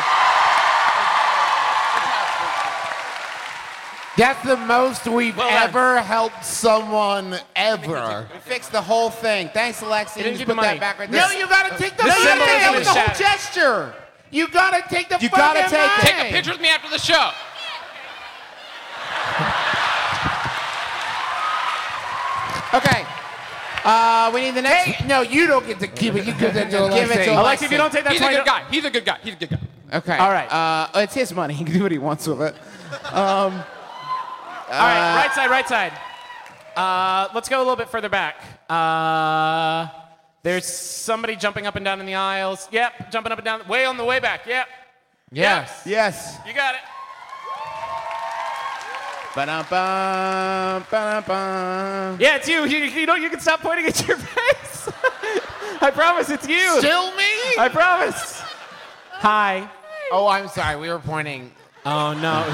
That's 4.16 4.42
the 4.46 4.56
most 4.56 5.06
we've 5.06 5.36
Well 5.36 5.46
ever 5.50 6.00
helped 6.00 6.42
someone 6.44 7.36
ever. 7.54 8.26
Fix 8.44 8.68
the 8.68 8.80
whole 8.80 9.10
thing. 9.10 9.50
Thanks, 9.52 9.82
Alexi. 9.82 10.16
didn't 10.16 10.34
Just 10.38 10.46
put 10.46 10.56
that 10.56 10.62
money. 10.62 10.78
back 10.78 10.98
right 10.98 11.10
there. 11.10 11.20
No, 11.20 11.30
you 11.38 11.46
gotta 11.46 11.76
take 11.76 11.96
the 11.98 12.04
no, 12.04 12.16
you 12.16 12.24
gotta 12.24 12.40
take 12.40 12.60
that 12.62 12.72
the 12.78 12.84
the 12.84 12.90
whole 12.90 13.14
gesture. 13.14 13.94
You 14.36 14.48
gotta 14.48 14.82
take 14.86 15.08
the 15.08 15.16
You 15.18 15.30
gotta 15.30 15.62
fucking 15.62 15.70
take 15.70 15.80
it. 15.80 16.12
money. 16.12 16.20
Take 16.20 16.30
a 16.30 16.34
picture 16.34 16.50
with 16.52 16.60
me 16.60 16.68
after 16.68 16.90
the 16.90 16.98
show. 16.98 17.30
Okay. 22.76 23.06
Uh, 23.82 24.30
we 24.34 24.42
need 24.42 24.50
the 24.50 24.60
next. 24.60 24.90
Hey, 24.90 25.06
no, 25.08 25.22
you 25.22 25.46
don't 25.46 25.66
get 25.66 25.80
to 25.80 25.86
keep 25.86 26.14
it. 26.16 26.26
You 26.26 26.34
give 26.34 26.54
it 26.54 26.70
to 26.70 26.90
Give 26.94 27.10
it 27.10 27.24
to 27.24 27.30
Alexi. 27.30 27.34
Alexi. 27.34 27.44
Alexi, 27.44 27.62
if 27.62 27.70
you 27.70 27.78
don't 27.78 27.90
take 27.90 28.04
that 28.04 28.12
He's 28.12 28.20
a 28.20 28.28
good 28.28 28.44
guy. 28.44 28.64
He's 28.70 28.84
a 28.84 28.90
good 28.90 29.04
guy. 29.06 29.18
He's 29.22 29.32
a 29.32 29.36
good 29.38 29.48
guy. 29.48 29.58
Okay. 29.94 30.18
All 30.18 30.30
right. 30.30 30.52
Uh, 30.52 31.00
it's 31.00 31.14
his 31.14 31.32
money. 31.32 31.54
He 31.58 31.64
can 31.64 31.72
do 31.72 31.82
what 31.82 31.92
he 31.92 31.98
wants 31.98 32.26
with 32.26 32.42
it. 32.42 32.54
All 33.12 33.48
right, 33.48 35.16
right 35.16 35.32
side, 35.32 35.48
right 35.48 35.66
side. 35.66 35.92
Uh, 36.76 37.28
let's 37.34 37.48
go 37.48 37.56
a 37.56 37.64
little 37.64 37.76
bit 37.76 37.88
further 37.88 38.10
back. 38.10 38.36
There's 40.46 40.64
somebody 40.64 41.34
jumping 41.34 41.66
up 41.66 41.74
and 41.74 41.84
down 41.84 41.98
in 41.98 42.06
the 42.06 42.14
aisles. 42.14 42.68
Yep, 42.70 43.10
jumping 43.10 43.32
up 43.32 43.38
and 43.38 43.44
down, 43.44 43.66
way 43.66 43.84
on 43.84 43.96
the 43.96 44.04
way 44.04 44.20
back. 44.20 44.46
Yep, 44.46 44.68
Yes. 45.32 45.82
Yes. 45.84 46.38
you 46.46 46.52
got 46.54 46.76
it. 46.76 46.82
Ba-dum-bum, 49.34 50.86
ba-dum-bum. 50.88 52.20
Yeah, 52.20 52.36
it's 52.36 52.46
you. 52.46 52.64
You, 52.64 52.78
you 52.78 53.06
know, 53.06 53.16
you 53.16 53.28
can 53.28 53.40
stop 53.40 53.60
pointing 53.60 53.86
at 53.86 54.06
your 54.06 54.16
face. 54.18 54.88
I 55.80 55.90
promise 55.92 56.30
it's 56.30 56.46
you. 56.46 56.78
Still 56.78 57.10
me? 57.16 57.24
I 57.58 57.68
promise. 57.68 58.40
Hi. 59.14 59.68
Oh, 60.12 60.28
I'm 60.28 60.46
sorry. 60.46 60.76
We 60.76 60.88
were 60.90 61.00
pointing. 61.00 61.50
Oh 61.84 62.12
no, 62.14 62.44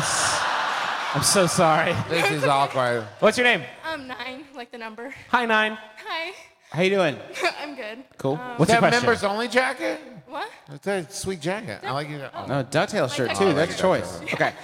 I'm 1.15 1.23
so 1.23 1.47
sorry. 1.47 1.95
This 2.09 2.31
is 2.31 2.45
awkward. 2.45 3.05
What's 3.21 3.37
your 3.37 3.45
name? 3.45 3.63
I'm 3.85 4.09
nine, 4.09 4.45
like 4.55 4.73
the 4.73 4.79
number. 4.79 5.15
Hi, 5.29 5.45
Nine. 5.45 5.77
Hi. 6.07 6.33
How 6.73 6.83
you 6.83 6.91
doing? 6.91 7.17
I'm 7.61 7.75
good. 7.77 8.03
Cool. 8.17 8.35
Um, 8.35 8.57
What's 8.57 8.71
that 8.71 8.81
your 8.81 8.89
question? 8.91 9.03
members 9.07 9.25
only 9.25 9.49
jacket? 9.49 10.01
What? 10.27 10.51
That's 10.71 10.87
a 10.87 11.07
sweet 11.15 11.41
jacket. 11.41 11.81
I 11.85 11.91
like 11.93 12.09
it. 12.09 12.31
Oh. 12.35 12.47
No, 12.47 12.65
DuckTales 12.65 13.15
shirt 13.15 13.29
Like 13.29 13.39
too. 13.39 13.45
that- 13.47 13.55
That's 13.69 13.79
choice. 13.79 14.21
Okay. 14.33 14.55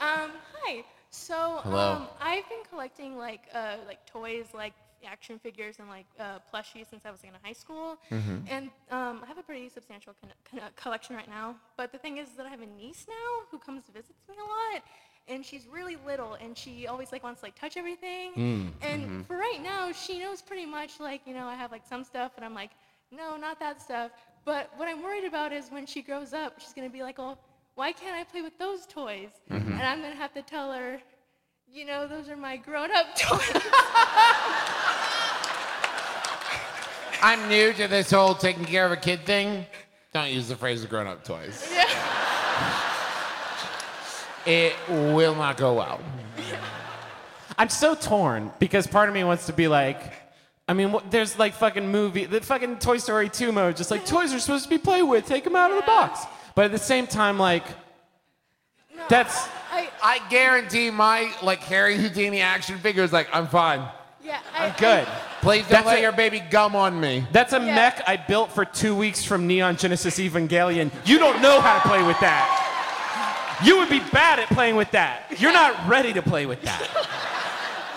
Um, 0.00 0.32
hi. 0.52 0.82
So, 1.10 1.60
Hello. 1.62 1.92
um, 1.92 2.08
I've 2.20 2.48
been 2.48 2.64
collecting 2.68 3.16
like 3.16 3.42
uh, 3.54 3.76
like 3.86 4.04
toys, 4.06 4.46
like 4.52 4.72
action 5.06 5.38
figures 5.38 5.76
and 5.78 5.88
like 5.88 6.06
uh, 6.18 6.38
plushies 6.52 6.90
since 6.90 7.02
I 7.04 7.10
was 7.12 7.20
in 7.22 7.30
high 7.44 7.52
school, 7.52 7.96
Mm-hmm. 8.10 8.36
and 8.48 8.70
um, 8.90 9.20
I 9.22 9.26
have 9.28 9.38
a 9.38 9.42
pretty 9.42 9.68
substantial 9.68 10.14
con- 10.20 10.32
con- 10.60 10.70
collection 10.74 11.14
right 11.14 11.28
now. 11.28 11.54
But 11.76 11.92
the 11.92 11.98
thing 11.98 12.18
is 12.18 12.30
that 12.36 12.46
I 12.46 12.48
have 12.48 12.60
a 12.62 12.66
niece 12.66 13.06
now 13.08 13.46
who 13.52 13.58
comes 13.58 13.84
visits 13.94 14.18
me 14.28 14.34
a 14.36 14.40
lot, 14.74 14.82
and 15.28 15.44
she's 15.44 15.66
really 15.72 15.96
little, 16.04 16.34
and 16.34 16.56
she 16.56 16.86
always 16.86 17.12
like 17.12 17.22
wants 17.22 17.40
to 17.40 17.46
like 17.46 17.58
touch 17.58 17.76
everything. 17.76 18.32
Mm, 18.32 18.70
and 18.82 19.02
mm-hmm. 19.02 19.22
for 19.22 19.36
right 19.36 19.60
now, 19.62 19.92
she 19.92 20.18
knows 20.18 20.42
pretty 20.42 20.66
much 20.66 21.00
like 21.00 21.22
you 21.26 21.34
know 21.34 21.46
I 21.46 21.54
have 21.54 21.70
like 21.72 21.86
some 21.88 22.04
stuff, 22.04 22.32
and 22.36 22.44
I'm 22.44 22.54
like, 22.54 22.70
no, 23.10 23.36
not 23.36 23.58
that 23.60 23.80
stuff. 23.80 24.10
But 24.44 24.70
what 24.76 24.88
I'm 24.88 25.02
worried 25.02 25.24
about 25.24 25.52
is 25.52 25.68
when 25.70 25.86
she 25.86 26.02
grows 26.02 26.32
up, 26.32 26.58
she's 26.58 26.72
gonna 26.72 26.90
be 26.90 27.02
like, 27.02 27.18
oh, 27.18 27.38
why 27.74 27.92
can't 27.92 28.16
I 28.16 28.24
play 28.24 28.42
with 28.42 28.58
those 28.58 28.86
toys? 28.86 29.30
Mm-hmm. 29.50 29.72
And 29.72 29.82
I'm 29.82 30.02
gonna 30.02 30.16
have 30.16 30.34
to 30.34 30.42
tell 30.42 30.72
her, 30.72 31.00
you 31.70 31.84
know, 31.84 32.06
those 32.06 32.28
are 32.28 32.36
my 32.36 32.56
grown-up 32.56 33.16
toys. 33.16 33.62
I'm 37.22 37.48
new 37.48 37.72
to 37.74 37.86
this 37.86 38.10
whole 38.10 38.34
taking 38.34 38.64
care 38.64 38.84
of 38.84 38.92
a 38.92 38.96
kid 38.96 39.24
thing. 39.24 39.64
Don't 40.12 40.30
use 40.30 40.48
the 40.48 40.56
phrase 40.56 40.84
grown 40.84 41.06
up 41.06 41.24
toys. 41.24 41.72
It 44.46 44.74
will 44.88 45.34
not 45.34 45.56
go 45.56 45.74
well. 45.74 46.00
I'm 47.58 47.68
so 47.68 47.94
torn 47.94 48.50
because 48.58 48.86
part 48.86 49.08
of 49.08 49.14
me 49.14 49.22
wants 49.24 49.46
to 49.46 49.52
be 49.52 49.68
like, 49.68 50.00
I 50.68 50.72
mean, 50.72 50.90
wh- 50.90 51.10
there's 51.10 51.38
like 51.38 51.54
fucking 51.54 51.88
movie, 51.90 52.24
the 52.24 52.40
fucking 52.40 52.78
Toy 52.78 52.96
Story 52.98 53.28
2 53.28 53.52
mode, 53.52 53.76
just 53.76 53.90
like 53.90 54.06
toys 54.06 54.32
are 54.32 54.38
supposed 54.38 54.64
to 54.64 54.70
be 54.70 54.78
played 54.78 55.02
with, 55.02 55.26
take 55.26 55.44
them 55.44 55.54
out 55.54 55.70
of 55.70 55.76
the 55.76 55.82
box. 55.86 56.20
But 56.54 56.64
at 56.66 56.72
the 56.72 56.78
same 56.78 57.06
time, 57.06 57.38
like, 57.38 57.64
that's 59.08 59.48
I 60.04 60.20
guarantee 60.30 60.90
my 60.90 61.32
like 61.42 61.60
Harry 61.60 61.96
Houdini 61.96 62.40
action 62.40 62.78
figure 62.78 63.02
is 63.02 63.12
like, 63.12 63.28
I'm 63.32 63.46
fine. 63.46 63.86
Yeah, 64.24 64.38
I'm 64.54 64.72
good. 64.78 65.06
Please 65.40 65.62
don't 65.62 65.70
That's 65.70 65.86
let 65.86 65.98
a- 65.98 66.02
your 66.02 66.12
baby 66.12 66.40
gum 66.50 66.76
on 66.76 66.98
me. 67.00 67.26
That's 67.32 67.52
a 67.52 67.60
mech 67.60 68.02
I 68.06 68.16
built 68.16 68.52
for 68.52 68.64
two 68.64 68.94
weeks 68.94 69.24
from 69.24 69.46
Neon 69.48 69.76
Genesis 69.76 70.18
Evangelion. 70.18 70.90
You 71.04 71.18
don't 71.18 71.42
know 71.42 71.60
how 71.60 71.80
to 71.80 71.88
play 71.88 72.02
with 72.04 72.18
that. 72.20 72.68
You 73.64 73.78
would 73.78 73.88
be 73.90 74.00
bad 74.12 74.38
at 74.38 74.48
playing 74.48 74.76
with 74.76 74.90
that. 74.92 75.34
You're 75.38 75.52
not 75.52 75.88
ready 75.88 76.12
to 76.12 76.22
play 76.22 76.46
with 76.46 76.62
that. 76.62 76.88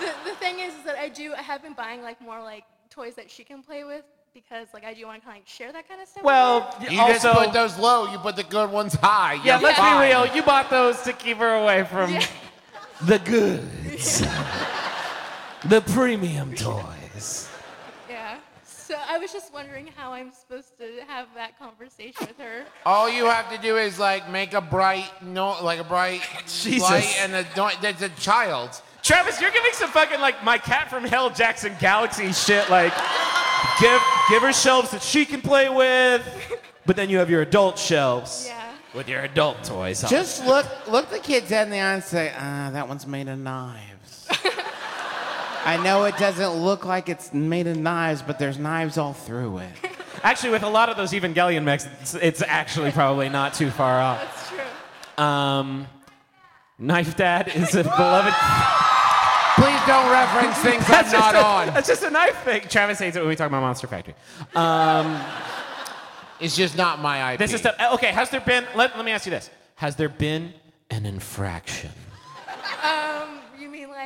the, 0.00 0.30
the 0.30 0.36
thing 0.36 0.60
is, 0.60 0.74
is 0.74 0.82
that 0.84 0.96
I 0.96 1.08
do 1.08 1.34
I 1.34 1.42
have 1.42 1.62
been 1.62 1.72
buying 1.74 2.02
like 2.02 2.20
more 2.20 2.40
like 2.42 2.64
toys 2.90 3.14
that 3.14 3.30
she 3.30 3.42
can 3.44 3.62
play 3.62 3.84
with 3.84 4.04
because 4.34 4.68
like 4.74 4.84
I 4.84 4.94
do 4.94 5.06
want 5.06 5.20
to 5.20 5.26
kind 5.26 5.36
of 5.38 5.42
like 5.42 5.48
share 5.48 5.72
that 5.72 5.88
kind 5.88 6.00
of 6.00 6.06
stuff. 6.08 6.22
with 6.22 6.26
Well, 6.26 6.60
her. 6.80 6.92
You 6.92 7.00
also, 7.00 7.12
just 7.32 7.38
put 7.38 7.52
those 7.52 7.78
low, 7.78 8.10
you 8.12 8.18
put 8.18 8.36
the 8.36 8.44
good 8.44 8.70
ones 8.70 8.94
high. 8.94 9.34
yeah, 9.44 9.58
You're 9.58 9.68
let's 9.68 9.78
fine. 9.78 10.00
be 10.02 10.08
real. 10.12 10.34
You 10.34 10.42
bought 10.42 10.70
those 10.70 11.00
to 11.02 11.12
keep 11.12 11.38
her 11.38 11.54
away 11.62 11.84
from 11.84 12.14
the 13.06 13.18
goods, 13.18 14.20
the 15.66 15.80
premium 15.80 16.54
toys. 16.54 17.48
Yeah. 18.90 18.96
So 18.96 19.02
I 19.14 19.18
was 19.18 19.32
just 19.32 19.52
wondering 19.52 19.88
how 19.96 20.12
I'm 20.12 20.32
supposed 20.32 20.76
to 20.78 20.84
have 21.08 21.26
that 21.34 21.58
conversation 21.58 22.26
with 22.26 22.38
her. 22.38 22.64
All 22.84 23.08
you 23.10 23.26
have 23.26 23.50
to 23.54 23.58
do 23.58 23.76
is 23.76 23.98
like 23.98 24.30
make 24.30 24.52
a 24.54 24.60
bright 24.60 25.10
no, 25.22 25.56
like 25.62 25.78
a 25.80 25.84
bright 25.84 26.22
Jesus. 26.46 26.82
light, 26.82 27.16
and 27.20 27.34
a, 27.34 27.46
don't- 27.54 27.80
there's 27.80 28.02
a 28.02 28.08
child. 28.10 28.70
Travis, 29.02 29.40
you're 29.40 29.50
giving 29.52 29.72
some 29.72 29.90
fucking 29.90 30.20
like 30.20 30.42
my 30.44 30.58
cat 30.58 30.90
from 30.90 31.04
Hell 31.04 31.30
Jackson 31.30 31.72
Galaxy 31.78 32.32
shit. 32.32 32.68
Like, 32.70 32.92
give 33.80 34.00
give 34.28 34.42
her 34.42 34.52
shelves 34.52 34.90
that 34.90 35.02
she 35.02 35.24
can 35.24 35.40
play 35.40 35.68
with, 35.68 36.22
but 36.86 36.96
then 36.96 37.08
you 37.08 37.18
have 37.18 37.30
your 37.30 37.42
adult 37.42 37.78
shelves 37.78 38.46
Yeah. 38.48 38.72
with 38.94 39.08
your 39.08 39.20
adult 39.22 39.62
toys. 39.62 40.02
on. 40.02 40.10
Just 40.10 40.44
look 40.44 40.66
look 40.88 41.08
the 41.10 41.18
kids 41.20 41.48
dead 41.50 41.66
in 41.68 41.70
the 41.70 41.78
eye 41.78 41.94
and 41.94 42.02
say, 42.02 42.32
ah, 42.36 42.70
that 42.72 42.88
one's 42.88 43.06
made 43.06 43.28
of 43.28 43.38
knives. 43.38 44.25
I 45.66 45.82
know 45.82 46.04
it 46.04 46.16
doesn't 46.16 46.50
look 46.54 46.84
like 46.84 47.08
it's 47.08 47.34
made 47.34 47.66
of 47.66 47.76
knives, 47.76 48.22
but 48.22 48.38
there's 48.38 48.58
knives 48.58 48.96
all 48.98 49.12
through 49.12 49.58
it. 49.58 49.68
actually 50.22 50.50
with 50.50 50.62
a 50.62 50.68
lot 50.68 50.88
of 50.88 50.96
those 50.96 51.12
Evangelion 51.12 51.64
mechs, 51.64 51.86
it's, 52.00 52.14
it's 52.14 52.42
actually 52.42 52.92
probably 52.92 53.28
not 53.28 53.52
too 53.54 53.70
far 53.70 54.00
off. 54.00 54.20
That's 54.22 54.48
true. 54.48 55.24
Um, 55.24 55.86
Knife 56.78 57.16
Dad 57.16 57.48
is 57.48 57.74
a 57.74 57.82
beloved. 57.82 58.34
Please 59.56 59.80
don't 59.86 60.10
reference 60.10 60.58
things 60.58 60.84
I'm 60.84 60.90
That's 60.90 61.12
not 61.12 61.34
a, 61.34 61.42
on. 61.42 61.66
That's 61.68 61.88
just 61.88 62.02
a 62.02 62.10
knife 62.10 62.36
thing. 62.42 62.62
Travis 62.68 62.98
hates 62.98 63.16
it 63.16 63.20
when 63.20 63.28
we 63.30 63.36
talk 63.36 63.46
about 63.46 63.62
Monster 63.62 63.86
Factory. 63.86 64.14
Um, 64.54 65.18
It's 66.38 66.54
just 66.54 66.76
not 66.76 67.00
my 67.00 67.22
idea. 67.22 67.38
this 67.38 67.54
is 67.54 67.60
stuff. 67.60 67.76
Okay, 67.94 68.08
has 68.08 68.28
there 68.28 68.40
been? 68.40 68.66
Let, 68.74 68.94
let 68.94 69.04
me 69.06 69.12
ask 69.12 69.24
you 69.24 69.30
this: 69.30 69.48
Has 69.76 69.96
there 69.96 70.10
been 70.10 70.52
an 70.90 71.06
infraction? 71.06 71.90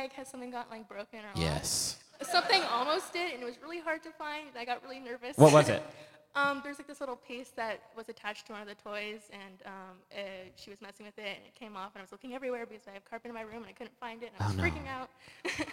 Like 0.01 0.13
has 0.13 0.27
something 0.29 0.49
gotten 0.49 0.71
like 0.71 0.87
broken 0.89 1.19
or 1.19 1.27
lost? 1.27 1.37
Yes. 1.37 1.97
Something 2.23 2.61
almost 2.71 3.13
did, 3.13 3.33
and 3.33 3.43
it 3.43 3.45
was 3.45 3.55
really 3.61 3.79
hard 3.79 4.01
to 4.03 4.09
find. 4.11 4.47
I 4.57 4.65
got 4.65 4.81
really 4.83 4.99
nervous. 4.99 5.37
What 5.37 5.53
was 5.53 5.69
it? 5.69 5.83
um, 6.35 6.61
there's 6.63 6.79
like 6.79 6.87
this 6.87 6.99
little 6.99 7.15
piece 7.15 7.49
that 7.55 7.81
was 7.95 8.09
attached 8.09 8.47
to 8.47 8.53
one 8.53 8.61
of 8.63 8.67
the 8.67 8.73
toys, 8.75 9.21
and 9.31 9.61
um, 9.67 9.73
uh, 10.15 10.21
she 10.55 10.71
was 10.71 10.81
messing 10.81 11.05
with 11.05 11.17
it, 11.19 11.25
and 11.37 11.45
it 11.45 11.53
came 11.53 11.75
off, 11.77 11.91
and 11.93 12.01
I 12.01 12.03
was 12.03 12.11
looking 12.11 12.33
everywhere 12.33 12.65
because 12.65 12.87
I 12.87 12.91
have 12.93 13.05
carpet 13.05 13.29
in 13.29 13.35
my 13.35 13.41
room, 13.41 13.57
and 13.57 13.67
I 13.67 13.73
couldn't 13.73 13.95
find 13.99 14.23
it, 14.23 14.31
and 14.33 14.43
I 14.43 14.47
was 14.47 14.55
Oh, 14.55 14.57
no. 14.57 14.63
freaking 14.63 14.87
out. 14.87 15.09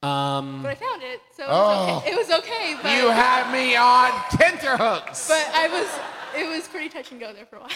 Um, 0.00 0.62
But 0.62 0.70
I 0.70 0.74
found 0.76 1.02
it, 1.02 1.20
so 1.36 1.42
it 1.42 1.48
was, 1.48 1.56
Oh. 1.90 1.96
okay. 1.98 2.10
it 2.12 2.16
was 2.16 2.30
okay. 2.30 2.76
But 2.80 2.92
You 2.96 3.10
had 3.10 3.50
me 3.52 3.74
on 3.74 4.12
tenterhooks. 4.30 5.26
But 5.26 5.44
I 5.52 5.66
was, 5.66 6.40
it 6.40 6.48
was 6.48 6.68
pretty 6.68 6.88
touch 6.88 7.10
and 7.10 7.18
go 7.18 7.32
there 7.32 7.46
for 7.46 7.56
a 7.56 7.60
while. 7.62 7.70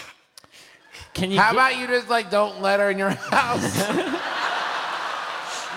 Can 1.13 1.31
you? 1.31 1.37
How 1.37 1.51
gi- 1.51 1.57
about 1.57 1.77
you 1.77 1.85
just 1.87 2.07
like 2.09 2.31
don't 2.31 2.61
let 2.61 2.79
her 2.79 2.89
in 2.91 2.97
your 2.97 3.09
house? 3.31 3.75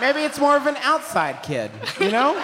Maybe 0.00 0.20
it's 0.20 0.38
more 0.38 0.56
of 0.56 0.66
an 0.66 0.76
outside 0.78 1.42
kid, 1.42 1.70
you 2.00 2.10
know? 2.10 2.34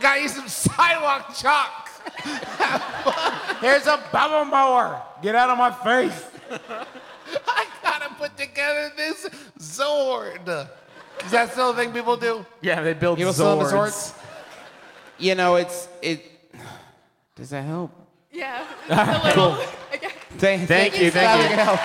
Got 0.00 0.20
you 0.20 0.28
some 0.28 0.48
sidewalk 0.48 1.34
chalk. 1.36 1.88
Here's 3.60 3.86
a 3.86 4.02
bubble 4.12 4.44
mower. 4.50 5.00
Get 5.22 5.34
out 5.34 5.50
of 5.50 5.58
my 5.58 5.70
face. 5.70 6.26
I 7.46 7.66
gotta 7.82 8.12
put 8.14 8.36
together 8.36 8.92
this 8.96 9.28
Zord. 9.58 10.48
Is 11.24 11.30
that 11.30 11.52
still 11.52 11.70
a 11.70 11.74
thing 11.76 11.92
people 11.92 12.16
do? 12.16 12.44
Yeah, 12.60 12.82
they 12.82 12.94
build 12.94 13.18
People 13.18 13.32
still 13.32 13.52
into 13.52 13.66
Zords. 13.66 13.70
swords? 13.70 14.14
You 15.18 15.34
know, 15.36 15.54
it's 15.56 15.88
it. 16.00 16.24
Does 17.36 17.50
that 17.50 17.62
help? 17.62 17.92
Yeah, 18.32 18.64
a 18.88 19.24
little. 19.24 19.52
Okay. 19.94 20.08
Thank, 20.38 20.66
Thank 20.66 20.98
you, 20.98 21.10
thank 21.10 21.36
you. 21.36 21.42
we 21.42 21.48
could 21.50 21.58
help. 21.58 21.78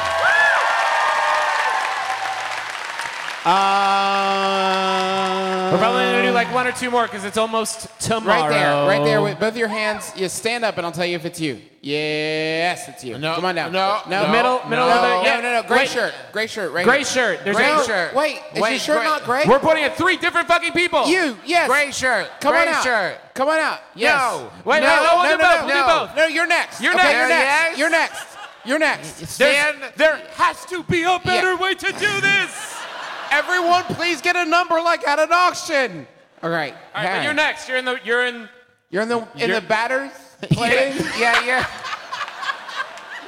Uh, 4.38 5.70
We're 5.72 5.78
probably 5.80 6.04
gonna 6.04 6.12
do 6.17 6.17
like 6.38 6.54
one 6.54 6.68
or 6.68 6.72
two 6.72 6.92
more 6.92 7.04
because 7.04 7.26
it's 7.26 7.38
almost 7.38 7.88
tomorrow. 8.00 8.42
right 8.44 8.50
there, 8.50 8.88
right 8.88 9.04
there 9.04 9.22
with 9.22 9.40
both 9.40 9.58
your 9.58 9.68
hands. 9.68 10.12
You 10.16 10.30
stand 10.30 10.64
up 10.64 10.78
and 10.78 10.86
I'll 10.86 10.92
tell 10.92 11.06
you 11.06 11.16
if 11.16 11.26
it's 11.26 11.40
you. 11.40 11.60
Yes, 11.82 12.88
it's 12.90 13.04
you. 13.04 13.18
No, 13.18 13.36
Come 13.36 13.46
on 13.46 13.56
down. 13.56 13.72
no, 13.72 14.02
no, 14.10 14.26
no, 14.26 14.32
Middle- 14.32 14.60
no, 14.64 14.70
middle 14.70 14.88
no, 14.88 14.94
of 14.96 15.02
the- 15.02 15.08
no, 15.08 15.24
yeah, 15.24 15.40
no, 15.42 15.62
no, 15.62 15.68
Gray 15.68 15.78
wait. 15.80 15.90
shirt, 15.90 16.14
gray 16.34 16.48
shirt, 16.48 16.72
right 16.74 16.84
Gray 16.86 16.98
here. 16.98 17.06
shirt. 17.06 17.40
There's 17.46 17.56
Gray 17.56 17.72
a 17.72 17.84
shirt. 17.86 18.14
Wait, 18.14 18.42
is 18.54 18.62
Wait, 18.62 18.70
your 18.72 18.80
shirt 18.80 18.98
gray- 18.98 19.06
not 19.06 19.24
gray? 19.24 19.44
We're 19.48 19.60
pointing 19.60 19.86
at 19.86 19.96
three 19.96 20.18
different 20.18 20.48
fucking 20.48 20.74
people. 20.74 21.08
you, 21.08 21.38
yes. 21.46 21.68
Gray 21.70 21.92
shirt. 21.92 22.30
Come 22.42 22.52
gray 22.54 22.68
on 22.68 22.74
out. 22.74 22.84
shirt. 22.84 23.18
Come 23.36 23.48
on 23.50 23.60
out. 23.60 23.80
Yes. 23.96 24.20
No. 24.20 24.52
Wait, 24.66 24.82
no, 24.82 24.88
no, 24.88 25.04
no, 25.04 25.24
no, 25.24 25.30
no, 25.30 25.38
both, 25.38 25.62
no, 25.62 25.66
we'll 25.76 26.08
both. 26.08 26.16
No, 26.18 26.26
you're 26.26 26.48
next. 26.48 26.82
You're 26.82 26.94
okay, 26.94 27.04
next. 27.04 27.18
You're 27.20 27.30
next. 27.30 27.48
Yes. 27.48 27.78
You're 27.78 27.90
next. 27.90 28.26
You're 28.66 28.80
next. 28.80 29.28
Stand. 29.28 29.78
There 29.96 30.18
has 30.36 30.66
to 30.66 30.84
be 30.84 31.04
a 31.04 31.20
better 31.20 31.54
Yeah. 31.54 31.60
way 31.62 31.74
to 31.74 31.92
do 31.94 32.22
this. 32.22 32.76
Everyone, 33.32 33.84
please 33.84 34.22
get 34.22 34.36
a 34.36 34.46
number 34.46 34.82
like 34.82 35.08
at 35.08 35.20
an 35.20 35.32
auction. 35.32 36.06
All 36.44 36.50
right. 36.50 36.74
All 36.96 37.04
right, 37.04 37.18
but 37.18 37.24
you're 37.24 37.34
next. 37.34 37.68
You're 37.68 37.78
in 37.78 37.86
the. 37.86 38.00
You're 38.04 38.26
in. 38.26 38.48
You're 38.90 39.02
in 39.04 39.10
the 39.10 39.18
in 39.20 39.28
You're- 39.50 39.54
the 39.56 39.62
batters 39.62 40.12
playing. 40.52 40.96
Yeah, 41.20 41.44
yeah. 41.46 41.66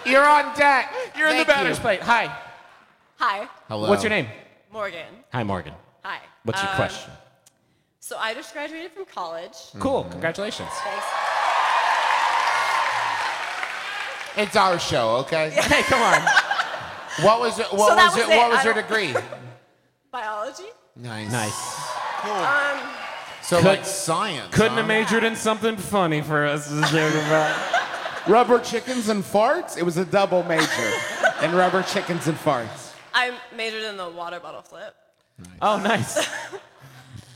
You're 0.05 0.25
on 0.27 0.55
deck. 0.55 0.93
You're 1.17 1.27
in 1.27 1.37
the 1.37 1.43
Thank 1.45 1.47
batter's 1.47 1.77
you. 1.77 1.81
plate. 1.81 2.01
Hi. 2.01 2.33
Hi, 3.17 3.49
Hello. 3.67 3.89
What's 3.89 4.01
your 4.03 4.11
name? 4.11 4.27
Morgan. 4.71 5.05
Hi, 5.33 5.43
Morgan. 5.43 5.73
Hi. 6.05 6.19
What's 6.43 6.61
your 6.61 6.69
Um, 6.71 6.75
question? 6.77 7.11
So 7.99 8.15
I 8.17 8.33
just 8.33 8.53
graduated 8.53 8.91
from 8.93 9.05
college. 9.05 9.57
Cool. 9.79 10.05
Congratulations. 10.05 10.69
Thanks. 10.71 11.05
It's 14.37 14.55
our 14.55 14.79
show, 14.79 15.17
okay? 15.17 15.49
Hey, 15.53 15.81
come 15.83 16.01
on. 16.01 16.21
What 17.25 17.41
was 17.41 17.59
it? 17.59 17.65
What 17.73 17.89
So 17.89 17.95
that 17.95 18.05
was, 18.13 18.15
was 18.19 18.29
it? 18.29 18.31
it. 18.33 18.37
What 18.37 18.49
was 18.51 18.59
I 18.59 18.63
your 18.63 18.73
don't- 18.73 18.87
degree? 18.87 19.15
Biology. 20.11 20.63
Nice. 20.95 21.31
Nice. 21.31 21.77
Um, 22.23 22.79
So 23.49 23.57
Could- 23.57 23.65
like 23.65 23.83
science. 23.83 24.53
Couldn't 24.53 24.73
huh? 24.73 24.77
have 24.77 24.87
majored 24.87 25.23
in 25.23 25.35
something 25.35 25.75
funny 25.75 26.21
for 26.21 26.45
us 26.45 26.69
to 26.69 26.81
joke 26.91 27.15
about. 27.15 28.27
Rubber 28.27 28.59
chickens 28.59 29.09
and 29.09 29.23
farts. 29.23 29.75
It 29.75 29.81
was 29.81 29.97
a 29.97 30.05
double 30.05 30.43
major 30.43 30.91
in 31.41 31.55
rubber 31.55 31.81
chickens 31.81 32.27
and 32.27 32.37
farts. 32.37 32.93
I 33.11 33.35
majored 33.55 33.85
in 33.85 33.97
the 33.97 34.07
water 34.07 34.39
bottle 34.39 34.61
flip. 34.61 34.93
Oh, 35.63 35.79
nice. 35.79 36.29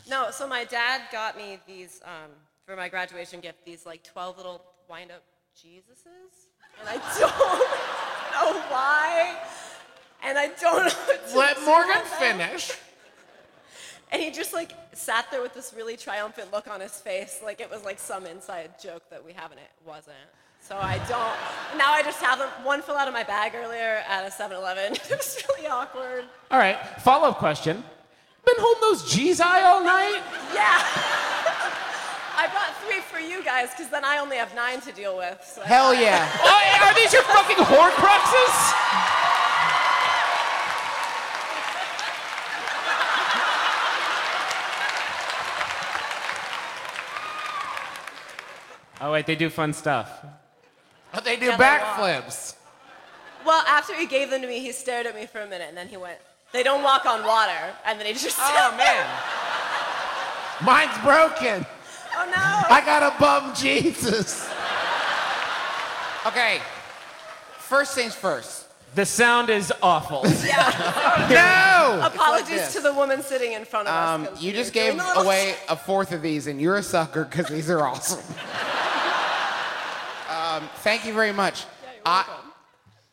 No, 0.08 0.30
so 0.30 0.48
my 0.48 0.66
dad 0.66 1.02
got 1.12 1.36
me 1.36 1.58
these 1.66 2.00
um, 2.06 2.30
for 2.68 2.76
my 2.76 2.90
graduation 2.90 3.40
gift. 3.40 3.66
These 3.66 3.84
like 3.84 4.04
12 4.04 4.38
little 4.38 4.62
wind-up 4.88 5.24
Jesuses, 5.58 6.46
and 6.80 6.88
I 6.88 6.94
don't 7.20 8.54
know 8.54 8.62
why, 8.70 9.40
and 10.24 10.38
I 10.38 10.48
don't 10.62 10.86
know. 10.86 10.92
What 11.06 11.30
to 11.30 11.38
Let 11.40 11.56
do 11.56 11.66
Morgan 11.66 11.96
with 12.04 12.20
them. 12.20 12.38
finish. 12.38 12.74
And 14.14 14.22
he 14.22 14.30
just 14.30 14.54
like 14.54 14.74
sat 14.94 15.26
there 15.32 15.42
with 15.42 15.56
this 15.56 15.74
really 15.76 15.98
triumphant 15.98 16.54
look 16.54 16.68
on 16.68 16.80
his 16.80 16.94
face, 16.94 17.42
like 17.44 17.60
it 17.60 17.70
was 17.70 17.84
like 17.84 17.98
some 17.98 18.28
inside 18.28 18.80
joke 18.80 19.02
that 19.10 19.26
we 19.26 19.34
have, 19.34 19.50
and 19.50 19.60
it 19.60 19.72
wasn't. 19.88 20.16
So 20.62 20.78
I 20.78 21.00
don't. 21.10 21.78
Now 21.80 21.92
I 21.92 22.04
just 22.04 22.22
have 22.22 22.38
them. 22.38 22.48
One 22.64 22.84
fell 22.84 22.96
out 22.96 23.08
of 23.08 23.14
my 23.14 23.24
bag 23.24 23.54
earlier 23.56 24.04
at 24.08 24.24
a 24.26 24.30
7-Eleven. 24.30 24.94
it 24.94 25.10
was 25.10 25.44
really 25.50 25.68
awkward. 25.68 26.26
All 26.52 26.60
right. 26.60 26.78
Follow 27.02 27.30
up 27.30 27.38
question. 27.38 27.84
Been 28.46 28.56
holding 28.60 28.82
those 28.82 29.12
G's 29.12 29.42
eye 29.42 29.64
all 29.64 29.84
night? 29.84 30.22
Yeah. 30.54 30.78
I 32.38 32.48
brought 32.52 32.78
three 32.86 33.02
for 33.02 33.20
you 33.20 33.44
guys 33.44 33.70
because 33.72 33.90
then 33.90 34.06
I 34.06 34.20
only 34.20 34.38
have 34.38 34.54
nine 34.54 34.80
to 34.82 34.92
deal 34.92 35.18
with. 35.18 35.44
So 35.44 35.62
Hell 35.64 35.94
yeah. 35.94 36.30
Oh, 36.44 36.84
are 36.84 36.94
these 36.94 37.12
your 37.14 37.24
fucking 37.24 37.58
Horcruxes? 37.58 39.23
Oh 49.04 49.12
wait, 49.12 49.26
they 49.26 49.36
do 49.36 49.50
fun 49.50 49.74
stuff. 49.74 50.26
But 51.14 51.26
they 51.26 51.36
do 51.36 51.48
Yeah, 51.48 51.58
they 51.58 51.64
backflips. 51.64 52.56
Well, 53.46 53.62
after 53.68 53.94
he 53.94 54.06
gave 54.08 54.30
them 54.30 54.42
to 54.42 54.48
me, 54.48 54.62
he 54.62 54.72
stared 54.72 55.06
at 55.06 55.14
me 55.14 55.26
for 55.26 55.42
a 55.42 55.46
minute, 55.48 55.68
and 55.68 55.76
then 55.78 55.90
he 55.90 55.98
went, 55.98 56.18
"They 56.54 56.64
don't 56.64 56.82
walk 56.84 57.06
on 57.06 57.24
water." 57.26 57.76
And 57.86 58.00
then 58.00 58.08
he 58.08 58.14
just. 58.14 58.38
Oh 58.40 58.74
man. 58.78 59.06
Mine's 60.64 60.98
broken. 61.04 61.66
oh 62.16 62.26
no. 62.28 62.76
I 62.76 62.82
got 62.86 63.04
a 63.04 63.20
bum 63.20 63.54
Jesus. 63.54 64.48
Okay. 66.26 66.60
First 67.58 67.96
things 67.96 68.16
first. 68.16 68.68
The 68.96 69.06
sound 69.06 69.50
is 69.50 69.74
awful. 69.82 70.24
Yeah. 70.46 71.28
No. 71.30 72.06
Apologies 72.06 72.48
this. 72.50 72.74
to 72.74 72.80
the 72.82 72.94
woman 72.94 73.22
sitting 73.24 73.54
in 73.54 73.66
front 73.66 73.88
of 73.88 73.94
us. 73.94 74.10
Um, 74.10 74.26
'cause 74.28 74.42
you 74.44 74.52
we 74.52 74.58
just 74.58 74.70
were 74.76 74.82
doing 74.82 74.98
gave 74.98 75.06
little- 75.08 75.24
away 75.24 75.56
a 75.70 75.76
fourth 75.76 76.12
of 76.12 76.22
these, 76.22 76.48
and 76.48 76.62
you're 76.62 76.78
a 76.78 76.84
sucker 76.84 77.26
because 77.26 77.48
these 77.48 77.70
are 77.70 77.86
awesome. 77.86 78.24
Um, 80.58 80.70
thank 80.78 81.06
you 81.06 81.14
very 81.14 81.32
much. 81.32 81.66
I, 82.06 82.26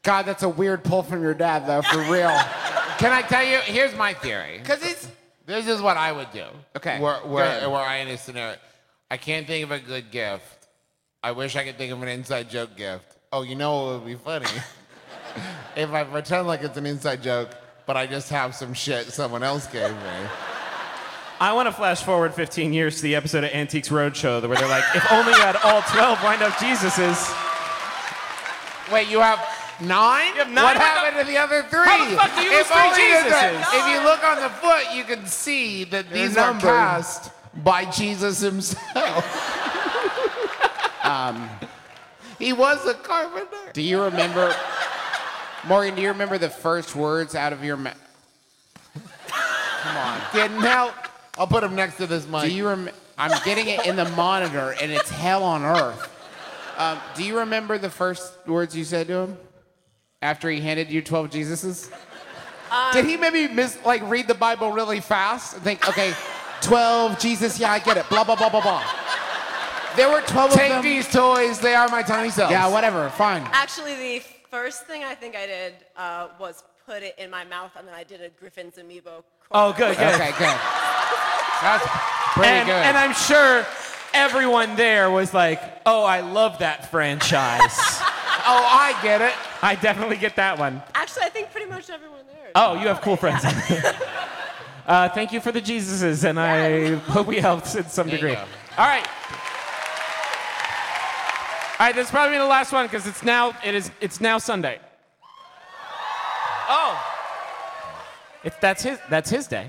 God, 0.02 0.22
that's 0.26 0.42
a 0.42 0.48
weird 0.48 0.84
pull 0.84 1.02
from 1.02 1.22
your 1.22 1.34
dad, 1.34 1.66
though, 1.66 1.82
for 1.82 1.98
real. 2.12 2.36
Can 2.98 3.12
I 3.12 3.22
tell 3.22 3.44
you? 3.44 3.58
Here's 3.58 3.94
my 3.96 4.14
theory. 4.14 4.58
Because 4.58 4.82
it's 4.82 5.08
This 5.46 5.66
is 5.68 5.80
what 5.80 5.96
I 5.96 6.12
would 6.12 6.32
do. 6.32 6.44
Okay, 6.76 7.00
where, 7.00 7.16
ahead. 7.16 7.70
where 7.70 7.80
I 7.80 7.96
in 7.96 8.08
a 8.08 8.16
scenario, 8.16 8.56
I 9.10 9.16
can't 9.16 9.46
think 9.46 9.64
of 9.64 9.70
a 9.70 9.78
good 9.80 10.10
gift. 10.10 10.66
I 11.22 11.32
wish 11.32 11.56
I 11.56 11.64
could 11.64 11.76
think 11.76 11.92
of 11.92 12.02
an 12.02 12.08
inside 12.08 12.48
joke 12.48 12.76
gift. 12.76 13.16
Oh, 13.32 13.42
you 13.42 13.54
know 13.54 13.84
what 13.84 13.94
would 14.00 14.06
be 14.06 14.14
funny? 14.14 14.46
if 15.76 15.90
I 15.90 16.04
pretend 16.04 16.46
like 16.46 16.62
it's 16.62 16.76
an 16.76 16.86
inside 16.86 17.22
joke, 17.22 17.50
but 17.86 17.96
I 17.96 18.06
just 18.06 18.30
have 18.30 18.54
some 18.54 18.74
shit 18.74 19.06
someone 19.06 19.42
else 19.42 19.66
gave 19.66 19.90
me. 19.90 20.28
I 21.40 21.54
want 21.54 21.68
to 21.68 21.72
flash 21.72 22.02
forward 22.02 22.34
15 22.34 22.72
years 22.74 22.96
to 22.96 23.02
the 23.02 23.14
episode 23.14 23.44
of 23.44 23.50
Antiques 23.52 23.88
Roadshow 23.88 24.46
where 24.46 24.58
they're 24.58 24.68
like, 24.68 24.84
if 24.94 25.10
only 25.10 25.32
you 25.32 25.40
had 25.40 25.56
all 25.64 25.80
12 25.82 26.22
wind 26.22 26.42
up 26.42 26.52
Jesuses. 26.54 27.16
Wait, 28.92 29.08
you 29.08 29.20
have 29.20 29.38
nine? 29.80 30.34
You 30.34 30.40
have 30.40 30.48
nine? 30.50 30.64
What 30.64 30.76
What 30.76 30.82
happened 30.82 31.18
to 31.26 31.32
the 31.32 31.38
other 31.38 31.62
three? 31.62 31.78
How 31.84 32.10
the 32.10 32.16
fuck 32.16 32.34
do 32.36 32.42
you 32.42 32.50
lose 32.50 32.60
If 32.60 32.66
three 32.66 32.80
only 32.82 33.30
the- 33.30 33.66
If 33.72 33.88
you 33.88 34.04
look 34.04 34.22
on 34.22 34.40
the 34.42 34.50
foot, 34.50 34.94
you 34.94 35.04
can 35.04 35.24
see 35.26 35.84
that 35.84 36.10
these 36.10 36.36
are 36.36 36.52
cast 36.60 37.30
by 37.64 37.84
Jesus 37.86 38.40
himself. 38.40 39.56
Um, 41.02 41.48
he 42.38 42.52
was 42.52 42.86
a 42.86 42.92
carpenter. 42.92 43.56
Do 43.72 43.80
you 43.80 44.02
remember, 44.02 44.54
Morgan? 45.66 45.94
Do 45.96 46.02
you 46.02 46.08
remember 46.08 46.36
the 46.36 46.50
first 46.50 46.94
words 46.94 47.34
out 47.34 47.54
of 47.54 47.64
your 47.64 47.78
mouth? 47.78 47.96
Come 49.28 49.96
on. 49.96 50.20
Getting 50.34 50.60
help. 50.60 50.94
I'll 51.40 51.46
put 51.46 51.64
him 51.64 51.74
next 51.74 51.96
to 51.96 52.06
this 52.06 52.28
mic. 52.28 52.42
Do 52.42 52.52
you 52.52 52.68
rem- 52.68 52.90
I'm 53.16 53.30
getting 53.46 53.66
it 53.66 53.86
in 53.86 53.96
the 53.96 54.04
monitor, 54.10 54.74
and 54.78 54.92
it's 54.92 55.08
hell 55.08 55.42
on 55.42 55.64
earth. 55.64 56.14
Um, 56.76 56.98
do 57.16 57.24
you 57.24 57.38
remember 57.38 57.78
the 57.78 57.88
first 57.88 58.46
words 58.46 58.76
you 58.76 58.84
said 58.84 59.06
to 59.06 59.14
him 59.20 59.38
after 60.20 60.50
he 60.50 60.60
handed 60.60 60.90
you 60.90 61.00
12 61.00 61.30
Jesuses? 61.30 61.90
Did 62.92 63.06
he 63.06 63.16
maybe 63.16 63.48
miss, 63.48 63.78
like, 63.86 64.06
read 64.10 64.28
the 64.28 64.34
Bible 64.34 64.72
really 64.72 65.00
fast 65.00 65.54
and 65.54 65.62
think, 65.62 65.88
okay, 65.88 66.12
12 66.60 67.18
Jesus, 67.18 67.58
yeah, 67.58 67.72
I 67.72 67.78
get 67.78 67.96
it, 67.96 68.06
blah, 68.10 68.22
blah, 68.22 68.36
blah, 68.36 68.50
blah, 68.50 68.60
blah. 68.60 68.84
There 69.96 70.10
were 70.10 70.20
12 70.20 70.52
Take 70.52 70.62
of 70.64 70.68
them. 70.68 70.82
these 70.84 71.10
toys. 71.10 71.58
They 71.58 71.74
are 71.74 71.88
my 71.88 72.02
tiny 72.02 72.28
selves. 72.28 72.52
Yeah, 72.52 72.68
whatever, 72.68 73.08
fine. 73.08 73.48
Actually, 73.52 74.18
the 74.18 74.22
first 74.50 74.86
thing 74.86 75.04
I 75.04 75.14
think 75.14 75.34
I 75.36 75.46
did 75.46 75.74
uh, 75.96 76.28
was 76.38 76.64
put 76.84 77.02
it 77.02 77.14
in 77.18 77.30
my 77.30 77.44
mouth, 77.44 77.72
and 77.76 77.88
then 77.88 77.94
I 77.94 78.04
did 78.04 78.20
a 78.20 78.28
Griffin's 78.28 78.74
Amiibo. 78.74 79.24
Oh, 79.52 79.72
good, 79.72 79.96
good. 79.96 80.14
Okay, 80.14 80.32
good. 80.38 80.99
That's 81.62 81.86
pretty 82.34 82.48
and, 82.48 82.66
good. 82.66 82.74
and 82.74 82.96
I'm 82.96 83.14
sure 83.14 83.66
everyone 84.14 84.76
there 84.76 85.10
was 85.10 85.34
like, 85.34 85.60
oh, 85.86 86.04
I 86.04 86.20
love 86.20 86.58
that 86.58 86.90
franchise. 86.90 87.60
oh, 88.46 88.66
I 88.70 88.98
get 89.02 89.20
it. 89.20 89.34
I 89.62 89.74
definitely 89.74 90.16
get 90.16 90.36
that 90.36 90.58
one. 90.58 90.82
Actually, 90.94 91.24
I 91.24 91.28
think 91.28 91.50
pretty 91.50 91.68
much 91.68 91.90
everyone 91.90 92.20
there. 92.28 92.50
Oh, 92.54 92.74
you 92.74 92.88
have 92.88 93.00
cool 93.00 93.16
friends. 93.16 93.44
uh, 94.86 95.08
thank 95.10 95.32
you 95.32 95.40
for 95.40 95.52
the 95.52 95.60
Jesuses, 95.60 96.24
and 96.24 96.40
I 96.40 96.94
hope 97.10 97.26
we 97.26 97.38
helped 97.38 97.74
in 97.74 97.84
some 97.88 98.08
There 98.08 98.16
degree. 98.16 98.36
All 98.36 98.46
right. 98.78 99.06
All 101.78 101.86
right, 101.86 101.94
this 101.94 102.08
is 102.08 102.10
probably 102.10 102.36
the 102.36 102.44
last 102.44 102.72
one 102.72 102.86
because 102.86 103.06
it's 103.06 103.22
now 103.22 103.54
it 103.64 103.74
is 103.74 103.90
it's 104.02 104.20
now 104.20 104.36
Sunday. 104.36 104.78
Oh, 106.68 107.02
it's 108.44 108.56
that's 108.60 108.82
his 108.82 108.98
that's 109.08 109.30
his 109.30 109.46
day. 109.46 109.66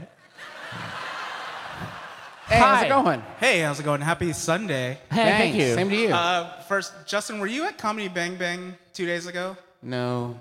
Hey, 2.52 2.60
how's 2.60 2.84
it 2.84 2.90
going? 2.90 3.24
Hey, 3.40 3.60
how's 3.62 3.80
it 3.80 3.84
going? 3.84 4.02
Happy 4.02 4.34
Sunday. 4.34 4.98
Hey, 5.10 5.16
thank 5.16 5.54
Thanks, 5.54 5.58
you. 5.58 5.74
Same 5.76 5.90
to 5.90 5.96
you. 5.96 6.10
Uh, 6.10 6.60
first, 6.64 6.92
Justin, 7.06 7.40
were 7.40 7.48
you 7.48 7.64
at 7.64 7.78
Comedy 7.78 8.10
Bang 8.10 8.36
Bang 8.36 8.76
two 8.94 9.06
days 9.06 9.26
ago? 9.26 9.56
no. 9.82 10.40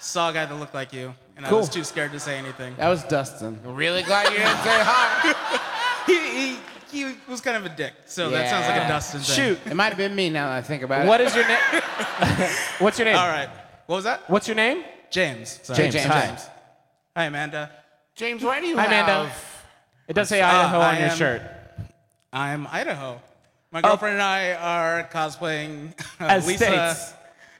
Saw 0.00 0.30
a 0.30 0.32
guy 0.32 0.46
that 0.46 0.54
looked 0.54 0.74
like 0.74 0.92
you, 0.92 1.12
and 1.36 1.44
I 1.44 1.48
Cool. 1.48 1.58
was 1.58 1.68
too 1.68 1.82
scared 1.82 2.12
to 2.12 2.20
say 2.20 2.38
anything. 2.38 2.76
That 2.76 2.86
was 2.88 3.02
Dustin. 3.02 3.58
Really 3.64 4.04
glad 4.04 4.30
you 4.30 4.38
didn't 4.38 4.58
say 4.58 4.78
hi. 4.80 5.64
He, 6.06 6.56
he, 6.94 7.04
he 7.04 7.14
was 7.28 7.40
kind 7.40 7.56
of 7.56 7.66
a 7.66 7.68
dick, 7.68 7.92
so 8.06 8.30
that 8.30 8.48
sounds 8.48 8.66
like 8.68 8.76
a 8.76 8.80
Yeah. 8.82 8.88
Dustin 8.88 9.20
thing. 9.20 9.36
Shoot. 9.36 9.58
It 9.66 9.74
might 9.74 9.88
have 9.88 9.98
been 9.98 10.14
me 10.14 10.30
now 10.30 10.46
that 10.50 10.56
I 10.58 10.62
think 10.62 10.84
about 10.84 11.04
it. 11.04 11.08
What 11.08 11.20
is 11.20 11.34
your 11.34 11.46
name? 11.48 11.58
What's 12.78 12.96
your 13.00 13.06
name? 13.06 13.16
All 13.16 13.26
right. 13.26 13.48
What 13.86 13.96
was 13.96 14.04
that? 14.04 14.30
What's 14.30 14.46
your 14.46 14.54
name? 14.54 14.84
James. 15.10 15.58
Sorry. 15.64 15.76
James. 15.76 15.94
James. 15.94 16.06
Hi. 16.06 16.26
James. 16.28 16.46
Hi, 17.16 17.24
Amanda. 17.24 17.70
James, 18.14 18.42
why 18.44 18.60
do 18.60 18.66
you 18.68 18.76
Hi, 18.78 18.84
have... 18.84 19.32
Amanda. 20.08 20.10
It 20.10 20.14
does 20.14 20.28
say 20.28 20.40
Uh, 20.40 20.48
Idaho 20.48 20.78
I 20.78 20.88
on 20.94 20.98
your 21.00 21.08
am- 21.10 21.16
shirt. 21.16 21.42
I'm 22.32 22.66
Idaho. 22.66 23.20
My 23.70 23.82
girlfriend 23.82 24.14
and 24.14 24.22
I 24.22 24.52
are 24.54 25.08
cosplaying 25.12 25.92
uh, 26.20 26.24
As 26.24 26.46
Lisa. 26.46 26.64
states. 26.64 27.14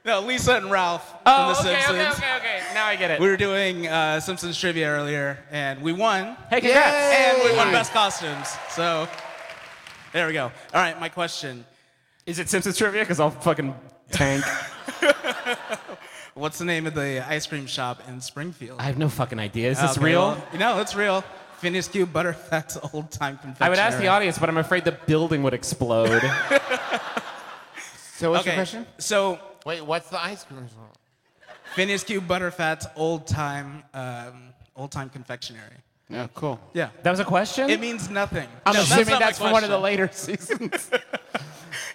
No, 0.05 0.21
Lisa 0.21 0.55
and 0.55 0.71
Ralph 0.71 1.13
Oh, 1.25 1.53
from 1.53 1.65
The 1.65 1.71
okay, 1.71 1.81
Simpsons. 1.81 2.17
okay, 2.17 2.35
okay, 2.37 2.57
okay. 2.57 2.73
Now 2.73 2.85
I 2.87 2.95
get 2.95 3.11
it. 3.11 3.19
We 3.19 3.27
were 3.27 3.37
doing 3.37 3.87
uh, 3.87 4.19
Simpsons 4.19 4.57
trivia 4.57 4.87
earlier, 4.87 5.37
and 5.51 5.81
we 5.81 5.91
won. 5.93 6.35
hey, 6.49 6.61
congrats. 6.61 7.15
And 7.15 7.43
we 7.43 7.55
won 7.55 7.71
best 7.71 7.91
costumes. 7.91 8.47
So 8.69 9.07
there 10.13 10.25
we 10.25 10.33
go. 10.33 10.45
All 10.45 10.81
right, 10.81 10.99
my 10.99 11.09
question. 11.09 11.65
Is 12.25 12.39
it 12.39 12.49
Simpsons 12.49 12.77
trivia? 12.77 13.01
Because 13.01 13.19
I'll 13.19 13.29
fucking 13.31 13.75
tank. 14.11 14.43
What's 16.33 16.57
the 16.57 16.65
name 16.65 16.87
of 16.87 16.93
the 16.95 17.23
ice 17.27 17.45
cream 17.45 17.65
shop 17.67 18.01
in 18.07 18.21
Springfield? 18.21 18.79
I 18.79 18.83
have 18.83 18.97
no 18.97 19.09
fucking 19.09 19.39
idea. 19.39 19.69
Is 19.71 19.81
this 19.81 19.97
Okay, 19.97 20.05
real? 20.05 20.21
well, 20.29 20.43
no, 20.57 20.79
it's 20.79 20.95
real. 20.95 21.23
Phineas 21.59 21.87
Q. 21.87 22.05
Butterfat's 22.07 22.77
old 22.93 23.11
time 23.11 23.37
confectionery. 23.37 23.65
I 23.65 23.69
would 23.69 23.79
ask 23.79 23.97
the 23.97 24.07
audience, 24.07 24.37
but 24.37 24.49
I'm 24.49 24.57
afraid 24.57 24.85
the 24.85 24.91
building 24.93 25.43
would 25.43 25.53
explode. 25.53 26.21
So 28.15 28.31
what's 28.31 28.41
Okay, 28.41 28.49
your 28.49 28.57
question? 28.57 28.85
so 28.97 29.39
Wait, 29.65 29.81
what's 29.81 30.09
the 30.09 30.21
ice 30.21 30.43
cream 30.43 30.67
shop? 30.67 30.97
Phineas 31.73 32.03
Q. 32.03 32.19
Butterfat's 32.19 32.85
old 32.97 33.25
time, 33.27 33.83
um, 33.93 34.53
old 34.75 34.91
time 34.91 35.09
confectionery. 35.09 35.77
Yeah, 36.09 36.27
cool. 36.33 36.59
Yeah. 36.73 36.89
that 37.03 37.11
was 37.11 37.21
a 37.21 37.23
question? 37.25 37.69
It 37.69 37.79
means 37.79 38.09
nothing. 38.09 38.49
I'm 38.65 38.73
No, 38.73 38.81
assuming 38.81 39.05
not 39.05 39.19
my 39.21 39.25
that's 39.27 39.37
from 39.39 39.51
one 39.51 39.63
of 39.63 39.69
the 39.69 39.79
later 39.79 40.09
seasons. 40.11 40.91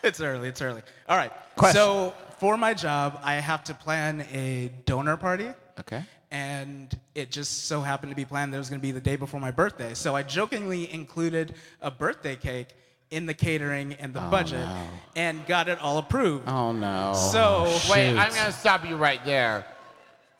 It's 0.02 0.20
early. 0.22 0.48
It's 0.48 0.62
early. 0.62 0.80
All 1.10 1.16
right. 1.18 1.32
Question. 1.56 1.76
So 1.76 2.14
for 2.38 2.56
my 2.56 2.72
job, 2.72 3.20
I 3.22 3.34
have 3.34 3.62
to 3.64 3.74
plan 3.74 4.22
a 4.32 4.70
donor 4.86 5.18
party. 5.18 5.48
okay. 5.80 6.04
And 6.34 6.98
it 7.14 7.30
just 7.30 7.66
so 7.66 7.80
happened 7.80 8.10
to 8.10 8.16
be 8.16 8.24
planned 8.24 8.52
that 8.52 8.56
it 8.56 8.58
was 8.58 8.68
going 8.68 8.80
to 8.80 8.82
be 8.82 8.90
the 8.90 9.00
day 9.00 9.14
before 9.14 9.38
my 9.38 9.52
birthday. 9.52 9.94
So 9.94 10.16
I 10.16 10.24
jokingly 10.24 10.92
included 10.92 11.54
a 11.80 11.92
birthday 11.92 12.34
cake 12.34 12.70
in 13.12 13.26
the 13.26 13.34
catering 13.34 13.92
and 13.94 14.12
the 14.12 14.26
oh, 14.26 14.30
budget 14.30 14.66
and 15.14 15.46
got 15.46 15.68
it 15.68 15.78
all 15.78 15.98
approved. 15.98 16.48
Oh 16.48 16.72
no. 16.72 17.12
So 17.14 17.66
oh, 17.68 17.88
Wait, 17.88 18.10
I'm 18.18 18.32
going 18.32 18.46
to 18.46 18.52
stop 18.52 18.84
you 18.84 18.96
right 18.96 19.24
there. 19.24 19.64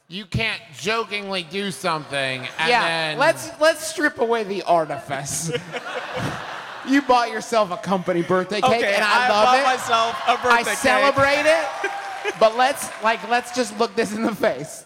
You 0.09 0.27
can't 0.27 0.61
jokingly 0.77 1.45
do 1.45 1.71
something 1.71 2.41
and 2.41 2.69
yeah, 2.69 2.83
then... 2.83 3.19
let's 3.19 3.49
let's 3.61 3.87
strip 3.87 4.19
away 4.19 4.43
the 4.43 4.65
artifice. 4.65 5.53
you 6.89 7.03
bought 7.03 7.31
yourself 7.31 7.71
a 7.71 7.77
company 7.77 8.23
birthday 8.23 8.61
cake, 8.61 8.71
okay, 8.83 8.95
and 8.97 9.05
I, 9.05 9.27
I 9.27 9.29
love 9.29 9.45
bought 9.45 9.59
it. 9.59 9.65
myself 9.65 10.23
a 10.27 10.31
I 10.31 10.43
birthday 10.43 10.57
cake. 10.57 10.67
I 10.69 10.75
celebrate 10.75 11.49
it. 11.49 11.93
But 12.41 12.57
let's 12.57 12.91
like 13.05 13.29
let's 13.29 13.55
just 13.55 13.79
look 13.79 13.95
this 13.95 14.13
in 14.13 14.25
the 14.25 14.35
face. 14.35 14.84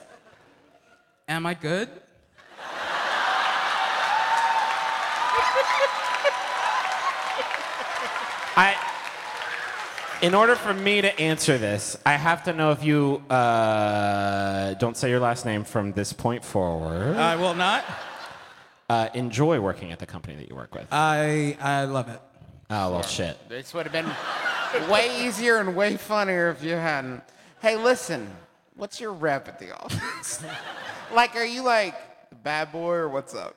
Am 1.28 1.44
I 1.44 1.52
good? 1.52 1.90
I, 8.56 8.74
in 10.22 10.34
order 10.34 10.56
for 10.56 10.72
me 10.72 11.02
to 11.02 11.20
answer 11.20 11.58
this, 11.58 11.98
I 12.06 12.14
have 12.14 12.44
to 12.44 12.54
know 12.54 12.70
if 12.72 12.82
you 12.82 13.22
uh, 13.28 14.72
don't 14.74 14.96
say 14.96 15.10
your 15.10 15.20
last 15.20 15.44
name 15.44 15.64
from 15.64 15.92
this 15.92 16.14
point 16.14 16.42
forward. 16.42 17.16
I 17.16 17.36
will 17.36 17.54
not. 17.54 17.84
Uh, 18.88 19.10
enjoy 19.12 19.60
working 19.60 19.92
at 19.92 19.98
the 19.98 20.06
company 20.06 20.34
that 20.36 20.48
you 20.48 20.56
work 20.56 20.74
with. 20.74 20.86
I 20.90 21.58
I 21.60 21.84
love 21.84 22.08
it. 22.08 22.20
oh 22.70 22.92
well, 22.92 23.02
shit. 23.02 23.36
This 23.50 23.74
would 23.74 23.86
have 23.86 23.92
been 23.92 24.10
way 24.90 25.26
easier 25.26 25.58
and 25.58 25.76
way 25.76 25.98
funnier 25.98 26.48
if 26.48 26.64
you 26.64 26.72
hadn't. 26.72 27.22
Hey, 27.60 27.76
listen, 27.76 28.34
what's 28.76 28.98
your 28.98 29.12
rep 29.12 29.46
at 29.46 29.58
the 29.58 29.76
office? 29.78 30.42
like, 31.14 31.36
are 31.36 31.44
you 31.44 31.62
like 31.62 31.94
the 32.30 32.36
bad 32.36 32.72
boy 32.72 32.94
or 32.94 33.08
what's 33.08 33.34
up? 33.34 33.54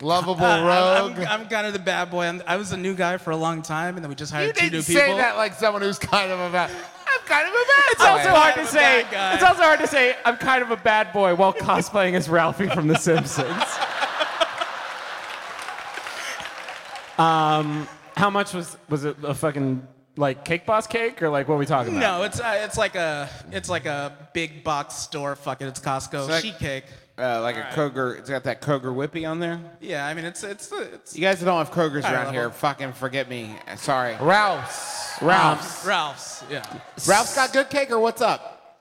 Lovable 0.00 0.36
Uh, 0.44 0.48
I'm- 0.48 1.08
rogue. 1.08 1.18
I'm, 1.26 1.42
I'm 1.42 1.48
kind 1.48 1.66
of 1.66 1.72
the 1.72 1.78
bad 1.78 2.10
boy. 2.10 2.24
I'm, 2.26 2.42
I 2.46 2.56
was 2.56 2.72
a 2.72 2.76
new 2.76 2.94
guy 2.94 3.18
for 3.18 3.30
a 3.30 3.36
long 3.36 3.62
time, 3.62 3.96
and 3.96 4.04
then 4.04 4.08
we 4.08 4.14
just 4.14 4.32
hired 4.32 4.48
you 4.48 4.52
two 4.54 4.60
didn't 4.60 4.72
new 4.88 4.92
say 4.94 5.16
that 5.16 5.36
like 5.36 5.54
someone 5.54 5.82
who's 5.82 5.98
kind 5.98 6.30
of 6.32 6.40
a 6.40 6.50
bad. 6.50 6.70
I'm 6.70 7.26
kind 7.26 7.46
of 7.46 7.52
a 7.52 7.56
bad 7.56 7.84
It's 7.90 8.00
boy. 8.02 8.08
also 8.08 8.28
hard 8.30 8.54
to 8.54 8.60
I'm 8.60 8.66
a 8.66 8.70
say. 8.70 9.02
bad 9.02 9.10
guy. 9.12 9.34
It's 9.34 9.42
also 9.44 9.62
hard 9.62 9.80
to 9.80 9.86
say 9.86 10.16
I'm 10.24 10.36
kind 10.36 10.62
of 10.62 10.70
a 10.70 10.76
bad 10.76 11.12
boy 11.12 11.34
while 11.34 11.52
cosplaying 11.52 12.14
as 12.14 12.28
Ralphie 12.28 12.68
from 12.68 12.88
The 12.88 12.96
Simpsons. 12.96 13.48
um, 17.18 17.86
how 18.16 18.30
much 18.30 18.54
was 18.54 18.76
was 18.88 19.04
it 19.04 19.16
a 19.22 19.34
fucking 19.34 19.86
like 20.16 20.44
cake 20.44 20.66
boss 20.66 20.86
cake 20.86 21.22
or 21.22 21.28
like 21.30 21.48
what 21.48 21.54
are 21.54 21.58
we 21.58 21.66
talking 21.66 21.96
about? 21.96 22.18
No, 22.18 22.22
it's 22.24 22.40
uh, 22.40 22.60
it's 22.64 22.76
like 22.76 22.94
a 22.94 23.28
it's 23.50 23.68
like 23.68 23.86
a 23.86 24.28
big 24.34 24.62
box 24.64 24.94
store. 24.94 25.34
Fuck 25.36 25.62
it, 25.62 25.66
it's 25.66 25.80
Costco. 25.80 26.20
It's 26.20 26.28
like- 26.28 26.42
sheet 26.42 26.58
cake. 26.58 26.84
Uh, 27.18 27.42
like 27.42 27.56
a 27.56 27.62
Kroger. 27.74 28.18
It's 28.18 28.30
got 28.30 28.44
that 28.44 28.62
Kroger 28.62 28.84
Whippy 28.84 29.28
on 29.30 29.38
there. 29.38 29.60
Yeah, 29.82 30.06
I 30.06 30.14
mean 30.14 30.24
it's 30.24 30.42
it's 30.42 30.72
it's. 30.72 31.14
You 31.14 31.20
guys 31.20 31.40
that 31.40 31.44
don't 31.46 31.58
have 31.58 31.70
Krogers 31.70 32.02
High 32.02 32.14
around 32.14 32.24
level. 32.26 32.32
here, 32.40 32.50
fucking 32.50 32.94
forget 32.94 33.28
me. 33.28 33.54
Uh, 33.68 33.76
Sorry. 33.76 34.16
Ralph's. 34.18 35.20
Ralph's. 35.20 35.84
Ralph's. 35.86 36.42
Yeah. 36.50 36.64
Ralph's 37.06 37.36
got 37.36 37.52
good 37.52 37.68
cake 37.68 37.90
or 37.90 37.98
what's 37.98 38.22
up? 38.22 38.80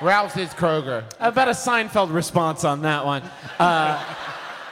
Ralph's 0.00 0.36
is 0.38 0.48
Kroger. 0.50 1.04
About 1.20 1.48
a 1.48 1.52
Seinfeld 1.52 2.12
response 2.14 2.64
on 2.64 2.82
that 2.82 3.04
one. 3.04 3.22
Uh, 3.58 4.02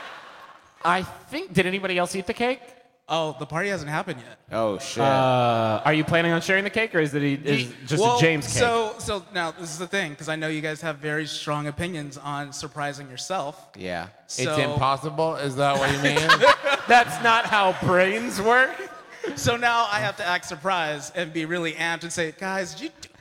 I 0.84 1.02
think. 1.02 1.52
Did 1.52 1.66
anybody 1.66 1.98
else 1.98 2.16
eat 2.16 2.26
the 2.26 2.34
cake? 2.34 2.60
Oh, 3.08 3.36
the 3.38 3.46
party 3.46 3.68
hasn't 3.68 3.90
happened 3.90 4.20
yet. 4.26 4.38
Oh 4.50 4.78
shit. 4.78 5.02
Uh, 5.02 5.80
are 5.84 5.94
you 5.94 6.02
planning 6.04 6.32
on 6.32 6.40
sharing 6.40 6.64
the 6.64 6.70
cake, 6.70 6.92
or 6.92 6.98
is 6.98 7.14
it 7.14 7.22
is 7.22 7.72
just 7.86 8.02
well, 8.02 8.18
a 8.18 8.20
James 8.20 8.46
cake? 8.46 8.56
So 8.56 8.94
so 8.98 9.24
now 9.32 9.52
this 9.52 9.70
is 9.70 9.78
the 9.78 9.86
thing 9.86 10.10
because 10.10 10.28
I 10.28 10.34
know 10.34 10.48
you 10.48 10.60
guys 10.60 10.80
have 10.80 10.96
very 10.96 11.26
strong 11.26 11.68
opinions 11.68 12.18
on 12.18 12.52
surprising 12.52 13.08
yourself. 13.08 13.68
yeah. 13.76 14.08
So, 14.26 14.42
It's 14.50 14.58
impossible. 14.58 15.36
Is 15.36 15.54
that 15.54 15.78
what 15.78 15.92
you 15.92 16.02
mean? 16.02 16.28
That's 16.88 17.22
not 17.22 17.46
how 17.46 17.76
brains 17.86 18.40
work. 18.42 18.74
So 19.34 19.56
now 19.56 19.88
I 19.90 19.98
have 19.98 20.16
to 20.18 20.24
act 20.24 20.44
surprised 20.44 21.16
and 21.16 21.32
be 21.32 21.46
really 21.46 21.72
amped 21.72 22.04
and 22.04 22.12
say, 22.12 22.32
guys, 22.38 22.74
did 22.74 22.82
you 22.82 22.88
do 23.00 23.08
this 23.08 23.15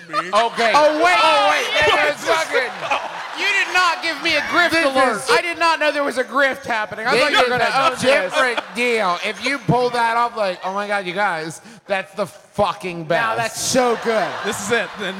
for 0.00 0.22
me? 0.22 0.30
Oh, 0.32 0.46
okay. 0.52 0.72
Oh 0.74 1.02
wait. 1.02 1.16
Oh 1.22 1.50
wait. 1.50 1.86
There's 1.94 2.24
fucking. 2.24 3.08
You 3.38 3.46
did 3.46 3.72
not 3.72 4.02
give 4.02 4.22
me 4.22 4.36
a 4.36 4.40
grift 4.42 4.70
This 4.72 4.84
alert. 4.84 5.16
is- 5.16 5.30
I 5.30 5.40
did 5.40 5.58
not 5.58 5.80
know 5.80 5.90
there 5.90 6.04
was 6.04 6.18
a 6.18 6.22
grift 6.22 6.66
happening. 6.66 7.06
I 7.06 7.18
thought 7.18 7.32
you 7.32 7.38
were 7.40 7.48
gonna 7.48 7.64
a 7.64 7.84
own 7.86 7.92
this. 7.92 8.02
different 8.02 8.60
deal. 8.76 9.16
If 9.24 9.42
you 9.42 9.58
pull 9.58 9.88
that 9.90 10.18
off, 10.18 10.36
like, 10.36 10.60
oh 10.62 10.74
my 10.74 10.86
god, 10.86 11.06
you 11.06 11.14
guys, 11.14 11.62
that's 11.86 12.12
the 12.14 12.26
fucking 12.26 13.04
best. 13.04 13.20
Now 13.22 13.34
that's 13.34 13.58
so 13.60 13.98
good. 14.04 14.28
This 14.44 14.60
is 14.66 14.70
it. 14.72 14.88
Then 14.98 15.14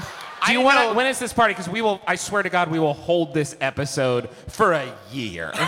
Do 0.46 0.52
you 0.52 0.60
want 0.60 0.90
to? 0.90 0.94
When 0.94 1.06
is 1.06 1.18
this 1.18 1.32
party? 1.32 1.54
Because 1.54 1.70
we 1.70 1.80
will. 1.80 2.02
I 2.06 2.16
swear 2.16 2.42
to 2.42 2.50
God, 2.50 2.70
we 2.70 2.78
will 2.78 2.92
hold 2.94 3.32
this 3.32 3.56
episode 3.62 4.28
for 4.48 4.72
a 4.72 4.92
year. 5.10 5.52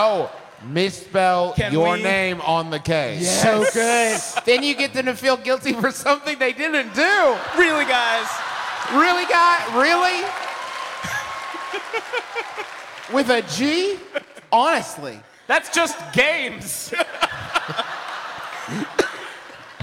Oh, 0.00 0.30
misspell 0.64 1.52
Can 1.54 1.72
your 1.72 1.94
we- 1.94 2.02
name 2.02 2.40
on 2.42 2.70
the 2.70 2.78
cake. 2.78 3.22
So 3.22 3.64
good. 3.72 4.20
then 4.44 4.62
you 4.62 4.74
get 4.74 4.92
them 4.92 5.06
to 5.06 5.14
feel 5.14 5.36
guilty 5.36 5.72
for 5.72 5.90
something 5.90 6.38
they 6.38 6.52
didn't 6.52 6.94
do. 6.94 7.36
really, 7.58 7.84
guys. 7.84 8.28
Really, 8.92 9.24
guy? 9.26 9.80
Really? 9.80 10.24
With 13.12 13.30
a 13.30 13.42
G? 13.42 13.98
Honestly. 14.52 15.20
That's 15.46 15.70
just 15.74 15.96
games. 16.12 16.92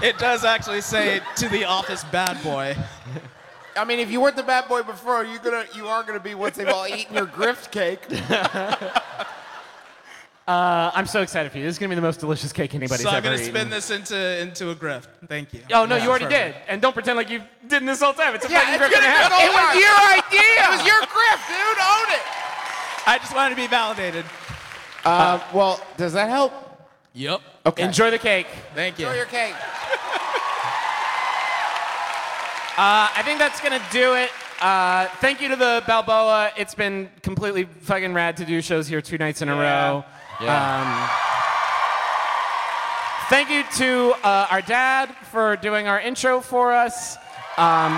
It 0.03 0.18
does 0.19 0.43
actually 0.43 0.81
say 0.81 1.22
to 1.38 1.49
the 1.49 1.64
office 1.65 2.03
bad 2.06 2.41
boy. 2.43 2.76
I 3.76 3.84
mean, 3.85 3.99
if 3.99 4.11
you 4.11 4.22
weren't 4.22 4.35
the 4.35 4.43
bad 4.43 4.68
boy 4.68 4.84
before, 4.84 5.23
you're 5.26 5.39
gonna, 5.39 5.65
you 5.76 5.88
are 5.88 6.03
gonna 6.03 6.19
be 6.19 6.35
once 6.35 6.57
they've 6.57 6.68
all 6.68 6.85
eaten 6.88 7.15
your 7.15 7.26
grift 7.26 7.72
cake. 7.72 8.02
Uh, 10.47 10.91
I'm 10.93 11.07
so 11.07 11.23
excited 11.23 11.51
for 11.51 11.57
you. 11.57 11.63
This 11.63 11.73
is 11.76 11.80
gonna 11.80 11.89
be 11.89 11.95
the 11.95 12.01
most 12.03 12.19
delicious 12.19 12.53
cake 12.53 12.76
anybody's 12.76 13.03
ever. 13.03 13.09
so 13.11 13.17
I'm 13.17 13.23
gonna 13.23 13.38
spin 13.39 13.69
this 13.72 13.89
into 13.89 14.15
into 14.39 14.69
a 14.69 14.76
grift. 14.76 15.07
Thank 15.27 15.53
you. 15.55 15.61
Oh 15.73 15.85
no, 15.85 15.95
Yeah, 15.95 16.03
you 16.03 16.09
already 16.09 16.26
perfect. 16.26 16.57
did, 16.59 16.69
and 16.72 16.81
don't 16.84 16.93
pretend 16.93 17.17
like 17.17 17.31
you 17.31 17.41
didn't 17.67 17.88
this 17.88 17.99
whole 17.99 18.13
time. 18.13 18.35
It's 18.35 18.45
a 18.45 18.49
Yeah, 18.51 18.59
fucking 18.59 18.73
it's 18.76 18.80
grip 18.80 18.91
and 18.93 19.01
a 19.01 19.07
gonna 19.07 19.17
half. 19.17 19.31
be 19.31 19.43
It 19.43 19.49
was 19.49 19.76
your 19.81 19.97
idea. 20.22 20.63
It 20.63 20.69
was 20.69 20.85
your 20.85 21.01
grift, 21.09 21.47
dude. 21.49 21.80
Own 21.81 22.13
it. 22.13 22.22
I 23.07 23.17
just 23.19 23.35
wanted 23.35 23.49
to 23.51 23.55
be 23.55 23.65
validated. 23.67 24.23
Uh, 25.03 25.39
well, 25.51 25.81
does 25.97 26.13
that 26.13 26.30
help? 26.30 26.53
Yep. 27.13 27.41
Okay. 27.65 27.84
Enjoy 27.84 28.11
the 28.11 28.19
cake. 28.19 28.47
Thank 28.76 28.99
you. 28.99 29.07
Enjoy 29.07 29.17
your 29.17 29.26
cake. 29.26 29.55
Uh, 32.77 33.07
I 33.15 33.22
think 33.23 33.39
that's 33.39 33.61
gonna 33.61 33.81
do 33.89 34.15
it. 34.15 34.30
Uh, 34.59 35.05
thank 35.22 35.39
you 35.39 35.47
to 35.47 35.55
the 35.55 35.81
Balboa. 35.88 36.51
It's 36.57 36.76
been 36.76 37.09
completely 37.22 37.63
fucking 37.63 38.13
rad 38.13 38.35
to 38.35 38.45
do 38.45 38.61
shows 38.61 38.85
here 38.85 38.99
two 39.01 39.17
nights 39.17 39.41
in 39.41 39.47
a 39.47 39.55
row. 39.55 40.03
Um, 40.39 41.09
thank 43.29 43.49
you 43.49 43.63
to 43.77 44.13
uh, 44.23 44.47
our 44.51 44.61
dad 44.61 45.15
for 45.31 45.55
doing 45.57 45.87
our 45.87 45.99
intro 45.99 46.41
for 46.41 46.73
us. 46.73 47.17
Um, 47.57 47.93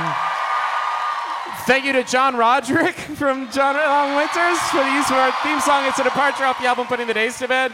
thank 1.65 1.83
you 1.85 1.93
to 1.93 2.03
John 2.03 2.35
Roderick 2.37 2.95
from 3.17 3.49
John 3.51 3.75
Long 3.75 4.15
Winters 4.15 4.59
for 4.69 4.83
the 4.83 4.91
use 4.93 5.09
of 5.09 5.17
our 5.17 5.31
theme 5.43 5.59
song. 5.61 5.85
It's 5.85 5.99
a 5.99 6.03
departure 6.03 6.43
off 6.45 6.59
the 6.59 6.67
album 6.67 6.87
Putting 6.87 7.07
the 7.07 7.13
Days 7.13 7.37
to 7.39 7.47
Bed. 7.47 7.73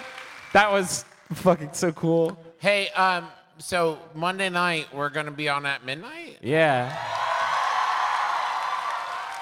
That 0.53 0.71
was 0.71 1.03
fucking 1.33 1.73
so 1.73 1.91
cool. 1.91 2.37
Hey, 2.59 2.89
um, 2.89 3.27
so 3.57 3.99
Monday 4.15 4.49
night 4.49 4.87
we're 4.93 5.09
gonna 5.09 5.31
be 5.31 5.49
on 5.49 5.65
at 5.65 5.85
midnight. 5.85 6.37
Yeah. 6.41 6.95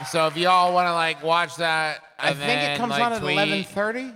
So 0.09 0.25
if 0.25 0.35
y'all 0.35 0.73
want 0.73 0.87
to 0.87 0.93
like 0.93 1.21
watch 1.21 1.57
that, 1.57 1.99
I 2.17 2.29
and 2.29 2.39
think 2.39 2.61
it 2.61 2.77
comes 2.77 2.91
like, 2.91 3.03
on 3.03 3.13
at 3.13 3.21
tweet- 3.21 3.37
11:30. 3.37 4.13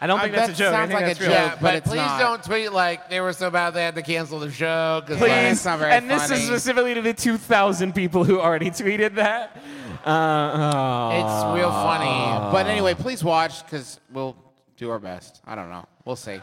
I 0.00 0.06
don't 0.06 0.18
I 0.18 0.24
think 0.24 0.34
that's 0.34 0.52
a 0.52 0.54
joke. 0.54 0.74
I 0.74 0.76
sounds 0.76 0.88
think 0.90 1.00
like 1.00 1.06
that's 1.06 1.20
a 1.20 1.22
real. 1.22 1.32
joke. 1.32 1.50
Yeah, 1.52 1.58
but 1.60 1.74
but 1.74 1.84
please 1.84 1.96
not. 1.96 2.18
don't 2.18 2.44
tweet 2.44 2.72
like 2.72 3.08
they 3.08 3.20
were 3.20 3.32
so 3.32 3.50
bad 3.50 3.70
they 3.70 3.84
had 3.84 3.94
to 3.94 4.02
cancel 4.02 4.38
the 4.38 4.50
show. 4.50 5.02
Please. 5.06 5.22
it's 5.22 5.64
not 5.64 5.78
very 5.78 5.92
and 5.92 6.10
this 6.10 6.30
is 6.30 6.44
specifically 6.46 6.94
to 6.94 7.00
the 7.02 7.14
2,000 7.14 7.94
people 7.94 8.24
who 8.24 8.40
already 8.40 8.70
tweeted 8.70 9.14
that. 9.14 9.56
Uh, 10.04 11.10
it's 11.14 11.56
real 11.56 11.70
funny. 11.70 12.50
But 12.52 12.66
anyway, 12.66 12.94
please 12.94 13.24
watch 13.24 13.64
because 13.64 13.98
we'll 14.12 14.36
do 14.76 14.90
our 14.90 14.98
best. 14.98 15.40
I 15.46 15.54
don't 15.54 15.70
know. 15.70 15.86
We'll 16.04 16.16
see. 16.16 16.40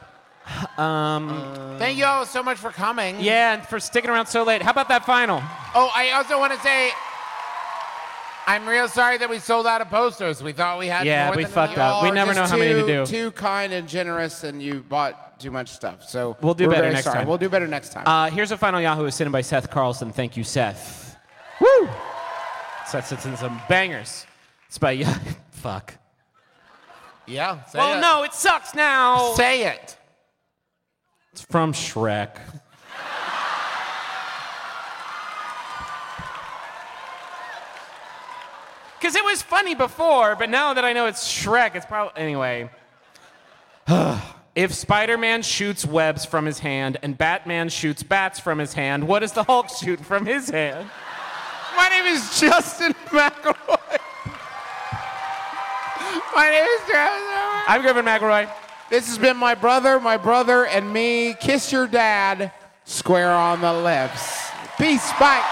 Um, 0.77 1.75
Thank 1.77 1.97
you 1.97 2.05
all 2.05 2.25
so 2.25 2.41
much 2.41 2.57
for 2.57 2.71
coming. 2.71 3.19
yeah, 3.19 3.53
and 3.53 3.63
for 3.67 3.79
sticking 3.79 4.09
around 4.09 4.25
so 4.25 4.43
late. 4.43 4.61
How 4.63 4.71
about 4.71 4.87
that 4.89 5.05
final? 5.05 5.37
Oh, 5.75 5.91
I 5.95 6.11
also 6.11 6.39
want 6.39 6.51
to 6.53 6.59
say, 6.61 6.89
I'm 8.47 8.67
real 8.67 8.87
sorry 8.87 9.17
that 9.17 9.29
we 9.29 9.39
sold 9.39 9.67
out 9.67 9.81
of 9.81 9.89
posters. 9.89 10.41
We 10.43 10.51
thought 10.51 10.79
we 10.79 10.87
had 10.87 11.05
Yeah, 11.05 11.27
more 11.27 11.35
we 11.37 11.43
than 11.43 11.51
fucked 11.51 11.73
enough. 11.73 11.95
up. 11.97 12.03
We 12.03 12.07
Y'all 12.09 12.11
are 12.11 12.15
never 12.15 12.33
know 12.33 12.41
just 12.41 12.51
how 12.51 12.57
many 12.57 12.73
to 12.73 12.79
too- 12.81 12.87
do. 12.87 13.05
Too 13.05 13.31
kind 13.31 13.71
and 13.71 13.87
generous, 13.87 14.43
and 14.43 14.61
you 14.61 14.81
bought 14.81 15.39
too 15.39 15.51
much 15.51 15.69
stuff. 15.69 16.03
So 16.03 16.35
We'll 16.41 16.53
do 16.53 16.65
we're 16.65 16.71
better 16.71 16.81
very 16.83 16.93
next 16.93 17.05
sorry. 17.05 17.17
time. 17.19 17.27
We'll 17.27 17.37
do 17.37 17.49
better 17.49 17.67
next 17.67 17.89
time. 17.93 18.03
Uh, 18.07 18.29
here's 18.29 18.51
a 18.51 18.57
final 18.57 18.81
Yahoo 18.81 19.05
is 19.05 19.15
sent 19.15 19.31
by 19.31 19.41
Seth 19.41 19.69
Carlson. 19.69 20.11
Thank 20.11 20.35
you, 20.37 20.43
Seth. 20.43 21.15
Woo! 21.59 21.89
Seth 22.87 23.07
sits 23.07 23.25
in 23.25 23.37
some 23.37 23.61
bangers. 23.69 24.25
It's 24.67 24.77
by 24.77 24.91
Yah- 24.91 25.13
Fuck. 25.51 25.93
Yeah. 27.27 27.63
Say 27.65 27.79
well, 27.79 27.97
it. 27.97 28.01
no, 28.01 28.23
it 28.23 28.33
sucks 28.33 28.73
now. 28.73 29.33
Say 29.35 29.65
it. 29.65 29.95
It's 31.31 31.41
from 31.43 31.71
Shrek. 31.73 32.37
Because 39.01 39.15
it 39.15 39.25
was 39.25 39.41
funny 39.41 39.73
before, 39.73 40.35
but 40.35 40.51
now 40.51 40.75
that 40.75 40.85
I 40.85 40.93
know 40.93 41.07
it's 41.07 41.27
Shrek, 41.27 41.73
it's 41.73 41.87
probably. 41.87 42.21
Anyway. 42.21 42.69
if 44.55 44.75
Spider 44.75 45.17
Man 45.17 45.41
shoots 45.41 45.83
webs 45.83 46.23
from 46.23 46.45
his 46.45 46.59
hand 46.59 46.97
and 47.01 47.17
Batman 47.17 47.69
shoots 47.69 48.03
bats 48.03 48.39
from 48.39 48.59
his 48.59 48.73
hand, 48.73 49.07
what 49.07 49.21
does 49.21 49.31
the 49.31 49.43
Hulk 49.43 49.69
shoot 49.69 49.99
from 49.99 50.27
his 50.27 50.51
hand? 50.51 50.87
My 51.75 51.89
name 51.89 52.13
is 52.13 52.39
Justin 52.39 52.93
McElroy. 53.07 53.55
My 56.35 56.49
name 56.51 56.63
is 56.63 56.81
Travis. 56.87 57.23
I'm 57.67 57.81
Griffin 57.81 58.05
McElroy. 58.05 58.51
This 58.91 59.07
has 59.07 59.17
been 59.17 59.37
my 59.37 59.55
brother, 59.55 59.99
my 59.99 60.17
brother, 60.17 60.67
and 60.67 60.93
me. 60.93 61.33
Kiss 61.39 61.71
your 61.71 61.87
dad. 61.87 62.51
Square 62.85 63.31
on 63.31 63.61
the 63.61 63.73
lips. 63.73 64.51
Peace. 64.77 65.11
Bye. 65.13 65.43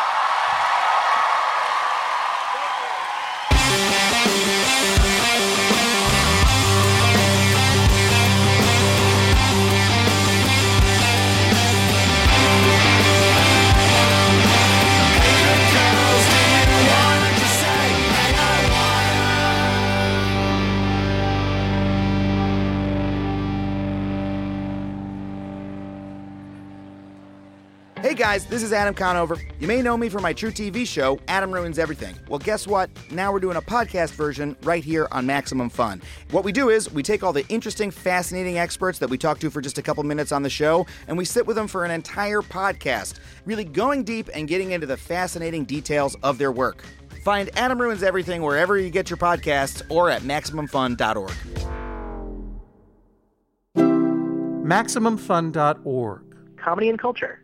Hey 28.10 28.16
guys, 28.16 28.44
this 28.46 28.64
is 28.64 28.74
Adam 28.74 28.96
Conover. 28.96 29.38
You 29.60 29.68
may 29.68 29.84
know 29.84 29.96
me 29.96 30.10
from 30.10 30.24
my 30.24 30.34
truTV 30.34 30.88
show, 30.88 31.20
Adam 31.28 31.52
Ruins 31.52 31.78
Everything. 31.78 32.16
Well, 32.28 32.40
guess 32.40 32.66
what? 32.66 32.90
Now 33.12 33.32
we're 33.32 33.40
doing 33.40 33.58
a 33.58 33.62
podcast 33.62 34.14
version 34.14 34.58
right 34.64 34.84
here 34.84 35.08
on 35.12 35.28
Maximum 35.28 35.70
Fun. 35.70 36.02
What 36.32 36.44
we 36.44 36.52
do 36.52 36.70
is 36.70 36.92
we 36.92 37.04
take 37.04 37.22
all 37.22 37.34
the 37.34 37.48
interesting, 37.50 37.92
fascinating 37.92 38.58
experts 38.58 38.98
that 38.98 39.12
we 39.12 39.20
talk 39.20 39.38
to 39.42 39.52
for 39.52 39.62
just 39.62 39.78
a 39.78 39.84
couple 39.84 40.02
minutes 40.02 40.32
on 40.32 40.42
the 40.42 40.50
show, 40.50 40.88
and 41.08 41.20
we 41.20 41.24
sit 41.24 41.46
with 41.46 41.56
them 41.56 41.68
for 41.68 41.86
an 41.86 41.92
entire 41.92 42.42
podcast, 42.42 43.20
really 43.46 43.64
going 43.64 44.04
deep 44.04 44.28
and 44.34 44.48
getting 44.48 44.72
into 44.72 44.88
the 44.88 44.98
fascinating 44.98 45.64
details 45.64 46.18
of 46.24 46.40
their 46.40 46.52
work. 46.52 46.84
Find 47.24 47.52
Adam 47.58 47.80
Ruins 47.80 48.02
Everything 48.02 48.42
wherever 48.42 48.76
you 48.80 48.90
get 48.90 49.12
your 49.12 49.18
podcasts 49.18 49.84
or 49.88 50.10
at 50.10 50.24
MaximumFun.org. 50.24 51.32
MaximumFun.org. 54.66 56.58
Comedy 56.58 56.90
and 56.90 57.00
culture. 57.00 57.44